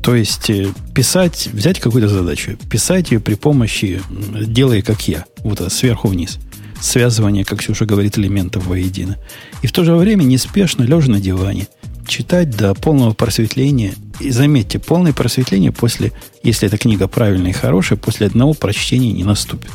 То 0.04 0.16
есть 0.16 0.50
э, 0.50 0.68
писать, 0.94 1.50
взять 1.54 1.80
какую-то 1.80 2.10
задачу, 2.10 2.58
писать 2.70 3.12
ее 3.12 3.20
при 3.20 3.36
помощи 3.36 4.02
«делай 4.10 4.82
как 4.82 5.08
я», 5.08 5.26
вот 5.40 5.62
сверху 5.72 6.10
вниз. 6.10 6.38
Связывание, 6.82 7.44
как 7.44 7.60
Ксюша 7.60 7.86
говорит, 7.86 8.18
элементов 8.18 8.66
воедино. 8.66 9.18
И 9.62 9.68
в 9.68 9.72
то 9.72 9.84
же 9.84 9.96
время 9.96 10.24
неспешно, 10.24 10.84
лежа 10.84 11.12
на 11.12 11.20
диване– 11.20 11.68
читать 12.10 12.50
до 12.50 12.74
полного 12.74 13.14
просветления. 13.14 13.94
И 14.20 14.32
заметьте, 14.32 14.80
полное 14.80 15.14
просветление 15.14 15.72
после, 15.72 16.12
если 16.44 16.68
эта 16.68 16.78
книга 16.78 17.08
правильная 17.08 17.52
и 17.52 17.54
хорошая, 17.54 17.98
после 17.98 18.28
одного 18.28 18.54
прочтения 18.54 19.14
не 19.14 19.24
наступит. 19.24 19.72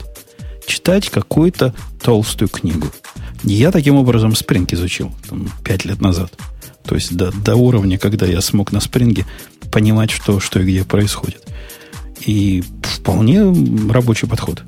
читать 0.66 1.10
какую-то 1.10 1.74
толстую 2.02 2.48
книгу. 2.48 2.88
Я 3.42 3.70
таким 3.70 3.96
образом 3.96 4.30
Spring 4.30 4.66
изучил 4.74 5.12
там, 5.28 5.50
5 5.62 5.84
лет 5.84 6.00
назад. 6.00 6.32
То 6.84 6.94
есть 6.94 7.14
до, 7.14 7.32
до 7.32 7.54
уровня, 7.54 7.98
когда 7.98 8.26
я 8.26 8.40
смог 8.40 8.72
на 8.72 8.80
спринге 8.80 9.26
понимать, 9.70 10.10
что, 10.10 10.40
что 10.40 10.60
и 10.60 10.64
где 10.64 10.84
происходит. 10.84 11.46
И 12.26 12.64
вполне 12.82 13.42
рабочий 13.90 14.26
подход. 14.26 14.62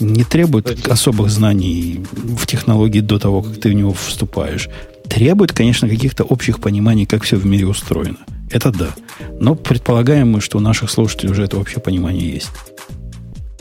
Не 0.00 0.24
требует 0.24 0.88
особых 0.88 1.30
знаний 1.30 2.04
в 2.12 2.46
технологии 2.46 3.00
до 3.00 3.20
того, 3.20 3.42
как 3.42 3.60
ты 3.60 3.70
в 3.70 3.74
него 3.74 3.92
вступаешь. 3.92 4.68
Требует, 5.12 5.52
конечно, 5.52 5.90
каких-то 5.90 6.24
общих 6.24 6.58
пониманий, 6.58 7.04
как 7.04 7.22
все 7.22 7.36
в 7.36 7.44
мире 7.44 7.66
устроено. 7.66 8.16
Это 8.50 8.70
да. 8.70 8.88
Но 9.38 9.54
предполагаем 9.54 10.30
мы, 10.30 10.40
что 10.40 10.56
у 10.56 10.60
наших 10.62 10.90
слушателей 10.90 11.32
уже 11.32 11.44
это 11.44 11.58
общее 11.58 11.82
понимание 11.82 12.30
есть. 12.30 12.48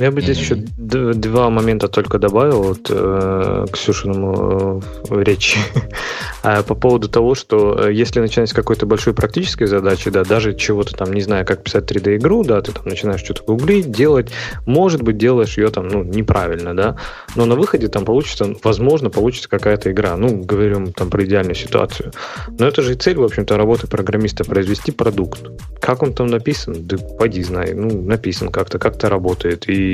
Я 0.01 0.09
бы 0.09 0.19
здесь 0.21 0.39
еще 0.39 0.55
два 0.55 1.51
момента 1.51 1.87
только 1.87 2.17
добавил 2.17 2.63
вот, 2.63 2.87
э, 2.89 3.65
к 3.69 3.73
Ксюшиному 3.75 4.81
э, 5.11 5.23
речи. 5.23 5.59
а 6.43 6.63
по 6.63 6.73
поводу 6.73 7.07
того, 7.07 7.35
что 7.35 7.85
э, 7.85 7.93
если 7.93 8.19
начинать 8.19 8.49
с 8.49 8.53
какой-то 8.53 8.87
большой 8.87 9.13
практической 9.13 9.65
задачи, 9.65 10.09
да, 10.09 10.23
даже 10.23 10.55
чего-то 10.55 10.95
там, 10.95 11.13
не 11.13 11.21
знаю, 11.21 11.45
как 11.45 11.63
писать 11.63 11.83
3D-игру, 11.91 12.43
да, 12.43 12.63
ты 12.63 12.71
там 12.71 12.85
начинаешь 12.85 13.21
что-то 13.23 13.43
гуглить, 13.43 13.91
делать, 13.91 14.31
может 14.65 15.03
быть, 15.03 15.19
делаешь 15.19 15.55
ее 15.59 15.69
там, 15.69 15.87
ну, 15.87 16.03
неправильно, 16.03 16.75
да, 16.75 16.97
но 17.35 17.45
на 17.45 17.53
выходе 17.53 17.87
там 17.87 18.03
получится, 18.03 18.55
возможно, 18.63 19.11
получится 19.11 19.49
какая-то 19.49 19.91
игра. 19.91 20.17
Ну, 20.17 20.41
говорим 20.41 20.93
там 20.93 21.11
про 21.11 21.23
идеальную 21.25 21.53
ситуацию. 21.53 22.11
Но 22.57 22.65
это 22.65 22.81
же 22.81 22.93
и 22.93 22.95
цель, 22.95 23.17
в 23.17 23.23
общем-то, 23.23 23.55
работы 23.55 23.85
программиста, 23.85 24.45
произвести 24.45 24.91
продукт. 24.91 25.41
Как 25.79 26.01
он 26.01 26.13
там 26.13 26.25
написан? 26.25 26.75
Да 26.79 26.97
пойди 26.97 27.43
знай. 27.43 27.73
Ну, 27.75 28.01
написан 28.01 28.49
как-то, 28.49 28.79
как-то 28.79 29.07
работает. 29.07 29.69
И 29.69 29.90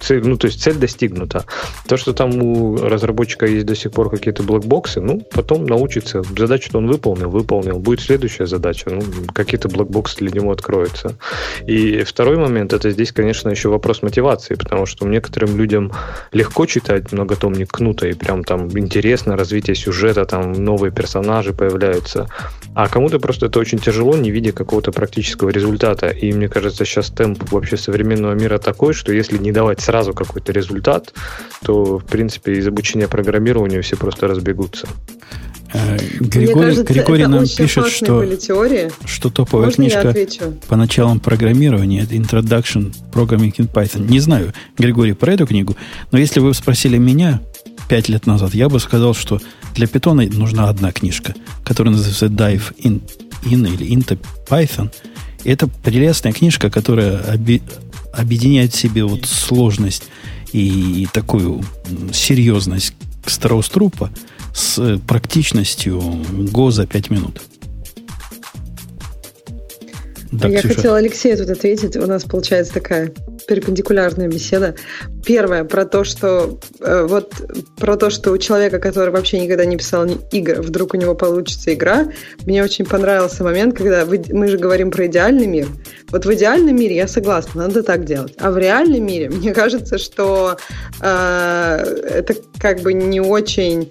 цель, 0.00 0.26
ну, 0.26 0.36
то 0.36 0.46
есть 0.46 0.62
цель 0.62 0.76
достигнута. 0.76 1.44
То, 1.86 1.96
что 1.96 2.12
там 2.12 2.42
у 2.42 2.76
разработчика 2.76 3.46
есть 3.46 3.66
до 3.66 3.74
сих 3.74 3.92
пор 3.92 4.10
какие-то 4.10 4.42
блокбоксы, 4.42 5.00
ну, 5.00 5.20
потом 5.20 5.64
научится. 5.64 6.22
Задачу-то 6.22 6.78
он 6.78 6.86
выполнил, 6.86 7.30
выполнил. 7.30 7.78
Будет 7.78 8.00
следующая 8.00 8.46
задача, 8.46 8.90
ну, 8.90 9.02
какие-то 9.32 9.68
блокбоксы 9.68 10.18
для 10.18 10.30
него 10.30 10.52
откроются. 10.52 11.14
И 11.66 12.02
второй 12.04 12.36
момент, 12.36 12.72
это 12.72 12.90
здесь, 12.90 13.12
конечно, 13.12 13.48
еще 13.48 13.68
вопрос 13.68 14.02
мотивации, 14.02 14.54
потому 14.54 14.86
что 14.86 15.06
некоторым 15.06 15.56
людям 15.56 15.92
легко 16.32 16.66
читать 16.66 17.12
многотомник 17.12 17.70
Кнута, 17.70 18.08
и 18.08 18.14
прям 18.14 18.44
там 18.44 18.68
интересно 18.78 19.36
развитие 19.36 19.74
сюжета, 19.74 20.24
там 20.24 20.52
новые 20.52 20.92
персонажи 20.92 21.52
появляются. 21.52 22.28
А 22.74 22.88
кому-то 22.88 23.18
просто 23.18 23.46
это 23.46 23.58
очень 23.58 23.78
тяжело, 23.78 24.16
не 24.16 24.30
видя 24.30 24.52
какого-то 24.52 24.92
практического 24.92 25.50
результата. 25.50 26.08
И 26.08 26.32
мне 26.32 26.48
кажется, 26.48 26.84
сейчас 26.84 27.10
темп 27.10 27.50
вообще 27.50 27.76
современного 27.76 28.34
мира 28.34 28.58
такой, 28.58 28.94
что 28.94 29.12
если 29.12 29.37
не 29.38 29.52
давать 29.52 29.80
сразу 29.80 30.12
какой-то 30.12 30.52
результат, 30.52 31.14
то, 31.62 31.98
в 31.98 32.04
принципе, 32.04 32.52
из 32.54 32.66
обучения 32.66 33.08
программированию 33.08 33.82
все 33.82 33.96
просто 33.96 34.28
разбегутся. 34.28 34.86
Э, 35.72 35.98
Григорий, 36.20 36.70
кажется, 36.70 36.84
Григорий 36.84 37.26
нам 37.26 37.44
пишет, 37.46 37.88
что, 37.88 38.24
что 39.04 39.30
топовая 39.30 39.66
Можно 39.66 39.84
книжка 39.84 40.14
по 40.66 40.76
началам 40.76 41.20
программирования 41.20 42.02
это 42.02 42.14
Introduction 42.14 42.94
Programming 43.12 43.54
in 43.56 43.70
Python. 43.70 44.08
Не 44.08 44.20
знаю, 44.20 44.54
Григорий, 44.78 45.12
про 45.12 45.34
эту 45.34 45.46
книгу, 45.46 45.76
но 46.10 46.18
если 46.18 46.40
вы 46.40 46.54
спросили 46.54 46.96
меня 46.96 47.40
пять 47.88 48.08
лет 48.08 48.26
назад, 48.26 48.54
я 48.54 48.68
бы 48.68 48.80
сказал, 48.80 49.14
что 49.14 49.40
для 49.74 49.86
питона 49.86 50.22
нужна 50.30 50.68
одна 50.68 50.90
книжка, 50.90 51.34
которая 51.64 51.94
называется 51.94 52.26
Dive 52.26 52.74
in, 52.78 53.02
in 53.44 53.74
или 53.74 53.94
Into 53.94 54.18
Python. 54.48 54.90
И 55.44 55.50
это 55.50 55.68
прелестная 55.68 56.32
книжка, 56.32 56.70
которая 56.70 57.20
оби, 57.34 57.62
объединяет 58.12 58.74
в 58.74 58.78
себе 58.78 59.04
вот 59.04 59.26
сложность 59.26 60.04
и 60.52 61.06
такую 61.12 61.62
серьезность 62.12 62.94
Страус-трупа 63.26 64.10
с 64.54 64.98
практичностью 65.06 66.00
Го 66.50 66.70
за 66.70 66.86
5 66.86 67.10
минут. 67.10 67.42
Да, 70.30 70.48
Я 70.48 70.60
Ксюша. 70.60 70.74
хотела 70.74 70.96
Алексею 70.98 71.38
тут 71.38 71.50
ответить. 71.50 71.96
У 71.96 72.06
нас 72.06 72.24
получается 72.24 72.74
такая 72.74 73.12
перпендикулярная 73.46 74.28
беседа. 74.28 74.74
Первое 75.24 75.64
про 75.64 75.86
то, 75.86 76.04
что 76.04 76.58
э, 76.80 77.06
вот 77.08 77.32
про 77.78 77.96
то, 77.96 78.10
что 78.10 78.32
у 78.32 78.38
человека, 78.38 78.78
который 78.78 79.10
вообще 79.10 79.40
никогда 79.40 79.64
не 79.64 79.76
писал 79.76 80.04
ни 80.04 80.18
игр, 80.32 80.60
вдруг 80.60 80.94
у 80.94 80.96
него 80.98 81.14
получится 81.14 81.72
игра. 81.72 82.08
Мне 82.44 82.62
очень 82.62 82.84
понравился 82.84 83.42
момент, 83.42 83.76
когда 83.76 84.04
вы, 84.04 84.22
мы 84.28 84.48
же 84.48 84.58
говорим 84.58 84.90
про 84.90 85.06
идеальный 85.06 85.46
мир. 85.46 85.66
Вот 86.10 86.26
в 86.26 86.34
идеальном 86.34 86.76
мире 86.76 86.96
я 86.96 87.08
согласна, 87.08 87.62
надо 87.62 87.82
так 87.82 88.04
делать. 88.04 88.34
А 88.38 88.50
в 88.50 88.58
реальном 88.58 89.06
мире 89.06 89.30
мне 89.30 89.54
кажется, 89.54 89.96
что 89.96 90.58
э, 91.00 91.76
это 92.10 92.34
как 92.58 92.80
бы 92.80 92.92
не 92.92 93.20
очень 93.20 93.90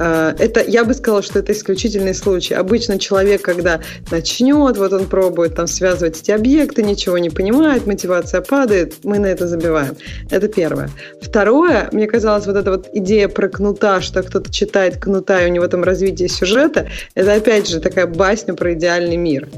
это, 0.00 0.64
я 0.66 0.84
бы 0.84 0.94
сказала, 0.94 1.22
что 1.22 1.38
это 1.40 1.52
исключительный 1.52 2.14
случай. 2.14 2.54
Обычно 2.54 2.98
человек, 2.98 3.42
когда 3.42 3.80
начнет, 4.10 4.78
вот 4.78 4.92
он 4.92 5.06
пробует 5.06 5.54
там 5.54 5.66
связывать 5.66 6.20
эти 6.20 6.30
объекты, 6.30 6.82
ничего 6.82 7.18
не 7.18 7.28
понимает, 7.28 7.86
мотивация 7.86 8.40
падает, 8.40 8.94
мы 9.04 9.18
на 9.18 9.26
это 9.26 9.46
забиваем. 9.46 9.96
Это 10.30 10.48
первое. 10.48 10.90
Второе, 11.20 11.88
мне 11.92 12.06
казалось, 12.06 12.46
вот 12.46 12.56
эта 12.56 12.70
вот 12.70 12.88
идея 12.94 13.28
про 13.28 13.48
кнута, 13.48 14.00
что 14.00 14.22
кто-то 14.22 14.50
читает 14.50 14.96
кнута, 14.96 15.42
и 15.42 15.50
у 15.50 15.52
него 15.52 15.68
там 15.68 15.84
развитие 15.84 16.28
сюжета, 16.28 16.88
это 17.14 17.34
опять 17.34 17.68
же 17.68 17.80
такая 17.80 18.06
басня 18.06 18.54
про 18.54 18.72
идеальный 18.72 19.16
мир. 19.16 19.48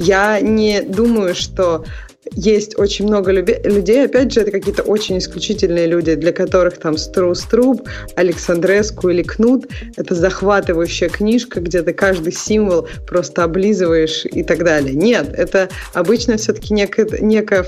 Я 0.00 0.40
не 0.40 0.82
думаю, 0.82 1.34
что 1.34 1.84
есть 2.34 2.78
очень 2.78 3.06
много 3.06 3.32
людей, 3.32 4.04
опять 4.04 4.32
же, 4.32 4.40
это 4.40 4.50
какие-то 4.50 4.82
очень 4.82 5.18
исключительные 5.18 5.86
люди, 5.86 6.14
для 6.14 6.32
которых 6.32 6.78
там 6.78 6.96
Струс 6.96 7.46
Александреску 8.16 9.08
или 9.08 9.22
Кнут— 9.22 9.66
это 9.96 10.14
захватывающая 10.14 11.08
книжка, 11.08 11.60
где 11.60 11.82
ты 11.82 11.92
каждый 11.92 12.32
символ 12.32 12.88
просто 13.06 13.44
облизываешь 13.44 14.24
и 14.24 14.42
так 14.42 14.64
далее. 14.64 14.94
Нет, 14.94 15.32
это 15.36 15.68
обычно 15.92 16.36
все-таки 16.36 16.72
некая, 16.74 17.06
некая 17.20 17.64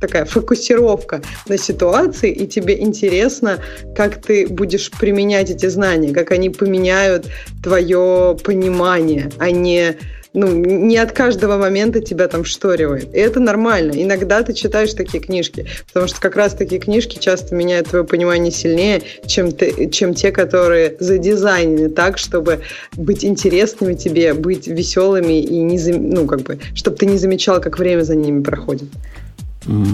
такая 0.00 0.24
фокусировка 0.24 1.22
на 1.48 1.58
ситуации, 1.58 2.30
и 2.30 2.46
тебе 2.46 2.80
интересно, 2.80 3.58
как 3.94 4.22
ты 4.22 4.46
будешь 4.46 4.90
применять 4.90 5.50
эти 5.50 5.66
знания, 5.66 6.12
как 6.12 6.30
они 6.30 6.50
поменяют 6.50 7.26
твое 7.62 8.36
понимание, 8.42 9.30
а 9.38 9.50
не 9.50 9.96
ну, 10.36 10.54
не 10.54 10.98
от 10.98 11.12
каждого 11.12 11.56
момента 11.56 12.00
тебя 12.00 12.28
там 12.28 12.44
шторивает. 12.44 13.12
И 13.14 13.18
это 13.18 13.40
нормально. 13.40 13.92
Иногда 13.94 14.42
ты 14.42 14.52
читаешь 14.52 14.92
такие 14.92 15.18
книжки, 15.22 15.66
потому 15.86 16.08
что 16.08 16.20
как 16.20 16.36
раз 16.36 16.52
такие 16.52 16.78
книжки 16.78 17.18
часто 17.18 17.54
меняют 17.54 17.88
твое 17.88 18.04
понимание 18.04 18.52
сильнее, 18.52 19.02
чем, 19.26 19.50
ты, 19.50 19.88
чем 19.88 20.12
те, 20.12 20.30
которые 20.30 20.94
задизайнены 21.00 21.88
так, 21.88 22.18
чтобы 22.18 22.60
быть 22.94 23.24
интересными 23.24 23.94
тебе, 23.94 24.34
быть 24.34 24.66
веселыми 24.66 25.40
и 25.40 25.58
не, 25.62 25.78
ну, 25.92 26.26
как 26.26 26.42
бы, 26.42 26.58
чтобы 26.74 26.98
ты 26.98 27.06
не 27.06 27.16
замечал, 27.16 27.58
как 27.60 27.78
время 27.78 28.02
за 28.02 28.14
ними 28.14 28.42
проходит. 28.42 28.90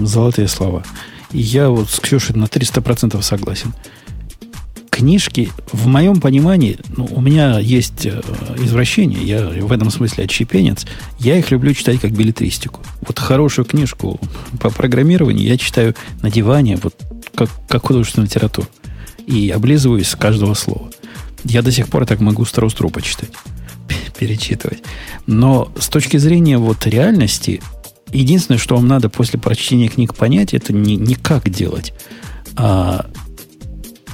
Золотые 0.03 0.49
слова. 0.49 0.83
Я 1.31 1.69
вот 1.69 1.89
с 1.89 2.01
Ксюшей 2.01 2.35
на 2.35 2.45
300% 2.45 3.19
согласен 3.21 3.73
книжки, 4.93 5.49
в 5.71 5.87
моем 5.87 6.21
понимании, 6.21 6.77
ну, 6.95 7.07
у 7.11 7.19
меня 7.19 7.57
есть 7.57 8.05
э, 8.05 8.21
извращение, 8.57 9.23
я 9.23 9.65
в 9.65 9.71
этом 9.71 9.89
смысле 9.89 10.25
отщепенец, 10.25 10.85
я 11.17 11.37
их 11.37 11.49
люблю 11.49 11.73
читать 11.73 11.99
как 11.99 12.11
билетристику. 12.11 12.79
Вот 13.01 13.17
хорошую 13.17 13.65
книжку 13.65 14.19
по 14.59 14.69
программированию 14.69 15.47
я 15.47 15.57
читаю 15.57 15.95
на 16.21 16.29
диване, 16.29 16.77
вот 16.81 16.95
как, 17.33 17.49
как 17.67 17.87
художественную 17.87 18.27
литературу. 18.27 18.67
И 19.25 19.49
облизываюсь 19.49 20.09
с 20.09 20.15
каждого 20.15 20.53
слова. 20.53 20.91
Я 21.43 21.63
до 21.63 21.71
сих 21.71 21.87
пор 21.87 22.05
так 22.05 22.19
могу 22.19 22.45
Страус-Тру 22.45 22.91
почитать, 22.91 23.31
перечитывать. 24.19 24.83
Но 25.25 25.71
с 25.79 25.89
точки 25.89 26.17
зрения 26.17 26.59
вот 26.59 26.85
реальности, 26.85 27.61
единственное, 28.11 28.59
что 28.59 28.75
вам 28.75 28.87
надо 28.87 29.09
после 29.09 29.39
прочтения 29.39 29.87
книг 29.87 30.13
понять, 30.13 30.53
это 30.53 30.71
не, 30.71 30.97
не 30.97 31.15
как 31.15 31.49
делать, 31.49 31.93
а 32.55 33.07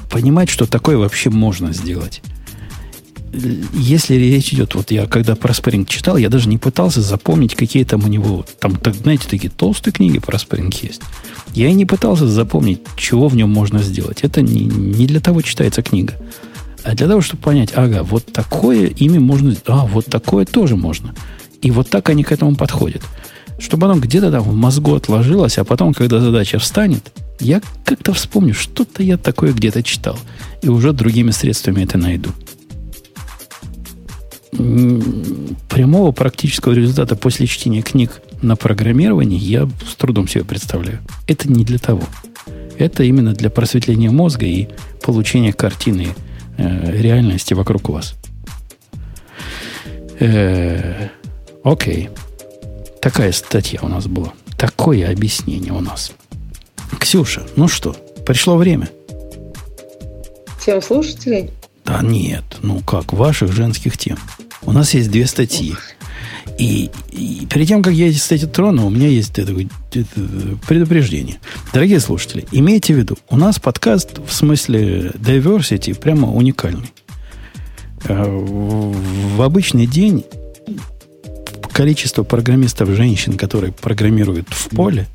понимать, 0.10 0.50
что 0.50 0.66
такое 0.66 0.98
вообще 0.98 1.30
можно 1.30 1.74
сделать. 1.74 2.22
Если 3.32 4.16
речь 4.16 4.54
идет, 4.54 4.74
вот 4.74 4.90
я 4.90 5.06
когда 5.06 5.36
про 5.36 5.54
Spring 5.54 5.86
читал, 5.86 6.18
я 6.18 6.30
даже 6.30 6.50
не 6.50 6.58
пытался 6.58 7.02
запомнить, 7.02 7.56
какие 7.56 7.84
там 7.84 8.04
у 8.04 8.08
него, 8.08 8.44
там, 8.60 8.76
так, 8.76 8.96
знаете, 8.96 9.28
такие 9.30 9.52
толстые 9.52 9.94
книги 9.94 10.18
про 10.18 10.38
Spring 10.38 10.76
есть. 10.82 11.02
Я 11.54 11.70
и 11.70 11.74
не 11.74 11.86
пытался 11.86 12.28
запомнить, 12.28 12.82
чего 12.98 13.28
в 13.28 13.36
нем 13.36 13.50
можно 13.50 13.80
сделать. 13.80 14.22
Это 14.24 14.42
не, 14.42 14.66
не 14.66 15.06
для 15.06 15.20
того 15.20 15.42
читается 15.42 15.84
книга. 15.84 16.16
А 16.84 16.96
для 16.96 17.08
того, 17.08 17.22
чтобы 17.22 17.44
понять, 17.44 17.72
ага, 17.76 18.04
вот 18.04 18.26
такое 18.26 18.88
ими 18.88 19.20
можно, 19.20 19.56
а, 19.68 19.86
вот 19.86 20.06
такое 20.06 20.46
тоже 20.46 20.76
можно. 20.76 21.14
И 21.62 21.72
вот 21.72 21.90
так 21.90 22.10
они 22.10 22.24
к 22.24 22.32
этому 22.32 22.56
подходят. 22.56 23.04
Чтобы 23.60 23.88
оно 23.88 24.00
где-то 24.00 24.32
там 24.32 24.44
в 24.44 24.56
мозгу 24.56 24.96
отложилось, 24.96 25.58
а 25.58 25.66
потом, 25.66 25.94
когда 25.94 26.20
задача 26.20 26.58
встанет, 26.58 27.12
я 27.40 27.62
как-то 27.86 28.14
вспомню, 28.14 28.54
что-то 28.54 29.04
я 29.04 29.18
такое 29.18 29.54
где-то 29.54 29.84
читал. 29.84 30.18
И 30.62 30.70
уже 30.70 30.94
другими 30.94 31.32
средствами 31.32 31.84
это 31.84 31.98
найду. 31.98 32.32
Прямого 35.70 36.12
практического 36.12 36.74
результата 36.74 37.16
после 37.16 37.48
чтения 37.48 37.82
книг 37.82 38.22
на 38.42 38.56
программировании 38.56 39.40
я 39.40 39.70
с 39.90 39.96
трудом 39.96 40.28
себе 40.28 40.44
представляю. 40.44 41.00
Это 41.28 41.50
не 41.50 41.64
для 41.64 41.78
того. 41.78 42.04
Это 42.78 43.04
именно 43.04 43.34
для 43.34 43.50
просветления 43.50 44.10
мозга 44.10 44.46
и 44.46 44.68
получения 45.02 45.54
картины 45.54 46.10
э, 46.58 47.02
реальности 47.02 47.54
вокруг 47.54 47.90
вас. 47.90 48.16
Э, 50.20 51.10
окей. 51.64 52.10
Такая 53.02 53.32
статья 53.32 53.80
у 53.82 53.88
нас 53.88 54.08
была. 54.08 54.34
Такое 54.58 55.10
объяснение 55.12 55.72
у 55.72 55.80
нас. 55.80 56.12
Ксюша, 56.98 57.44
ну 57.56 57.68
что, 57.68 57.96
пришло 58.26 58.58
время. 58.58 58.90
Тем 60.64 60.82
слушателей? 60.82 61.50
Да 61.86 62.02
нет, 62.02 62.44
ну 62.62 62.82
как, 62.82 63.14
ваших 63.14 63.52
женских 63.52 63.98
тем. 63.98 64.18
У 64.62 64.72
нас 64.72 64.94
есть 64.94 65.10
две 65.10 65.26
статьи. 65.26 65.76
И, 66.58 66.92
и 67.12 67.48
перед 67.50 67.68
тем, 67.68 67.82
как 67.82 67.94
я 67.94 68.10
эти 68.10 68.18
статьи 68.18 68.48
трону, 68.48 68.86
у 68.86 68.90
меня 68.90 69.08
есть 69.08 69.40
это, 69.40 69.54
это 69.94 70.20
предупреждение. 70.68 71.40
Дорогие 71.74 72.02
слушатели, 72.02 72.46
имейте 72.52 72.94
в 72.94 72.98
виду, 72.98 73.18
у 73.30 73.38
нас 73.38 73.60
подкаст 73.60 74.20
в 74.26 74.34
смысле 74.34 75.12
diversity 75.16 75.98
прямо 75.98 76.32
уникальный. 76.32 76.92
Э, 78.04 78.26
в 78.26 79.42
обычный 79.42 79.88
день 79.88 80.26
количество 81.72 82.24
программистов 82.24 82.90
женщин, 82.90 83.38
которые 83.38 83.72
программируют 83.72 84.50
в 84.50 84.70
поле, 84.76 85.08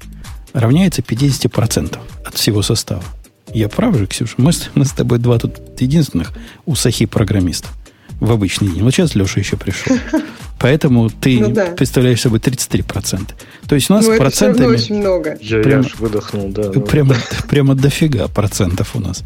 равняется 0.54 1.02
50% 1.02 1.98
от 2.24 2.34
всего 2.34 2.62
состава. 2.62 3.04
Я 3.52 3.68
прав 3.68 3.96
же, 3.96 4.06
Ксюша? 4.06 4.34
Мы, 4.38 4.52
мы 4.74 4.84
с 4.84 4.92
тобой 4.92 5.18
два 5.18 5.38
тут 5.38 5.80
единственных 5.80 6.32
усахи 6.64 7.06
программистов 7.06 7.72
в 8.20 8.32
обычный 8.32 8.68
день. 8.68 8.82
Вот 8.82 8.92
сейчас 8.92 9.14
Леша 9.14 9.40
еще 9.40 9.56
пришел. 9.56 9.96
Поэтому 10.58 11.10
ты 11.10 11.40
ну, 11.40 11.50
да. 11.50 11.66
представляешь 11.66 12.20
собой 12.22 12.38
33%. 12.38 13.32
То 13.68 13.74
есть 13.74 13.90
у 13.90 13.94
нас 13.94 14.06
ну, 14.06 14.16
процентами... 14.16 14.64
Это 14.64 14.82
очень 14.82 14.96
много. 14.96 15.36
Я, 15.40 15.60
прямо, 15.60 15.82
я 15.82 15.88
аж 15.88 15.98
выдохнул, 15.98 16.48
да. 16.48 16.70
Ну. 16.74 16.80
Прямо, 16.80 17.16
прямо 17.48 17.74
дофига 17.74 18.28
процентов 18.28 18.96
у 18.96 19.00
нас. 19.00 19.24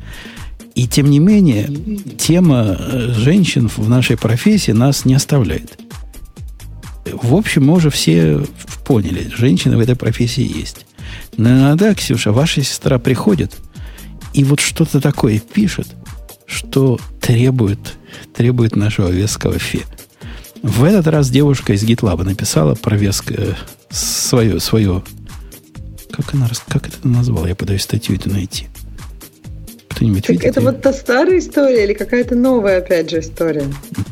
И 0.74 0.86
тем 0.86 1.10
не 1.10 1.18
менее, 1.18 1.68
тема 2.16 2.76
э, 2.78 3.12
женщин 3.14 3.68
в 3.68 3.88
нашей 3.88 4.16
профессии 4.16 4.72
нас 4.72 5.05
не 5.05 5.14
оставляет. 5.14 5.78
В 7.05 7.34
общем, 7.34 7.66
мы 7.66 7.74
уже 7.74 7.90
все 7.90 8.42
поняли, 8.84 9.30
женщины 9.34 9.76
в 9.76 9.80
этой 9.80 9.96
профессии 9.96 10.42
есть. 10.42 10.86
Но 11.36 11.51
иногда, 11.51 11.95
Ксюша, 11.95 12.32
ваша 12.32 12.62
сестра 12.62 12.99
приходит 12.99 13.57
и 14.35 14.45
вот 14.45 14.61
что-то 14.61 15.01
такое 15.01 15.40
пишет, 15.40 15.89
что 16.47 16.99
требует, 17.20 17.78
требует 18.35 18.77
нашего 18.77 19.09
веского 19.09 19.59
фе. 19.59 19.82
В 20.62 20.85
этот 20.85 21.07
раз 21.07 21.31
девушка 21.31 21.73
из 21.73 21.85
GitLab 21.85 22.23
написала 22.24 22.74
про 22.74 22.97
веск, 22.97 23.32
э, 23.32 23.55
свое, 23.90 24.61
свое, 24.61 25.03
как 26.11 26.35
она, 26.35 26.49
как 26.69 26.89
это 26.89 27.07
назвала? 27.07 27.49
Я 27.49 27.55
пытаюсь 27.55 27.82
статью 27.82 28.16
это 28.16 28.28
найти. 28.28 28.66
Кто-нибудь 29.89 30.23
так 30.23 30.31
видит? 30.31 30.47
Это 30.47 30.61
ее? 30.61 30.66
вот 30.66 30.82
та 30.82 30.93
старая 30.93 31.39
история 31.39 31.85
или 31.85 31.93
какая-то 31.93 32.35
новая, 32.35 32.78
опять 32.78 33.11
же, 33.11 33.20
история? 33.20 33.65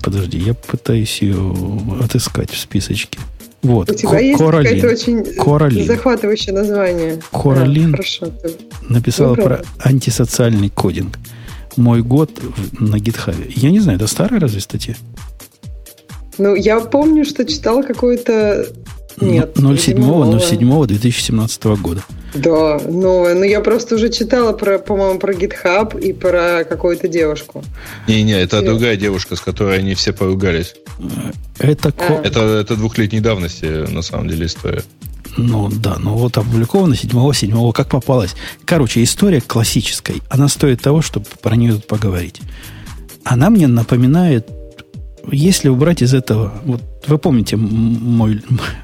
Подожди, 0.03 0.39
я 0.39 0.55
пытаюсь 0.55 1.21
ее 1.23 1.55
отыскать 2.01 2.51
в 2.51 2.59
списочке. 2.59 3.19
Вот. 3.67 3.91
У 3.91 3.95
тебя 3.95 4.11
Ко- 4.11 4.19
есть 4.21 4.39
Коралин. 4.39 4.81
какое-то 4.81 4.95
очень 4.95 5.35
Коралин. 5.43 5.87
захватывающее 5.87 6.55
название. 6.55 7.21
Коралин 7.33 7.91
да, 7.91 7.97
хорошо, 7.97 8.27
написала 8.89 9.35
про 9.35 9.63
антисоциальный 9.81 10.71
кодинг. 10.71 11.19
Мой 11.77 12.03
год 12.03 12.31
на 12.79 12.99
гитхабе. 12.99 13.47
Я 13.49 13.71
не 13.71 13.81
знаю, 13.81 13.97
это 13.99 14.07
старая 14.07 14.41
разве 14.41 14.61
статья? 14.61 14.95
Ну, 16.39 16.55
я 16.55 16.81
помню, 16.81 17.25
что 17.25 17.45
читала 17.45 17.83
какой-то... 17.83 18.67
Нет. 19.21 19.57
07 19.57 20.87
2017 20.87 21.65
года. 21.65 22.03
Да, 22.35 22.79
новая. 22.87 23.35
Но 23.35 23.45
я 23.45 23.61
просто 23.61 23.95
уже 23.95 24.11
читала, 24.11 24.53
про, 24.53 24.79
по-моему, 24.79 25.19
про 25.19 25.33
GitHub 25.33 25.99
и 25.99 26.13
про 26.13 26.65
какую-то 26.69 27.09
девушку. 27.09 27.65
Не-не, 28.09 28.41
это 28.41 28.57
Нет. 28.57 28.67
другая 28.67 28.97
девушка, 28.97 29.37
с 29.37 29.41
которой 29.41 29.79
они 29.79 29.95
все 29.95 30.13
поругались. 30.13 30.75
Это, 31.59 31.93
а. 31.97 32.21
это, 32.23 32.41
это 32.41 32.77
двухлетней 32.77 33.21
давности, 33.21 33.91
на 33.91 34.03
самом 34.03 34.29
деле, 34.29 34.47
история. 34.47 34.83
Ну 35.37 35.69
да, 35.71 35.97
ну 35.99 36.15
вот 36.15 36.39
опубликовано 36.39 36.95
7-7, 36.95 37.73
как 37.73 37.89
попалось. 37.89 38.35
Короче, 38.65 39.03
история 39.03 39.41
классическая. 39.41 40.17
Она 40.31 40.49
стоит 40.49 40.81
того, 40.83 41.03
чтобы 41.03 41.27
про 41.43 41.57
нее 41.57 41.79
поговорить. 41.79 42.41
Она 43.25 43.51
мне 43.51 43.67
напоминает, 43.67 44.49
если 45.31 45.69
убрать 45.69 46.03
из 46.03 46.15
этого, 46.15 46.53
вот 46.65 46.83
вы 47.07 47.19
помните 47.19 47.57
мой, 47.57 48.43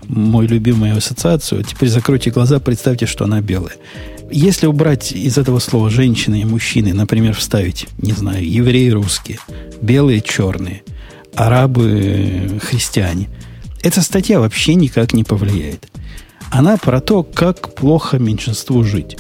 мой 0.09 0.47
любимую 0.47 0.97
ассоциацию, 0.97 1.65
теперь 1.65 1.89
закройте 1.89 2.31
глаза, 2.31 2.59
представьте, 2.61 3.07
что 3.07 3.25
она 3.25 3.41
белая. 3.41 3.77
Если 4.31 4.67
убрать 4.67 5.13
из 5.13 5.37
этого 5.37 5.59
слова 5.59 5.91
женщины 5.91 6.41
и 6.41 6.45
мужчины, 6.45 6.95
например, 6.95 7.35
вставить, 7.35 7.87
не 7.99 8.13
знаю, 8.13 8.49
евреи 8.49 8.89
русские, 8.91 9.39
белые 9.83 10.21
черные, 10.21 10.83
арабы 11.35 12.61
христиане, 12.63 13.29
эта 13.83 14.01
статья 14.01 14.41
вообще 14.41 14.75
никак 14.75 15.13
не 15.13 15.25
повлияет. 15.25 15.89
Она 16.51 16.77
про 16.77 17.01
то, 17.01 17.23
как 17.23 17.75
плохо 17.75 18.19
меньшинству 18.19 18.85
жить. 18.85 19.17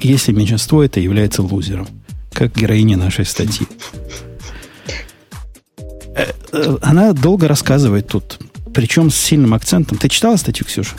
Если 0.00 0.32
меньшинство 0.32 0.82
это 0.82 1.00
является 1.00 1.42
лузером, 1.42 1.88
как 2.32 2.56
героиня 2.56 2.96
нашей 2.96 3.26
статьи. 3.26 3.66
Э, 6.14 6.76
она 6.82 7.12
долго 7.12 7.48
рассказывает 7.48 8.08
тут, 8.08 8.38
причем 8.74 9.10
с 9.10 9.16
сильным 9.16 9.54
акцентом. 9.54 9.98
Ты 9.98 10.08
читала 10.08 10.36
статью, 10.36 10.66
Ксюша? 10.66 10.96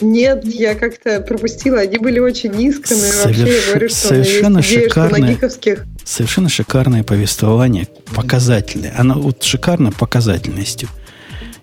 Нет, 0.00 0.44
я 0.44 0.74
как-то 0.74 1.20
пропустила. 1.20 1.80
Они 1.80 1.98
были 1.98 2.20
очень 2.20 2.52
низкими. 2.52 2.98
Соверш... 2.98 3.38
Вообще, 3.38 3.56
я 3.56 3.70
говорю, 3.70 3.88
что 3.88 4.08
совершенно 4.08 4.58
есть 4.58 4.70
идея, 4.70 4.88
шикарное, 4.88 5.20
что 5.20 5.32
гиковских... 5.32 5.84
Совершенно 6.04 6.48
шикарное 6.48 7.02
повествование, 7.02 7.88
показательное. 8.14 8.94
Оно 8.96 9.14
вот 9.14 9.42
шикарно 9.42 9.90
показательностью 9.90 10.88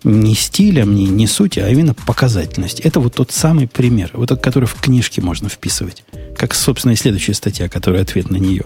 не 0.05 0.35
стилем, 0.35 0.95
не, 0.95 1.07
не 1.07 1.25
сути, 1.25 1.59
а 1.59 1.67
именно 1.67 1.95
показательность. 1.95 2.79
Это 2.81 2.99
вот 2.99 3.15
тот 3.15 3.31
самый 3.31 3.67
пример, 3.67 4.11
вот 4.13 4.29
тот, 4.29 4.41
который 4.41 4.65
в 4.65 4.75
книжке 4.75 5.21
можно 5.21 5.49
вписывать. 5.49 6.03
Как, 6.37 6.53
собственно, 6.53 6.91
и 6.91 6.95
следующая 6.95 7.33
статья, 7.33 7.67
которая 7.67 8.03
ответ 8.03 8.29
на 8.29 8.37
нее. 8.37 8.65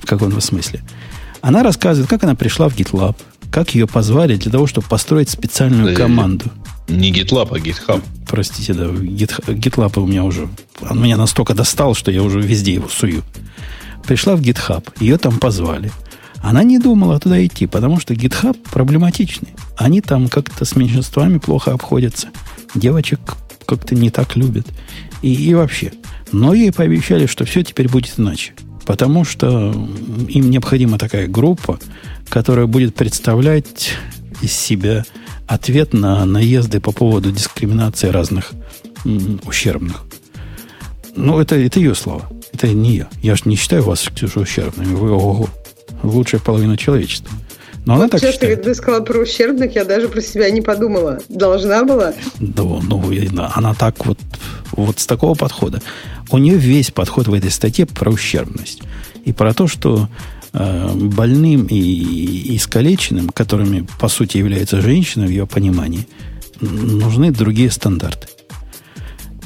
В 0.00 0.06
каком-то 0.06 0.40
смысле. 0.40 0.80
Она 1.40 1.62
рассказывает, 1.62 2.10
как 2.10 2.24
она 2.24 2.34
пришла 2.34 2.68
в 2.68 2.76
GitLab, 2.76 3.16
как 3.50 3.74
ее 3.74 3.86
позвали 3.86 4.36
для 4.36 4.50
того, 4.50 4.66
чтобы 4.66 4.86
построить 4.88 5.30
специальную 5.30 5.96
команду. 5.96 6.46
Не 6.88 7.12
GitLab, 7.12 7.48
а 7.52 7.58
GitHub. 7.58 8.02
Простите, 8.28 8.74
да, 8.74 8.86
GitLab 8.86 10.00
у 10.00 10.06
меня 10.06 10.24
уже... 10.24 10.48
Он 10.88 11.02
меня 11.02 11.16
настолько 11.16 11.54
достал, 11.54 11.94
что 11.94 12.10
я 12.10 12.22
уже 12.22 12.40
везде 12.40 12.74
его 12.74 12.88
сую. 12.88 13.22
Пришла 14.06 14.36
в 14.36 14.40
GitHub, 14.40 14.86
ее 15.00 15.18
там 15.18 15.38
позвали– 15.38 15.92
она 16.42 16.62
не 16.62 16.78
думала 16.78 17.18
туда 17.18 17.44
идти, 17.44 17.66
потому 17.66 17.98
что 18.00 18.14
GitHub 18.14 18.56
проблематичный. 18.70 19.48
Они 19.76 20.00
там 20.00 20.28
как-то 20.28 20.64
с 20.64 20.76
меньшинствами 20.76 21.38
плохо 21.38 21.72
обходятся. 21.72 22.28
Девочек 22.74 23.20
как-то 23.66 23.94
не 23.94 24.10
так 24.10 24.36
любят. 24.36 24.66
И, 25.22 25.34
и 25.34 25.54
вообще. 25.54 25.92
Но 26.30 26.54
ей 26.54 26.72
пообещали, 26.72 27.26
что 27.26 27.44
все 27.44 27.62
теперь 27.62 27.88
будет 27.88 28.18
иначе. 28.18 28.52
Потому 28.88 29.26
что 29.26 29.70
им 30.30 30.48
необходима 30.48 30.96
такая 30.96 31.28
группа, 31.28 31.78
которая 32.30 32.64
будет 32.64 32.94
представлять 32.94 33.90
из 34.40 34.54
себя 34.54 35.04
ответ 35.46 35.92
на 35.92 36.24
наезды 36.24 36.80
по 36.80 36.90
поводу 36.90 37.30
дискриминации 37.30 38.08
разных 38.08 38.52
м, 39.04 39.42
ущербных. 39.44 40.04
Ну, 41.14 41.38
это, 41.38 41.56
это 41.56 41.80
ее 41.80 41.94
слова. 41.94 42.30
Это 42.54 42.68
не 42.68 42.96
я. 42.96 43.08
Я 43.20 43.36
же 43.36 43.42
не 43.44 43.56
считаю 43.56 43.82
вас, 43.82 44.08
Ксюша, 44.08 44.40
ущербными. 44.40 44.94
Вы 44.94 45.10
ого 45.10 45.50
лучшая 46.02 46.40
половина 46.40 46.78
человечества. 46.78 47.30
Но 47.88 47.94
вот 47.94 48.00
она 48.00 48.08
так 48.10 48.20
сейчас 48.20 48.34
считает. 48.34 48.62
ты 48.64 48.74
сказала 48.74 49.02
про 49.02 49.18
ущербных, 49.18 49.74
я 49.74 49.86
даже 49.86 50.10
про 50.10 50.20
себя 50.20 50.50
не 50.50 50.60
подумала. 50.60 51.20
Должна 51.30 51.84
была? 51.84 52.12
Да, 52.38 52.62
ну, 52.62 53.02
она 53.54 53.72
так 53.72 54.04
вот, 54.04 54.18
вот 54.72 55.00
с 55.00 55.06
такого 55.06 55.34
подхода. 55.34 55.80
У 56.30 56.36
нее 56.36 56.58
весь 56.58 56.90
подход 56.90 57.28
в 57.28 57.32
этой 57.32 57.50
статье 57.50 57.86
про 57.86 58.10
ущербность. 58.10 58.82
И 59.24 59.32
про 59.32 59.54
то, 59.54 59.68
что 59.68 60.06
э, 60.52 60.90
больным 60.94 61.64
и 61.64 62.54
искалеченным, 62.56 63.30
которыми, 63.30 63.86
по 63.98 64.08
сути, 64.08 64.36
является 64.36 64.82
женщина 64.82 65.24
в 65.24 65.30
ее 65.30 65.46
понимании, 65.46 66.06
нужны 66.60 67.30
другие 67.30 67.70
стандарты. 67.70 68.28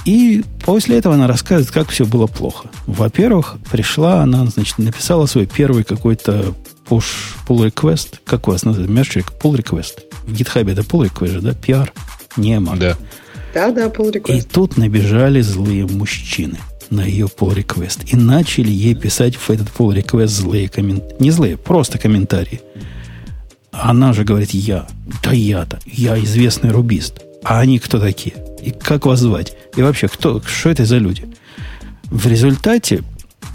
И 0.04 0.42
после 0.64 0.98
этого 0.98 1.14
она 1.14 1.28
рассказывает, 1.28 1.70
как 1.70 1.90
все 1.90 2.04
было 2.04 2.26
плохо. 2.26 2.68
Во-первых, 2.88 3.58
пришла 3.70 4.22
она, 4.22 4.46
значит, 4.46 4.78
написала 4.78 5.26
свой 5.26 5.46
первый 5.46 5.84
какой-то 5.84 6.54
push 6.88 7.36
pull 7.46 7.68
request. 7.68 8.18
Как 8.24 8.48
у 8.48 8.52
вас 8.52 8.64
называется? 8.64 8.92
Мерчик 8.92 9.32
pull 9.42 9.56
request. 9.56 10.02
В 10.24 10.32
GitHub 10.32 10.70
это 10.70 10.82
pull 10.82 11.08
request 11.08 11.32
же, 11.32 11.40
да? 11.40 11.50
PR? 11.50 11.90
Не 12.36 12.56
Mac. 12.56 12.78
Да. 12.78 12.96
Да, 13.54 13.70
да, 13.70 13.86
pull 13.86 14.12
request. 14.12 14.38
И 14.38 14.42
тут 14.42 14.76
набежали 14.76 15.40
злые 15.40 15.86
мужчины 15.86 16.58
на 16.90 17.04
ее 17.04 17.26
pull 17.26 17.54
request. 17.54 18.06
И 18.06 18.16
начали 18.16 18.70
ей 18.70 18.94
писать 18.94 19.36
в 19.36 19.50
этот 19.50 19.68
pull 19.68 19.96
request 19.96 20.28
злые 20.28 20.68
комментарии. 20.68 21.16
Не 21.18 21.30
злые, 21.30 21.56
просто 21.56 21.98
комментарии. 21.98 22.60
Она 23.72 24.12
же 24.12 24.24
говорит, 24.24 24.50
я. 24.50 24.86
Да 25.22 25.32
я-то. 25.32 25.78
Я 25.86 26.18
известный 26.22 26.70
рубист. 26.70 27.20
А 27.42 27.60
они 27.60 27.78
кто 27.78 27.98
такие? 27.98 28.34
И 28.62 28.70
как 28.70 29.06
вас 29.06 29.20
звать? 29.20 29.56
И 29.76 29.82
вообще, 29.82 30.08
кто, 30.08 30.40
что 30.42 30.70
это 30.70 30.84
за 30.84 30.98
люди? 30.98 31.26
В 32.04 32.26
результате 32.26 33.02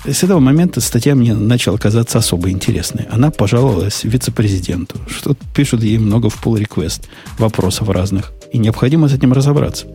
с 0.05 0.23
этого 0.23 0.39
момента 0.39 0.79
статья 0.79 1.15
мне 1.15 1.33
начала 1.33 1.77
казаться 1.77 2.17
особо 2.17 2.49
интересной. 2.49 3.05
Она 3.11 3.29
пожаловалась 3.31 4.03
вице-президенту, 4.03 4.97
что 5.07 5.35
пишут 5.53 5.83
ей 5.83 5.97
много 5.97 6.29
в 6.29 6.45
request 6.45 7.03
вопросов 7.37 7.89
разных, 7.89 8.31
и 8.51 8.57
необходимо 8.57 9.09
с 9.09 9.13
этим 9.13 9.33
разобраться. 9.33 9.87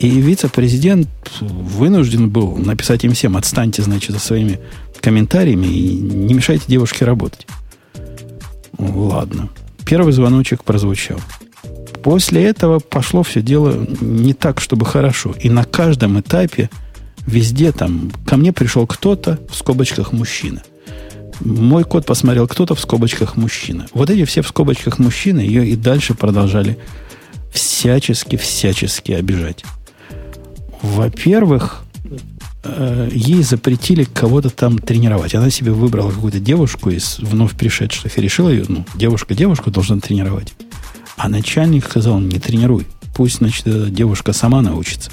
И 0.00 0.08
вице-президент 0.08 1.08
вынужден 1.40 2.28
был 2.28 2.56
написать 2.56 3.04
им 3.04 3.12
всем, 3.12 3.36
отстаньте, 3.36 3.82
значит, 3.82 4.16
со 4.16 4.20
своими 4.20 4.58
комментариями 5.00 5.66
и 5.66 5.94
не 5.94 6.34
мешайте 6.34 6.64
девушке 6.66 7.04
работать. 7.04 7.46
Ладно. 8.78 9.48
Первый 9.84 10.12
звоночек 10.12 10.64
прозвучал. 10.64 11.20
После 12.02 12.42
этого 12.44 12.80
пошло 12.80 13.22
все 13.22 13.42
дело 13.42 13.86
не 14.00 14.34
так, 14.34 14.60
чтобы 14.60 14.86
хорошо. 14.86 15.34
И 15.40 15.48
на 15.48 15.64
каждом 15.64 16.18
этапе, 16.18 16.68
везде 17.26 17.72
там, 17.72 18.12
ко 18.26 18.36
мне 18.36 18.52
пришел 18.52 18.86
кто-то 18.86 19.38
в 19.50 19.56
скобочках 19.56 20.12
мужчина. 20.12 20.62
Мой 21.40 21.84
код 21.84 22.06
посмотрел 22.06 22.46
кто-то 22.46 22.74
в 22.74 22.80
скобочках 22.80 23.36
мужчина. 23.36 23.86
Вот 23.94 24.10
эти 24.10 24.24
все 24.24 24.42
в 24.42 24.48
скобочках 24.48 24.98
мужчины 24.98 25.40
ее 25.40 25.66
и 25.66 25.76
дальше 25.76 26.14
продолжали 26.14 26.78
всячески-всячески 27.52 29.12
обижать. 29.12 29.64
Во-первых, 30.82 31.84
э, 32.64 33.08
ей 33.12 33.42
запретили 33.42 34.04
кого-то 34.04 34.50
там 34.50 34.78
тренировать. 34.78 35.34
Она 35.34 35.50
себе 35.50 35.72
выбрала 35.72 36.10
какую-то 36.10 36.40
девушку 36.40 36.90
из 36.90 37.18
вновь 37.18 37.52
пришедших 37.56 38.18
и 38.18 38.20
решила 38.20 38.48
ее, 38.48 38.64
ну, 38.68 38.84
девушка 38.94 39.34
девушку 39.34 39.70
должна 39.70 39.98
тренировать. 39.98 40.54
А 41.16 41.28
начальник 41.28 41.84
сказал, 41.84 42.20
не 42.20 42.38
тренируй. 42.38 42.86
Пусть, 43.14 43.38
значит, 43.38 43.92
девушка 43.92 44.32
сама 44.32 44.62
научится. 44.62 45.10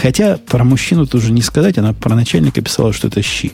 Хотя 0.00 0.38
про 0.38 0.64
мужчину 0.64 1.06
тоже 1.06 1.32
не 1.32 1.42
сказать, 1.42 1.78
она 1.78 1.92
про 1.92 2.14
начальника 2.14 2.60
писала, 2.60 2.92
что 2.92 3.08
это 3.08 3.22
щи. 3.22 3.52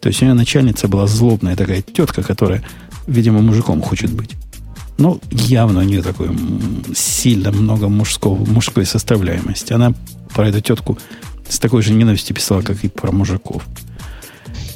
То 0.00 0.08
есть 0.08 0.22
у 0.22 0.24
нее 0.24 0.34
начальница 0.34 0.88
была 0.88 1.06
злобная 1.06 1.54
такая 1.54 1.82
тетка, 1.82 2.22
которая, 2.22 2.62
видимо, 3.06 3.40
мужиком 3.40 3.82
хочет 3.82 4.10
быть. 4.12 4.30
Ну, 4.98 5.20
явно 5.30 5.80
у 5.80 5.82
нее 5.82 6.02
такой 6.02 6.30
сильно 6.94 7.52
много 7.52 7.88
мужского, 7.88 8.44
мужской 8.44 8.86
составляемости. 8.86 9.72
Она 9.72 9.94
про 10.34 10.48
эту 10.48 10.60
тетку 10.60 10.98
с 11.48 11.58
такой 11.58 11.82
же 11.82 11.92
ненавистью 11.92 12.34
писала, 12.34 12.62
как 12.62 12.82
и 12.84 12.88
про 12.88 13.12
мужиков. 13.12 13.62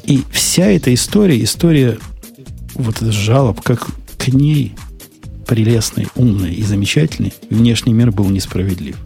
И 0.04 0.22
вся 0.30 0.66
эта 0.66 0.92
история, 0.94 1.42
история 1.42 1.98
вот 2.74 3.00
жалоб, 3.00 3.62
как 3.62 3.86
к 4.18 4.28
ней 4.28 4.74
прелестной, 5.46 6.08
умной 6.14 6.54
и 6.54 6.62
замечательной, 6.62 7.32
внешний 7.50 7.92
мир 7.92 8.12
был 8.12 8.28
несправедлив. 8.28 8.96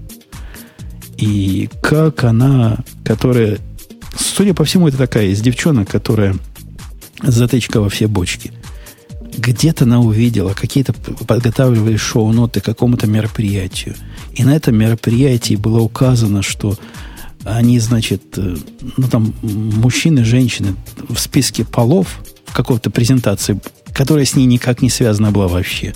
И 1.20 1.68
как 1.82 2.24
она, 2.24 2.78
которая, 3.05 3.59
судя 4.16 4.55
по 4.55 4.64
всему, 4.64 4.88
это 4.88 4.97
такая 4.97 5.26
из 5.26 5.40
девчонок, 5.40 5.88
которая 5.88 6.34
затычка 7.22 7.80
во 7.80 7.88
все 7.88 8.09
бочки. 8.09 8.52
Где-то 9.36 9.84
она 9.84 10.01
увидела, 10.01 10.55
какие-то 10.55 10.92
подготавливали 10.92 11.97
шоу-ноты 11.97 12.60
к 12.60 12.64
какому-то 12.64 13.06
мероприятию– 13.06 13.94
и 14.34 14.44
на 14.44 14.56
этом 14.56 14.76
мероприятии 14.76 15.55
было 15.55 15.80
указано, 15.80 16.42
что 16.42 16.76
они, 17.44 17.78
значит, 17.78 18.22
э, 18.36 18.56
ну 18.97 19.09
там 19.09 19.34
мужчины, 19.42 20.24
женщины 20.24 20.76
в 21.09 21.18
списке 21.18 21.64
полов 21.64 22.20
в 22.47 22.55
какой-то 22.55 22.90
презентации, 22.90 23.60
которая 23.92 24.24
с 24.24 24.34
ней 24.34 24.47
никак 24.47 24.82
не 24.82 24.90
связана 24.90 25.30
была 25.30 25.48
вообще. 25.48 25.94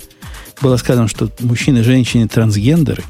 Было 0.61 0.77
сказано, 0.77 1.07
что 1.07 1.29
мужчины, 1.39 1.83
женщины, 1.83 2.27
трансгендеры. 2.27 3.03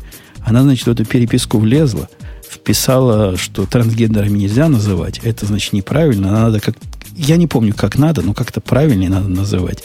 Она, 0.45 0.61
значит, 0.61 0.85
в 0.85 0.91
эту 0.91 1.05
переписку 1.05 1.57
влезла, 1.57 2.07
вписала, 2.47 3.35
что 3.35 3.65
трансгендерами 3.65 4.38
нельзя 4.38 4.69
называть. 4.69 5.19
Это, 5.23 5.45
значит, 5.45 5.73
неправильно. 5.73 6.31
Надо 6.31 6.59
как... 6.59 6.76
Я 7.15 7.38
не 7.38 7.47
помню, 7.47 7.73
как 7.73 7.97
надо, 7.97 8.22
но 8.22 8.34
как-то 8.34 8.61
правильнее 8.61 9.09
надо 9.09 9.27
называть. 9.27 9.84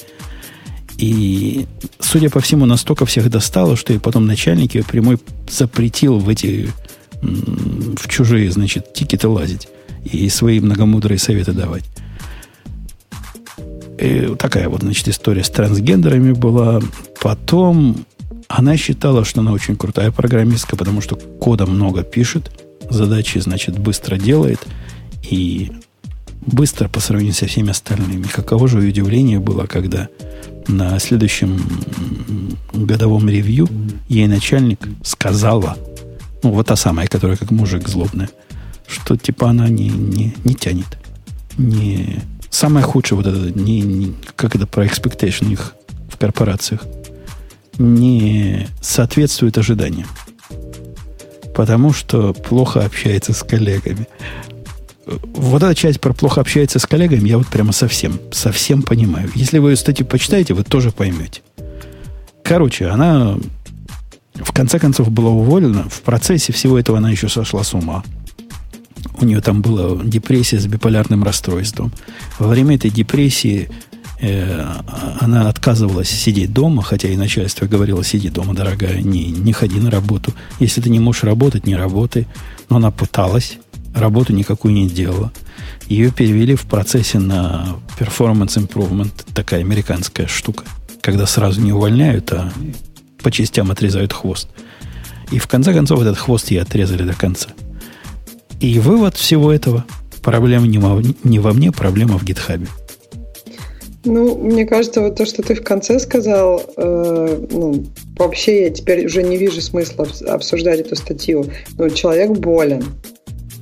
И, 0.99 1.67
судя 1.99 2.29
по 2.29 2.41
всему, 2.41 2.67
настолько 2.67 3.07
всех 3.07 3.31
достало, 3.31 3.75
что 3.75 3.95
и 3.95 3.99
потом 3.99 4.27
начальник 4.27 4.75
ее 4.75 4.85
прямой 4.85 5.19
запретил 5.49 6.19
в 6.19 6.29
эти 6.29 6.71
в 7.23 8.09
чужие, 8.09 8.51
значит, 8.51 8.93
тикеты 8.93 9.29
лазить 9.29 9.69
и 10.05 10.29
свои 10.29 10.61
многомудрые 10.61 11.19
советы 11.19 11.53
давать. 11.53 11.85
И 13.99 14.35
такая 14.39 14.69
вот, 14.69 14.81
значит, 14.81 15.09
история 15.09 15.45
с 15.45 15.51
трансгендерами 15.51 16.33
была. 16.33 16.81
Потом 17.21 18.07
она 18.51 18.77
считала, 18.77 19.25
что 19.25 19.43
она 19.43 19.53
очень 19.53 19.77
крутая 19.77 20.11
программистка, 20.11 20.77
потому 20.77 21.01
что 21.01 21.15
кода 21.15 21.67
много 21.67 22.03
пишет, 22.03 22.51
задачи, 22.91 23.39
значит, 23.39 23.79
быстро 23.79 24.17
делает 24.17 24.59
и 25.23 25.71
быстро 26.45 26.89
по 26.89 26.99
сравнению 26.99 27.35
со 27.35 27.47
всеми 27.47 27.71
остальными. 27.71 28.25
Каково 28.25 28.67
же 28.67 28.79
удивление 28.79 29.39
было, 29.39 29.67
когда 29.67 30.09
на 30.67 30.99
следующем 30.99 31.63
годовом 32.73 33.29
ревью 33.29 33.69
ей 34.09 34.27
начальник 34.27 34.81
сказала, 35.05 35.79
ну, 36.43 36.51
вот 36.51 36.67
та 36.67 36.75
самая, 36.75 37.07
которая 37.07 37.37
как 37.37 37.53
мужик 37.53 37.89
злобная, 37.89 38.31
что 38.89 39.17
типа 39.17 39.51
она 39.51 39.69
не, 39.69 39.91
не, 39.91 40.35
не 40.43 40.55
тянет. 40.55 40.99
Не, 41.57 42.21
самое 42.51 42.85
худшее 42.85 43.17
вот 43.17 43.29
это, 43.29 43.57
не, 43.57 43.81
не, 43.83 44.15
как 44.35 44.57
это 44.57 44.67
про 44.67 44.85
expectation 44.87 45.47
у 45.47 45.51
них 45.51 45.77
в 46.09 46.17
корпорациях, 46.17 46.85
не 47.81 48.69
соответствует 48.81 49.59
ожиданиям. 49.59 50.09
Потому 51.55 51.93
что 51.93 52.33
плохо 52.33 52.85
общается 52.85 53.33
с 53.33 53.43
коллегами 53.43 54.07
вот 55.35 55.63
эта 55.63 55.75
часть 55.75 56.01
про 56.01 56.13
плохо 56.13 56.41
общается 56.41 56.79
с 56.79 56.87
коллегами, 56.87 57.29
я 57.29 57.39
вот 57.39 57.49
прямо 57.49 57.73
совсем, 57.73 58.21
совсем 58.31 58.83
понимаю. 58.83 59.31
Если 59.35 59.59
вы 59.59 59.75
статью 59.77 60.07
почитаете, 60.07 60.55
вы 60.55 60.63
тоже 60.63 60.93
поймете. 60.93 61.43
Короче, 62.45 62.87
она 62.89 63.37
в 64.35 64.53
конце 64.53 64.79
концов 64.79 65.11
была 65.11 65.31
уволена. 65.31 65.85
В 65.89 66.03
процессе 66.03 66.53
всего 66.53 66.79
этого 66.79 66.99
она 66.99 67.11
еще 67.11 67.29
сошла 67.29 67.65
с 67.65 67.75
ума. 67.75 68.03
У 69.21 69.25
нее 69.25 69.41
там 69.41 69.63
была 69.63 70.03
депрессия 70.03 70.59
с 70.59 70.67
биполярным 70.67 71.25
расстройством. 71.25 71.93
Во 72.39 72.49
время 72.49 72.77
этой 72.77 72.91
депрессии 72.91 73.69
она 74.21 75.49
отказывалась 75.49 76.11
сидеть 76.11 76.53
дома, 76.53 76.83
хотя 76.83 77.09
и 77.09 77.17
начальство 77.17 77.67
говорило, 77.67 78.05
сиди 78.05 78.29
дома, 78.29 78.55
дорогая, 78.55 79.01
не, 79.01 79.27
не 79.27 79.53
ходи 79.53 79.81
на 79.81 79.91
работу. 79.91 80.33
Если 80.59 80.81
ты 80.81 80.91
не 80.91 80.99
можешь 80.99 81.25
работать, 81.25 81.67
не 81.67 81.77
работай. 81.77 82.27
Но 82.69 82.77
она 82.77 82.91
пыталась 82.91 83.59
работу 83.95 84.33
никакую 84.33 84.75
не 84.75 84.89
делала. 84.89 85.33
Ее 85.89 86.11
перевели 86.11 86.55
в 86.55 86.63
процессе 86.63 87.19
на 87.19 87.77
performance 87.99 88.57
improvement, 88.57 89.13
такая 89.35 89.61
американская 89.61 90.27
штука, 90.27 90.65
когда 91.01 91.27
сразу 91.27 91.61
не 91.61 91.73
увольняют, 91.73 92.31
а 92.33 92.53
по 93.23 93.31
частям 93.31 93.71
отрезают 93.71 94.13
хвост. 94.13 94.49
И 95.31 95.39
в 95.39 95.47
конце 95.47 95.73
концов 95.73 96.01
этот 96.01 96.19
хвост 96.19 96.51
ей 96.51 96.59
отрезали 96.59 97.03
до 97.03 97.15
конца. 97.15 97.49
И 98.61 98.79
вывод 98.79 99.17
всего 99.17 99.53
этого– 99.53 99.85
проблема 100.23 100.67
не 100.67 100.79
во 101.39 101.53
мне, 101.53 101.73
проблема 101.73 102.19
в 102.19 102.25
гитхабе. 102.25 102.67
Ну, 104.05 104.35
мне 104.37 104.65
кажется, 104.65 105.03
вот 105.03 105.17
то, 105.17 105.27
что 105.27 105.43
ты 105.43 105.55
в 105.55 105.63
конце 105.63 105.99
сказал, 105.99 106.63
э, 106.77 107.47
ну, 107.51 107.85
вообще 108.17 108.65
я 108.65 108.71
теперь 108.71 109.05
уже 109.07 109.23
не 109.23 109.37
вижу 109.37 109.61
смысла 109.61 110.07
обсуждать 110.27 110.81
эту 110.81 110.97
статью. 110.97 111.45
Ну, 111.77 111.91
человек 111.91 112.31
болен. 112.31 112.83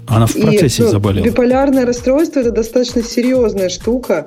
Она 0.07 0.27
в 0.27 0.35
процессе 0.35 0.83
и, 0.83 0.87
ну, 0.87 0.93
заболела. 0.93 1.25
Биполярное 1.25 1.85
расстройство 1.85 2.41
это 2.41 2.51
достаточно 2.51 3.03
серьезная 3.03 3.69
штука. 3.69 4.27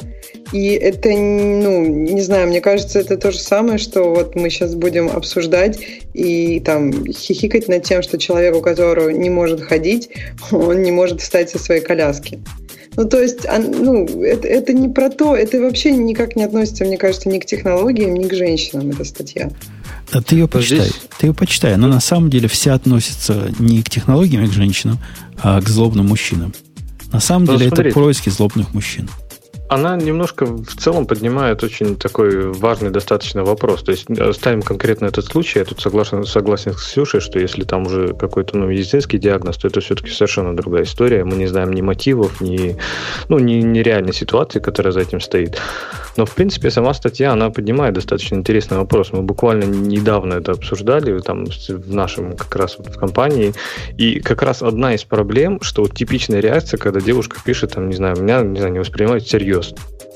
И 0.51 0.67
это, 0.73 1.09
ну, 1.09 1.85
не 1.85 2.21
знаю, 2.21 2.47
мне 2.47 2.61
кажется, 2.61 2.99
это 2.99 3.17
то 3.17 3.31
же 3.31 3.39
самое, 3.39 3.77
что 3.77 4.03
вот 4.03 4.35
мы 4.35 4.49
сейчас 4.49 4.75
будем 4.75 5.09
обсуждать 5.09 5.79
и 6.13 6.59
там 6.59 7.07
хихикать 7.07 7.67
над 7.67 7.83
тем, 7.83 8.01
что 8.01 8.17
человек, 8.17 8.55
у 8.55 8.61
которого 8.61 9.09
не 9.09 9.29
может 9.29 9.61
ходить, 9.61 10.09
он 10.51 10.81
не 10.83 10.91
может 10.91 11.21
встать 11.21 11.49
со 11.49 11.57
своей 11.57 11.81
коляски. 11.81 12.39
Ну, 12.97 13.05
то 13.05 13.21
есть, 13.21 13.45
ну, 13.45 14.05
это, 14.23 14.47
это 14.47 14.73
не 14.73 14.89
про 14.89 15.09
то, 15.09 15.35
это 15.35 15.61
вообще 15.61 15.91
никак 15.91 16.35
не 16.35 16.43
относится, 16.43 16.83
мне 16.83 16.97
кажется, 16.97 17.29
ни 17.29 17.39
к 17.39 17.45
технологиям, 17.45 18.13
ни 18.13 18.27
к 18.27 18.33
женщинам, 18.33 18.89
эта 18.89 19.05
статья. 19.05 19.49
Да 20.11 20.21
ты 20.21 20.35
ее 20.35 20.47
почитай. 20.47 20.87
Здесь... 20.87 21.01
Ты 21.17 21.27
ее 21.27 21.33
почитай. 21.33 21.77
Но 21.77 21.87
на 21.87 22.01
самом 22.01 22.29
деле 22.29 22.49
вся 22.49 22.73
относится 22.73 23.49
не 23.59 23.81
к 23.81 23.89
технологиям, 23.89 24.43
а 24.43 24.47
к 24.47 24.51
женщинам, 24.51 24.99
а 25.41 25.61
к 25.61 25.69
злобным 25.69 26.07
мужчинам. 26.07 26.53
На 27.13 27.21
самом 27.21 27.45
ну, 27.45 27.53
деле 27.53 27.69
смотри. 27.69 27.89
это 27.89 27.93
происки 27.93 28.29
злобных 28.29 28.73
мужчин. 28.73 29.09
Она 29.71 29.95
немножко 29.95 30.45
в 30.45 30.75
целом 30.75 31.05
поднимает 31.05 31.63
очень 31.63 31.95
такой 31.95 32.51
важный 32.51 32.89
достаточно 32.89 33.45
вопрос. 33.45 33.83
То 33.83 33.91
есть 33.91 34.05
э, 34.09 34.33
ставим 34.33 34.63
конкретно 34.63 35.05
этот 35.05 35.23
случай, 35.23 35.59
я 35.59 35.65
тут 35.65 35.79
согласен, 35.79 36.25
согласен 36.25 36.73
с 36.73 36.81
Ксюшей, 36.81 37.21
что 37.21 37.39
если 37.39 37.63
там 37.63 37.87
уже 37.87 38.13
какой-то 38.13 38.57
ну, 38.57 38.67
медицинский 38.67 39.17
диагноз, 39.17 39.55
то 39.55 39.69
это 39.69 39.79
все-таки 39.79 40.09
совершенно 40.09 40.53
другая 40.53 40.83
история. 40.83 41.23
Мы 41.23 41.37
не 41.37 41.47
знаем 41.47 41.71
ни 41.71 41.79
мотивов, 41.81 42.41
ни, 42.41 42.75
ну, 43.29 43.39
ни, 43.39 43.61
ни 43.61 43.79
реальной 43.79 44.11
ситуации, 44.11 44.59
которая 44.59 44.91
за 44.91 44.99
этим 44.99 45.21
стоит. 45.21 45.57
Но, 46.17 46.25
в 46.25 46.35
принципе, 46.35 46.69
сама 46.69 46.93
статья, 46.93 47.31
она 47.31 47.49
поднимает 47.49 47.93
достаточно 47.93 48.35
интересный 48.35 48.77
вопрос. 48.77 49.13
Мы 49.13 49.21
буквально 49.21 49.63
недавно 49.63 50.33
это 50.33 50.51
обсуждали 50.51 51.17
там 51.19 51.45
в 51.45 51.93
нашем 51.93 52.35
как 52.35 52.53
раз 52.57 52.77
вот 52.77 52.87
в 52.87 52.99
компании. 52.99 53.53
И 53.95 54.19
как 54.19 54.41
раз 54.41 54.61
одна 54.61 54.95
из 54.95 55.05
проблем, 55.05 55.61
что 55.61 55.83
вот 55.83 55.93
типичная 55.93 56.41
реакция, 56.41 56.77
когда 56.77 56.99
девушка 56.99 57.37
пишет, 57.41 57.71
там, 57.75 57.87
не 57.87 57.95
знаю, 57.95 58.21
меня 58.21 58.41
не, 58.41 58.57
знаю, 58.57 58.73
не 58.73 58.79
воспринимают 58.79 59.23
всерьез 59.23 59.60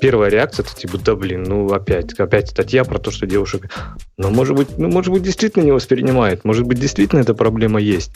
Первая 0.01 0.29
реакция 0.29 0.65
это 0.65 0.75
типа, 0.75 0.97
да 0.97 1.15
блин, 1.15 1.43
ну 1.43 1.71
опять, 1.71 2.13
опять 2.19 2.49
статья 2.49 2.83
про 2.83 2.99
то, 2.99 3.11
что 3.11 3.25
девушек, 3.25 3.71
ну 4.17 4.29
может 4.29 4.55
быть, 4.55 4.77
ну 4.77 4.89
может 4.89 5.11
быть 5.11 5.23
действительно 5.23 5.63
не 5.63 5.71
воспринимает, 5.71 6.43
может 6.43 6.65
быть 6.65 6.79
действительно 6.79 7.21
эта 7.21 7.33
проблема 7.33 7.79
есть. 7.79 8.11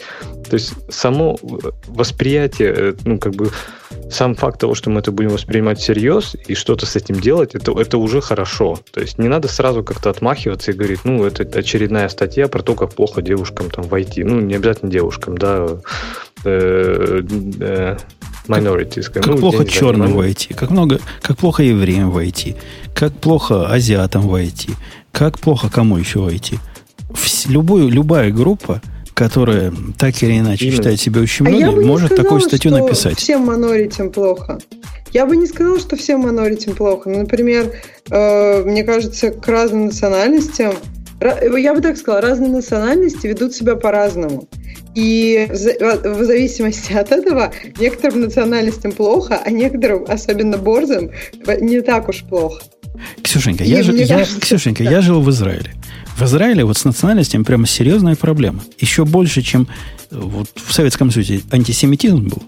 То 0.50 0.56
есть 0.56 0.74
само 0.90 1.40
восприятие, 1.88 2.74
э, 2.76 2.94
ну 3.06 3.18
как 3.18 3.34
бы 3.34 3.50
сам 4.10 4.36
факт 4.36 4.60
того, 4.60 4.76
что 4.76 4.90
мы 4.90 5.00
это 5.00 5.12
будем 5.12 5.30
воспринимать 5.30 5.80
всерьез 5.80 6.36
и 6.48 6.56
что-то 6.56 6.86
с 6.86 6.96
этим 6.96 7.20
делать, 7.20 7.56
это, 7.56 7.72
это 7.80 7.98
уже 7.98 8.22
хорошо. 8.22 8.80
То 8.92 9.02
есть 9.02 9.18
не 9.18 9.28
надо 9.28 9.48
сразу 9.48 9.84
как-то 9.84 10.10
отмахиваться 10.10 10.72
и 10.72 10.74
говорить, 10.74 11.02
ну, 11.04 11.24
это 11.26 11.44
очередная 11.58 12.10
статья 12.10 12.48
про 12.48 12.62
то, 12.62 12.76
как 12.76 12.94
плохо 12.94 13.22
девушкам 13.22 13.70
там 13.70 13.86
войти. 13.86 14.24
Ну, 14.24 14.40
не 14.40 14.56
обязательно 14.56 14.92
девушкам, 14.92 15.38
да, 15.38 15.68
э, 16.44 17.22
э, 17.60 17.98
minorities. 18.50 19.10
Как, 19.12 19.26
ну, 19.26 19.34
как 19.34 19.40
плохо 19.42 19.66
черным 19.66 20.14
войти, 20.14 20.54
как 20.54 20.72
много, 20.72 21.00
как 21.22 21.38
плохо 21.38 21.64
евреям 21.64 22.12
войти, 22.12 22.56
как 22.94 23.14
плохо 23.14 23.68
азиатам 23.68 24.28
войти, 24.28 24.72
как 25.12 25.40
плохо 25.40 25.70
кому 25.70 25.98
еще 25.98 26.20
войти. 26.20 26.60
В, 27.10 27.50
любую, 27.50 27.90
любая 27.90 28.32
группа, 28.32 28.82
которая 29.14 29.74
так 29.98 30.22
или 30.24 30.40
иначе 30.40 30.66
Именно. 30.66 30.78
считает 30.78 31.00
себя 31.00 31.22
ущемленной, 31.22 31.84
а 31.84 31.86
может 31.86 32.08
сказала, 32.08 32.24
такую 32.24 32.42
статью 32.42 32.72
написать. 32.72 33.18
Всем 33.18 33.42
моноритям 33.42 34.12
плохо. 34.12 34.60
Я 35.12 35.26
бы 35.26 35.36
не 35.36 35.48
сказала, 35.48 35.80
что 35.80 35.96
всем 35.96 36.22
моноритям 36.22 36.76
плохо. 36.76 37.10
Ну, 37.10 37.20
например, 37.20 37.74
э, 38.12 38.64
мне 38.64 38.84
кажется, 38.84 39.32
к 39.32 39.48
разным 39.48 39.88
национальностям 39.88 40.74
я 41.22 41.74
бы 41.74 41.82
так 41.82 41.98
сказала, 41.98 42.22
разные 42.22 42.50
национальности 42.50 43.28
ведут 43.28 43.54
себя 43.54 43.76
по-разному. 43.76 44.48
И 44.96 45.48
в 45.50 46.24
зависимости 46.24 46.94
от 46.94 47.12
этого 47.12 47.54
некоторым 47.80 48.22
национальностям 48.22 48.92
плохо, 48.92 49.40
а 49.44 49.52
некоторым, 49.52 50.06
особенно 50.08 50.58
борзым, 50.58 51.12
не 51.62 51.82
так 51.82 52.10
уж 52.10 52.24
плохо. 52.24 52.62
Ксюшенька, 53.22 53.64
я, 53.64 53.84
же, 53.84 53.94
я, 53.94 54.08
кажется, 54.08 54.42
Ксюшенька 54.42 54.84
да. 54.84 54.92
я 54.92 55.02
жил 55.02 55.22
в 55.22 55.30
Израиле. 55.30 55.72
В 56.18 56.24
Израиле 56.24 56.66
вот 56.66 56.78
с 56.78 56.84
национальностями 56.84 57.44
прямо 57.44 57.66
серьезная 57.66 58.16
проблема. 58.16 58.62
Еще 58.78 59.06
больше, 59.06 59.42
чем 59.42 59.68
вот 60.12 60.50
в 60.56 60.74
Советском 60.74 61.12
Союзе 61.12 61.42
антисемитизм 61.52 62.28
был. 62.28 62.44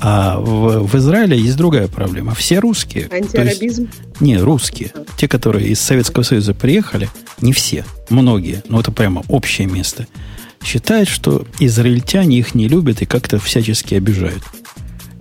А 0.00 0.38
в, 0.38 0.86
в 0.86 0.94
Израиле 0.96 1.38
есть 1.38 1.56
другая 1.56 1.88
проблема. 1.88 2.34
Все 2.34 2.58
русские. 2.58 3.08
Антиарабизм? 3.10 3.82
Есть, 3.82 4.20
не, 4.20 4.38
русские. 4.38 4.92
Те, 5.16 5.28
которые 5.28 5.68
из 5.68 5.80
Советского 5.80 6.22
Союза 6.22 6.54
приехали, 6.54 7.08
не 7.40 7.52
все, 7.52 7.84
многие, 8.08 8.62
но 8.68 8.80
это 8.80 8.92
прямо 8.92 9.22
общее 9.28 9.66
место– 9.66 10.06
считает, 10.64 11.08
что 11.08 11.46
израильтяне 11.58 12.38
их 12.38 12.54
не 12.54 12.68
любят 12.68 13.02
и 13.02 13.06
как-то 13.06 13.38
всячески 13.38 13.94
обижают. 13.94 14.42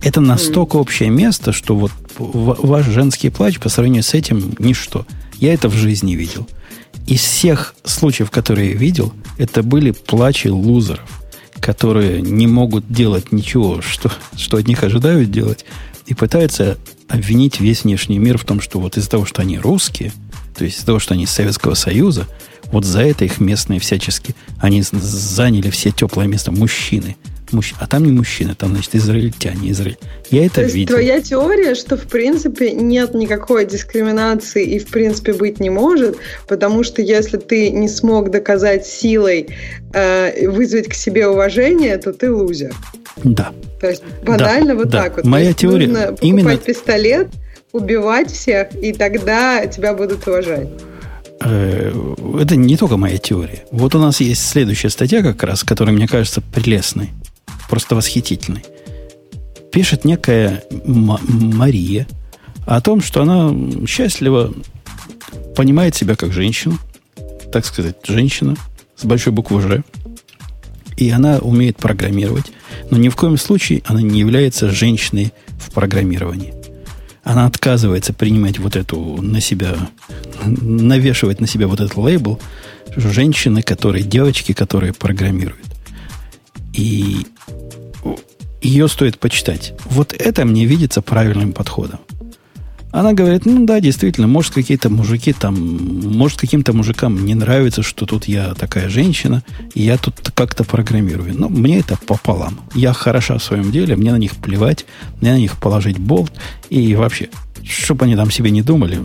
Это 0.01 0.21
настолько 0.21 0.77
общее 0.77 1.09
место, 1.09 1.51
что 1.51 1.75
вот 1.75 1.91
ваш 2.17 2.85
женский 2.85 3.29
плач 3.29 3.59
по 3.59 3.69
сравнению 3.69 4.03
с 4.03 4.13
этим 4.13 4.55
ничто. 4.59 5.05
Я 5.39 5.53
это 5.53 5.69
в 5.69 5.73
жизни 5.73 6.15
видел. 6.15 6.47
Из 7.07 7.21
всех 7.21 7.75
случаев, 7.83 8.31
которые 8.31 8.71
я 8.71 8.75
видел, 8.75 9.13
это 9.37 9.63
были 9.63 9.91
плачи 9.91 10.47
лузеров, 10.47 11.21
которые 11.69 12.19
не 12.19 12.47
могут 12.47 12.91
делать 12.91 13.31
ничего, 13.31 13.79
что, 13.83 14.11
что 14.35 14.57
от 14.57 14.67
них 14.67 14.83
ожидают 14.83 15.29
делать, 15.29 15.65
и 16.07 16.15
пытаются 16.15 16.79
обвинить 17.07 17.59
весь 17.59 17.83
внешний 17.83 18.17
мир 18.17 18.39
в 18.39 18.43
том, 18.43 18.59
что 18.59 18.79
вот 18.79 18.97
из-за 18.97 19.07
того, 19.07 19.25
что 19.25 19.43
они 19.43 19.59
русские, 19.59 20.11
то 20.57 20.63
есть 20.63 20.77
из-за 20.77 20.87
того, 20.87 20.97
что 20.97 21.13
они 21.13 21.25
из 21.25 21.29
Советского 21.29 21.75
Союза, 21.75 22.25
вот 22.71 22.85
за 22.85 23.01
это 23.01 23.23
их 23.23 23.39
местные 23.39 23.79
всячески, 23.79 24.35
они 24.57 24.81
заняли 24.81 25.69
все 25.69 25.91
теплое 25.91 26.25
место. 26.25 26.51
Мужчины. 26.51 27.17
Мужч... 27.51 27.73
А 27.79 27.87
там 27.87 28.03
не 28.03 28.11
мужчины, 28.11 28.55
там, 28.55 28.71
значит, 28.71 28.95
израильтяне, 28.95 29.71
Израиль. 29.71 29.97
Я 30.29 30.45
это 30.45 30.55
То 30.55 30.61
есть 30.63 30.75
видел. 30.75 30.95
твоя 30.95 31.21
теория, 31.21 31.75
что, 31.75 31.97
в 31.97 32.07
принципе, 32.07 32.71
нет 32.71 33.13
никакой 33.13 33.65
дискриминации 33.65 34.65
и, 34.65 34.79
в 34.79 34.87
принципе, 34.87 35.33
быть 35.33 35.59
не 35.59 35.69
может, 35.69 36.17
потому 36.47 36.83
что 36.83 37.01
если 37.01 37.37
ты 37.37 37.71
не 37.71 37.87
смог 37.87 38.31
доказать 38.31 38.85
силой 38.85 39.49
э, 39.93 40.47
вызвать 40.49 40.87
к 40.87 40.93
себе 40.93 41.27
уважение, 41.27 41.97
то 41.97 42.13
ты 42.13 42.31
лузер. 42.31 42.73
Да. 43.23 43.51
То 43.79 43.89
есть 43.89 44.03
банально 44.23 44.73
да, 44.73 44.75
вот 44.75 44.89
да. 44.89 45.03
так 45.03 45.17
вот. 45.17 45.25
Моя 45.25 45.53
теория 45.53 45.87
нужно 45.87 46.01
покупать 46.07 46.23
именно... 46.23 46.57
пистолет, 46.57 47.27
убивать 47.71 48.31
всех, 48.31 48.75
и 48.75 48.93
тогда 48.93 49.65
тебя 49.67 49.93
будут 49.93 50.27
уважать. 50.27 50.69
Э, 51.41 51.91
это 52.39 52.55
не 52.55 52.77
только 52.77 52.97
моя 52.97 53.17
теория. 53.17 53.65
Вот 53.71 53.95
у 53.95 53.99
нас 53.99 54.19
есть 54.19 54.47
следующая 54.47 54.89
статья 54.89 55.21
как 55.21 55.41
раз, 55.43 55.63
которая 55.63 55.95
мне 55.95 56.07
кажется 56.07 56.41
прелестной, 56.41 57.09
просто 57.69 57.95
восхитительной. 57.95 58.65
Пишет 59.71 60.03
некая 60.03 60.63
Мария 60.85 62.07
о 62.65 62.81
том, 62.81 63.01
что 63.01 63.21
она 63.21 63.53
счастливо 63.87 64.53
понимает 65.55 65.95
себя 65.95 66.15
как 66.15 66.33
женщину, 66.33 66.77
так 67.51 67.65
сказать, 67.65 67.97
женщина 68.03 68.55
с 68.95 69.05
большой 69.05 69.33
буквы 69.33 69.61
«Ж», 69.61 69.83
и 70.97 71.09
она 71.11 71.37
умеет 71.39 71.77
программировать, 71.77 72.51
но 72.89 72.97
ни 72.97 73.09
в 73.09 73.15
коем 73.15 73.37
случае 73.37 73.81
она 73.85 74.01
не 74.01 74.19
является 74.19 74.69
женщиной 74.69 75.31
в 75.57 75.71
программировании 75.71 76.53
она 77.29 77.45
отказывается 77.45 78.11
принимать 78.11 78.57
вот 78.57 78.75
эту 78.75 79.21
на 79.21 79.39
себя, 79.39 79.75
навешивать 80.45 81.39
на 81.39 81.45
себя 81.45 81.67
вот 81.67 81.79
этот 81.79 81.95
лейбл 81.95 82.39
женщины, 82.95 83.61
которые, 83.61 84.03
девочки, 84.03 84.53
которые 84.53 84.93
программируют. 84.93 85.65
И 86.73 87.27
ее 88.61 88.87
стоит 88.87 89.19
почитать. 89.19 89.73
Вот 89.85 90.13
это 90.13 90.45
мне 90.45 90.65
видится 90.65 91.01
правильным 91.01 91.53
подходом. 91.53 91.99
Она 92.91 93.13
говорит, 93.13 93.45
ну 93.45 93.65
да, 93.65 93.79
действительно, 93.79 94.25
может, 94.25 94.53
какие-то 94.53 94.89
мужики 94.89 95.31
там, 95.31 95.53
может, 96.17 96.39
каким-то 96.39 96.73
мужикам 96.73 97.23
не 97.23 97.35
нравится, 97.35 97.83
что 97.83 98.07
тут 98.07 98.25
я 98.25 98.55
такая 98.55 98.89
женщина, 98.89 99.43
и 99.75 99.83
я 99.83 99.97
тут 99.97 100.15
как-то 100.33 100.63
программирую. 100.63 101.37
Но 101.37 101.49
мне 101.49 101.79
это 101.79 101.97
пополам. 102.07 102.61
Я 102.73 102.93
хороша 102.93 103.37
в 103.37 103.43
своем 103.43 103.71
деле, 103.71 103.95
мне 103.95 104.11
на 104.11 104.17
них 104.17 104.35
плевать, 104.37 104.87
мне 105.21 105.33
на 105.33 105.37
них 105.37 105.59
положить 105.59 105.99
болт, 105.99 106.31
и 106.71 106.95
вообще, 106.95 107.29
чтобы 107.63 108.05
они 108.05 108.15
там 108.15 108.31
себе 108.31 108.49
не 108.49 108.63
думали, 108.63 109.03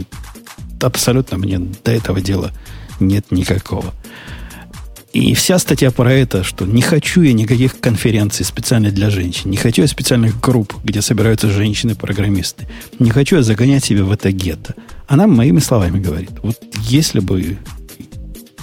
абсолютно 0.80 1.36
мне 1.36 1.58
до 1.58 1.92
этого 1.92 2.22
дела 2.22 2.52
нет 3.00 3.26
никакого. 3.30 3.92
И 5.14 5.32
вся 5.34 5.60
статья 5.60 5.92
про 5.92 6.12
это, 6.12 6.42
что 6.42 6.66
не 6.66 6.82
хочу 6.82 7.22
я 7.22 7.32
никаких 7.32 7.78
конференций 7.78 8.44
специально 8.44 8.90
для 8.90 9.10
женщин, 9.10 9.48
не 9.48 9.56
хочу 9.56 9.82
я 9.82 9.88
специальных 9.88 10.40
групп, 10.40 10.74
где 10.82 11.02
собираются 11.02 11.48
женщины-программисты, 11.48 12.66
не 12.98 13.10
хочу 13.10 13.36
я 13.36 13.42
загонять 13.42 13.84
себя 13.84 14.02
в 14.02 14.10
это 14.10 14.32
гетто. 14.32 14.74
Она 15.06 15.28
моими 15.28 15.60
словами 15.60 16.00
говорит, 16.00 16.30
вот 16.42 16.60
если 16.88 17.20
бы 17.20 17.56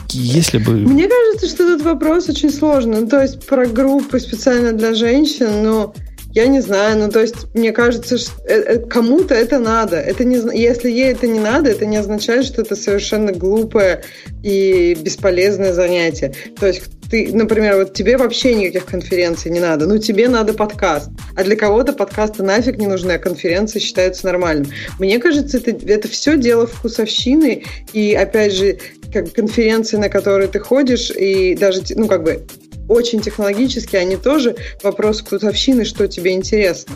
если 0.10 0.57
бы... 0.57 0.73
Мне 0.73 1.07
кажется, 1.07 1.48
что 1.48 1.64
этот 1.64 1.86
вопрос 1.86 2.28
очень 2.28 2.52
сложный. 2.52 2.99
Ну, 2.99 3.07
то 3.07 3.22
есть 3.22 3.48
про 3.48 3.65
группы 3.65 4.19
специально 4.19 4.73
для 4.73 4.94
женщин, 4.94 5.64
но 5.64 5.94
я 6.34 6.48
не 6.48 6.62
знаю, 6.62 6.98
ну 6.98 7.10
то 7.10 7.20
есть 7.20 7.53
мне 7.53 7.72
кажется, 7.72 8.18
что 8.18 8.32
э, 8.45 8.53
э, 8.53 8.80
кому-то 8.80 9.34
это 9.34 9.60
надо. 9.60 9.98
Это 9.98 10.24
не, 10.24 10.38
если 10.58 10.90
ей 10.90 11.12
это 11.12 11.28
не 11.28 11.40
надо, 11.40 11.70
это 11.70 11.86
не 11.86 11.98
означает, 11.98 12.45
что 12.45 12.62
это 12.62 12.76
совершенно 12.76 13.32
глупое 13.32 14.03
и 14.44 14.98
бесполезное 14.99 15.74
занятие. 15.74 16.34
То 16.60 16.68
есть 16.68 16.84
ты, 17.10 17.30
например, 17.34 17.76
вот 17.76 17.94
тебе 17.94 18.16
вообще 18.16 18.56
никаких 18.56 18.86
конференций 18.86 19.52
не 19.52 19.60
надо, 19.60 19.86
ну 19.86 19.98
тебе 19.98 20.30
надо 20.30 20.53
подкаст, 20.53 21.10
а 21.36 21.44
для 21.44 21.58
кого-то 21.58 21.91
подкасты 21.91 22.41
нафиг 22.41 22.78
не 22.78 22.88
нужны, 22.88 23.12
а 23.12 23.20
конференции 23.20 23.80
считаются 23.80 24.26
нормальным. 24.26 24.72
Мне 24.98 25.20
кажется, 25.20 25.58
это, 25.58 25.72
это 25.72 26.08
все 26.08 26.38
дело 26.38 26.68
вкусовщины, 26.68 27.66
и 27.91 28.14
опять 28.14 28.53
же, 28.53 28.80
как 29.14 29.34
конференции, 29.34 29.98
на 29.98 30.08
которые 30.08 30.48
ты 30.48 30.60
ходишь, 30.60 31.12
и 31.12 31.56
даже, 31.56 31.82
ну 31.95 32.08
как 32.08 32.24
бы 32.24 32.45
очень 32.91 33.22
технологически, 33.22 33.95
они 33.95 34.18
тоже 34.18 34.55
вопрос 34.84 35.22
вкусовщины, 35.22 35.85
что 35.85 36.07
тебе 36.07 36.34
интересно. 36.34 36.95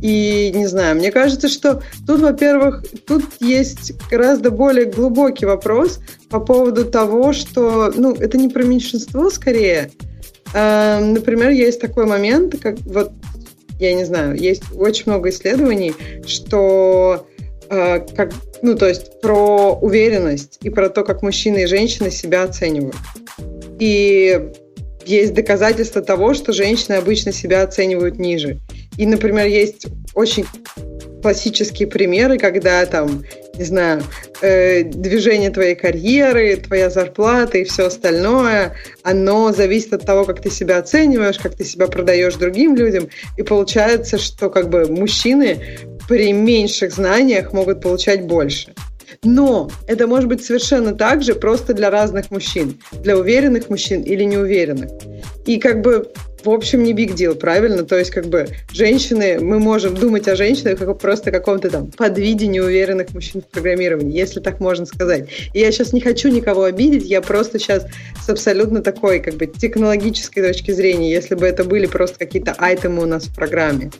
И 0.00 0.52
не 0.54 0.66
знаю, 0.66 0.96
мне 0.96 1.10
кажется, 1.10 1.48
что 1.48 1.82
тут, 2.06 2.20
во-первых, 2.20 2.84
тут 3.06 3.24
есть 3.40 3.92
гораздо 4.08 4.50
более 4.50 4.86
глубокий 4.86 5.46
вопрос 5.46 5.98
по 6.30 6.40
поводу 6.40 6.84
того, 6.84 7.32
что, 7.32 7.92
ну, 7.94 8.14
это 8.14 8.38
не 8.38 8.48
про 8.48 8.62
меньшинство 8.62 9.30
скорее. 9.30 9.90
А, 10.54 11.00
например, 11.00 11.50
есть 11.50 11.80
такой 11.80 12.06
момент, 12.06 12.60
как 12.60 12.78
вот, 12.80 13.12
я 13.80 13.94
не 13.94 14.04
знаю, 14.04 14.36
есть 14.36 14.62
очень 14.76 15.04
много 15.06 15.30
исследований, 15.30 15.94
что 16.26 17.26
э, 17.68 18.00
как, 18.14 18.32
ну, 18.60 18.76
то 18.76 18.88
есть 18.88 19.20
про 19.20 19.72
уверенность 19.74 20.58
и 20.62 20.70
про 20.70 20.88
то, 20.88 21.02
как 21.02 21.22
мужчины 21.22 21.64
и 21.64 21.66
женщины 21.66 22.10
себя 22.10 22.44
оценивают. 22.44 22.96
И 23.78 24.52
есть 25.06 25.34
доказательства 25.34 26.02
того, 26.02 26.34
что 26.34 26.52
женщины 26.52 26.96
обычно 26.96 27.32
себя 27.32 27.62
оценивают 27.62 28.18
ниже. 28.18 28.58
И, 28.96 29.06
например, 29.06 29.46
есть 29.46 29.86
очень 30.14 30.44
классические 31.22 31.88
примеры, 31.88 32.36
когда 32.38 32.84
там, 32.84 33.24
не 33.56 33.64
знаю, 33.64 34.02
э, 34.42 34.82
движение 34.82 35.50
твоей 35.50 35.74
карьеры, 35.74 36.56
твоя 36.56 36.90
зарплата 36.90 37.58
и 37.58 37.64
все 37.64 37.86
остальное, 37.86 38.74
оно 39.02 39.52
зависит 39.52 39.92
от 39.94 40.04
того, 40.04 40.24
как 40.24 40.42
ты 40.42 40.50
себя 40.50 40.78
оцениваешь, 40.78 41.38
как 41.38 41.54
ты 41.54 41.64
себя 41.64 41.86
продаешь 41.86 42.34
другим 42.34 42.74
людям. 42.74 43.08
И 43.36 43.42
получается, 43.42 44.18
что 44.18 44.50
как 44.50 44.68
бы 44.68 44.86
мужчины 44.86 45.60
при 46.08 46.32
меньших 46.32 46.92
знаниях 46.92 47.52
могут 47.52 47.80
получать 47.80 48.26
больше. 48.26 48.74
Но 49.24 49.70
это 49.86 50.08
может 50.08 50.28
быть 50.28 50.44
совершенно 50.44 50.94
так 50.94 51.22
же 51.22 51.34
просто 51.34 51.74
для 51.74 51.90
разных 51.90 52.30
мужчин. 52.30 52.80
Для 52.90 53.16
уверенных 53.16 53.70
мужчин 53.70 54.02
или 54.02 54.24
неуверенных. 54.24 54.90
И 55.46 55.58
как 55.58 55.80
бы 55.80 56.10
в 56.44 56.50
общем, 56.50 56.82
не 56.82 56.92
big 56.92 57.14
deal, 57.14 57.34
правильно? 57.34 57.84
То 57.84 57.98
есть, 57.98 58.10
как 58.10 58.26
бы, 58.26 58.48
женщины, 58.72 59.38
мы 59.40 59.58
можем 59.58 59.94
думать 59.94 60.28
о 60.28 60.36
женщинах 60.36 60.78
как 60.78 60.98
просто 60.98 61.30
каком-то 61.30 61.70
там 61.70 61.90
подвиде 61.90 62.46
неуверенных 62.46 63.14
мужчин 63.14 63.42
в 63.42 63.46
программировании, 63.46 64.16
если 64.16 64.40
так 64.40 64.60
можно 64.60 64.86
сказать. 64.86 65.28
И 65.52 65.60
я 65.60 65.70
сейчас 65.72 65.92
не 65.92 66.00
хочу 66.00 66.28
никого 66.28 66.64
обидеть, 66.64 67.04
я 67.04 67.20
просто 67.20 67.58
сейчас 67.58 67.86
с 68.24 68.28
абсолютно 68.28 68.82
такой, 68.82 69.20
как 69.20 69.34
бы, 69.34 69.46
технологической 69.46 70.42
точки 70.42 70.72
зрения, 70.72 71.10
если 71.10 71.34
бы 71.34 71.46
это 71.46 71.64
были 71.64 71.86
просто 71.86 72.18
какие-то 72.18 72.54
айтемы 72.58 73.02
у 73.02 73.06
нас 73.06 73.24
в 73.24 73.34
программе. 73.34 73.90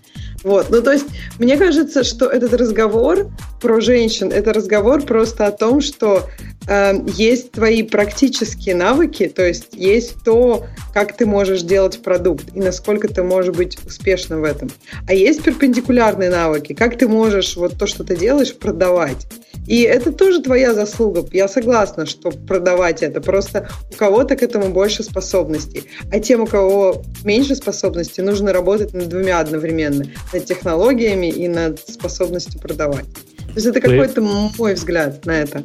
Вот, 0.42 0.70
ну, 0.70 0.82
то 0.82 0.92
есть, 0.92 1.06
мне 1.38 1.56
кажется, 1.56 2.02
что 2.02 2.26
этот 2.26 2.54
разговор 2.54 3.30
про 3.60 3.80
женщин, 3.80 4.32
это 4.32 4.52
разговор 4.52 5.02
просто 5.02 5.46
о 5.46 5.52
том, 5.52 5.80
что 5.80 6.28
э, 6.66 6.94
есть 7.16 7.52
твои 7.52 7.82
практические 7.82 8.74
навыки, 8.74 9.32
то 9.34 9.46
есть 9.46 9.68
есть 9.72 10.16
то, 10.24 10.66
как 10.92 11.16
ты 11.16 11.26
можешь 11.26 11.62
делать 11.62 12.02
продукт 12.02 12.31
и 12.54 12.60
насколько 12.60 13.08
ты 13.08 13.22
можешь 13.22 13.54
быть 13.54 13.78
успешным 13.84 14.40
в 14.40 14.44
этом. 14.44 14.70
А 15.08 15.14
есть 15.14 15.42
перпендикулярные 15.42 16.30
навыки, 16.30 16.72
как 16.72 16.98
ты 16.98 17.08
можешь 17.08 17.56
вот 17.56 17.78
то, 17.78 17.86
что 17.86 18.04
ты 18.04 18.16
делаешь, 18.16 18.54
продавать. 18.54 19.26
И 19.66 19.82
это 19.82 20.12
тоже 20.12 20.42
твоя 20.42 20.74
заслуга. 20.74 21.24
Я 21.32 21.46
согласна, 21.48 22.06
что 22.06 22.30
продавать 22.30 23.02
это. 23.02 23.20
Просто 23.20 23.68
у 23.92 23.96
кого-то 23.96 24.36
к 24.36 24.42
этому 24.42 24.70
больше 24.70 25.02
способностей. 25.02 25.84
А 26.10 26.18
тем, 26.18 26.42
у 26.42 26.46
кого 26.46 27.02
меньше 27.24 27.54
способностей, 27.54 28.22
нужно 28.22 28.52
работать 28.52 28.92
над 28.92 29.08
двумя 29.08 29.38
одновременно. 29.38 30.06
Над 30.32 30.44
технологиями 30.44 31.28
и 31.28 31.46
над 31.46 31.78
способностью 31.78 32.60
продавать. 32.60 33.06
То 33.52 33.54
есть 33.54 33.66
это 33.66 33.80
какой-то 33.80 34.20
мой 34.22 34.74
взгляд 34.74 35.24
на 35.26 35.40
это. 35.42 35.64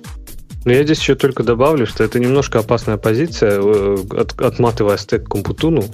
Но 0.68 0.74
я 0.74 0.84
здесь 0.84 1.00
еще 1.00 1.16
только 1.16 1.44
добавлю, 1.44 1.88
что 1.88 2.04
это 2.04 2.20
немножко 2.20 2.60
опасная 2.60 2.98
позиция, 2.98 3.58
э, 3.58 3.98
от, 4.12 4.38
отматывая 4.42 4.98
стек 4.98 5.26
Компутуну 5.30 5.86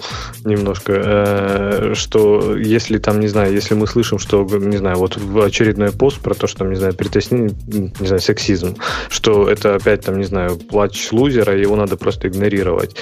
немножко, 0.44 0.94
э, 0.96 1.94
что 1.94 2.58
если 2.58 2.98
там, 2.98 3.20
не 3.20 3.28
знаю, 3.28 3.54
если 3.54 3.76
мы 3.76 3.86
слышим, 3.86 4.18
что, 4.18 4.44
не 4.44 4.78
знаю, 4.78 4.98
вот 4.98 5.16
в 5.16 5.42
очередной 5.42 5.92
пост 5.92 6.22
про 6.22 6.34
то, 6.34 6.48
что 6.48 6.60
там, 6.60 6.72
не 6.72 6.76
знаю, 6.76 6.96
притеснение, 6.96 7.52
не 7.68 8.08
знаю, 8.08 8.20
сексизм, 8.20 8.76
что 9.10 9.48
это 9.48 9.76
опять 9.76 10.06
там, 10.06 10.18
не 10.18 10.26
знаю, 10.26 10.58
плач 10.58 11.12
лузера, 11.12 11.56
его 11.56 11.76
надо 11.76 11.96
просто 11.96 12.28
игнорировать. 12.28 12.96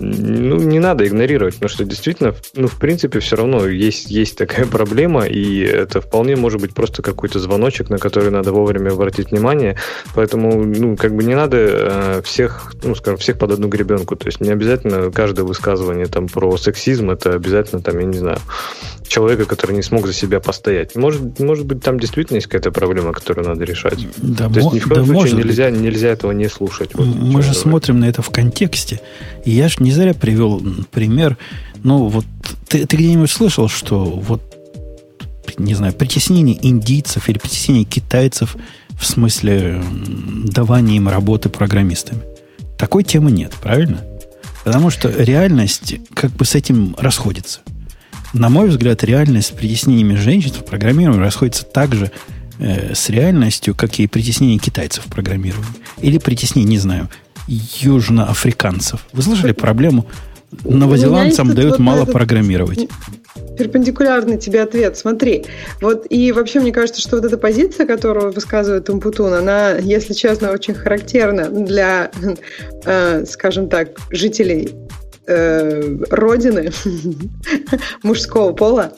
Ну, 0.00 0.56
не 0.56 0.80
надо 0.80 1.06
игнорировать, 1.06 1.54
потому 1.54 1.68
что 1.68 1.84
действительно, 1.84 2.34
ну, 2.54 2.66
в 2.66 2.78
принципе, 2.78 3.20
все 3.20 3.36
равно 3.36 3.68
есть, 3.68 4.10
есть 4.10 4.36
такая 4.36 4.66
проблема, 4.66 5.26
и 5.26 5.60
это 5.60 6.00
вполне 6.00 6.34
может 6.34 6.60
быть 6.60 6.74
просто 6.74 7.02
какой-то 7.02 7.38
звоночек, 7.38 7.90
на 7.90 7.98
который 7.98 8.32
надо 8.32 8.52
вовремя 8.52 8.90
обратить 8.90 9.30
внимание. 9.30 9.76
Поэтому, 10.16 10.64
ну, 10.64 10.96
как 11.04 11.14
бы 11.14 11.22
не 11.22 11.34
надо 11.34 11.58
э, 11.58 12.22
всех, 12.24 12.72
ну, 12.82 12.94
скажем, 12.94 13.18
всех 13.18 13.38
под 13.38 13.50
одну 13.52 13.68
гребенку. 13.68 14.16
То 14.16 14.26
есть 14.26 14.40
не 14.40 14.48
обязательно 14.48 15.10
каждое 15.10 15.42
высказывание 15.42 16.06
там 16.06 16.28
про 16.28 16.56
сексизм, 16.56 17.10
это 17.10 17.34
обязательно 17.34 17.82
там, 17.82 17.98
я 17.98 18.06
не 18.06 18.16
знаю, 18.16 18.38
человека, 19.06 19.44
который 19.44 19.76
не 19.76 19.82
смог 19.82 20.06
за 20.06 20.14
себя 20.14 20.40
постоять. 20.40 20.96
Может, 20.96 21.40
может 21.40 21.66
быть, 21.66 21.82
там 21.82 22.00
действительно 22.00 22.36
есть 22.36 22.46
какая-то 22.46 22.70
проблема, 22.70 23.12
которую 23.12 23.46
надо 23.46 23.64
решать. 23.64 23.98
Да, 24.16 24.48
То 24.48 24.60
есть 24.60 24.72
ни 24.72 24.78
в 24.78 24.88
коем 24.88 25.06
да 25.06 25.12
случае 25.12 25.36
нельзя, 25.44 25.68
нельзя 25.68 26.08
этого 26.08 26.32
не 26.32 26.48
слушать. 26.48 26.94
Вот, 26.94 27.04
Мы 27.04 27.42
же 27.42 27.52
смотрим 27.52 28.00
на 28.00 28.06
это 28.06 28.22
в 28.22 28.30
контексте. 28.30 29.02
И 29.44 29.50
я 29.50 29.68
же 29.68 29.76
не 29.80 29.90
зря 29.90 30.14
привел 30.14 30.62
пример. 30.90 31.36
Ну, 31.82 32.06
вот 32.06 32.24
ты, 32.66 32.86
ты 32.86 32.96
где-нибудь 32.96 33.30
слышал, 33.30 33.68
что 33.68 34.06
вот, 34.06 34.40
не 35.58 35.74
знаю, 35.74 35.92
притеснение 35.92 36.56
индийцев 36.66 37.28
или 37.28 37.36
притеснение 37.36 37.84
китайцев 37.84 38.56
в 38.98 39.06
смысле 39.06 39.82
давания 40.46 40.96
им 40.96 41.08
работы 41.08 41.48
программистами? 41.48 42.22
Такой 42.78 43.04
темы 43.04 43.30
нет, 43.30 43.52
правильно? 43.62 44.04
Потому 44.64 44.90
что 44.90 45.08
реальность 45.10 45.96
как 46.14 46.30
бы 46.32 46.44
с 46.44 46.54
этим 46.54 46.94
расходится. 46.98 47.60
На 48.32 48.48
мой 48.48 48.68
взгляд, 48.68 49.04
реальность 49.04 49.48
с 49.48 49.50
притеснениями 49.52 50.16
женщин 50.16 50.52
в 50.52 50.64
программировании 50.64 51.22
расходится 51.22 51.64
так 51.64 51.94
же 51.94 52.10
э, 52.58 52.94
с 52.94 53.08
реальностью, 53.08 53.74
как 53.74 54.00
и 54.00 54.06
притеснение 54.06 54.58
китайцев 54.58 55.06
в 55.06 55.08
программировании. 55.08 55.68
Или 55.98 56.18
притеснение, 56.18 56.68
не 56.68 56.78
знаю, 56.78 57.08
южноафриканцев. 57.46 59.06
Вы 59.12 59.22
слышали 59.22 59.52
проблему? 59.52 60.06
Новозеландцам 60.64 61.54
дают 61.54 61.78
мало 61.78 62.04
программировать 62.04 62.88
перпендикулярный 63.56 64.38
тебе 64.38 64.62
ответ. 64.62 64.96
Смотри, 64.96 65.44
вот 65.80 66.06
и 66.08 66.32
вообще 66.32 66.60
мне 66.60 66.72
кажется, 66.72 67.00
что 67.00 67.16
вот 67.16 67.24
эта 67.24 67.38
позиция, 67.38 67.86
которую 67.86 68.32
высказывает 68.32 68.88
Умпутун, 68.90 69.32
она, 69.32 69.72
если 69.72 70.12
честно, 70.12 70.50
очень 70.50 70.74
характерна 70.74 71.48
для, 71.48 72.10
э, 72.84 73.24
скажем 73.26 73.68
так, 73.68 73.90
жителей 74.10 74.74
э, 75.26 75.96
родины 76.10 76.70
мужского 78.02 78.52
пола. 78.52 78.92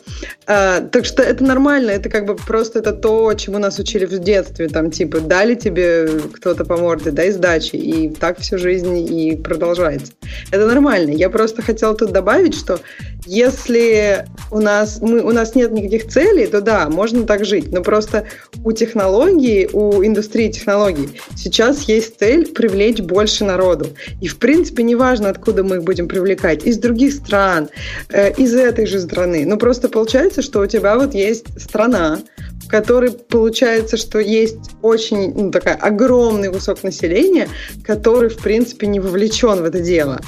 А, 0.46 0.80
так 0.80 1.04
что 1.04 1.22
это 1.22 1.44
нормально, 1.44 1.90
это 1.90 2.08
как 2.08 2.26
бы 2.26 2.36
просто 2.36 2.78
это 2.80 2.92
то, 2.92 3.32
чему 3.34 3.58
нас 3.58 3.78
учили 3.78 4.06
в 4.06 4.18
детстве, 4.18 4.68
там 4.68 4.90
типа 4.90 5.20
дали 5.20 5.54
тебе 5.54 6.08
кто-то 6.32 6.64
по 6.64 6.76
морде, 6.76 7.10
дай 7.10 7.30
сдачи, 7.30 7.76
и 7.76 8.10
так 8.10 8.38
всю 8.38 8.58
жизнь 8.58 8.96
и 8.98 9.36
продолжается. 9.36 10.12
Это 10.50 10.66
нормально. 10.66 11.10
Я 11.10 11.30
просто 11.30 11.62
хотела 11.62 11.94
тут 11.94 12.12
добавить, 12.12 12.54
что 12.54 12.80
если 13.26 14.24
у 14.50 14.60
нас, 14.60 15.00
мы, 15.00 15.20
у 15.20 15.32
нас 15.32 15.54
нет 15.54 15.72
никаких 15.72 16.08
целей, 16.08 16.46
то 16.46 16.60
да, 16.60 16.88
можно 16.88 17.24
так 17.24 17.44
жить. 17.44 17.72
Но 17.72 17.82
просто 17.82 18.26
у 18.64 18.72
технологий, 18.72 19.68
у 19.72 20.04
индустрии 20.04 20.50
технологий 20.50 21.20
сейчас 21.36 21.82
есть 21.82 22.18
цель 22.18 22.46
привлечь 22.46 23.00
больше 23.00 23.44
народу. 23.44 23.88
И 24.20 24.28
в 24.28 24.38
принципе 24.38 24.82
неважно, 24.82 25.28
откуда 25.28 25.64
мы 25.64 25.76
их 25.76 25.82
будем 25.82 26.08
привлекать, 26.16 26.64
из 26.64 26.78
других 26.78 27.12
стран, 27.12 27.68
э, 28.08 28.32
из 28.32 28.54
этой 28.54 28.86
же 28.86 29.00
страны. 29.00 29.44
Но 29.46 29.56
просто 29.56 29.88
получается, 29.88 30.42
что 30.42 30.60
у 30.60 30.66
тебя 30.66 30.96
вот 30.96 31.14
есть 31.14 31.46
страна, 31.60 32.18
в 32.64 32.68
которой 32.68 33.10
получается, 33.10 33.96
что 33.96 34.18
есть 34.18 34.70
очень 34.82 35.32
ну, 35.34 35.50
такая 35.50 35.74
огромный 35.74 36.50
кусок 36.50 36.82
населения, 36.82 37.48
который 37.84 38.30
в 38.30 38.38
принципе 38.38 38.86
не 38.86 38.98
вовлечен 38.98 39.62
в 39.62 39.64
это 39.64 39.80
дело. 39.80 40.20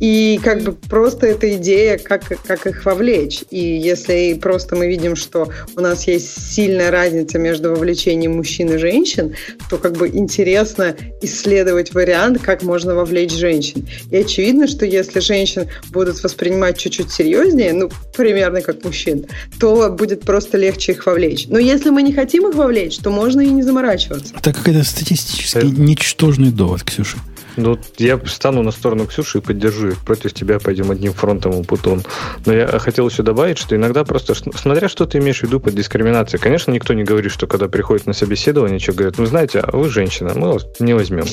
И 0.00 0.38
как 0.42 0.62
бы 0.62 0.72
просто 0.72 1.26
эта 1.26 1.56
идея, 1.56 1.98
как, 1.98 2.22
как 2.46 2.66
их 2.66 2.84
вовлечь. 2.84 3.42
И 3.50 3.58
если 3.58 4.34
просто 4.34 4.76
мы 4.76 4.86
видим, 4.86 5.16
что 5.16 5.50
у 5.76 5.80
нас 5.80 6.06
есть 6.06 6.52
сильная 6.52 6.90
разница 6.90 7.38
между 7.38 7.70
вовлечением 7.70 8.36
мужчин 8.36 8.72
и 8.72 8.78
женщин, 8.78 9.34
то 9.70 9.78
как 9.78 9.96
бы 9.96 10.08
интересно 10.08 10.96
исследовать 11.22 11.94
вариант, 11.94 12.40
как 12.42 12.62
можно 12.62 12.94
вовлечь 12.94 13.32
женщин. 13.32 13.86
И 14.10 14.16
очевидно, 14.16 14.68
что 14.68 14.86
если 14.86 15.20
женщин 15.20 15.68
будут 15.90 16.22
воспринимать 16.22 16.78
чуть-чуть 16.78 17.10
серьезнее, 17.10 17.72
ну, 17.72 17.90
примерно 18.16 18.60
как 18.60 18.84
мужчин, 18.84 19.26
то 19.58 19.90
будет 19.90 20.20
просто 20.20 20.58
легче 20.58 20.92
их 20.92 21.06
вовлечь. 21.06 21.46
Но 21.48 21.58
если 21.58 21.90
мы 21.90 22.02
не 22.02 22.12
хотим 22.12 22.48
их 22.48 22.54
вовлечь, 22.54 22.98
то 22.98 23.10
можно 23.10 23.40
и 23.40 23.48
не 23.48 23.62
заморачиваться. 23.62 24.34
Это 24.36 24.52
какой-то 24.52 24.84
статистически 24.84 25.64
ничтожный 25.64 26.50
довод, 26.50 26.84
Ксюша. 26.84 27.18
Ну, 27.58 27.76
я 27.98 28.20
стану 28.26 28.62
на 28.62 28.70
сторону 28.70 29.06
Ксюши 29.06 29.38
и 29.38 29.40
поддержу 29.40 29.88
их. 29.88 29.98
Против 29.98 30.32
тебя 30.32 30.60
пойдем 30.60 30.92
одним 30.92 31.12
фронтом, 31.12 31.64
Путун. 31.64 32.02
Но 32.46 32.52
я 32.52 32.66
хотел 32.78 33.08
еще 33.08 33.24
добавить, 33.24 33.58
что 33.58 33.74
иногда 33.74 34.04
просто, 34.04 34.34
смотря 34.34 34.88
что 34.88 35.06
ты 35.06 35.18
имеешь 35.18 35.40
в 35.40 35.42
виду 35.42 35.58
под 35.58 35.74
дискриминацией, 35.74 36.40
конечно, 36.40 36.70
никто 36.70 36.94
не 36.94 37.02
говорит, 37.02 37.32
что 37.32 37.48
когда 37.48 37.68
приходит 37.68 38.06
на 38.06 38.12
собеседование, 38.12 38.78
что 38.78 38.92
говорят, 38.92 39.18
ну, 39.18 39.26
знаете, 39.26 39.58
а 39.58 39.76
вы 39.76 39.88
женщина, 39.88 40.32
мы 40.36 40.52
вас 40.52 40.66
не 40.78 40.94
возьмем. 40.94 41.26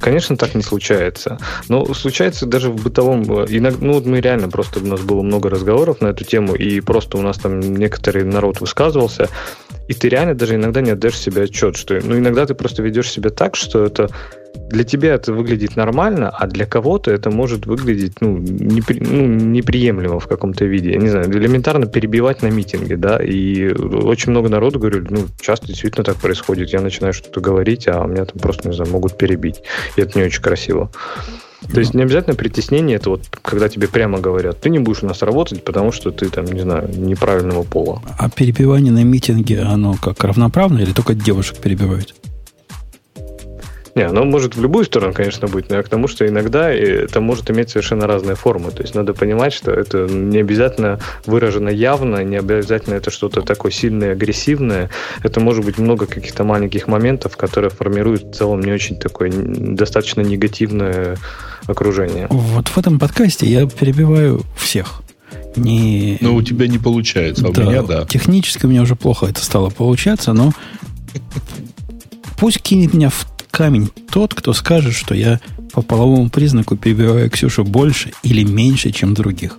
Конечно, 0.00 0.36
так 0.36 0.54
не 0.54 0.62
случается. 0.62 1.38
Но 1.68 1.84
случается 1.92 2.46
даже 2.46 2.70
в 2.70 2.82
бытовом... 2.82 3.24
Иногда, 3.24 3.78
ну, 3.80 3.92
вот 3.94 4.06
мы 4.06 4.20
реально 4.20 4.48
просто... 4.48 4.80
У 4.80 4.86
нас 4.86 5.00
было 5.00 5.22
много 5.22 5.50
разговоров 5.50 6.00
на 6.00 6.08
эту 6.08 6.24
тему, 6.24 6.54
и 6.54 6.80
просто 6.80 7.18
у 7.18 7.20
нас 7.20 7.36
там 7.36 7.60
некоторый 7.60 8.24
народ 8.24 8.60
высказывался, 8.60 9.28
и 9.88 9.94
ты 9.94 10.08
реально 10.08 10.34
даже 10.34 10.54
иногда 10.54 10.80
не 10.80 10.92
отдаешь 10.92 11.18
себе 11.18 11.42
отчет, 11.42 11.76
что... 11.76 12.00
Ну, 12.02 12.16
иногда 12.16 12.46
ты 12.46 12.54
просто 12.54 12.82
ведешь 12.82 13.10
себя 13.10 13.30
так, 13.30 13.56
что 13.56 13.84
это 13.84 14.08
для 14.54 14.84
тебя 14.84 15.14
это 15.14 15.32
выглядит 15.32 15.76
нормально, 15.76 16.28
а 16.30 16.46
для 16.46 16.66
кого-то 16.66 17.10
это 17.10 17.30
может 17.30 17.66
выглядеть 17.66 18.20
ну, 18.20 18.36
непри, 18.36 19.00
ну, 19.00 19.26
неприемлемо 19.26 20.20
в 20.20 20.26
каком-то 20.26 20.64
виде. 20.66 20.92
Я 20.92 20.98
не 20.98 21.08
знаю, 21.08 21.30
элементарно 21.30 21.86
перебивать 21.86 22.42
на 22.42 22.48
митинге, 22.48 22.96
да, 22.96 23.18
и 23.18 23.72
очень 23.72 24.30
много 24.30 24.48
народу 24.48 24.78
говорили, 24.78 25.06
ну, 25.08 25.26
часто 25.40 25.68
действительно 25.68 26.04
так 26.04 26.16
происходит. 26.16 26.70
Я 26.70 26.80
начинаю 26.80 27.12
что-то 27.12 27.40
говорить, 27.40 27.88
а 27.88 28.04
меня 28.04 28.24
там 28.24 28.38
просто, 28.40 28.68
не 28.68 28.74
знаю, 28.74 28.90
могут 28.90 29.16
перебить. 29.16 29.62
И 29.96 30.02
это 30.02 30.18
не 30.18 30.24
очень 30.24 30.42
красиво. 30.42 30.90
То 31.72 31.80
есть 31.80 31.92
не 31.92 32.02
обязательно 32.02 32.36
притеснение, 32.36 32.96
это 32.96 33.10
вот 33.10 33.22
когда 33.42 33.68
тебе 33.68 33.88
прямо 33.88 34.20
говорят, 34.20 34.60
ты 34.60 34.70
не 34.70 34.78
будешь 34.78 35.02
у 35.02 35.06
нас 35.06 35.22
работать, 35.22 35.64
потому 35.64 35.90
что 35.92 36.10
ты 36.12 36.28
там, 36.28 36.44
не 36.44 36.60
знаю, 36.60 36.88
неправильного 36.96 37.64
пола. 37.64 38.00
А 38.16 38.30
перебивание 38.30 38.92
на 38.92 39.02
митинге, 39.02 39.62
оно 39.62 39.94
как 40.00 40.22
равноправно 40.22 40.78
или 40.78 40.92
только 40.92 41.14
девушек 41.14 41.58
перебивают? 41.58 42.14
Не, 43.94 44.02
оно 44.02 44.24
может 44.24 44.56
в 44.56 44.62
любую 44.62 44.84
сторону, 44.84 45.12
конечно, 45.12 45.48
быть, 45.48 45.70
но 45.70 45.76
я 45.76 45.82
к 45.82 45.88
тому, 45.88 46.08
что 46.08 46.26
иногда 46.26 46.70
это 46.70 47.20
может 47.20 47.50
иметь 47.50 47.70
совершенно 47.70 48.06
разные 48.06 48.36
формы. 48.36 48.70
То 48.70 48.82
есть 48.82 48.94
надо 48.94 49.14
понимать, 49.14 49.52
что 49.52 49.72
это 49.72 50.06
не 50.06 50.38
обязательно 50.38 51.00
выражено 51.26 51.68
явно, 51.68 52.22
не 52.22 52.36
обязательно 52.36 52.94
это 52.94 53.10
что-то 53.10 53.42
такое 53.42 53.72
сильное, 53.72 54.12
агрессивное. 54.12 54.90
Это 55.22 55.40
может 55.40 55.64
быть 55.64 55.78
много 55.78 56.06
каких-то 56.06 56.44
маленьких 56.44 56.86
моментов, 56.86 57.36
которые 57.36 57.70
формируют 57.70 58.22
в 58.24 58.32
целом 58.32 58.60
не 58.60 58.72
очень 58.72 58.96
такое 58.96 59.32
достаточно 59.32 60.20
негативное 60.20 61.16
окружение. 61.66 62.26
Вот 62.30 62.68
в 62.68 62.78
этом 62.78 62.98
подкасте 62.98 63.46
я 63.46 63.66
перебиваю 63.66 64.42
всех. 64.56 65.02
Не... 65.56 66.18
Но 66.20 66.34
у 66.34 66.42
тебя 66.42 66.68
не 66.68 66.78
получается, 66.78 67.46
а 67.46 67.52
да, 67.52 67.62
у 67.62 67.70
меня 67.70 67.82
да. 67.82 68.06
Технически 68.06 68.66
у 68.66 68.68
меня 68.68 68.82
уже 68.82 68.96
плохо 68.96 69.26
это 69.26 69.44
стало 69.44 69.70
получаться, 69.70 70.32
но 70.32 70.52
пусть 72.38 72.62
кинет 72.62 72.94
меня 72.94 73.10
в 73.10 73.26
камень 73.50 73.90
тот, 74.10 74.34
кто 74.34 74.52
скажет, 74.52 74.94
что 74.94 75.14
я 75.14 75.40
по 75.72 75.82
половому 75.82 76.30
признаку 76.30 76.76
перебиваю 76.76 77.30
Ксюшу 77.30 77.64
больше 77.64 78.12
или 78.22 78.42
меньше, 78.42 78.90
чем 78.90 79.14
других. 79.14 79.58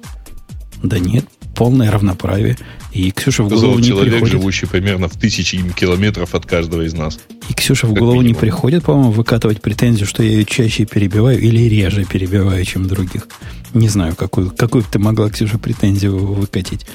Да 0.81 0.99
нет, 0.99 1.25
полное 1.55 1.91
равноправие. 1.91 2.57
И 2.93 3.11
Ксюша 3.11 3.43
в 3.43 3.49
голову 3.49 3.77
не 3.79 3.89
человек, 3.89 4.13
приходит. 4.13 4.31
живущий 4.31 4.65
примерно 4.65 5.07
в 5.07 5.15
тысячи 5.15 5.61
километров 5.73 6.33
от 6.33 6.45
каждого 6.45 6.81
из 6.81 6.93
нас. 6.93 7.19
И 7.49 7.53
Ксюша 7.53 7.85
в 7.85 7.93
голову 7.93 8.13
минимум. 8.13 8.27
не 8.27 8.33
приходит, 8.33 8.83
по-моему, 8.83 9.11
выкатывать 9.11 9.61
претензию, 9.61 10.07
что 10.07 10.23
я 10.23 10.31
ее 10.31 10.45
чаще 10.45 10.85
перебиваю 10.85 11.39
или 11.39 11.69
реже 11.69 12.05
перебиваю, 12.05 12.63
чем 12.65 12.87
других. 12.87 13.27
Не 13.73 13.89
знаю, 13.89 14.15
какую, 14.15 14.51
какую 14.51 14.83
ты 14.83 14.97
могла, 14.97 15.29
Ксюша, 15.29 15.59
претензию 15.59 16.17
выкатить. 16.17 16.85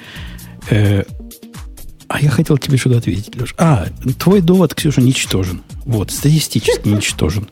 Э, 0.71 1.05
а 2.09 2.21
я 2.21 2.31
хотел 2.31 2.59
тебе 2.59 2.77
что-то 2.77 2.99
ответить, 2.99 3.35
Леш. 3.37 3.55
А, 3.57 3.87
твой 4.19 4.41
довод, 4.41 4.75
Ксюша, 4.75 5.01
ничтожен. 5.01 5.63
Вот, 5.85 6.11
статистически 6.11 6.89
ничтожен. 6.89 7.49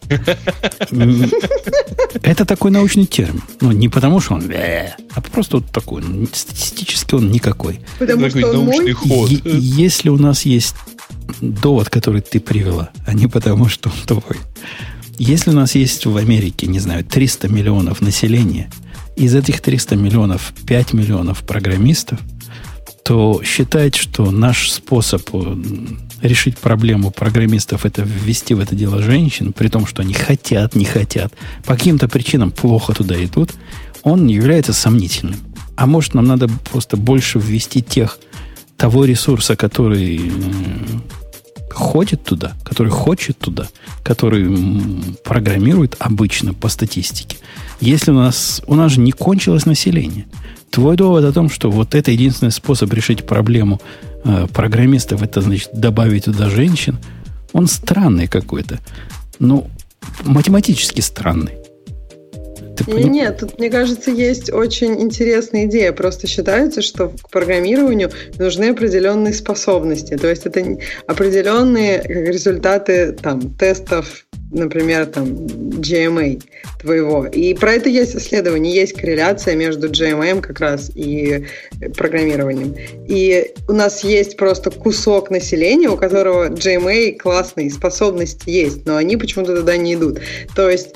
Это 2.22 2.44
такой 2.44 2.70
научный 2.70 3.06
термин. 3.06 3.42
Ну, 3.60 3.72
не 3.72 3.88
потому, 3.88 4.20
что 4.20 4.34
он 4.34 4.50
а 5.14 5.20
просто 5.20 5.58
вот 5.58 5.66
такой. 5.70 6.02
Статистически 6.32 7.14
он 7.14 7.30
никакой. 7.30 7.80
Потому 7.98 8.28
что 8.28 8.46
он 8.46 8.66
научный 8.66 8.92
ход. 8.92 9.30
Если 9.44 10.08
у 10.08 10.18
нас 10.18 10.42
есть 10.42 10.76
довод, 11.40 11.88
который 11.88 12.20
ты 12.20 12.40
привела, 12.40 12.90
а 13.06 13.14
не 13.14 13.26
потому, 13.26 13.68
что 13.68 13.90
он 13.90 13.96
твой. 14.06 14.38
Если 15.18 15.50
у 15.50 15.54
нас 15.54 15.74
есть 15.74 16.06
в 16.06 16.16
Америке, 16.16 16.66
не 16.66 16.78
знаю, 16.78 17.04
300 17.04 17.48
миллионов 17.48 18.00
населения, 18.00 18.70
из 19.16 19.34
этих 19.34 19.60
300 19.60 19.96
миллионов 19.96 20.52
5 20.66 20.92
миллионов 20.94 21.42
программистов– 21.42 22.18
то 23.02 23.42
считать, 23.42 23.96
что 23.96 24.30
наш 24.30 24.70
способ 24.70 25.22
э, 25.32 25.56
решить 26.20 26.56
проблему 26.58 27.10
программистов 27.10 27.84
это 27.84 28.02
ввести 28.02 28.54
в 28.54 28.60
это 28.60 28.74
дело 28.76 29.02
женщин, 29.02 29.52
при 29.52 29.68
том, 29.68 29.86
что 29.86 30.02
они 30.02 30.14
хотят, 30.14 30.74
не 30.76 30.84
хотят, 30.84 31.32
по 31.64 31.74
каким-то 31.74 32.08
причинам 32.08 32.52
плохо 32.52 32.94
туда 32.94 33.22
идут, 33.24 33.50
он 34.02 34.26
является 34.28 34.72
сомнительным. 34.72 35.40
А 35.76 35.86
может, 35.86 36.14
нам 36.14 36.26
надо 36.26 36.48
просто 36.70 36.96
больше 36.96 37.38
ввести 37.38 37.82
тех, 37.82 38.18
того 38.76 39.04
ресурса, 39.04 39.56
который 39.56 40.18
э, 40.18 41.70
ходит 41.72 42.22
туда, 42.22 42.52
который 42.64 42.90
хочет 42.90 43.38
туда, 43.38 43.68
который 44.04 44.48
программирует 45.24 45.96
обычно 45.98 46.54
по 46.54 46.68
статистике. 46.68 47.38
Если 47.80 48.12
у 48.12 48.14
нас, 48.14 48.62
у 48.66 48.76
нас 48.76 48.92
же 48.92 49.00
не 49.00 49.10
кончилось 49.10 49.66
население– 49.66 50.26
Твой 50.72 50.96
довод 50.96 51.22
о 51.24 51.32
том, 51.32 51.50
что 51.50 51.70
вот 51.70 51.94
это 51.94 52.10
единственный 52.10 52.50
способ 52.50 52.90
решить 52.94 53.24
проблему 53.24 53.78
э, 54.24 54.46
программистов, 54.52 55.22
это 55.22 55.42
значит 55.42 55.68
добавить 55.74 56.24
туда 56.24 56.48
женщин, 56.48 56.96
он 57.52 57.66
странный 57.66 58.26
какой-то. 58.26 58.80
Ну, 59.38 59.68
математически 60.24 61.02
странный. 61.02 61.52
Ты. 62.74 63.04
Нет, 63.04 63.38
тут, 63.38 63.58
мне 63.58 63.68
кажется, 63.68 64.10
есть 64.10 64.50
очень 64.50 64.98
интересная 65.00 65.66
идея. 65.66 65.92
Просто 65.92 66.26
считается, 66.26 66.80
что 66.80 67.08
к 67.08 67.28
программированию 67.28 68.10
нужны 68.38 68.70
определенные 68.70 69.34
способности. 69.34 70.16
То 70.16 70.28
есть 70.30 70.46
это 70.46 70.78
определенные 71.06 72.02
результаты 72.02 73.12
там, 73.12 73.54
тестов 73.56 74.24
например, 74.52 75.06
там, 75.06 75.26
GMA 75.26 76.42
твоего. 76.80 77.26
И 77.26 77.54
про 77.54 77.74
это 77.74 77.88
есть 77.88 78.16
исследование, 78.16 78.74
есть 78.74 78.92
корреляция 78.94 79.54
между 79.54 79.88
GMA 79.88 80.40
как 80.40 80.60
раз 80.60 80.90
и 80.94 81.46
программированием. 81.96 82.74
И 83.08 83.52
у 83.68 83.72
нас 83.72 84.04
есть 84.04 84.36
просто 84.36 84.70
кусок 84.70 85.30
населения, 85.30 85.88
у 85.88 85.96
которого 85.96 86.48
GMA 86.48 87.16
классные 87.16 87.70
способности 87.70 88.50
есть, 88.50 88.84
но 88.86 88.96
они 88.96 89.16
почему-то 89.16 89.56
туда 89.56 89.76
не 89.76 89.94
идут. 89.94 90.20
То 90.54 90.68
есть, 90.68 90.94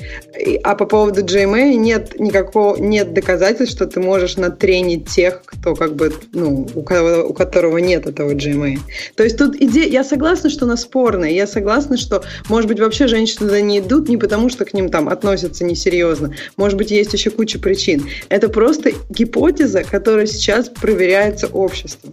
а 0.62 0.74
по 0.74 0.86
поводу 0.86 1.22
GMA 1.22 1.74
нет 1.74 2.18
никакого, 2.18 2.76
нет 2.76 3.14
доказательств, 3.14 3.74
что 3.76 3.86
ты 3.86 4.00
можешь 4.00 4.36
натренить 4.36 5.08
тех, 5.08 5.42
кто 5.44 5.74
как 5.74 5.94
бы, 5.94 6.12
ну, 6.32 6.66
у 6.74 6.82
которого, 6.82 7.24
у 7.24 7.32
которого 7.32 7.78
нет 7.78 8.06
этого 8.06 8.32
GMA. 8.32 8.78
То 9.16 9.24
есть 9.24 9.38
тут 9.38 9.56
идея, 9.56 9.88
я 9.88 10.04
согласна, 10.04 10.50
что 10.50 10.66
она 10.66 10.76
спорная, 10.76 11.30
я 11.30 11.46
согласна, 11.46 11.96
что, 11.96 12.22
может 12.48 12.68
быть, 12.68 12.80
вообще 12.80 13.06
женщины 13.06 13.45
туда 13.46 13.60
не 13.60 13.78
идут 13.78 14.08
не 14.08 14.16
потому, 14.16 14.48
что 14.48 14.64
к 14.64 14.74
ним 14.74 14.88
там 14.88 15.08
относятся 15.08 15.64
несерьезно. 15.64 16.34
Может 16.56 16.76
быть, 16.76 16.90
есть 16.90 17.12
еще 17.12 17.30
куча 17.30 17.58
причин. 17.58 18.06
Это 18.28 18.48
просто 18.48 18.92
гипотеза, 19.08 19.84
которая 19.84 20.26
сейчас 20.26 20.68
проверяется 20.68 21.46
обществом. 21.46 22.12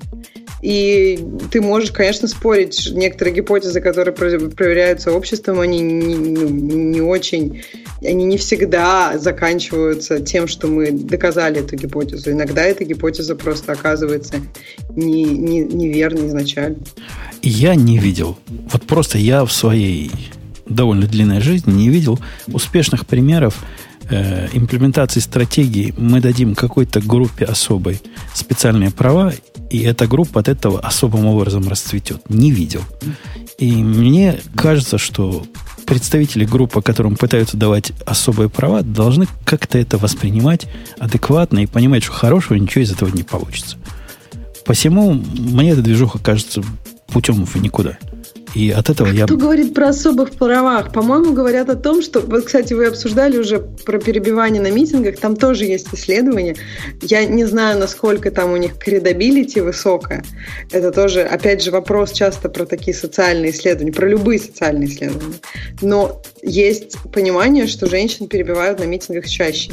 И 0.61 1.19
ты 1.51 1.60
можешь, 1.60 1.91
конечно, 1.91 2.26
спорить, 2.27 2.89
некоторые 2.93 3.35
гипотезы, 3.35 3.81
которые 3.81 4.14
проверяются 4.14 5.11
обществом, 5.11 5.60
они 5.60 5.81
не, 5.81 6.15
ну, 6.15 6.47
не 6.47 7.01
очень, 7.01 7.64
они 8.01 8.23
не 8.23 8.38
всегда 8.38 9.18
заканчиваются 9.18 10.22
тем, 10.22 10.47
что 10.47 10.68
мы 10.68 10.91
доказали 10.91 11.60
эту 11.60 11.76
гипотезу. 11.76 12.31
Иногда 12.31 12.64
эта 12.64 12.85
гипотеза 12.85 13.35
просто 13.35 13.73
оказывается 13.73 14.35
не, 14.95 15.26
не, 15.26 15.60
неверной 15.60 16.27
изначально. 16.27 16.77
Я 17.41 17.76
не 17.76 17.97
видел. 17.97 18.38
Вот 18.72 18.84
просто 18.84 19.18
я 19.18 19.43
в 19.43 19.51
своей 19.51 20.11
довольно 20.65 21.07
длинной 21.07 21.41
жизни 21.41 21.72
не 21.72 21.90
видел 21.90 22.19
успешных 22.48 23.06
примеров 23.06 23.64
э, 24.10 24.48
имплементации 24.53 25.19
стратегии. 25.19 25.94
Мы 25.98 26.22
дадим 26.22 26.56
какой-то 26.56 27.02
группе 27.02 27.45
особой 27.45 28.02
специальные 28.34 28.91
права, 28.91 29.34
и 29.69 29.80
эта 29.80 30.07
группа 30.07 30.40
от 30.41 30.49
этого 30.49 30.80
особым 30.80 31.26
образом 31.26 31.68
расцветет. 31.68 32.30
Не 32.30 32.52
видел. 32.52 32.81
И 33.57 33.72
мне 33.72 34.40
кажется, 34.56 34.98
что 34.98 35.45
представители 35.85 36.45
группы, 36.45 36.81
которым 36.81 37.15
пытаются 37.15 37.57
давать 37.57 37.91
особые 38.06 38.49
права, 38.49 38.81
должны 38.81 39.27
как-то 39.45 39.77
это 39.77 39.98
воспринимать 39.98 40.68
адекватно 40.99 41.60
и 41.60 41.65
понимать, 41.65 42.03
что 42.03 42.14
хорошего 42.14 42.57
ничего 42.57 42.84
из 42.84 42.91
этого 42.91 43.10
не 43.10 43.23
получится. 43.23 43.77
Посему 44.65 45.14
мне 45.14 45.72
эта 45.72 45.81
движуха 45.81 46.19
кажется 46.19 46.64
путем 47.07 47.45
в 47.45 47.56
никуда. 47.56 47.98
И 48.55 48.71
от 48.71 48.89
этого 48.89 49.07
Кто 49.07 49.17
я... 49.17 49.25
Кто 49.25 49.38
говорит 49.38 49.73
про 49.73 49.89
особых 49.89 50.31
правах? 50.31 50.91
По-моему, 50.91 51.34
говорят 51.34 51.69
о 51.69 51.75
том, 51.75 52.01
что... 52.01 52.19
Вот, 52.21 52.45
кстати, 52.45 52.73
вы 52.73 52.85
обсуждали 52.85 53.38
уже 53.38 53.59
про 53.59 53.99
перебивание 53.99 54.61
на 54.61 54.71
митингах. 54.71 55.17
Там 55.17 55.35
тоже 55.35 55.65
есть 55.65 55.88
исследования. 55.93 56.55
Я 57.01 57.25
не 57.25 57.45
знаю, 57.45 57.80
насколько 57.80 58.31
там 58.31 58.51
у 58.51 58.57
них 58.57 58.77
credibility 58.77 59.59
высокая. 59.61 60.23
Это 60.71 60.91
тоже, 60.91 61.21
опять 61.21 61.63
же, 61.63 61.71
вопрос 61.71 62.11
часто 62.11 62.49
про 62.49 62.65
такие 62.65 62.95
социальные 62.95 63.51
исследования, 63.51 63.91
про 63.91 64.07
любые 64.07 64.39
социальные 64.39 64.89
исследования. 64.89 65.35
Но 65.81 66.21
есть 66.43 66.97
понимание, 67.11 67.67
что 67.67 67.87
женщин 67.87 68.27
перебивают 68.27 68.79
на 68.79 68.83
митингах 68.83 69.27
чаще. 69.27 69.71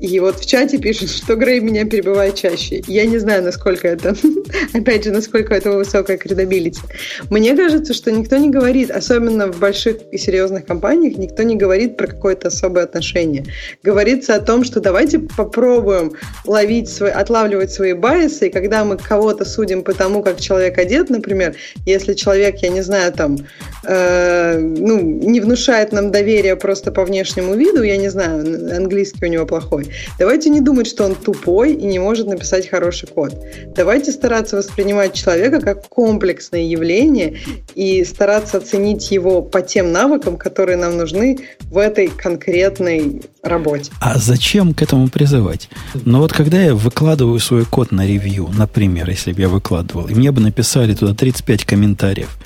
И 0.00 0.18
вот 0.18 0.40
в 0.40 0.46
чате 0.46 0.78
пишут, 0.78 1.10
что 1.10 1.36
Грей 1.36 1.60
меня 1.60 1.84
перебивает 1.84 2.34
чаще. 2.34 2.82
Я 2.86 3.04
не 3.04 3.18
знаю, 3.18 3.42
насколько 3.42 3.86
это, 3.86 4.16
опять 4.72 5.04
же, 5.04 5.10
насколько 5.10 5.54
это 5.54 5.72
высокая 5.72 6.16
credibility. 6.16 6.80
Мне 7.28 7.54
кажется, 7.54 7.92
что 7.92 8.10
никто 8.10 8.36
не 8.38 8.48
говорит, 8.48 8.90
особенно 8.90 9.52
в 9.52 9.58
больших 9.58 9.98
и 10.10 10.18
серьезных 10.18 10.64
компаниях, 10.64 11.16
никто 11.18 11.42
не 11.42 11.54
говорит 11.54 11.96
про 11.96 12.06
какое-то 12.06 12.48
особое 12.48 12.84
отношение. 12.84 13.44
Говорится 13.82 14.34
о 14.34 14.40
том, 14.40 14.64
что 14.64 14.80
давайте 14.80 15.18
попробуем 15.18 16.14
ловить 16.46 16.88
свои, 16.88 17.10
отлавливать 17.10 17.70
свои 17.70 17.92
байсы, 17.92 18.48
и 18.48 18.50
когда 18.50 18.84
мы 18.84 18.96
кого-то 18.96 19.44
судим 19.44 19.82
по 19.82 19.92
тому, 19.92 20.22
как 20.22 20.40
человек 20.40 20.78
одет, 20.78 21.10
например, 21.10 21.56
если 21.84 22.14
человек, 22.14 22.56
я 22.62 22.70
не 22.70 22.80
знаю, 22.80 23.12
там, 23.12 23.36
э, 23.84 24.58
ну, 24.58 24.98
не 25.00 25.40
внушает 25.40 25.92
нам 25.92 25.99
нам 26.00 26.10
доверие 26.10 26.56
просто 26.56 26.92
по 26.92 27.04
внешнему 27.04 27.54
виду, 27.54 27.82
я 27.82 27.96
не 27.96 28.08
знаю, 28.08 28.76
английский 28.76 29.26
у 29.26 29.28
него 29.28 29.46
плохой. 29.46 29.88
Давайте 30.18 30.50
не 30.50 30.60
думать, 30.60 30.86
что 30.86 31.04
он 31.04 31.14
тупой 31.14 31.74
и 31.74 31.86
не 31.86 31.98
может 31.98 32.26
написать 32.26 32.68
хороший 32.68 33.08
код. 33.08 33.34
Давайте 33.76 34.12
стараться 34.12 34.56
воспринимать 34.56 35.12
человека 35.12 35.60
как 35.60 35.88
комплексное 35.88 36.62
явление 36.62 37.38
и 37.74 38.04
стараться 38.04 38.58
оценить 38.58 39.10
его 39.10 39.42
по 39.42 39.60
тем 39.60 39.92
навыкам, 39.92 40.36
которые 40.36 40.76
нам 40.76 40.96
нужны 40.96 41.38
в 41.70 41.78
этой 41.78 42.08
конкретной 42.08 43.22
работе. 43.42 43.92
А 44.00 44.18
зачем 44.18 44.74
к 44.74 44.82
этому 44.82 45.08
призывать? 45.08 45.68
Но 45.94 46.20
вот 46.20 46.32
когда 46.32 46.60
я 46.60 46.74
выкладываю 46.74 47.38
свой 47.40 47.64
код 47.64 47.92
на 47.92 48.06
ревью, 48.06 48.48
например, 48.56 49.08
если 49.10 49.32
бы 49.32 49.40
я 49.42 49.48
выкладывал, 49.48 50.06
и 50.08 50.14
мне 50.14 50.32
бы 50.32 50.40
написали 50.40 50.94
туда 50.94 51.14
35 51.14 51.64
комментариев 51.64 52.38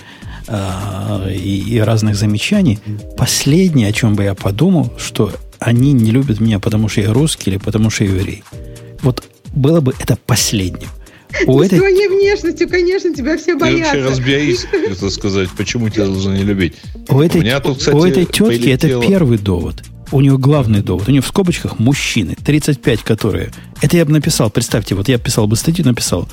и, 0.48 1.64
и 1.66 1.78
разных 1.78 2.16
замечаний, 2.16 2.78
последнее, 3.16 3.88
о 3.88 3.92
чем 3.92 4.14
бы 4.14 4.24
я 4.24 4.34
подумал, 4.34 4.92
что 4.98 5.32
они 5.58 5.92
не 5.92 6.10
любят 6.10 6.40
меня, 6.40 6.58
потому 6.58 6.88
что 6.88 7.00
я 7.00 7.12
русский 7.12 7.50
или 7.50 7.58
потому 7.58 7.90
что 7.90 8.04
я 8.04 8.10
еврей. 8.10 8.44
Вот 9.02 9.24
было 9.54 9.80
бы 9.80 9.94
это 9.98 10.18
последним. 10.26 10.88
У 11.46 11.60
этой... 11.60 11.78
своей 11.78 12.08
внешностью, 12.08 12.68
конечно, 12.68 13.12
тебя 13.14 13.36
все 13.36 13.56
боятся. 13.56 13.92
Ты 13.92 14.02
вообще 14.02 14.10
разберись, 14.10 14.66
это 14.72 15.10
сказать, 15.10 15.48
почему 15.56 15.88
тебя 15.88 16.06
должны 16.06 16.36
не 16.36 16.44
любить. 16.44 16.74
У 17.08 17.20
этой, 17.20 17.40
У 17.40 17.44
меня 17.44 17.60
тут, 17.60 17.78
кстати, 17.78 17.96
у 17.96 18.04
этой 18.04 18.24
тетки 18.24 18.40
полетело... 18.40 19.00
это 19.00 19.08
первый 19.08 19.38
довод. 19.38 19.82
У 20.12 20.20
нее 20.20 20.38
главный 20.38 20.82
довод. 20.82 21.08
У 21.08 21.10
нее 21.10 21.22
в 21.22 21.26
скобочках 21.26 21.78
мужчины, 21.78 22.36
35 22.44 23.02
которые. 23.02 23.50
Это 23.80 23.96
я 23.96 24.04
бы 24.04 24.12
написал, 24.12 24.50
представьте, 24.50 24.94
вот 24.94 25.08
я 25.08 25.18
писал 25.18 25.46
бы 25.46 25.56
статью, 25.56 25.84
написал. 25.84 26.28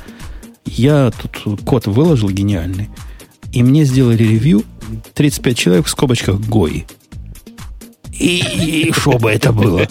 Я 0.65 1.11
тут 1.11 1.61
код 1.65 1.87
выложил 1.87 2.29
гениальный. 2.29 2.89
И 3.51 3.63
мне 3.63 3.85
сделали 3.85 4.23
ревью 4.23 4.63
35 5.13 5.57
человек 5.57 5.85
в 5.85 5.89
скобочках 5.89 6.39
ГОИ. 6.39 6.85
И, 8.13 8.87
и 8.87 8.93
что 8.93 9.17
бы 9.17 9.31
это 9.31 9.51
было? 9.51 9.87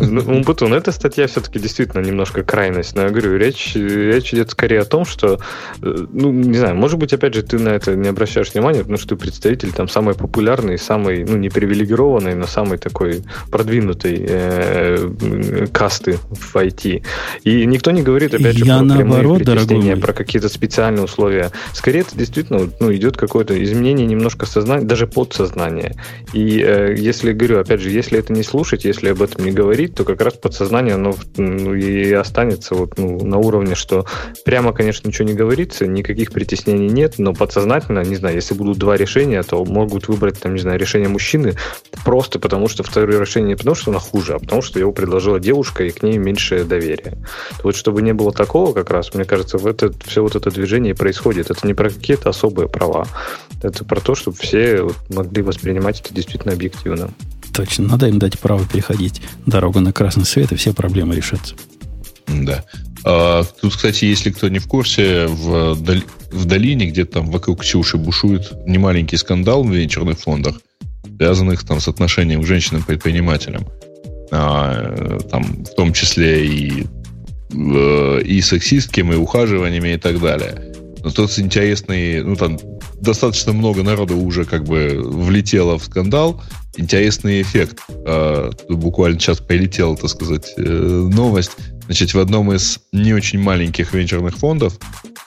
Ну, 0.00 0.42
Бутун, 0.42 0.74
эта 0.74 0.92
статья 0.92 1.26
все-таки 1.26 1.58
действительно 1.58 2.02
немножко 2.02 2.42
крайность. 2.42 2.94
Но 2.94 3.02
я 3.02 3.10
говорю, 3.10 3.36
речь, 3.36 3.74
речь 3.74 4.32
идет 4.32 4.50
скорее 4.50 4.80
о 4.80 4.84
том, 4.84 5.04
что, 5.04 5.40
э, 5.82 6.06
ну, 6.12 6.30
не 6.32 6.58
знаю, 6.58 6.76
может 6.76 6.98
быть, 6.98 7.12
опять 7.12 7.34
же, 7.34 7.42
ты 7.42 7.58
на 7.58 7.70
это 7.70 7.96
не 7.96 8.08
обращаешь 8.08 8.52
внимания, 8.52 8.80
потому 8.80 8.98
что 8.98 9.08
ты 9.08 9.16
представитель 9.16 9.72
там 9.72 9.88
самой 9.88 10.14
популярной, 10.14 10.78
самой, 10.78 11.24
ну, 11.24 11.36
не 11.36 11.48
привилегированной, 11.48 12.34
но 12.34 12.46
самой 12.46 12.78
такой 12.78 13.22
продвинутой 13.50 14.24
э, 14.28 15.66
касты 15.72 16.18
в 16.30 16.54
IT. 16.54 17.04
И 17.44 17.66
никто 17.66 17.90
не 17.90 18.02
говорит, 18.02 18.34
опять 18.34 18.56
же, 18.56 18.64
я 18.64 18.78
про 18.78 18.84
наоборот, 18.84 19.42
прямые 19.42 19.96
про 19.96 20.12
какие-то 20.12 20.48
специальные 20.48 21.04
условия. 21.04 21.50
Скорее, 21.72 22.00
это 22.00 22.16
действительно 22.16 22.68
ну, 22.80 22.92
идет 22.92 23.16
какое-то 23.16 23.62
изменение 23.62 24.06
немножко 24.06 24.46
сознания, 24.46 24.84
даже 24.84 25.06
подсознания. 25.06 25.96
И 26.32 26.60
э, 26.60 26.94
если, 26.96 27.32
говорю, 27.32 27.60
опять 27.60 27.80
же, 27.80 27.90
если 27.90 28.18
это 28.18 28.32
не 28.32 28.42
слушать, 28.42 28.84
если 28.84 29.08
об 29.08 29.23
этом 29.24 29.44
не 29.44 29.52
говорить, 29.52 29.94
то 29.94 30.04
как 30.04 30.20
раз 30.20 30.34
подсознание 30.34 30.94
оно 30.94 31.14
ну, 31.36 31.74
и 31.74 32.12
останется 32.12 32.74
вот, 32.74 32.98
ну, 32.98 33.24
на 33.24 33.38
уровне, 33.38 33.74
что 33.74 34.06
прямо, 34.44 34.72
конечно, 34.72 35.08
ничего 35.08 35.28
не 35.28 35.34
говорится, 35.34 35.86
никаких 35.86 36.32
притеснений 36.32 36.88
нет, 36.88 37.14
но 37.18 37.34
подсознательно, 37.34 38.04
не 38.04 38.16
знаю, 38.16 38.36
если 38.36 38.54
будут 38.54 38.78
два 38.78 38.96
решения, 38.96 39.42
то 39.42 39.64
могут 39.64 40.08
выбрать, 40.08 40.40
там, 40.40 40.54
не 40.54 40.60
знаю, 40.60 40.78
решение 40.78 41.08
мужчины 41.08 41.54
просто 42.04 42.38
потому, 42.38 42.68
что 42.68 42.82
второе 42.82 43.20
решение 43.20 43.50
не 43.50 43.56
потому, 43.56 43.74
что 43.74 43.90
оно 43.90 44.00
хуже, 44.00 44.34
а 44.34 44.38
потому, 44.38 44.62
что 44.62 44.78
его 44.78 44.92
предложила 44.92 45.40
девушка, 45.40 45.84
и 45.84 45.90
к 45.90 46.02
ней 46.02 46.18
меньше 46.18 46.64
доверия. 46.64 47.18
Вот 47.62 47.76
чтобы 47.76 48.02
не 48.02 48.12
было 48.12 48.32
такого 48.32 48.72
как 48.72 48.90
раз, 48.90 49.14
мне 49.14 49.24
кажется, 49.24 49.58
в 49.58 49.66
это, 49.66 49.92
все 50.04 50.22
вот 50.22 50.36
это 50.36 50.50
движение 50.50 50.94
происходит. 50.94 51.50
Это 51.50 51.66
не 51.66 51.74
про 51.74 51.90
какие-то 51.90 52.30
особые 52.30 52.68
права. 52.68 53.06
Это 53.62 53.84
про 53.84 54.00
то, 54.00 54.14
чтобы 54.14 54.36
все 54.36 54.88
могли 55.10 55.42
воспринимать 55.42 56.00
это 56.00 56.14
действительно 56.14 56.52
объективно. 56.52 57.10
Точно, 57.54 57.86
надо 57.86 58.08
им 58.08 58.18
дать 58.18 58.38
право 58.38 58.66
переходить 58.66 59.22
дорогу 59.46 59.78
на 59.80 59.92
красный 59.92 60.24
свет, 60.24 60.50
и 60.50 60.56
все 60.56 60.74
проблемы 60.74 61.14
решатся. 61.14 61.54
Да. 62.26 62.64
А, 63.04 63.44
тут, 63.44 63.76
кстати, 63.76 64.06
если 64.06 64.30
кто 64.30 64.48
не 64.48 64.58
в 64.58 64.66
курсе, 64.66 65.26
в, 65.26 65.74
в 65.74 66.44
долине, 66.46 66.86
где-то 66.86 67.20
там 67.20 67.30
вокруг 67.30 67.60
Ксюши 67.60 67.96
бушует 67.96 68.52
немаленький 68.66 69.18
скандал 69.18 69.62
в 69.62 69.70
венчурных 69.70 70.18
фондах, 70.18 70.60
связанных 71.16 71.64
там 71.64 71.80
с 71.80 71.86
отношением 71.86 72.42
к 72.42 72.46
женщинам-предпринимателям. 72.46 73.66
А, 74.32 75.20
там, 75.30 75.64
в 75.64 75.74
том 75.76 75.92
числе 75.92 76.46
и, 76.46 76.86
э, 77.52 78.22
и 78.24 78.40
сексистким, 78.40 79.12
и 79.12 79.16
ухаживаниями 79.16 79.94
и 79.94 79.98
так 79.98 80.20
далее. 80.20 80.73
Но 81.04 81.10
тут 81.10 81.38
интересный, 81.38 82.22
ну 82.22 82.34
там 82.34 82.58
достаточно 83.00 83.52
много 83.52 83.82
народу 83.82 84.16
уже 84.16 84.46
как 84.46 84.64
бы 84.64 85.00
влетело 85.04 85.78
в 85.78 85.84
скандал. 85.84 86.42
Интересный 86.76 87.42
эффект. 87.42 87.78
Тут 87.86 88.78
буквально 88.78 89.20
сейчас 89.20 89.38
прилетела, 89.38 89.96
так 89.96 90.08
сказать, 90.08 90.54
э, 90.56 90.62
новость. 90.62 91.52
Значит, 91.84 92.14
в 92.14 92.18
одном 92.18 92.52
из 92.52 92.80
не 92.92 93.12
очень 93.12 93.38
маленьких 93.38 93.92
венчурных 93.92 94.36
фондов 94.36 94.78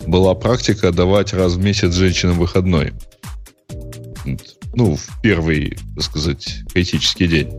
была 0.06 0.34
практика 0.34 0.92
давать 0.92 1.34
раз 1.34 1.54
в 1.54 1.64
месяц 1.64 1.94
женщинам 1.94 2.40
выходной. 2.40 2.94
Ну, 4.74 4.96
в 4.96 5.22
первый, 5.22 5.78
так 5.96 6.04
сказать, 6.04 6.64
критический 6.74 7.28
день. 7.28 7.52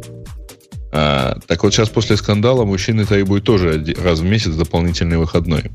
А, 0.92 1.38
так 1.46 1.62
вот 1.62 1.72
сейчас 1.72 1.88
после 1.88 2.16
скандала 2.16 2.64
мужчины 2.64 3.04
требуют 3.04 3.44
тоже 3.44 3.94
раз 4.02 4.20
в 4.20 4.24
месяц 4.24 4.54
дополнительный 4.54 5.18
выходной. 5.18 5.70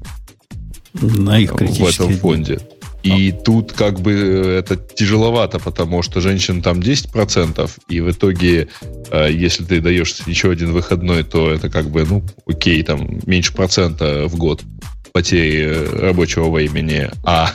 На 0.93 1.39
их 1.39 1.53
в 1.53 1.87
этом 1.87 2.13
фонде. 2.17 2.59
И 3.03 3.31
а. 3.31 3.43
тут 3.43 3.73
как 3.73 3.99
бы 3.99 4.13
э, 4.13 4.59
это 4.59 4.77
тяжеловато, 4.77 5.59
потому 5.59 6.01
что 6.03 6.21
женщин 6.21 6.61
там 6.61 6.79
10%, 6.79 7.69
и 7.89 7.99
в 7.99 8.09
итоге, 8.09 8.69
э, 9.11 9.29
если 9.29 9.65
ты 9.65 9.81
даешь 9.81 10.15
еще 10.25 10.51
один 10.51 10.71
выходной, 10.71 11.23
то 11.23 11.51
это 11.51 11.69
как 11.69 11.89
бы, 11.89 12.05
ну, 12.05 12.23
окей, 12.47 12.81
там 12.81 13.19
меньше 13.25 13.53
процента 13.53 14.25
в 14.27 14.37
год 14.37 14.63
потери 15.11 15.65
э, 15.65 15.99
рабочего 15.99 16.49
времени, 16.49 17.09
а 17.25 17.51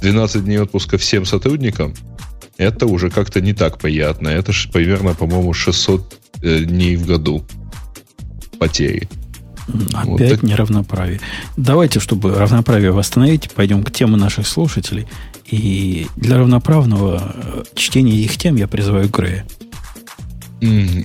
12 0.00 0.44
дней 0.44 0.60
отпуска 0.60 0.98
всем 0.98 1.24
сотрудникам, 1.24 1.92
это 2.56 2.86
уже 2.86 3.10
как-то 3.10 3.40
не 3.40 3.54
так 3.54 3.78
приятно. 3.78 4.28
Это 4.28 4.52
примерно, 4.72 5.14
по-моему, 5.14 5.52
600 5.52 6.16
дней 6.42 6.96
в 6.96 7.06
году 7.06 7.44
потери. 8.58 9.08
Опять 9.92 10.42
вот 10.42 10.42
неравноправие. 10.42 11.20
Давайте, 11.56 12.00
чтобы 12.00 12.34
равноправие 12.34 12.92
восстановить, 12.92 13.50
пойдем 13.50 13.82
к 13.82 13.90
теме 13.90 14.16
наших 14.16 14.46
слушателей. 14.46 15.06
И 15.50 16.06
для 16.16 16.38
равноправного 16.38 17.34
э, 17.34 17.62
чтения 17.74 18.16
их 18.16 18.36
тем 18.36 18.56
я 18.56 18.68
призываю 18.68 19.08
Грея. 19.08 19.44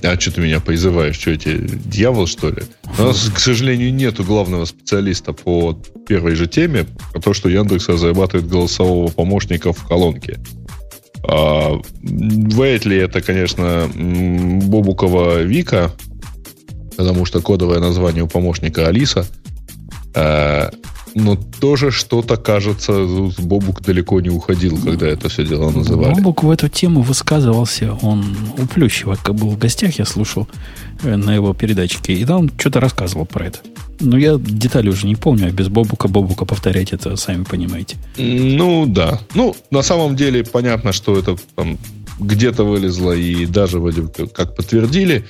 А 0.02 0.18
что 0.18 0.32
ты 0.32 0.40
меня 0.40 0.60
призываешь? 0.60 1.16
Что 1.16 1.30
эти 1.30 1.58
дьявол, 1.58 2.26
что 2.26 2.48
ли? 2.48 2.62
У 2.98 3.02
нас, 3.02 3.30
к 3.34 3.38
сожалению, 3.38 3.92
нету 3.92 4.24
главного 4.24 4.64
специалиста 4.64 5.32
по 5.32 5.78
первой 6.06 6.34
же 6.34 6.46
теме, 6.46 6.86
про 7.12 7.20
то, 7.20 7.34
что 7.34 7.48
Яндекс 7.48 7.88
разрабатывает 7.88 8.48
голосового 8.48 9.10
помощника 9.10 9.72
в 9.72 9.86
колонке. 9.86 10.38
А, 11.24 11.80
вряд 12.02 12.84
ли 12.84 12.96
это, 12.96 13.20
конечно, 13.20 13.88
Бобукова 13.94 15.42
Вика, 15.42 15.92
потому 17.02 17.24
что 17.24 17.42
кодовое 17.42 17.80
название 17.80 18.22
у 18.22 18.28
помощника 18.28 18.86
Алиса. 18.86 19.26
Э, 20.14 20.70
но 21.14 21.36
тоже 21.60 21.90
что-то, 21.90 22.36
кажется, 22.36 22.92
Бобук 23.38 23.82
далеко 23.82 24.20
не 24.20 24.30
уходил, 24.30 24.80
когда 24.80 25.08
это 25.08 25.28
все 25.28 25.44
дело 25.44 25.70
называли. 25.70 26.14
Бобук 26.14 26.44
в 26.44 26.50
эту 26.50 26.68
тему 26.68 27.02
высказывался, 27.02 27.98
он 28.02 28.24
у 28.56 28.66
Плющева 28.66 29.18
как 29.20 29.34
был 29.34 29.50
в 29.50 29.58
гостях, 29.58 29.98
я 29.98 30.04
слушал 30.04 30.46
э, 31.02 31.16
на 31.16 31.34
его 31.34 31.52
передатчике, 31.54 32.14
и 32.14 32.24
там 32.24 32.48
что-то 32.56 32.78
рассказывал 32.78 33.26
про 33.26 33.46
это. 33.46 33.58
Но 33.98 34.16
я 34.16 34.36
детали 34.38 34.88
уже 34.88 35.06
не 35.08 35.16
помню, 35.16 35.48
а 35.48 35.50
без 35.50 35.68
Бобука 35.68 36.06
Бобука 36.06 36.44
повторять 36.44 36.92
это, 36.92 37.16
сами 37.16 37.42
понимаете. 37.42 37.96
Ну, 38.16 38.86
да. 38.86 39.18
Ну, 39.34 39.56
на 39.72 39.82
самом 39.82 40.14
деле, 40.14 40.44
понятно, 40.44 40.92
что 40.92 41.18
это 41.18 41.36
там 41.56 41.78
где-то 42.20 42.62
вылезло, 42.62 43.12
и 43.12 43.44
даже 43.46 43.80
вроде 43.80 44.06
как 44.32 44.54
подтвердили. 44.54 45.24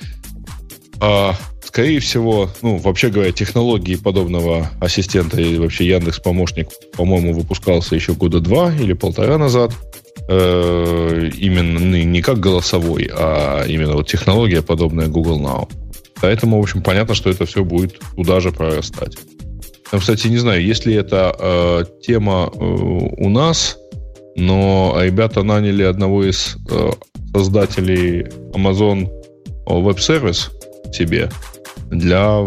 А, 1.05 1.35
скорее 1.73 1.99
всего, 2.01 2.51
ну, 2.61 2.77
вообще 2.77 3.09
говоря, 3.09 3.31
технологии 3.31 3.95
подобного 3.95 4.69
ассистента 4.79 5.41
и 5.41 5.57
вообще 5.57 5.87
Яндекс 5.87 6.19
Помощник, 6.19 6.67
по-моему, 6.95 7.33
выпускался 7.33 7.95
еще 7.95 8.13
года 8.13 8.39
два 8.41 8.71
или 8.71 8.93
полтора 8.93 9.39
назад. 9.39 9.71
Э, 10.29 11.29
именно 11.35 12.03
не 12.03 12.21
как 12.21 12.39
голосовой, 12.39 13.09
а 13.11 13.65
именно 13.65 13.93
вот 13.93 14.07
технология, 14.07 14.61
подобная 14.61 15.07
Google 15.07 15.41
Now. 15.41 15.67
Поэтому, 16.21 16.59
в 16.59 16.61
общем, 16.61 16.83
понятно, 16.83 17.15
что 17.15 17.31
это 17.31 17.47
все 17.47 17.63
будет 17.63 17.97
туда 18.15 18.39
же 18.39 18.51
прорастать. 18.51 19.17
Там, 19.89 19.99
кстати, 19.99 20.27
не 20.27 20.37
знаю, 20.37 20.63
если 20.63 20.93
это 20.93 21.35
э, 21.39 21.85
тема 22.03 22.51
э, 22.53 22.59
у 22.59 23.29
нас, 23.29 23.77
но 24.35 24.95
ребята 25.01 25.41
наняли 25.41 25.81
одного 25.81 26.23
из 26.23 26.55
э, 26.69 26.91
создателей 27.33 28.27
Amazon 28.53 29.09
Web 29.65 29.97
Service 29.97 30.51
себе 30.93 31.31
для 31.91 32.43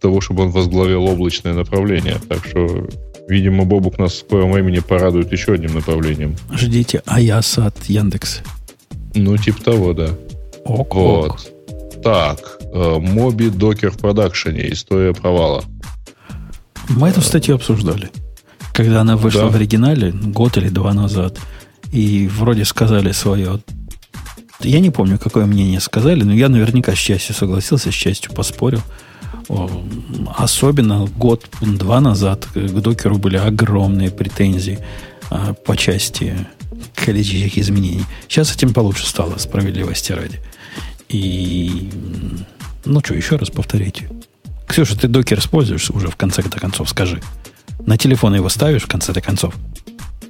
того, 0.00 0.20
чтобы 0.20 0.44
он 0.44 0.50
возглавил 0.50 1.04
облачное 1.06 1.54
направление. 1.54 2.16
Так 2.28 2.44
что, 2.44 2.86
видимо, 3.28 3.64
Бобук 3.64 3.98
нас 3.98 4.12
в 4.12 4.18
скором 4.18 4.52
времени 4.52 4.80
порадует 4.80 5.32
еще 5.32 5.52
одним 5.54 5.74
направлением. 5.74 6.36
Ждите 6.52 7.02
Аяса 7.06 7.66
от 7.66 7.84
Яндекса. 7.86 8.42
Ну, 9.14 9.36
типа 9.36 9.62
того, 9.62 9.92
да. 9.92 10.08
Ок, 10.64 10.94
ок. 10.96 11.26
Вот. 11.26 12.02
Так, 12.02 12.58
э, 12.72 12.98
Моби 12.98 13.48
Докер 13.50 13.90
в 13.90 13.98
продакшене. 13.98 14.72
История 14.72 15.12
провала. 15.12 15.64
Мы 16.88 17.08
эту 17.08 17.20
статью 17.20 17.54
обсуждали. 17.54 18.10
Когда 18.72 19.02
она 19.02 19.16
вышла 19.16 19.42
Да. 19.42 19.48
в 19.48 19.54
оригинале 19.56 20.10
год 20.12 20.56
или 20.56 20.68
два 20.68 20.92
назад. 20.94 21.38
И 21.92 22.26
вроде 22.28 22.64
сказали 22.64 23.12
свое. 23.12 23.60
Я 24.64 24.80
не 24.80 24.90
помню, 24.90 25.18
какое 25.18 25.46
мнение 25.46 25.80
сказали, 25.80 26.22
но 26.22 26.32
я 26.32 26.48
наверняка 26.48 26.94
с 26.94 26.98
частью 26.98 27.34
согласился, 27.34 27.90
с 27.90 27.94
частью 27.94 28.32
поспорил. 28.32 28.82
Особенно 30.36 31.06
год-два 31.16 32.00
назад 32.00 32.46
к 32.54 32.80
докеру 32.80 33.18
были 33.18 33.36
огромные 33.36 34.10
претензии 34.10 34.78
а, 35.30 35.54
по 35.54 35.76
части 35.76 36.46
количественных 36.94 37.58
изменений. 37.58 38.04
Сейчас 38.28 38.54
этим 38.54 38.72
получше 38.72 39.06
стало, 39.06 39.38
справедливости 39.38 40.12
ради. 40.12 40.40
И, 41.08 41.90
ну 42.84 43.00
что, 43.00 43.14
еще 43.14 43.36
раз 43.36 43.50
повторите. 43.50 44.08
Ксюша, 44.66 44.98
ты 44.98 45.08
докер 45.08 45.38
используешь 45.38 45.90
уже 45.90 46.08
в 46.08 46.16
конце-то 46.16 46.58
концов, 46.58 46.88
скажи. 46.88 47.20
На 47.84 47.98
телефон 47.98 48.34
его 48.34 48.48
ставишь 48.48 48.84
в 48.84 48.88
конце-то 48.88 49.20
концов? 49.20 49.54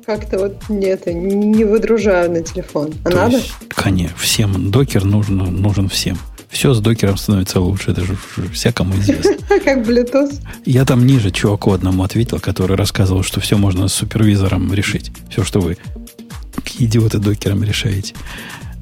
Как-то 0.05 0.39
вот 0.39 0.69
нет, 0.69 1.07
не 1.07 1.65
выдружаю 1.65 2.31
на 2.31 2.43
телефон. 2.43 2.93
А 3.05 3.11
То 3.11 3.17
надо? 3.17 3.37
есть, 3.37 3.53
конечно, 3.69 4.17
всем 4.17 4.71
докер 4.71 5.05
нужен, 5.05 5.37
нужен 5.37 5.89
всем. 5.89 6.19
Все 6.49 6.75
с 6.75 6.81
докером 6.81 7.17
становится 7.17 7.61
лучше, 7.61 7.93
это 7.93 8.05
же 8.05 8.17
всякому 8.53 8.95
известно. 8.97 9.37
Как 9.65 9.79
Bluetooth? 9.87 10.39
Я 10.67 10.85
там 10.85 11.07
ниже 11.07 11.31
чуваку 11.31 11.73
одному 11.73 12.03
ответил, 12.03 12.41
который 12.41 12.77
рассказывал, 12.77 13.23
что 13.23 13.41
все 13.41 13.57
можно 13.57 13.89
с 13.89 13.95
супервизором 13.95 14.73
решить. 14.75 15.13
Все, 15.31 15.45
что 15.45 15.61
вы, 15.61 15.79
идиоты, 16.79 17.19
докером 17.19 17.63
решаете. 17.63 18.15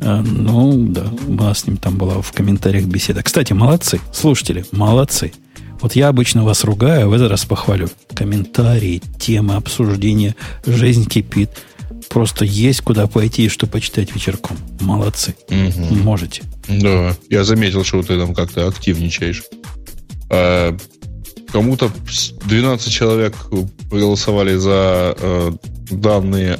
А, 0.03 0.23
ну, 0.23 0.87
да, 0.89 1.05
у 1.29 1.33
нас 1.33 1.61
с 1.61 1.67
ним 1.67 1.77
там 1.77 1.97
была 1.97 2.21
в 2.23 2.33
комментариях 2.33 2.87
беседа. 2.87 3.23
Кстати, 3.23 3.53
молодцы, 3.53 4.01
слушатели, 4.13 4.65
молодцы. 4.73 5.33
Вот 5.81 5.97
я 5.97 6.09
обычно 6.09 6.45
вас 6.45 6.65
ругаю, 6.65 7.07
а 7.07 7.09
в 7.09 7.13
этот 7.13 7.31
раз 7.31 7.45
похвалю. 7.45 7.89
Комментарии, 8.15 9.03
темы, 9.19 9.55
обсуждения, 9.55 10.35
жизнь 10.67 11.07
кипит. 11.07 11.51
Просто 12.09 12.45
есть 12.45 12.81
куда 12.83 13.07
пойти 13.07 13.45
и 13.47 13.49
что 13.49 13.67
почитать 13.67 14.15
вечерком. 14.15 14.57
Молодцы. 14.81 15.35
Мгм. 15.49 16.01
Можете. 16.03 16.43
Да, 16.69 17.17
я 17.29 17.45
заметил, 17.45 17.85
что 17.85 18.03
ты 18.03 18.19
там 18.19 18.35
как-то 18.35 18.67
активничаешь. 18.67 19.43
А, 20.31 20.77
кому-то 21.53 21.91
с- 22.09 22.31
12 22.47 22.93
человек 22.93 23.35
проголосовали 23.89 24.57
за 24.57 25.17
э, 25.19 25.53
данные, 25.91 26.59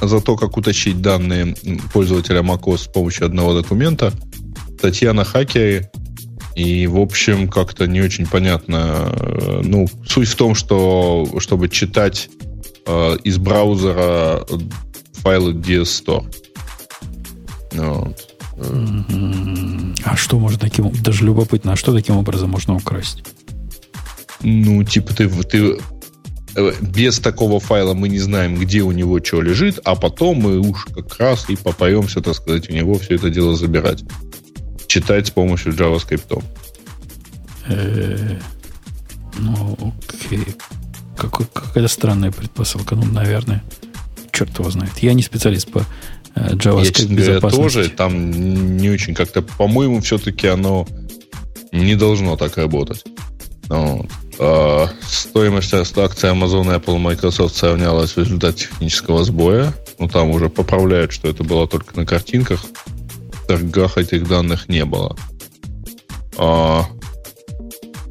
за 0.00 0.20
то, 0.20 0.36
как 0.36 0.56
утащить 0.56 1.00
данные 1.00 1.54
пользователя 1.92 2.40
macOS 2.42 2.78
с 2.78 2.86
помощью 2.88 3.26
одного 3.26 3.54
документа. 3.60 4.12
Татьяна 4.80 5.24
хакеры. 5.24 5.90
И, 6.54 6.86
в 6.86 6.98
общем, 6.98 7.48
как-то 7.48 7.86
не 7.86 8.00
очень 8.00 8.26
понятно. 8.26 9.10
Э, 9.12 9.60
Ну, 9.64 9.88
суть 10.06 10.28
в 10.28 10.36
том, 10.36 10.54
что 10.54 11.26
чтобы 11.38 11.68
читать 11.68 12.28
э, 12.86 13.16
из 13.24 13.38
браузера 13.38 14.46
файлы 15.14 15.52
DS 15.52 16.04
Store. 16.04 16.24
Вот. 17.72 18.28
А 20.04 20.16
что 20.16 20.38
можно 20.38 20.58
таким... 20.58 20.90
Даже 21.02 21.24
любопытно, 21.24 21.72
а 21.72 21.76
что 21.76 21.94
таким 21.94 22.16
образом 22.16 22.50
можно 22.50 22.74
украсть? 22.74 23.24
Ну, 24.42 24.84
типа 24.84 25.14
ты, 25.14 25.28
ты 25.28 25.78
э, 26.56 26.72
без 26.80 27.18
такого 27.18 27.60
файла 27.60 27.94
мы 27.94 28.08
не 28.08 28.18
знаем, 28.18 28.56
где 28.56 28.82
у 28.82 28.92
него 28.92 29.22
что 29.24 29.40
лежит, 29.40 29.78
а 29.84 29.94
потом 29.94 30.38
мы 30.38 30.58
уж 30.58 30.86
как 30.86 31.16
раз 31.18 31.48
и 31.48 31.56
попоемся, 31.56 32.20
так 32.20 32.34
сказать, 32.34 32.68
у 32.68 32.72
него 32.72 32.98
все 32.98 33.14
это 33.14 33.30
дело 33.30 33.56
забирать. 33.56 34.04
Читать 34.92 35.28
с 35.28 35.30
помощью 35.30 35.72
JavaScript. 35.72 36.44
Э, 37.66 38.36
Ну, 39.38 39.94
окей. 40.06 40.46
Какой, 41.16 41.46
какая-то 41.46 41.88
странная 41.88 42.30
предпосылка. 42.30 42.94
Ну, 42.94 43.06
наверное. 43.06 43.64
Черт 44.32 44.58
его 44.58 44.70
знает. 44.70 44.92
Я 44.98 45.14
не 45.14 45.22
специалист 45.22 45.72
по 45.72 45.78
э, 45.78 45.84
Я, 46.34 46.48
JavaScript 46.56 46.92
честно 46.92 47.14
говоря, 47.14 47.32
безопасности. 47.36 47.62
тоже 47.62 47.88
там 47.88 48.76
не 48.76 48.90
очень 48.90 49.14
как-то, 49.14 49.40
по-моему, 49.40 50.02
все-таки 50.02 50.46
оно 50.46 50.86
не 51.72 51.94
должно 51.94 52.36
так 52.36 52.58
работать. 52.58 53.02
Ну, 53.70 53.96
вот. 53.96 54.10
А, 54.40 54.90
стоимость 55.00 55.72
акций 55.72 56.28
Amazon, 56.28 56.66
Apple, 56.78 56.98
Microsoft 56.98 57.56
сравнялась 57.56 58.12
в 58.12 58.18
результате 58.18 58.66
технического 58.66 59.24
сбоя. 59.24 59.72
Ну, 59.98 60.08
там 60.08 60.28
уже 60.28 60.50
поправляют, 60.50 61.12
что 61.12 61.28
это 61.28 61.44
было 61.44 61.66
только 61.66 61.98
на 61.98 62.04
картинках. 62.04 62.62
Торгах 63.46 63.98
этих 63.98 64.26
данных 64.28 64.68
не 64.68 64.84
было. 64.84 65.16
А, 66.38 66.84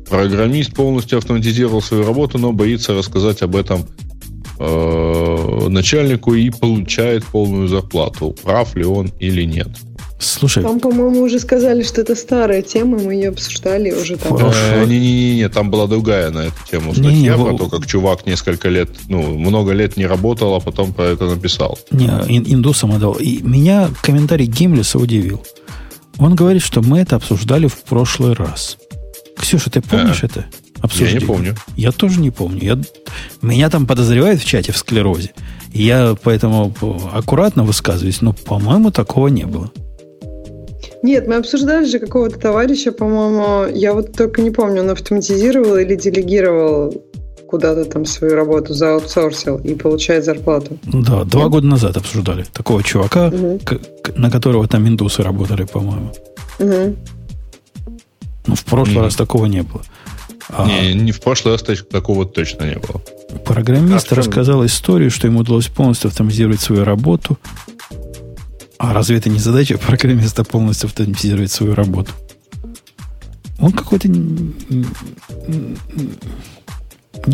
программист 0.09 0.73
полностью 0.73 1.17
автоматизировал 1.17 1.81
свою 1.81 2.05
работу, 2.05 2.37
но 2.37 2.51
боится 2.51 2.93
рассказать 2.93 3.41
об 3.41 3.55
этом 3.55 3.87
э, 4.59 5.67
начальнику 5.69 6.33
и 6.33 6.49
получает 6.49 7.25
полную 7.25 7.67
зарплату. 7.67 8.35
Прав 8.43 8.75
ли 8.75 8.85
он 8.85 9.11
или 9.19 9.43
нет? 9.43 9.69
Слушай, 10.23 10.61
Там, 10.63 10.79
по-моему, 10.79 11.21
уже 11.21 11.39
сказали, 11.39 11.81
что 11.83 12.01
это 12.01 12.15
старая 12.15 12.61
тема, 12.61 12.99
мы 12.99 13.15
ее 13.15 13.29
обсуждали 13.29 13.91
уже 13.91 14.17
там. 14.17 14.37
Хорошо. 14.37 14.59
Э, 14.59 14.85
Не-не-не, 14.85 15.49
там 15.49 15.71
была 15.71 15.87
другая 15.87 16.29
на 16.29 16.39
эту 16.45 16.55
тему 16.69 16.93
статья 16.93 17.35
во- 17.37 17.45
про 17.45 17.57
то, 17.57 17.69
как 17.69 17.87
чувак 17.87 18.25
несколько 18.27 18.69
лет, 18.69 18.89
ну, 19.09 19.21
много 19.37 19.71
лет 19.71 19.97
не 19.97 20.05
работал, 20.05 20.53
а 20.53 20.59
потом 20.59 20.93
про 20.93 21.05
это 21.05 21.25
написал. 21.25 21.79
не, 21.89 22.05
ин- 22.05 22.45
индусам 22.47 22.91
отдал. 22.93 23.13
И 23.13 23.41
меня 23.41 23.89
комментарий 24.03 24.45
Гимлиса 24.45 24.99
удивил. 24.99 25.43
Он 26.19 26.35
говорит, 26.35 26.61
что 26.61 26.81
мы 26.81 26.99
это 26.99 27.15
обсуждали 27.15 27.67
в 27.67 27.81
прошлый 27.83 28.33
раз. 28.33 28.77
Ксюша, 29.37 29.71
ты 29.71 29.81
помнишь 29.81 30.23
это? 30.23 30.45
Я 30.77 30.83
Обсуждение? 30.83 31.19
не 31.21 31.25
помню. 31.25 31.55
Я 31.75 31.91
тоже 31.91 32.19
не 32.19 32.29
помню. 32.31 32.59
Я, 32.61 32.79
меня 33.41 33.69
там 33.71 33.87
подозревают 33.87 34.39
в 34.41 34.45
чате 34.45 34.71
в 34.71 34.77
склерозе. 34.77 35.31
Я 35.73 36.15
поэтому 36.21 36.73
аккуратно 37.13 37.63
высказываюсь, 37.63 38.21
но, 38.21 38.33
по-моему, 38.33 38.91
такого 38.91 39.27
не 39.29 39.45
было. 39.45 39.71
Нет, 41.03 41.27
мы 41.27 41.35
обсуждали 41.35 41.85
же 41.85 41.99
какого-то 41.99 42.37
товарища, 42.39 42.91
по-моему, 42.91 43.75
я 43.75 43.93
вот 43.93 44.13
только 44.13 44.41
не 44.41 44.51
помню, 44.51 44.81
он 44.81 44.89
автоматизировал 44.91 45.77
или 45.77 45.95
делегировал 45.95 47.03
куда-то 47.47 47.85
там 47.85 48.05
свою 48.05 48.35
работу, 48.35 48.73
зааутсорсил 48.73 49.57
и 49.57 49.73
получает 49.75 50.23
зарплату. 50.25 50.77
Да, 50.83 51.23
два 51.25 51.49
года 51.49 51.67
назад 51.67 51.97
обсуждали 51.97 52.45
такого 52.53 52.81
чувака, 52.83 53.29
Мгм. 53.29 53.59
к- 53.59 53.79
на 54.15 54.29
которого 54.31 54.67
там 54.67 54.87
индусы 54.87 55.21
работали, 55.23 55.63
по-моему. 55.63 56.13
Мгм. 56.59 56.95
Ну, 58.47 58.55
в 58.55 58.63
прошлый 58.65 58.95
Мгм. 58.97 59.03
раз 59.05 59.15
такого 59.15 59.47
не 59.47 59.63
было. 59.63 59.81
А 60.49 60.67
Не, 60.67 60.93
не 60.93 61.11
в 61.11 61.19
прошлый 61.21 61.53
раз 61.53 61.63
такого 61.91 62.25
точно 62.25 62.63
не 62.65 62.75
было. 62.77 63.01
программист 63.45 64.11
А 64.11 64.15
рассказал 64.15 64.65
историю, 64.65 65.09
что 65.11 65.27
ему 65.27 65.39
удалось 65.39 65.67
полностью 65.67 66.09
автоматизировать 66.09 66.59
свою 66.61 66.83
работу. 66.83 67.37
А 68.83 68.93
разве 68.93 69.17
это 69.17 69.29
не 69.29 69.37
задача 69.37 69.77
программиста 69.77 70.43
полностью 70.43 70.87
автоматизировать 70.87 71.51
свою 71.51 71.75
работу? 71.75 72.11
Он 73.59 73.71
какой-то 73.71 74.07
не 74.07 74.57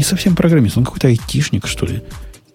совсем 0.03 0.35
программист, 0.35 0.77
он 0.77 0.83
какой-то 0.83 1.07
айтишник, 1.07 1.65
что 1.65 1.85
ли. 1.85 2.03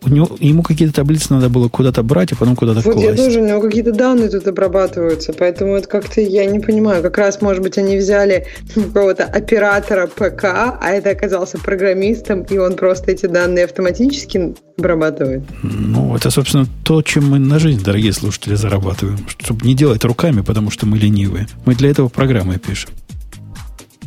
У 0.04 0.08
него, 0.08 0.36
ему 0.40 0.62
какие-то 0.62 0.94
таблицы 0.94 1.32
надо 1.32 1.48
было 1.48 1.68
куда-то 1.68 2.02
брать, 2.02 2.32
а 2.32 2.36
потом 2.36 2.56
куда-то 2.56 2.80
Вот 2.80 2.96
я 2.96 3.08
класть. 3.08 3.24
тоже, 3.24 3.40
у 3.40 3.46
него 3.46 3.60
какие-то 3.60 3.92
данные 3.92 4.28
тут 4.30 4.46
обрабатываются, 4.48 5.32
поэтому 5.32 5.76
это 5.76 5.88
как-то 5.88 6.20
я 6.20 6.44
не 6.46 6.58
понимаю. 6.58 7.02
Как 7.02 7.18
раз, 7.18 7.40
может 7.40 7.62
быть, 7.62 7.78
они 7.78 7.96
взяли 7.96 8.46
какого-то 8.74 9.24
оператора 9.24 10.06
ПК, 10.08 10.44
а 10.44 10.90
это 10.90 11.10
оказался 11.10 11.58
программистом, 11.58 12.42
и 12.42 12.58
он 12.58 12.74
просто 12.74 13.12
эти 13.12 13.26
данные 13.26 13.64
автоматически 13.66 14.54
обрабатывает. 14.76 15.42
Ну, 15.62 16.16
это, 16.16 16.30
собственно, 16.30 16.66
то, 16.84 17.02
чем 17.02 17.30
мы 17.30 17.38
на 17.38 17.58
жизнь, 17.58 17.82
дорогие 17.84 18.12
слушатели, 18.12 18.54
зарабатываем. 18.54 19.18
Чтобы 19.28 19.64
не 19.66 19.74
делать 19.74 20.04
руками, 20.04 20.40
потому 20.40 20.70
что 20.70 20.86
мы 20.86 20.98
ленивые. 20.98 21.46
Мы 21.64 21.74
для 21.74 21.90
этого 21.90 22.08
программы 22.08 22.58
пишем. 22.58 22.90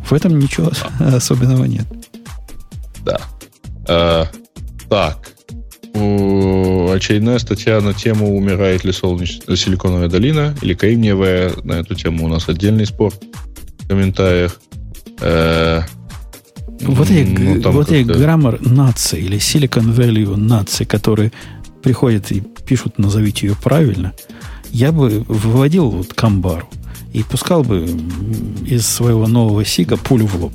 В 0.10 0.14
этом 0.14 0.38
ничего 0.38 0.72
особенного 1.00 1.66
нет. 1.66 1.86
Да. 3.06 3.20
Э, 3.88 4.26
так. 4.90 5.35
Очередная 5.96 7.40
статья 7.40 7.80
на 7.80 7.94
тему 7.94 8.36
«Умирает 8.36 8.84
ли 8.84 8.92
солнеч... 8.92 9.40
силиконовая 9.48 10.10
долина» 10.10 10.54
или 10.62 10.74
«Кремниевая». 10.74 11.54
На 11.64 11.74
эту 11.74 11.96
тему 11.96 12.26
у 12.26 12.28
нас 12.28 12.50
отдельный 12.50 12.86
спор 12.86 13.14
в 13.80 13.88
комментариях. 13.88 14.60
Э, 15.22 15.84
Вот 16.82 17.10
эти, 17.10 17.30
ну, 17.30 17.72
вот 17.72 17.92
эти 17.92 18.06
граммар 18.06 18.60
нации 18.62 19.22
или 19.22 19.38
Silicon 19.38 19.96
Value 19.96 20.36
нации, 20.36 20.84
которые 20.84 21.32
приходят 21.82 22.32
и 22.32 22.42
пишут 22.66 22.98
«назовите 22.98 23.48
ее 23.48 23.56
правильно», 23.56 24.12
я 24.72 24.92
бы 24.92 25.24
выводил 25.30 25.90
вот 25.90 26.14
к 26.14 26.24
амбару 26.24 26.68
и 27.14 27.24
пускал 27.24 27.64
бы 27.64 27.88
из 28.66 28.86
своего 28.86 29.28
нового 29.28 29.64
сига 29.64 29.96
пулю 29.96 30.26
в 30.26 30.36
лоб. 30.36 30.54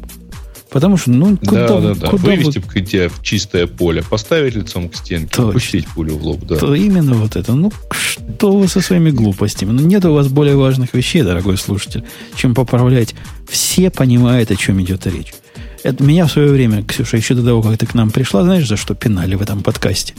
Потому 0.70 0.96
что, 0.96 1.10
ну, 1.10 1.36
куда, 1.36 1.66
да, 1.66 1.80
да, 1.80 1.94
да. 1.94 2.06
куда 2.08 2.22
Вывести 2.22 2.58
вы... 2.58 2.80
тебя 2.82 3.08
в 3.08 3.22
чистое 3.22 3.66
поле, 3.66 4.04
поставить 4.08 4.54
лицом 4.54 4.88
к 4.88 4.94
стенке, 4.94 5.34
Точно. 5.34 5.52
пустить 5.52 5.88
пулю 5.88 6.16
в 6.16 6.24
лоб. 6.24 6.44
Да. 6.44 6.56
То 6.56 6.74
именно 6.74 7.14
вот 7.14 7.34
это. 7.34 7.54
Ну, 7.54 7.72
что 7.90 8.52
вы 8.52 8.68
со 8.68 8.80
своими 8.80 9.10
глупостями? 9.10 9.72
Ну, 9.72 9.82
нет 9.82 10.04
у 10.04 10.12
вас 10.12 10.28
более 10.28 10.56
важных 10.56 10.94
вещей, 10.94 11.22
дорогой 11.22 11.56
слушатель, 11.56 12.04
чем 12.36 12.54
поправлять. 12.54 13.16
Все 13.48 13.90
понимают, 13.90 14.52
о 14.52 14.56
чем 14.56 14.80
идет 14.80 15.06
речь. 15.06 15.34
Это 15.82 16.04
меня 16.04 16.26
в 16.26 16.32
свое 16.32 16.48
время, 16.48 16.84
Ксюша, 16.84 17.16
еще 17.16 17.34
до 17.34 17.44
того, 17.44 17.62
как 17.62 17.78
ты 17.78 17.86
к 17.86 17.94
нам 17.94 18.10
пришла, 18.10 18.44
знаешь, 18.44 18.68
за 18.68 18.76
что 18.76 18.94
пинали 18.94 19.34
в 19.34 19.42
этом 19.42 19.62
подкасте? 19.62 20.14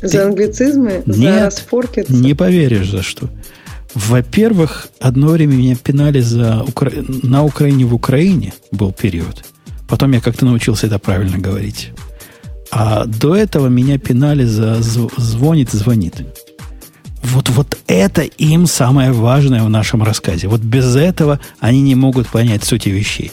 За 0.00 0.26
англицизмы? 0.26 1.02
Нет, 1.06 1.16
за 1.16 1.44
расфорки? 1.44 2.04
Не 2.08 2.34
поверишь, 2.34 2.90
за 2.90 3.02
что. 3.02 3.28
Во-первых, 3.94 4.88
одно 5.00 5.28
время 5.28 5.54
меня 5.54 5.76
пинали 5.76 6.20
за 6.20 6.62
Укра... 6.62 6.90
на 7.22 7.44
Украине 7.44 7.84
в 7.84 7.94
Украине 7.94 8.54
был 8.70 8.92
период. 8.92 9.44
Потом 9.88 10.12
я 10.12 10.20
как-то 10.20 10.46
научился 10.46 10.86
это 10.86 10.98
правильно 10.98 11.38
говорить. 11.38 11.90
А 12.70 13.04
до 13.04 13.36
этого 13.36 13.66
меня 13.66 13.98
пинали 13.98 14.44
за 14.44 14.80
звонит, 14.80 15.70
звонит. 15.70 16.26
Вот, 17.22 17.50
вот 17.50 17.78
это 17.86 18.22
им 18.22 18.66
самое 18.66 19.12
важное 19.12 19.62
в 19.62 19.68
нашем 19.68 20.02
рассказе. 20.02 20.48
Вот 20.48 20.60
без 20.60 20.96
этого 20.96 21.38
они 21.60 21.82
не 21.82 21.94
могут 21.94 22.28
понять 22.28 22.64
сути 22.64 22.88
вещей. 22.88 23.32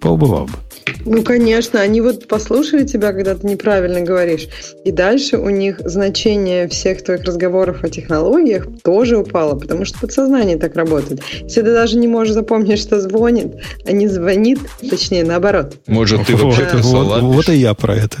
Поубывал 0.00 0.46
бы. 0.46 0.67
Ну, 1.04 1.22
конечно, 1.22 1.80
они 1.80 2.00
вот 2.00 2.26
послушали 2.28 2.84
тебя, 2.84 3.12
когда 3.12 3.34
ты 3.34 3.46
неправильно 3.46 4.00
говоришь, 4.00 4.48
и 4.84 4.90
дальше 4.90 5.38
у 5.38 5.48
них 5.48 5.80
значение 5.84 6.68
всех 6.68 7.02
твоих 7.02 7.24
разговоров 7.24 7.84
о 7.84 7.88
технологиях 7.88 8.66
тоже 8.82 9.18
упало, 9.18 9.58
потому 9.58 9.84
что 9.84 10.00
подсознание 10.00 10.56
так 10.56 10.76
работает. 10.76 11.20
Если 11.42 11.62
ты 11.62 11.72
даже 11.72 11.96
не 11.98 12.08
можешь 12.08 12.34
запомнить, 12.34 12.78
что 12.78 13.00
звонит, 13.00 13.54
а 13.86 13.92
не 13.92 14.08
звонит, 14.08 14.58
точнее, 14.88 15.24
наоборот. 15.24 15.76
Может, 15.86 16.26
ты 16.26 16.36
вообще 16.36 16.68
вот, 16.74 16.84
вот, 16.84 17.22
вот 17.22 17.48
и 17.48 17.56
я 17.56 17.74
про 17.74 17.94
это. 17.94 18.18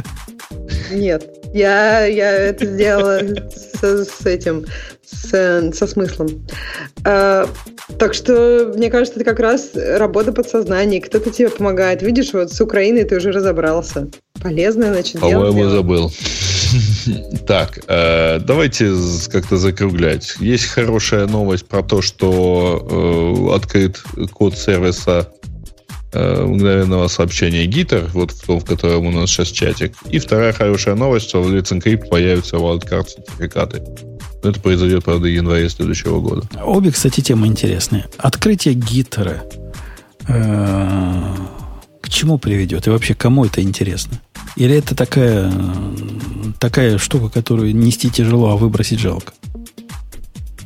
Нет, 0.92 1.26
я, 1.52 2.04
я 2.04 2.30
это 2.30 2.66
сделала 2.66 3.20
с, 3.20 4.04
с 4.04 4.26
этим, 4.26 4.64
с, 5.10 5.72
со 5.74 5.86
смыслом. 5.86 6.28
А, 7.04 7.48
так 7.98 8.14
что, 8.14 8.72
мне 8.76 8.90
кажется, 8.90 9.20
это 9.20 9.28
как 9.28 9.40
раз 9.40 9.70
работа 9.74 10.32
подсознания. 10.32 11.00
Кто-то 11.00 11.30
тебе 11.30 11.48
помогает. 11.48 12.02
Видишь, 12.02 12.32
вот 12.32 12.52
с 12.52 12.60
Украиной 12.60 13.04
ты 13.04 13.16
уже 13.16 13.32
разобрался. 13.32 14.08
Полезное, 14.42 14.92
значит, 14.92 15.20
По-моему, 15.20 15.68
забыл. 15.68 16.12
Так, 17.46 17.80
э, 17.88 18.40
давайте 18.40 18.92
как-то 19.30 19.56
закруглять. 19.56 20.36
Есть 20.38 20.66
хорошая 20.66 21.26
новость 21.26 21.66
про 21.66 21.82
то, 21.82 22.02
что 22.02 23.48
э, 23.50 23.56
открыт 23.56 24.02
код 24.32 24.58
сервиса 24.58 25.32
э, 26.12 26.42
мгновенного 26.44 27.08
сообщения 27.08 27.64
Gitter, 27.64 28.10
вот 28.12 28.32
в 28.32 28.46
том, 28.46 28.60
в 28.60 28.66
котором 28.66 29.06
у 29.06 29.10
нас 29.10 29.30
сейчас 29.30 29.48
чатик. 29.48 29.94
И 30.10 30.18
вторая 30.18 30.52
хорошая 30.52 30.94
новость, 30.94 31.30
что 31.30 31.42
в 31.42 31.50
Let's 31.50 31.72
Encrypt 31.72 32.08
появятся 32.08 32.56
wildcard 32.56 33.08
сертификаты. 33.08 33.82
Это 34.42 34.60
произойдет, 34.60 35.04
правда, 35.04 35.26
в 35.26 35.32
январе 35.32 35.68
следующего 35.68 36.20
года. 36.20 36.48
Обе, 36.62 36.92
кстати, 36.92 37.20
темы 37.20 37.48
интересные. 37.48 38.06
Открытие 38.18 38.74
Гиттера 38.74 39.44
э, 40.28 41.34
к 42.00 42.08
чему 42.08 42.38
приведет? 42.38 42.86
И 42.86 42.90
вообще, 42.90 43.14
кому 43.14 43.44
это 43.44 43.60
интересно? 43.62 44.20
Или 44.56 44.76
это 44.76 44.94
такая, 44.94 45.52
такая 46.58 46.98
штука, 46.98 47.28
которую 47.28 47.74
нести 47.74 48.10
тяжело, 48.10 48.50
а 48.50 48.56
выбросить 48.56 49.00
жалко? 49.00 49.32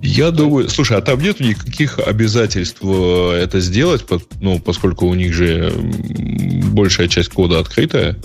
Я 0.02 0.32
думаю, 0.32 0.68
слушай, 0.68 0.98
а 0.98 1.00
там 1.00 1.20
нет 1.20 1.40
никаких 1.40 1.98
обязательств 1.98 2.80
э, 2.82 3.40
это 3.40 3.60
сделать, 3.60 4.04
ну, 4.40 4.58
поскольку 4.58 5.06
у 5.06 5.14
них 5.14 5.32
же 5.32 5.72
большая 6.72 7.06
часть 7.08 7.28
кода 7.28 7.60
открытая 7.60 8.18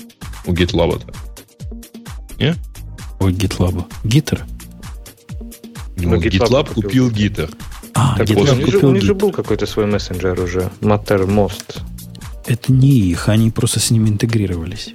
у 0.45 0.53
GitLab-то. 0.53 1.13
Не? 2.39 2.55
У 3.19 3.29
GitLab. 3.29 3.85
Гиттер? 4.03 4.43
Ну, 5.97 6.11
ну 6.11 6.17
GitLab 6.17 6.73
купил 6.73 7.09
Gitter. 7.09 7.53
А, 7.93 8.17
так 8.17 8.27
GitLab 8.27 8.35
вот, 8.35 8.49
у, 8.49 8.55
них 8.55 8.67
же, 8.71 8.77
у 8.87 8.91
них 8.91 9.03
же 9.03 9.13
был 9.13 9.31
какой-то 9.31 9.65
свой 9.65 9.85
мессенджер 9.85 10.39
уже, 10.39 10.69
Mattermost. 10.81 11.81
Это 12.45 12.71
не 12.71 12.91
их, 12.91 13.29
они 13.29 13.51
просто 13.51 13.79
с 13.79 13.91
ними 13.91 14.09
интегрировались. 14.09 14.93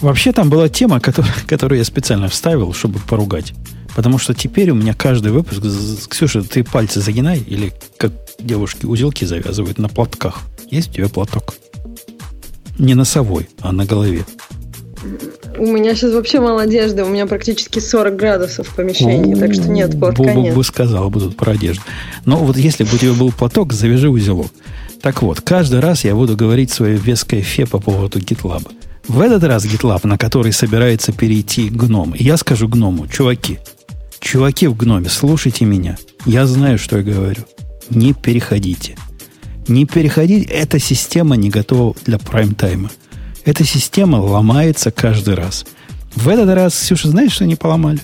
Вообще 0.00 0.32
там 0.32 0.50
была 0.50 0.68
тема, 0.68 1.00
которую, 1.00 1.32
которую 1.46 1.78
я 1.78 1.84
специально 1.84 2.28
вставил, 2.28 2.72
чтобы 2.72 2.98
поругать. 2.98 3.54
Потому 3.94 4.18
что 4.18 4.34
теперь 4.34 4.70
у 4.70 4.74
меня 4.74 4.92
каждый 4.92 5.32
выпуск... 5.32 5.62
Ксюша, 6.10 6.42
ты 6.42 6.62
пальцы 6.62 7.00
загинай, 7.00 7.38
или 7.38 7.72
как 7.96 8.12
девушки 8.38 8.84
узелки 8.84 9.24
завязывают 9.24 9.78
на 9.78 9.88
платках. 9.88 10.42
Есть 10.70 10.90
у 10.90 10.92
тебя 10.94 11.08
платок? 11.08 11.54
Не 12.78 12.94
носовой, 12.94 13.48
а 13.60 13.72
на 13.72 13.86
голове. 13.86 14.26
У 15.58 15.66
меня 15.66 15.94
сейчас 15.94 16.12
вообще 16.12 16.40
мало 16.40 16.62
одежды, 16.62 17.02
у 17.04 17.08
меня 17.08 17.26
практически 17.26 17.78
40 17.78 18.16
градусов 18.16 18.68
в 18.68 18.74
помещении, 18.74 19.34
так 19.34 19.54
что 19.54 19.68
нет, 19.68 19.98
платка 19.98 20.22
Бобу 20.22 20.42
нет. 20.42 20.54
бы 20.54 20.64
сказал 20.64 21.10
бы 21.10 21.20
тут 21.20 21.36
про 21.36 21.52
одежду. 21.52 21.82
Но 22.24 22.38
вот 22.38 22.56
если 22.56 22.84
бы 22.84 22.90
у 22.94 22.98
тебя 22.98 23.12
был 23.12 23.32
платок, 23.32 23.72
завяжи 23.72 24.08
узелок. 24.08 24.50
Так 25.00 25.22
вот, 25.22 25.40
каждый 25.40 25.80
раз 25.80 26.04
я 26.04 26.14
буду 26.14 26.36
говорить 26.36 26.70
свое 26.70 26.96
веское 26.96 27.42
фе 27.42 27.66
по 27.66 27.78
поводу 27.78 28.18
GitLab. 28.18 28.68
В 29.08 29.20
этот 29.20 29.44
раз 29.44 29.64
GitLab, 29.64 30.06
на 30.06 30.18
который 30.18 30.52
собирается 30.52 31.12
перейти 31.12 31.68
гном, 31.68 32.14
я 32.18 32.36
скажу 32.36 32.68
гному, 32.68 33.06
чуваки, 33.06 33.58
чуваки 34.20 34.66
в 34.66 34.76
гноме, 34.76 35.08
слушайте 35.08 35.64
меня. 35.64 35.96
Я 36.24 36.46
знаю, 36.46 36.78
что 36.78 36.98
я 36.98 37.02
говорю. 37.02 37.44
Не 37.88 38.12
переходите. 38.14 38.96
Не 39.68 39.84
переходите, 39.84 40.46
эта 40.46 40.78
система 40.78 41.36
не 41.36 41.50
готова 41.50 41.94
для 42.04 42.18
прайм-тайма. 42.18 42.90
Эта 43.46 43.64
система 43.64 44.16
ломается 44.16 44.90
каждый 44.90 45.34
раз. 45.34 45.64
В 46.16 46.28
этот 46.28 46.50
раз, 46.52 46.74
Ксюша, 46.74 47.08
знаешь, 47.08 47.32
что 47.32 47.44
они 47.44 47.54
поломали? 47.54 48.00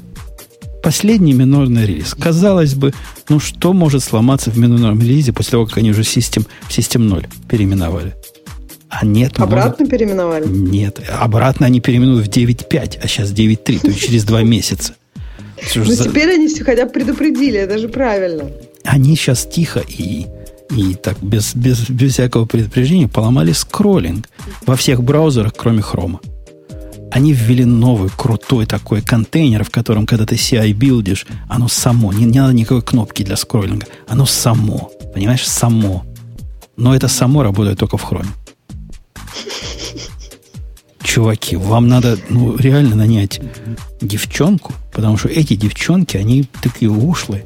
Последний 0.84 1.32
минорный 1.32 1.84
релиз. 1.84 2.14
Казалось 2.14 2.74
бы, 2.74 2.94
ну 3.28 3.40
что 3.40 3.72
может 3.72 4.04
сломаться 4.04 4.50
в 4.50 4.58
минорном 4.58 5.00
релизе 5.00 5.32
после 5.32 5.52
того, 5.52 5.66
как 5.66 5.78
они 5.78 5.90
уже 5.90 6.04
систем, 6.04 6.46
в 6.68 6.72
систем 6.72 7.08
0 7.08 7.26
переименовали? 7.48 8.14
А 8.88 9.04
нет. 9.04 9.40
Обратно 9.40 9.84
может... 9.84 9.90
переименовали? 9.90 10.46
Нет. 10.46 11.00
Обратно 11.18 11.66
они 11.66 11.80
переименуют 11.80 12.28
в 12.28 12.30
9.5, 12.30 13.00
а 13.02 13.08
сейчас 13.08 13.32
9.3, 13.32 13.80
то 13.80 13.88
есть 13.88 14.00
через 14.00 14.24
два 14.24 14.42
месяца. 14.44 14.94
Ну, 15.74 15.84
теперь 15.84 16.34
они 16.34 16.46
все 16.48 16.62
хотя 16.62 16.86
бы 16.86 16.92
предупредили, 16.92 17.58
это 17.58 17.78
же 17.78 17.88
правильно. 17.88 18.48
Они 18.84 19.16
сейчас 19.16 19.46
тихо 19.46 19.82
и 19.88 20.26
и 20.76 20.94
так 20.94 21.22
без, 21.22 21.54
без, 21.54 21.88
без 21.90 22.12
всякого 22.12 22.46
предупреждения 22.46 23.08
поломали 23.08 23.52
скроллинг 23.52 24.28
во 24.66 24.76
всех 24.76 25.02
браузерах, 25.02 25.52
кроме 25.56 25.80
Chrome. 25.80 26.18
Они 27.10 27.34
ввели 27.34 27.66
новый, 27.66 28.10
крутой 28.16 28.64
такой 28.64 29.02
контейнер, 29.02 29.64
в 29.64 29.70
котором, 29.70 30.06
когда 30.06 30.24
ты 30.24 30.36
CI 30.36 30.72
билдишь, 30.72 31.26
оно 31.48 31.68
само, 31.68 32.12
не, 32.12 32.24
не 32.24 32.40
надо 32.40 32.54
никакой 32.54 32.80
кнопки 32.80 33.22
для 33.22 33.36
скроллинга, 33.36 33.86
оно 34.08 34.24
само, 34.24 34.90
понимаешь, 35.12 35.46
само. 35.46 36.06
Но 36.76 36.96
это 36.96 37.08
само 37.08 37.42
работает 37.42 37.78
только 37.78 37.98
в 37.98 38.10
Chrome. 38.10 38.28
Чуваки, 41.02 41.56
вам 41.56 41.88
надо 41.88 42.18
ну, 42.30 42.56
реально 42.56 42.96
нанять 42.96 43.42
девчонку, 44.00 44.72
потому 44.90 45.18
что 45.18 45.28
эти 45.28 45.54
девчонки, 45.54 46.16
они 46.16 46.48
такие 46.62 46.90
ушлые 46.90 47.44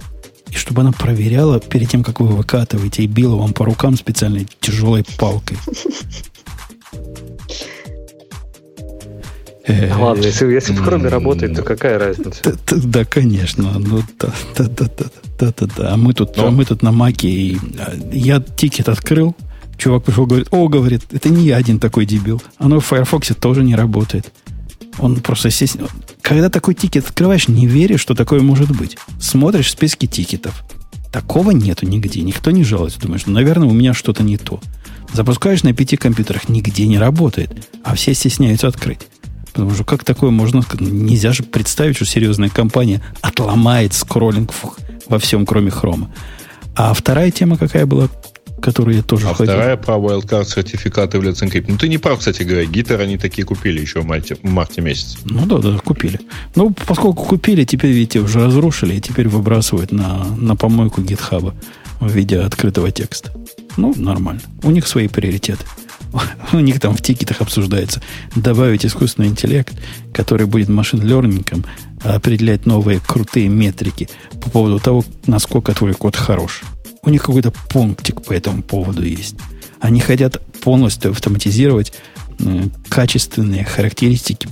и 0.56 0.58
чтобы 0.58 0.80
она 0.80 0.92
проверяла 0.92 1.60
перед 1.60 1.90
тем, 1.90 2.02
как 2.02 2.20
вы 2.20 2.28
выкатываете, 2.28 3.02
и 3.02 3.06
била 3.06 3.36
вам 3.36 3.52
по 3.52 3.64
рукам 3.64 3.94
специальной 3.96 4.46
тяжелой 4.60 5.04
палкой. 5.18 5.58
Э, 9.66 9.92
ладно, 9.94 10.22
если, 10.22 10.46
если 10.46 10.72
в 10.72 10.82
хроме 10.82 11.08
работает, 11.08 11.56
то 11.56 11.62
какая 11.62 11.98
разница? 11.98 12.56
Да, 12.70 13.04
конечно. 13.04 13.78
Ну, 13.78 14.00
да, 14.18 14.32
да, 14.56 14.64
да, 14.64 14.86
да, 14.96 15.04
да, 15.38 15.52
да, 15.58 15.66
да. 15.76 15.92
А 15.92 15.96
мы 15.96 16.14
тут, 16.14 16.38
а 16.38 16.50
мы 16.50 16.64
тут 16.64 16.82
на 16.82 16.92
маке, 16.92 17.28
и 17.28 17.58
а, 17.78 17.92
я 18.12 18.40
тикет 18.40 18.88
открыл, 18.88 19.34
чувак 19.76 20.04
пришел, 20.04 20.24
говорит, 20.24 20.48
о, 20.52 20.68
говорит, 20.68 21.02
это 21.12 21.28
не 21.28 21.46
я 21.46 21.56
один 21.56 21.80
такой 21.80 22.06
дебил. 22.06 22.40
Оно 22.58 22.80
в 22.80 22.86
Firefox 22.86 23.32
тоже 23.40 23.62
не 23.62 23.74
работает. 23.74 24.32
Он 24.98 25.16
просто, 25.16 25.48
естественно... 25.48 25.88
Когда 26.22 26.50
такой 26.50 26.74
тикет 26.74 27.06
открываешь, 27.06 27.48
не 27.48 27.66
веришь, 27.66 28.00
что 28.00 28.14
такое 28.14 28.40
может 28.40 28.70
быть. 28.76 28.96
Смотришь 29.20 29.70
списки 29.70 30.06
тикетов. 30.06 30.64
Такого 31.12 31.50
нету 31.50 31.86
нигде. 31.86 32.22
Никто 32.22 32.50
не 32.50 32.64
жалуется. 32.64 33.00
Думаешь, 33.00 33.26
ну, 33.26 33.32
наверное, 33.32 33.68
у 33.68 33.72
меня 33.72 33.94
что-то 33.94 34.22
не 34.22 34.36
то. 34.36 34.60
Запускаешь 35.12 35.62
на 35.62 35.72
пяти 35.72 35.96
компьютерах, 35.96 36.48
нигде 36.48 36.86
не 36.86 36.98
работает. 36.98 37.68
А 37.84 37.94
все 37.94 38.14
стесняются 38.14 38.68
открыть. 38.68 39.00
Потому 39.52 39.70
что 39.74 39.84
как 39.84 40.04
такое 40.04 40.30
можно 40.30 40.62
нельзя 40.80 41.32
же 41.32 41.42
представить, 41.42 41.96
что 41.96 42.04
серьезная 42.04 42.50
компания 42.50 43.02
отломает 43.22 43.94
скроллинг 43.94 44.52
во 45.08 45.18
всем, 45.18 45.46
кроме 45.46 45.70
хрома. 45.70 46.10
А 46.74 46.92
вторая 46.92 47.30
тема 47.30 47.56
какая 47.56 47.86
была? 47.86 48.08
Которую 48.66 48.96
я 48.96 49.02
тоже 49.02 49.28
а 49.28 49.34
хотел. 49.34 49.54
вторая 49.54 49.76
про 49.76 49.94
wildcard 49.94 50.44
сертификаты 50.44 51.20
в 51.20 51.22
Let's 51.22 51.40
Encrypt. 51.40 51.66
Ну, 51.68 51.78
ты 51.78 51.88
не 51.88 51.98
прав, 51.98 52.18
кстати 52.18 52.42
говоря. 52.42 52.64
Гитар 52.64 53.00
они 53.00 53.16
такие 53.16 53.46
купили 53.46 53.80
еще 53.80 54.00
в 54.00 54.06
марте, 54.06 54.34
в 54.34 54.42
марте 54.42 54.80
месяце. 54.80 55.18
Ну, 55.24 55.46
да, 55.46 55.58
да, 55.58 55.78
купили. 55.78 56.18
Ну, 56.56 56.74
поскольку 56.84 57.22
купили, 57.24 57.62
теперь, 57.62 57.92
видите, 57.92 58.18
уже 58.18 58.44
разрушили 58.44 58.96
и 58.96 59.00
теперь 59.00 59.28
выбрасывают 59.28 59.92
на, 59.92 60.24
на 60.36 60.56
помойку 60.56 61.00
гитхаба. 61.00 61.54
в 62.00 62.10
виде 62.10 62.40
открытого 62.40 62.90
текста. 62.90 63.30
Ну, 63.76 63.94
нормально. 63.96 64.42
У 64.64 64.72
них 64.72 64.88
свои 64.88 65.06
приоритеты. 65.06 65.64
У 66.52 66.58
них 66.58 66.80
там 66.80 66.96
в 66.96 67.00
тикетах 67.00 67.42
обсуждается 67.42 68.02
добавить 68.34 68.84
искусственный 68.84 69.28
интеллект, 69.28 69.74
который 70.12 70.46
будет 70.46 70.68
машин-лернингом 70.68 71.64
определять 72.02 72.66
новые 72.66 72.98
крутые 72.98 73.48
метрики 73.48 74.08
по 74.42 74.50
поводу 74.50 74.80
того, 74.80 75.04
насколько 75.26 75.72
твой 75.72 75.94
код 75.94 76.16
хорош. 76.16 76.62
У 77.06 77.10
них 77.10 77.22
какой-то 77.22 77.52
пунктик 77.70 78.20
по 78.22 78.32
этому 78.32 78.62
поводу 78.64 79.04
есть. 79.04 79.36
Они 79.78 80.00
хотят 80.00 80.44
полностью 80.60 81.12
автоматизировать 81.12 81.92
э, 82.40 82.64
качественные 82.88 83.64
характеристики, 83.64 84.48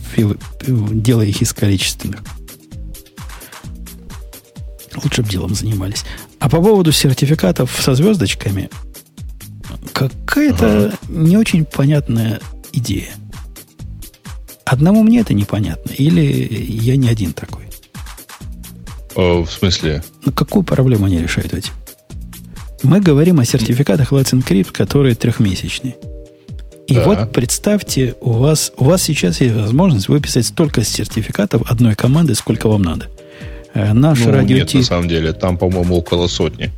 делая 0.66 1.26
их 1.26 1.42
из 1.42 1.52
количественных. 1.52 2.22
Лучше 5.02 5.22
бы 5.22 5.28
делом 5.28 5.52
занимались. 5.56 6.04
А 6.38 6.48
по 6.48 6.62
поводу 6.62 6.92
сертификатов 6.92 7.76
со 7.82 7.96
звездочками, 7.96 8.70
какая-то 9.92 10.86
ага. 10.86 10.98
не 11.08 11.36
очень 11.36 11.64
понятная 11.64 12.40
идея. 12.72 13.14
Одному 14.64 15.02
мне 15.02 15.20
это 15.20 15.34
непонятно, 15.34 15.90
или 15.90 16.22
я 16.22 16.96
не 16.96 17.08
один 17.08 17.32
такой. 17.32 17.64
О, 19.16 19.42
в 19.42 19.50
смысле? 19.50 20.04
Ну, 20.24 20.30
какую 20.30 20.62
проблему 20.62 21.06
они 21.06 21.18
решают 21.18 21.52
этим? 21.52 21.72
Мы 22.84 23.00
говорим 23.00 23.40
о 23.40 23.44
сертификатах 23.44 24.12
Let's 24.12 24.32
Encrypt, 24.32 24.70
которые 24.70 25.14
трехмесячные. 25.14 25.96
И 26.86 26.94
да. 26.94 27.04
вот 27.04 27.32
представьте, 27.32 28.14
у 28.20 28.32
вас, 28.32 28.72
у 28.76 28.84
вас 28.84 29.02
сейчас 29.02 29.40
есть 29.40 29.54
возможность 29.54 30.08
выписать 30.08 30.46
столько 30.46 30.84
сертификатов 30.84 31.62
одной 31.70 31.94
команды, 31.94 32.34
сколько 32.34 32.68
вам 32.68 32.82
надо. 32.82 33.06
Э, 33.72 33.94
наш 33.94 34.20
ну, 34.20 34.32
радио 34.32 34.58
нет, 34.58 34.74
на 34.74 34.82
самом 34.82 35.08
деле, 35.08 35.32
там, 35.32 35.56
по-моему, 35.56 35.96
около 35.96 36.26
сотни. 36.26 36.70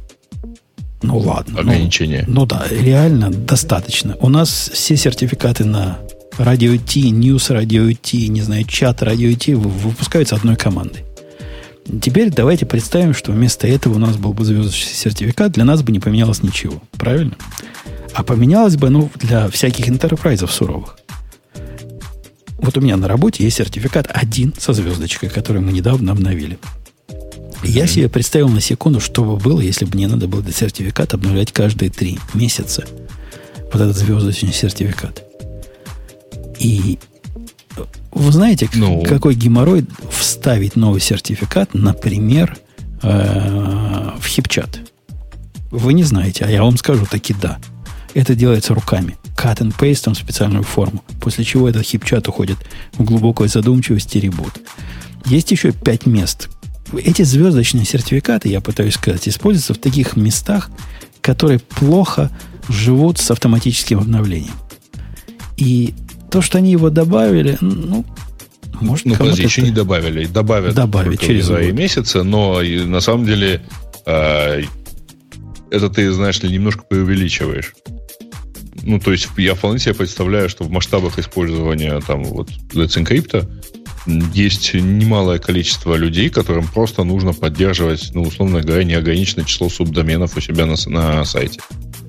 Ну 1.02 1.18
ладно. 1.18 1.54
Ну, 1.54 1.60
Ограничения. 1.60 2.24
Ну, 2.28 2.40
ну 2.40 2.46
да, 2.46 2.66
реально 2.70 3.30
достаточно. 3.30 4.16
У 4.20 4.28
нас 4.28 4.70
все 4.72 4.96
сертификаты 4.96 5.64
на 5.64 5.98
радио 6.38 6.76
T, 6.76 7.00
News 7.00 7.52
радио 7.52 7.92
T, 7.92 8.28
не 8.28 8.42
знаю, 8.42 8.64
чат 8.64 9.02
радио 9.02 9.36
T 9.36 9.56
выпускаются 9.56 10.36
одной 10.36 10.54
командой. 10.54 11.02
Теперь 12.02 12.30
давайте 12.30 12.66
представим, 12.66 13.14
что 13.14 13.32
вместо 13.32 13.66
этого 13.66 13.94
у 13.94 13.98
нас 13.98 14.16
был 14.16 14.32
бы 14.32 14.44
звездочный 14.44 14.92
сертификат, 14.92 15.52
для 15.52 15.64
нас 15.64 15.82
бы 15.82 15.92
не 15.92 16.00
поменялось 16.00 16.42
ничего. 16.42 16.82
Правильно? 16.92 17.36
А 18.12 18.24
поменялось 18.24 18.76
бы, 18.76 18.90
ну, 18.90 19.10
для 19.16 19.48
всяких 19.48 19.88
интерпрайзов 19.88 20.50
суровых. 20.50 20.98
Вот 22.58 22.76
у 22.76 22.80
меня 22.80 22.96
на 22.96 23.06
работе 23.06 23.44
есть 23.44 23.58
сертификат 23.58 24.08
один 24.12 24.52
со 24.58 24.72
звездочкой, 24.72 25.28
который 25.28 25.60
мы 25.60 25.72
недавно 25.72 26.12
обновили. 26.12 26.58
Я 27.62 27.86
себе 27.86 28.08
представил 28.08 28.48
на 28.48 28.60
секунду, 28.60 29.00
что 29.00 29.24
бы 29.24 29.36
было, 29.36 29.60
если 29.60 29.84
бы 29.84 29.96
мне 29.96 30.08
надо 30.08 30.26
было 30.26 30.40
этот 30.40 30.56
сертификат 30.56 31.14
обновлять 31.14 31.52
каждые 31.52 31.90
три 31.90 32.18
месяца. 32.34 32.84
Вот 33.72 33.80
этот 33.80 33.96
звездочный 33.96 34.52
сертификат. 34.52 35.22
И 36.58 36.98
вы 38.16 38.32
знаете, 38.32 38.68
ну. 38.74 39.02
какой 39.02 39.34
геморрой 39.34 39.84
вставить 40.10 40.74
новый 40.76 41.00
сертификат, 41.00 41.74
например, 41.74 42.56
э, 43.02 44.10
в 44.18 44.26
хипчат? 44.26 44.80
Вы 45.70 45.92
не 45.92 46.02
знаете, 46.02 46.44
а 46.44 46.50
я 46.50 46.62
вам 46.62 46.76
скажу 46.78 47.04
таки 47.06 47.34
да. 47.34 47.58
Это 48.14 48.34
делается 48.34 48.72
руками. 48.72 49.18
Cut 49.36 49.58
and 49.58 49.76
paste 49.76 50.04
там 50.04 50.14
специальную 50.14 50.64
форму. 50.64 51.04
После 51.20 51.44
чего 51.44 51.68
этот 51.68 51.82
хипчат 51.82 52.26
уходит 52.28 52.56
в 52.94 53.04
глубокую 53.04 53.50
задумчивость 53.50 54.16
и 54.16 54.20
ребут. 54.20 54.60
Есть 55.26 55.50
еще 55.50 55.72
пять 55.72 56.06
мест. 56.06 56.48
Эти 56.96 57.22
звездочные 57.22 57.84
сертификаты, 57.84 58.48
я 58.48 58.62
пытаюсь 58.62 58.94
сказать, 58.94 59.28
используются 59.28 59.74
в 59.74 59.78
таких 59.78 60.16
местах, 60.16 60.70
которые 61.20 61.58
плохо 61.58 62.30
живут 62.68 63.18
с 63.18 63.30
автоматическим 63.30 63.98
обновлением. 63.98 64.54
И 65.58 65.94
то, 66.36 66.42
что 66.42 66.58
они 66.58 66.70
его 66.70 66.90
добавили, 66.90 67.56
ну, 67.62 68.04
может, 68.82 69.06
ну, 69.06 69.14
подожди, 69.14 69.44
еще 69.44 69.62
не 69.62 69.70
добавили. 69.70 70.26
Добавят 70.26 70.74
Добавить 70.74 71.18
через 71.18 71.46
за 71.46 71.72
месяца, 71.72 72.24
но 72.24 72.60
на 72.60 73.00
самом 73.00 73.24
деле 73.24 73.62
э, 74.04 74.64
это 75.70 75.88
ты, 75.88 76.12
знаешь 76.12 76.42
ли, 76.42 76.50
немножко 76.50 76.84
преувеличиваешь. 76.86 77.72
Ну, 78.82 79.00
то 79.00 79.12
есть 79.12 79.28
я 79.38 79.54
вполне 79.54 79.78
себе 79.78 79.94
представляю, 79.94 80.50
что 80.50 80.64
в 80.64 80.70
масштабах 80.70 81.18
использования 81.18 81.98
там 82.06 82.24
вот 82.24 82.50
Let's 82.74 83.02
Encrypt 83.02 83.48
есть 84.34 84.74
немалое 84.74 85.38
количество 85.38 85.94
людей, 85.94 86.28
которым 86.28 86.68
просто 86.68 87.02
нужно 87.02 87.32
поддерживать, 87.32 88.10
ну, 88.12 88.24
условно 88.24 88.60
говоря, 88.60 88.84
неограниченное 88.84 89.46
число 89.46 89.70
субдоменов 89.70 90.36
у 90.36 90.40
себя 90.42 90.66
на, 90.66 90.74
на 90.88 91.24
сайте. 91.24 91.60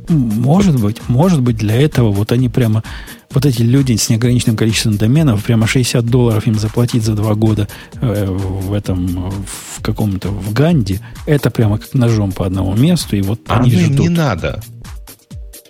Может 0.10 0.82
быть, 0.82 0.98
может 1.08 1.42
быть, 1.42 1.56
для 1.56 1.76
этого 1.76 2.12
вот 2.12 2.34
они 2.34 2.50
прямо, 2.50 2.84
вот 3.32 3.46
эти 3.46 3.62
люди 3.62 3.96
с 3.96 4.10
неограниченным 4.10 4.56
количеством 4.56 4.98
доменов, 4.98 5.44
прямо 5.44 5.68
60 5.68 6.06
долларов 6.06 6.48
им 6.48 6.56
заплатить 6.56 7.04
за 7.04 7.14
два 7.14 7.36
года 7.36 7.68
э, 8.02 8.26
в 8.26 8.74
этом, 8.74 9.32
в 9.32 9.82
каком-то, 9.82 10.30
в 10.30 10.54
Ганди, 10.54 11.00
это 11.26 11.50
прямо 11.50 11.78
как 11.78 11.94
ножом 11.94 12.32
по 12.32 12.46
одному 12.46 12.76
месту, 12.76 13.16
и 13.16 13.22
вот 13.22 13.42
а 13.48 13.60
они 13.60 13.72
ждут. 13.72 14.00
не 14.00 14.10
надо. 14.10 14.62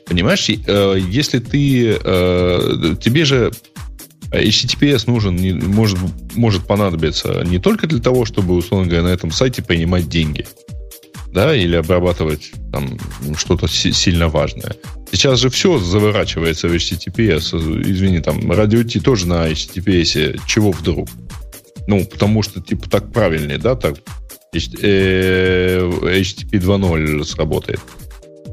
Понимаешь, 0.07 0.47
э, 0.49 0.99
если 1.09 1.39
ты, 1.39 1.97
э, 2.01 2.95
тебе 3.01 3.25
же 3.25 3.51
HTTPS 4.31 5.03
нужен, 5.07 5.35
не, 5.35 5.53
может, 5.53 5.99
может 6.35 6.65
понадобиться 6.65 7.43
не 7.45 7.59
только 7.59 7.88
для 7.88 7.99
того, 7.99 8.25
чтобы, 8.25 8.55
условно 8.55 8.88
говоря, 8.88 9.03
на 9.03 9.13
этом 9.13 9.31
сайте 9.31 9.61
принимать 9.61 10.07
деньги– 10.07 10.45
да, 11.38 11.55
или 11.55 11.75
обрабатывать 11.75 12.51
там 12.71 12.97
что-то 13.35 13.67
сильно 13.67 14.27
важное. 14.27 14.75
Сейчас 15.11 15.39
же 15.39 15.49
все 15.49 15.79
заворачивается 15.79 16.67
в 16.67 16.73
HTTPS. 16.73 17.81
Извини, 17.89 18.19
там, 18.19 18.51
радио 18.51 18.84
T 18.84 18.99
тоже 18.99 19.27
на 19.27 19.49
HTTPS. 19.49 20.39
Чего 20.45 20.71
вдруг? 20.71 21.09
Ну, 21.88 22.05
потому 22.05 22.43
что, 22.43 22.61
типа, 22.61 22.89
так 22.89 23.11
правильнее, 23.11 23.57
да, 23.57 23.75
так 23.75 23.95
HTTP 24.53 24.79
э, 24.84 26.59
2.0 26.59 27.23
сработает. 27.23 27.79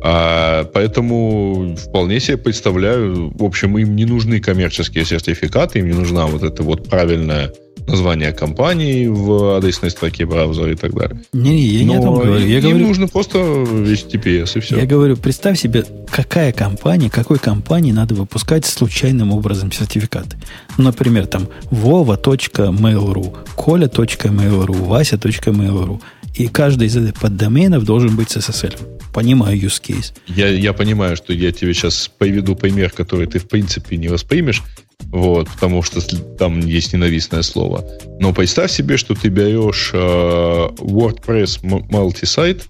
А, 0.07 0.65
поэтому 0.65 1.77
вполне 1.77 2.21
себе 2.21 2.37
представляю, 2.37 3.31
в 3.35 3.43
общем, 3.43 3.79
им 3.79 3.97
не 3.97 4.05
нужны 4.05 4.39
коммерческие 4.39 5.05
сертификаты, 5.05 5.79
им 5.79 5.87
не 5.89 5.95
нужна 5.95 6.27
вот 6.27 6.43
эта 6.43 6.63
вот 6.63 6.89
правильная 6.89 7.53
название 7.87 8.33
компании 8.33 9.07
в 9.07 9.57
адресной 9.57 9.91
строке 9.91 10.27
браузера 10.27 10.73
и 10.73 10.75
так 10.75 10.95
далее. 10.95 11.21
Не, 11.33 11.51
не, 11.51 11.63
я 11.63 11.87
Но 11.87 11.93
не 11.93 11.99
о 11.99 12.03
том 12.03 12.15
говорю. 12.15 12.47
Я 12.47 12.59
им 12.59 12.63
говорю, 12.63 12.87
нужно 12.87 13.09
просто 13.09 13.39
HTTPS 13.39 14.59
и 14.59 14.61
все. 14.61 14.79
Я 14.79 14.87
говорю, 14.87 15.17
представь 15.17 15.59
себе, 15.61 15.85
какая 16.11 16.53
компания, 16.53 17.11
какой 17.11 17.39
компании 17.39 17.93
надо 17.93 18.15
выпускать 18.15 18.65
случайным 18.67 19.33
образом 19.33 19.71
сертификаты. 19.73 20.37
Например, 20.79 21.27
там 21.27 21.49
vova.mail.ru, 21.71 23.37
коля.mail.ru, 23.57 24.87
вася.mail.ru. 24.87 26.01
И 26.35 26.49
каждый 26.49 26.89
из 26.89 26.97
этих 26.97 27.15
поддоменов 27.15 27.85
должен 27.85 28.17
быть 28.17 28.31
с 28.31 28.37
SSL. 28.37 28.77
Понимаю 29.13 29.57
use 29.57 29.81
case. 29.81 30.13
Я, 30.27 30.49
я 30.49 30.73
понимаю, 30.73 31.17
что 31.17 31.33
я 31.33 31.53
тебе 31.53 31.73
сейчас 31.73 32.11
поведу 32.19 32.57
пример, 32.57 32.91
который 32.91 33.29
ты 33.29 33.39
в 33.39 33.47
принципе 33.47 33.97
не 33.97 34.09
воспримешь, 34.09 34.63
вот, 35.11 35.49
потому 35.49 35.83
что 35.83 36.01
там 36.37 36.61
есть 36.61 36.93
ненавистное 36.93 37.43
слово. 37.43 37.85
Но 38.21 38.33
представь 38.33 38.71
себе, 38.71 38.97
что 38.97 39.15
ты 39.15 39.29
берешь 39.29 39.91
э, 39.93 39.97
WordPress 39.99 41.61
multi-сайт, 41.63 42.65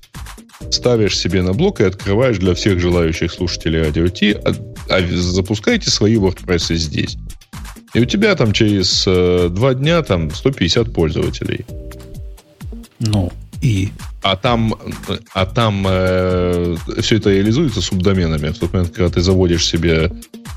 ставишь 0.70 1.18
себе 1.18 1.42
на 1.42 1.52
блок 1.52 1.80
и 1.80 1.84
открываешь 1.84 2.38
для 2.38 2.54
всех 2.54 2.80
желающих 2.80 3.32
слушателей 3.32 3.82
радио 3.82 4.08
T, 4.08 4.32
а, 4.32 4.54
а 4.88 5.00
запускайте 5.06 5.90
свои 5.90 6.16
WordPress 6.16 6.74
здесь. 6.74 7.16
И 7.94 8.00
у 8.00 8.04
тебя 8.04 8.34
там 8.34 8.52
через 8.52 9.04
э, 9.06 9.48
два 9.50 9.74
дня 9.74 10.02
там 10.02 10.30
150 10.30 10.92
пользователей. 10.92 11.64
Ну, 12.98 13.32
и? 13.62 13.90
А 14.24 14.36
там, 14.36 14.74
а 15.34 15.44
там 15.44 15.84
э, 15.86 16.76
все 17.02 17.16
это 17.16 17.30
реализуется 17.30 17.82
субдоменами. 17.82 18.48
В 18.48 18.58
тот 18.58 18.72
момент, 18.72 18.90
когда 18.94 19.10
ты 19.10 19.20
заводишь 19.20 19.66
себе 19.66 20.10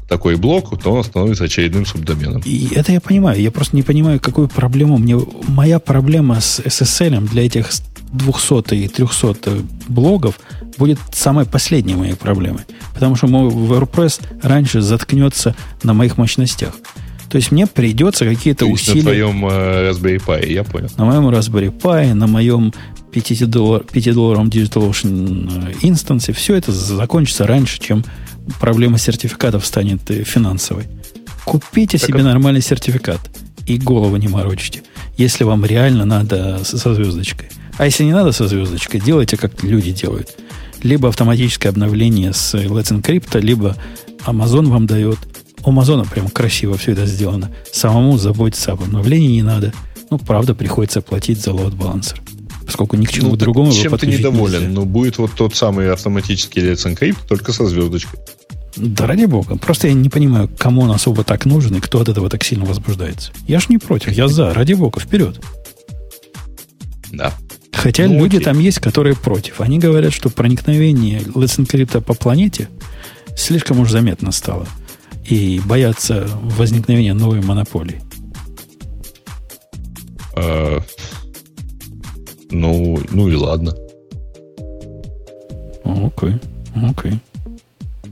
такой 0.07 0.37
блок, 0.37 0.81
то 0.81 0.93
он 0.93 1.03
становится 1.03 1.43
очередным 1.43 1.85
субдоменом. 1.85 2.41
И 2.45 2.69
это 2.73 2.93
я 2.93 3.01
понимаю. 3.01 3.41
Я 3.41 3.51
просто 3.51 3.75
не 3.75 3.83
понимаю, 3.83 4.21
какую 4.21 4.47
проблему 4.47 4.97
мне... 4.97 5.19
Моя 5.49 5.79
проблема 5.79 6.39
с 6.39 6.61
SSL 6.61 7.27
для 7.27 7.45
этих 7.45 7.69
200 8.13 8.73
и 8.73 8.87
300 8.87 9.35
блогов 9.89 10.39
будет 10.77 10.99
самой 11.11 11.45
последней 11.45 11.95
моей 11.95 12.15
проблемой. 12.15 12.61
Потому 12.93 13.17
что 13.17 13.27
мой 13.27 13.51
WordPress 13.51 14.21
раньше 14.43 14.79
заткнется 14.79 15.57
на 15.83 15.93
моих 15.93 16.17
мощностях. 16.17 16.73
То 17.29 17.35
есть 17.35 17.51
мне 17.51 17.67
придется 17.67 18.23
какие-то 18.23 18.65
усилия... 18.65 19.01
На 19.01 19.01
твоем 19.01 19.45
э, 19.45 19.91
Raspberry 19.91 20.23
Pi, 20.25 20.53
я 20.53 20.63
понял. 20.63 20.87
На 20.95 21.03
моем 21.03 21.27
Raspberry 21.27 21.77
Pi, 21.77 22.13
на 22.13 22.27
моем 22.27 22.73
5-долларовом 23.11 24.49
DigitalOcean 24.49 25.71
э, 25.71 25.73
инстансе. 25.81 26.33
Все 26.33 26.55
это 26.55 26.71
закончится 26.71 27.47
раньше, 27.47 27.79
чем 27.79 28.03
проблема 28.59 28.97
сертификатов 28.97 29.65
станет 29.65 30.09
э, 30.11 30.23
финансовой. 30.23 30.85
Купите 31.45 31.97
так 31.97 32.07
себе 32.07 32.21
а... 32.21 32.23
нормальный 32.23 32.61
сертификат 32.61 33.19
и 33.65 33.77
голову 33.77 34.15
не 34.17 34.27
морочите, 34.27 34.83
если 35.17 35.43
вам 35.43 35.65
реально 35.65 36.05
надо 36.05 36.63
со 36.63 36.93
звездочкой. 36.93 37.49
А 37.77 37.85
если 37.85 38.03
не 38.03 38.13
надо 38.13 38.31
со 38.31 38.47
звездочкой, 38.47 38.99
делайте, 39.01 39.37
как 39.37 39.63
люди 39.63 39.91
делают. 39.91 40.35
Либо 40.83 41.09
автоматическое 41.09 41.71
обновление 41.71 42.33
с 42.33 42.55
Let's 42.55 42.91
Encrypt, 42.91 43.39
либо 43.39 43.75
Amazon 44.25 44.67
вам 44.67 44.87
дает. 44.87 45.19
У 45.63 45.71
Amazon 45.71 46.07
прям 46.09 46.29
красиво 46.29 46.77
все 46.77 46.93
это 46.93 47.05
сделано. 47.05 47.51
Самому 47.71 48.17
заботиться 48.17 48.71
об 48.71 48.83
обновлении 48.83 49.27
не 49.27 49.43
надо. 49.43 49.73
Ну, 50.09 50.17
правда, 50.17 50.55
приходится 50.55 51.01
платить 51.01 51.41
за 51.41 51.51
load 51.51 51.75
балансер. 51.75 52.21
Поскольку 52.67 52.95
ни 52.97 53.05
к 53.05 53.11
чему 53.11 53.29
Ну, 53.31 53.35
другому 53.37 53.71
чем 53.73 53.97
ты 53.97 54.05
недоволен? 54.05 54.59
нельзя. 54.61 54.73
Ну, 54.73 54.85
будет 54.85 55.17
вот 55.17 55.31
тот 55.35 55.55
самый 55.55 55.91
автоматический 55.91 56.59
Let's 56.61 56.85
Encrypt, 56.85 57.17
только 57.27 57.51
со 57.53 57.65
звездочкой. 57.65 58.19
Да 58.75 59.07
ради 59.07 59.25
бога. 59.25 59.57
Просто 59.57 59.87
я 59.87 59.93
не 59.93 60.09
понимаю, 60.09 60.49
кому 60.59 60.81
он 60.83 60.91
особо 60.91 61.23
так 61.23 61.45
нужен 61.45 61.75
и 61.75 61.79
кто 61.79 61.99
от 62.01 62.09
этого 62.09 62.29
так 62.29 62.43
сильно 62.43 62.65
возбуждается. 62.65 63.31
Я 63.47 63.59
ж 63.59 63.69
не 63.69 63.79
против, 63.79 64.11
я 64.11 64.27
за. 64.27 64.53
Ради 64.53 64.73
бога, 64.73 64.99
вперед. 64.99 65.41
Да. 67.11 67.33
Хотя 67.71 68.05
Ну, 68.07 68.19
люди 68.19 68.35
окей. 68.35 68.45
там 68.45 68.59
есть, 68.59 68.79
которые 68.79 69.15
против. 69.15 69.61
Они 69.61 69.79
говорят, 69.79 70.13
что 70.13 70.29
проникновение 70.29 71.21
Let's 71.21 71.57
Encrypt 71.57 72.01
по 72.01 72.13
планете 72.13 72.67
слишком 73.35 73.79
уж 73.79 73.89
заметно 73.91 74.31
стало. 74.31 74.67
И 75.25 75.59
боятся 75.65 76.27
возникновения 76.41 77.13
новой 77.13 77.41
монополии. 77.41 78.01
А, 82.49 82.53
ну, 82.55 82.99
ну 83.11 83.27
и 83.29 83.35
ладно. 83.35 83.73
Окей, 85.83 86.35
окей. 86.89 87.19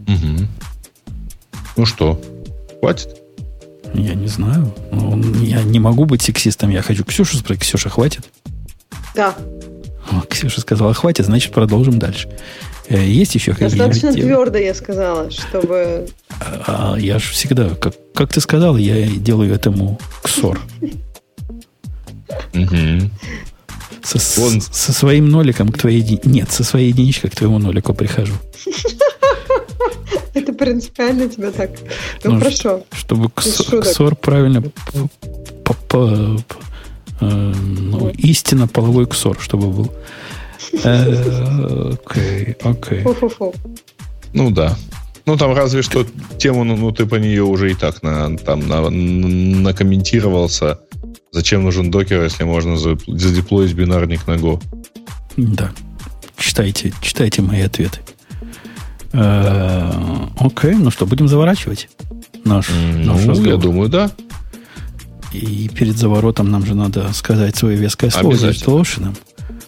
Мгм. 0.07 0.47
Ну 1.77 1.85
что, 1.85 2.19
хватит? 2.79 3.15
Я 3.93 4.13
не 4.13 4.27
знаю. 4.27 4.73
Ну, 4.91 5.21
Я 5.43 5.63
не 5.63 5.79
могу 5.79 6.05
быть 6.05 6.21
сексистом. 6.21 6.69
Я 6.69 6.81
хочу 6.81 7.03
Ксюшу 7.05 7.37
спросить. 7.37 7.63
Ксюша, 7.63 7.89
хватит? 7.89 8.25
Да, 9.15 9.33
О, 10.11 10.21
Ксюша 10.29 10.59
сказала, 10.61 10.93
хватит, 10.93 11.25
значит, 11.25 11.53
продолжим 11.53 11.97
дальше. 11.99 12.29
Э, 12.89 12.97
Есть 13.03 13.35
еще 13.35 13.53
какие-нибудь 13.53 13.77
достаточно 13.79 14.13
темы? 14.13 14.25
твердо 14.25 14.57
я 14.57 14.73
сказала, 14.75 15.31
чтобы... 15.31 16.07
А, 16.67 16.95
я 16.99 17.17
же 17.19 17.31
всегда, 17.31 17.69
как, 17.69 17.93
как 18.13 18.33
ты 18.33 18.41
сказал, 18.41 18.75
я 18.77 19.07
делаю 19.07 19.53
этому 19.53 19.97
ксор. 20.21 20.59
Со, 24.05 24.19
с- 24.19 24.37
Вон. 24.37 24.61
со 24.61 24.93
своим 24.93 25.29
ноликом 25.29 25.69
к 25.69 25.77
твоей... 25.79 26.01
еди- 26.01 26.21
Нет, 26.25 26.51
со 26.51 26.63
своей 26.63 26.89
единичкой 26.89 27.29
к 27.31 27.35
твоему 27.35 27.57
нолику 27.59 27.93
прихожу. 27.93 28.33
Это 30.33 30.53
принципиально 30.53 31.27
тебя 31.29 31.51
так. 31.51 31.71
Ну, 32.23 32.31
Ну, 32.33 32.39
хорошо. 32.39 32.83
Чтобы 32.91 33.29
ксор, 33.31 34.15
правильно... 34.15 34.63
э, 35.93 36.37
ну, 37.21 38.09
истинно 38.09 38.67
половой 38.67 39.07
ксор, 39.07 39.37
чтобы 39.39 39.67
был. 39.71 39.91
Э, 40.83 41.93
Окей, 42.05 42.55
окей. 42.63 43.01
Ну 44.33 44.51
да. 44.51 44.77
Ну 45.25 45.37
там 45.37 45.55
разве 45.55 45.81
что 45.81 46.05
тему, 46.37 46.63
ну, 46.63 46.75
ну, 46.75 46.91
ты 46.91 47.05
по 47.07 47.15
нее 47.15 47.41
уже 47.43 47.71
и 47.71 47.73
так 47.73 48.03
на, 48.03 48.37
там 48.37 48.67
на, 48.67 48.89
накомментировался. 48.89 50.79
Зачем 51.35 51.63
нужен 51.63 51.91
докер, 51.91 52.23
если 52.23 52.45
можно 52.45 52.77
за- 52.77 52.97
задеплоить 53.07 53.73
бинарник 53.73 54.25
на 54.25 54.35
Go? 54.35 54.63
Да. 55.35 55.73
Читайте, 56.37 56.93
читайте 57.01 57.41
мои 57.41 57.59
ответы. 57.59 57.99
Э, 59.11 59.91
Окей, 60.39 60.75
ну 60.75 60.91
что, 60.91 61.05
будем 61.05 61.27
заворачивать 61.27 61.89
наш, 62.45 62.69
наш 62.69 63.21
Ну, 63.25 63.31
разговор? 63.31 63.47
я 63.47 63.57
думаю, 63.57 63.89
да. 63.89 64.11
И 65.33 65.69
перед 65.75 65.97
заворотом 65.97 66.49
нам 66.49 66.65
же 66.65 66.73
надо 66.73 67.11
сказать 67.11 67.57
свое 67.57 67.75
веское 67.75 68.11
слово 68.11 68.29
Обязательно. 68.29 68.75
Digital 68.79 69.15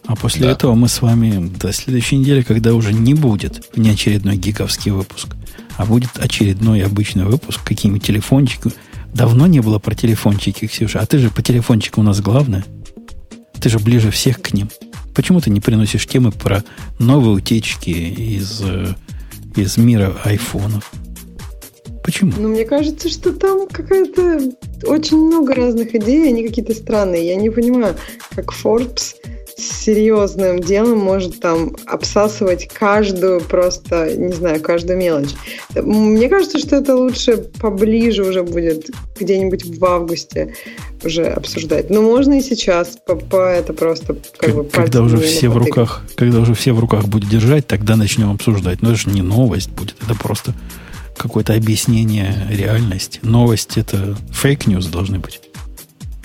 А 0.05 0.15
после 0.15 0.43
Да. 0.45 0.51
этого 0.51 0.73
мы 0.73 0.87
с 0.87 1.01
вами 1.01 1.49
до 1.59 1.73
следующей 1.73 2.15
недели, 2.15 2.43
когда 2.43 2.73
уже 2.75 2.93
не 2.93 3.13
будет 3.13 3.65
внеочередной 3.75 4.37
гиковский 4.37 4.91
выпуск, 4.91 5.35
а 5.75 5.85
будет 5.85 6.11
очередной 6.17 6.81
обычный 6.85 7.25
выпуск, 7.25 7.59
какими 7.65 7.99
телефончики. 7.99 8.71
Давно 9.17 9.47
не 9.47 9.61
было 9.61 9.79
про 9.79 9.95
телефончики, 9.95 10.67
Ксюша. 10.67 10.99
А 10.99 11.07
ты 11.07 11.17
же 11.17 11.31
по 11.31 11.41
телефончику 11.41 12.01
у 12.01 12.03
нас 12.03 12.21
главное. 12.21 12.63
Ты 13.59 13.67
же 13.67 13.79
ближе 13.79 14.11
всех 14.11 14.43
к 14.43 14.53
ним. 14.53 14.69
Почему 15.15 15.41
ты 15.41 15.49
не 15.49 15.59
приносишь 15.59 16.05
темы 16.05 16.31
про 16.31 16.63
новые 16.99 17.33
утечки 17.33 17.89
из, 17.89 18.61
э, 18.61 18.93
из 19.55 19.75
мира 19.77 20.15
айфонов? 20.23 20.91
Почему? 22.03 22.31
Ну, 22.37 22.49
мне 22.49 22.63
кажется, 22.63 23.09
что 23.09 23.33
там 23.33 23.67
какая-то 23.67 24.51
очень 24.83 25.17
много 25.17 25.55
разных 25.55 25.95
идей, 25.95 26.27
они 26.27 26.47
какие-то 26.47 26.75
странные. 26.75 27.25
Я 27.25 27.37
не 27.37 27.49
понимаю, 27.49 27.95
как 28.35 28.53
Forbes 28.53 29.15
серьезным 29.57 30.59
делом 30.59 30.99
может 30.99 31.39
там 31.39 31.75
обсасывать 31.85 32.67
каждую 32.67 33.41
просто, 33.41 34.15
не 34.15 34.33
знаю, 34.33 34.61
каждую 34.61 34.97
мелочь. 34.97 35.31
Мне 35.75 36.29
кажется, 36.29 36.59
что 36.59 36.75
это 36.77 36.95
лучше 36.95 37.37
поближе 37.37 38.23
уже 38.23 38.43
будет 38.43 38.89
где-нибудь 39.19 39.65
в 39.77 39.83
августе 39.85 40.53
уже 41.03 41.25
обсуждать. 41.25 41.89
Но 41.89 42.01
можно 42.01 42.37
и 42.37 42.41
сейчас, 42.41 42.97
по, 43.05 43.15
по 43.15 43.49
это 43.49 43.73
просто 43.73 44.15
как 44.37 44.55
бы 44.55 44.63
Как- 44.63 44.71
когда 44.73 44.99
пальцем 44.99 45.05
уже 45.05 45.17
все 45.17 45.49
в 45.49 45.53
потыкать. 45.53 45.67
руках, 45.77 46.01
когда 46.15 46.39
уже 46.39 46.53
все 46.53 46.73
в 46.73 46.79
руках 46.79 47.05
будет 47.07 47.29
держать, 47.29 47.65
тогда 47.67 47.95
начнем 47.95 48.31
обсуждать. 48.31 48.81
Но 48.81 48.89
это 48.89 48.97
же 48.99 49.09
не 49.09 49.21
новость 49.21 49.69
будет, 49.71 49.95
это 50.03 50.15
просто 50.15 50.53
какое-то 51.17 51.53
объяснение 51.55 52.47
реальности. 52.49 53.19
Новость 53.23 53.77
это 53.77 54.15
fake 54.31 54.58
news 54.58 54.85
должны 54.87 55.17
быть. 55.17 55.41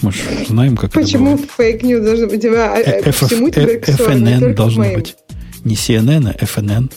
Мы 0.02 0.12
же 0.12 0.22
знаем, 0.48 0.76
как 0.76 0.92
Почему 0.92 1.36
это 1.36 1.46
fake 1.46 1.75
news 1.75 2.04
должны 2.04 2.26
быть? 2.26 2.44
А, 2.44 2.74
а, 2.74 2.80
не 2.80 3.50
FNN 3.50 4.54
должно 4.54 4.84
быть. 4.92 5.16
Не 5.64 5.76
CNN, 5.76 6.28
а 6.28 6.44
FNN. 6.44 6.90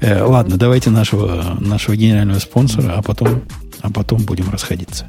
Э, 0.00 0.22
ладно, 0.22 0.56
давайте 0.56 0.90
нашего, 0.90 1.56
нашего 1.60 1.96
генерального 1.96 2.38
спонсора, 2.38 2.94
а 2.96 3.02
потом, 3.02 3.42
а 3.80 3.90
потом 3.90 4.22
будем 4.22 4.50
расходиться. 4.50 5.08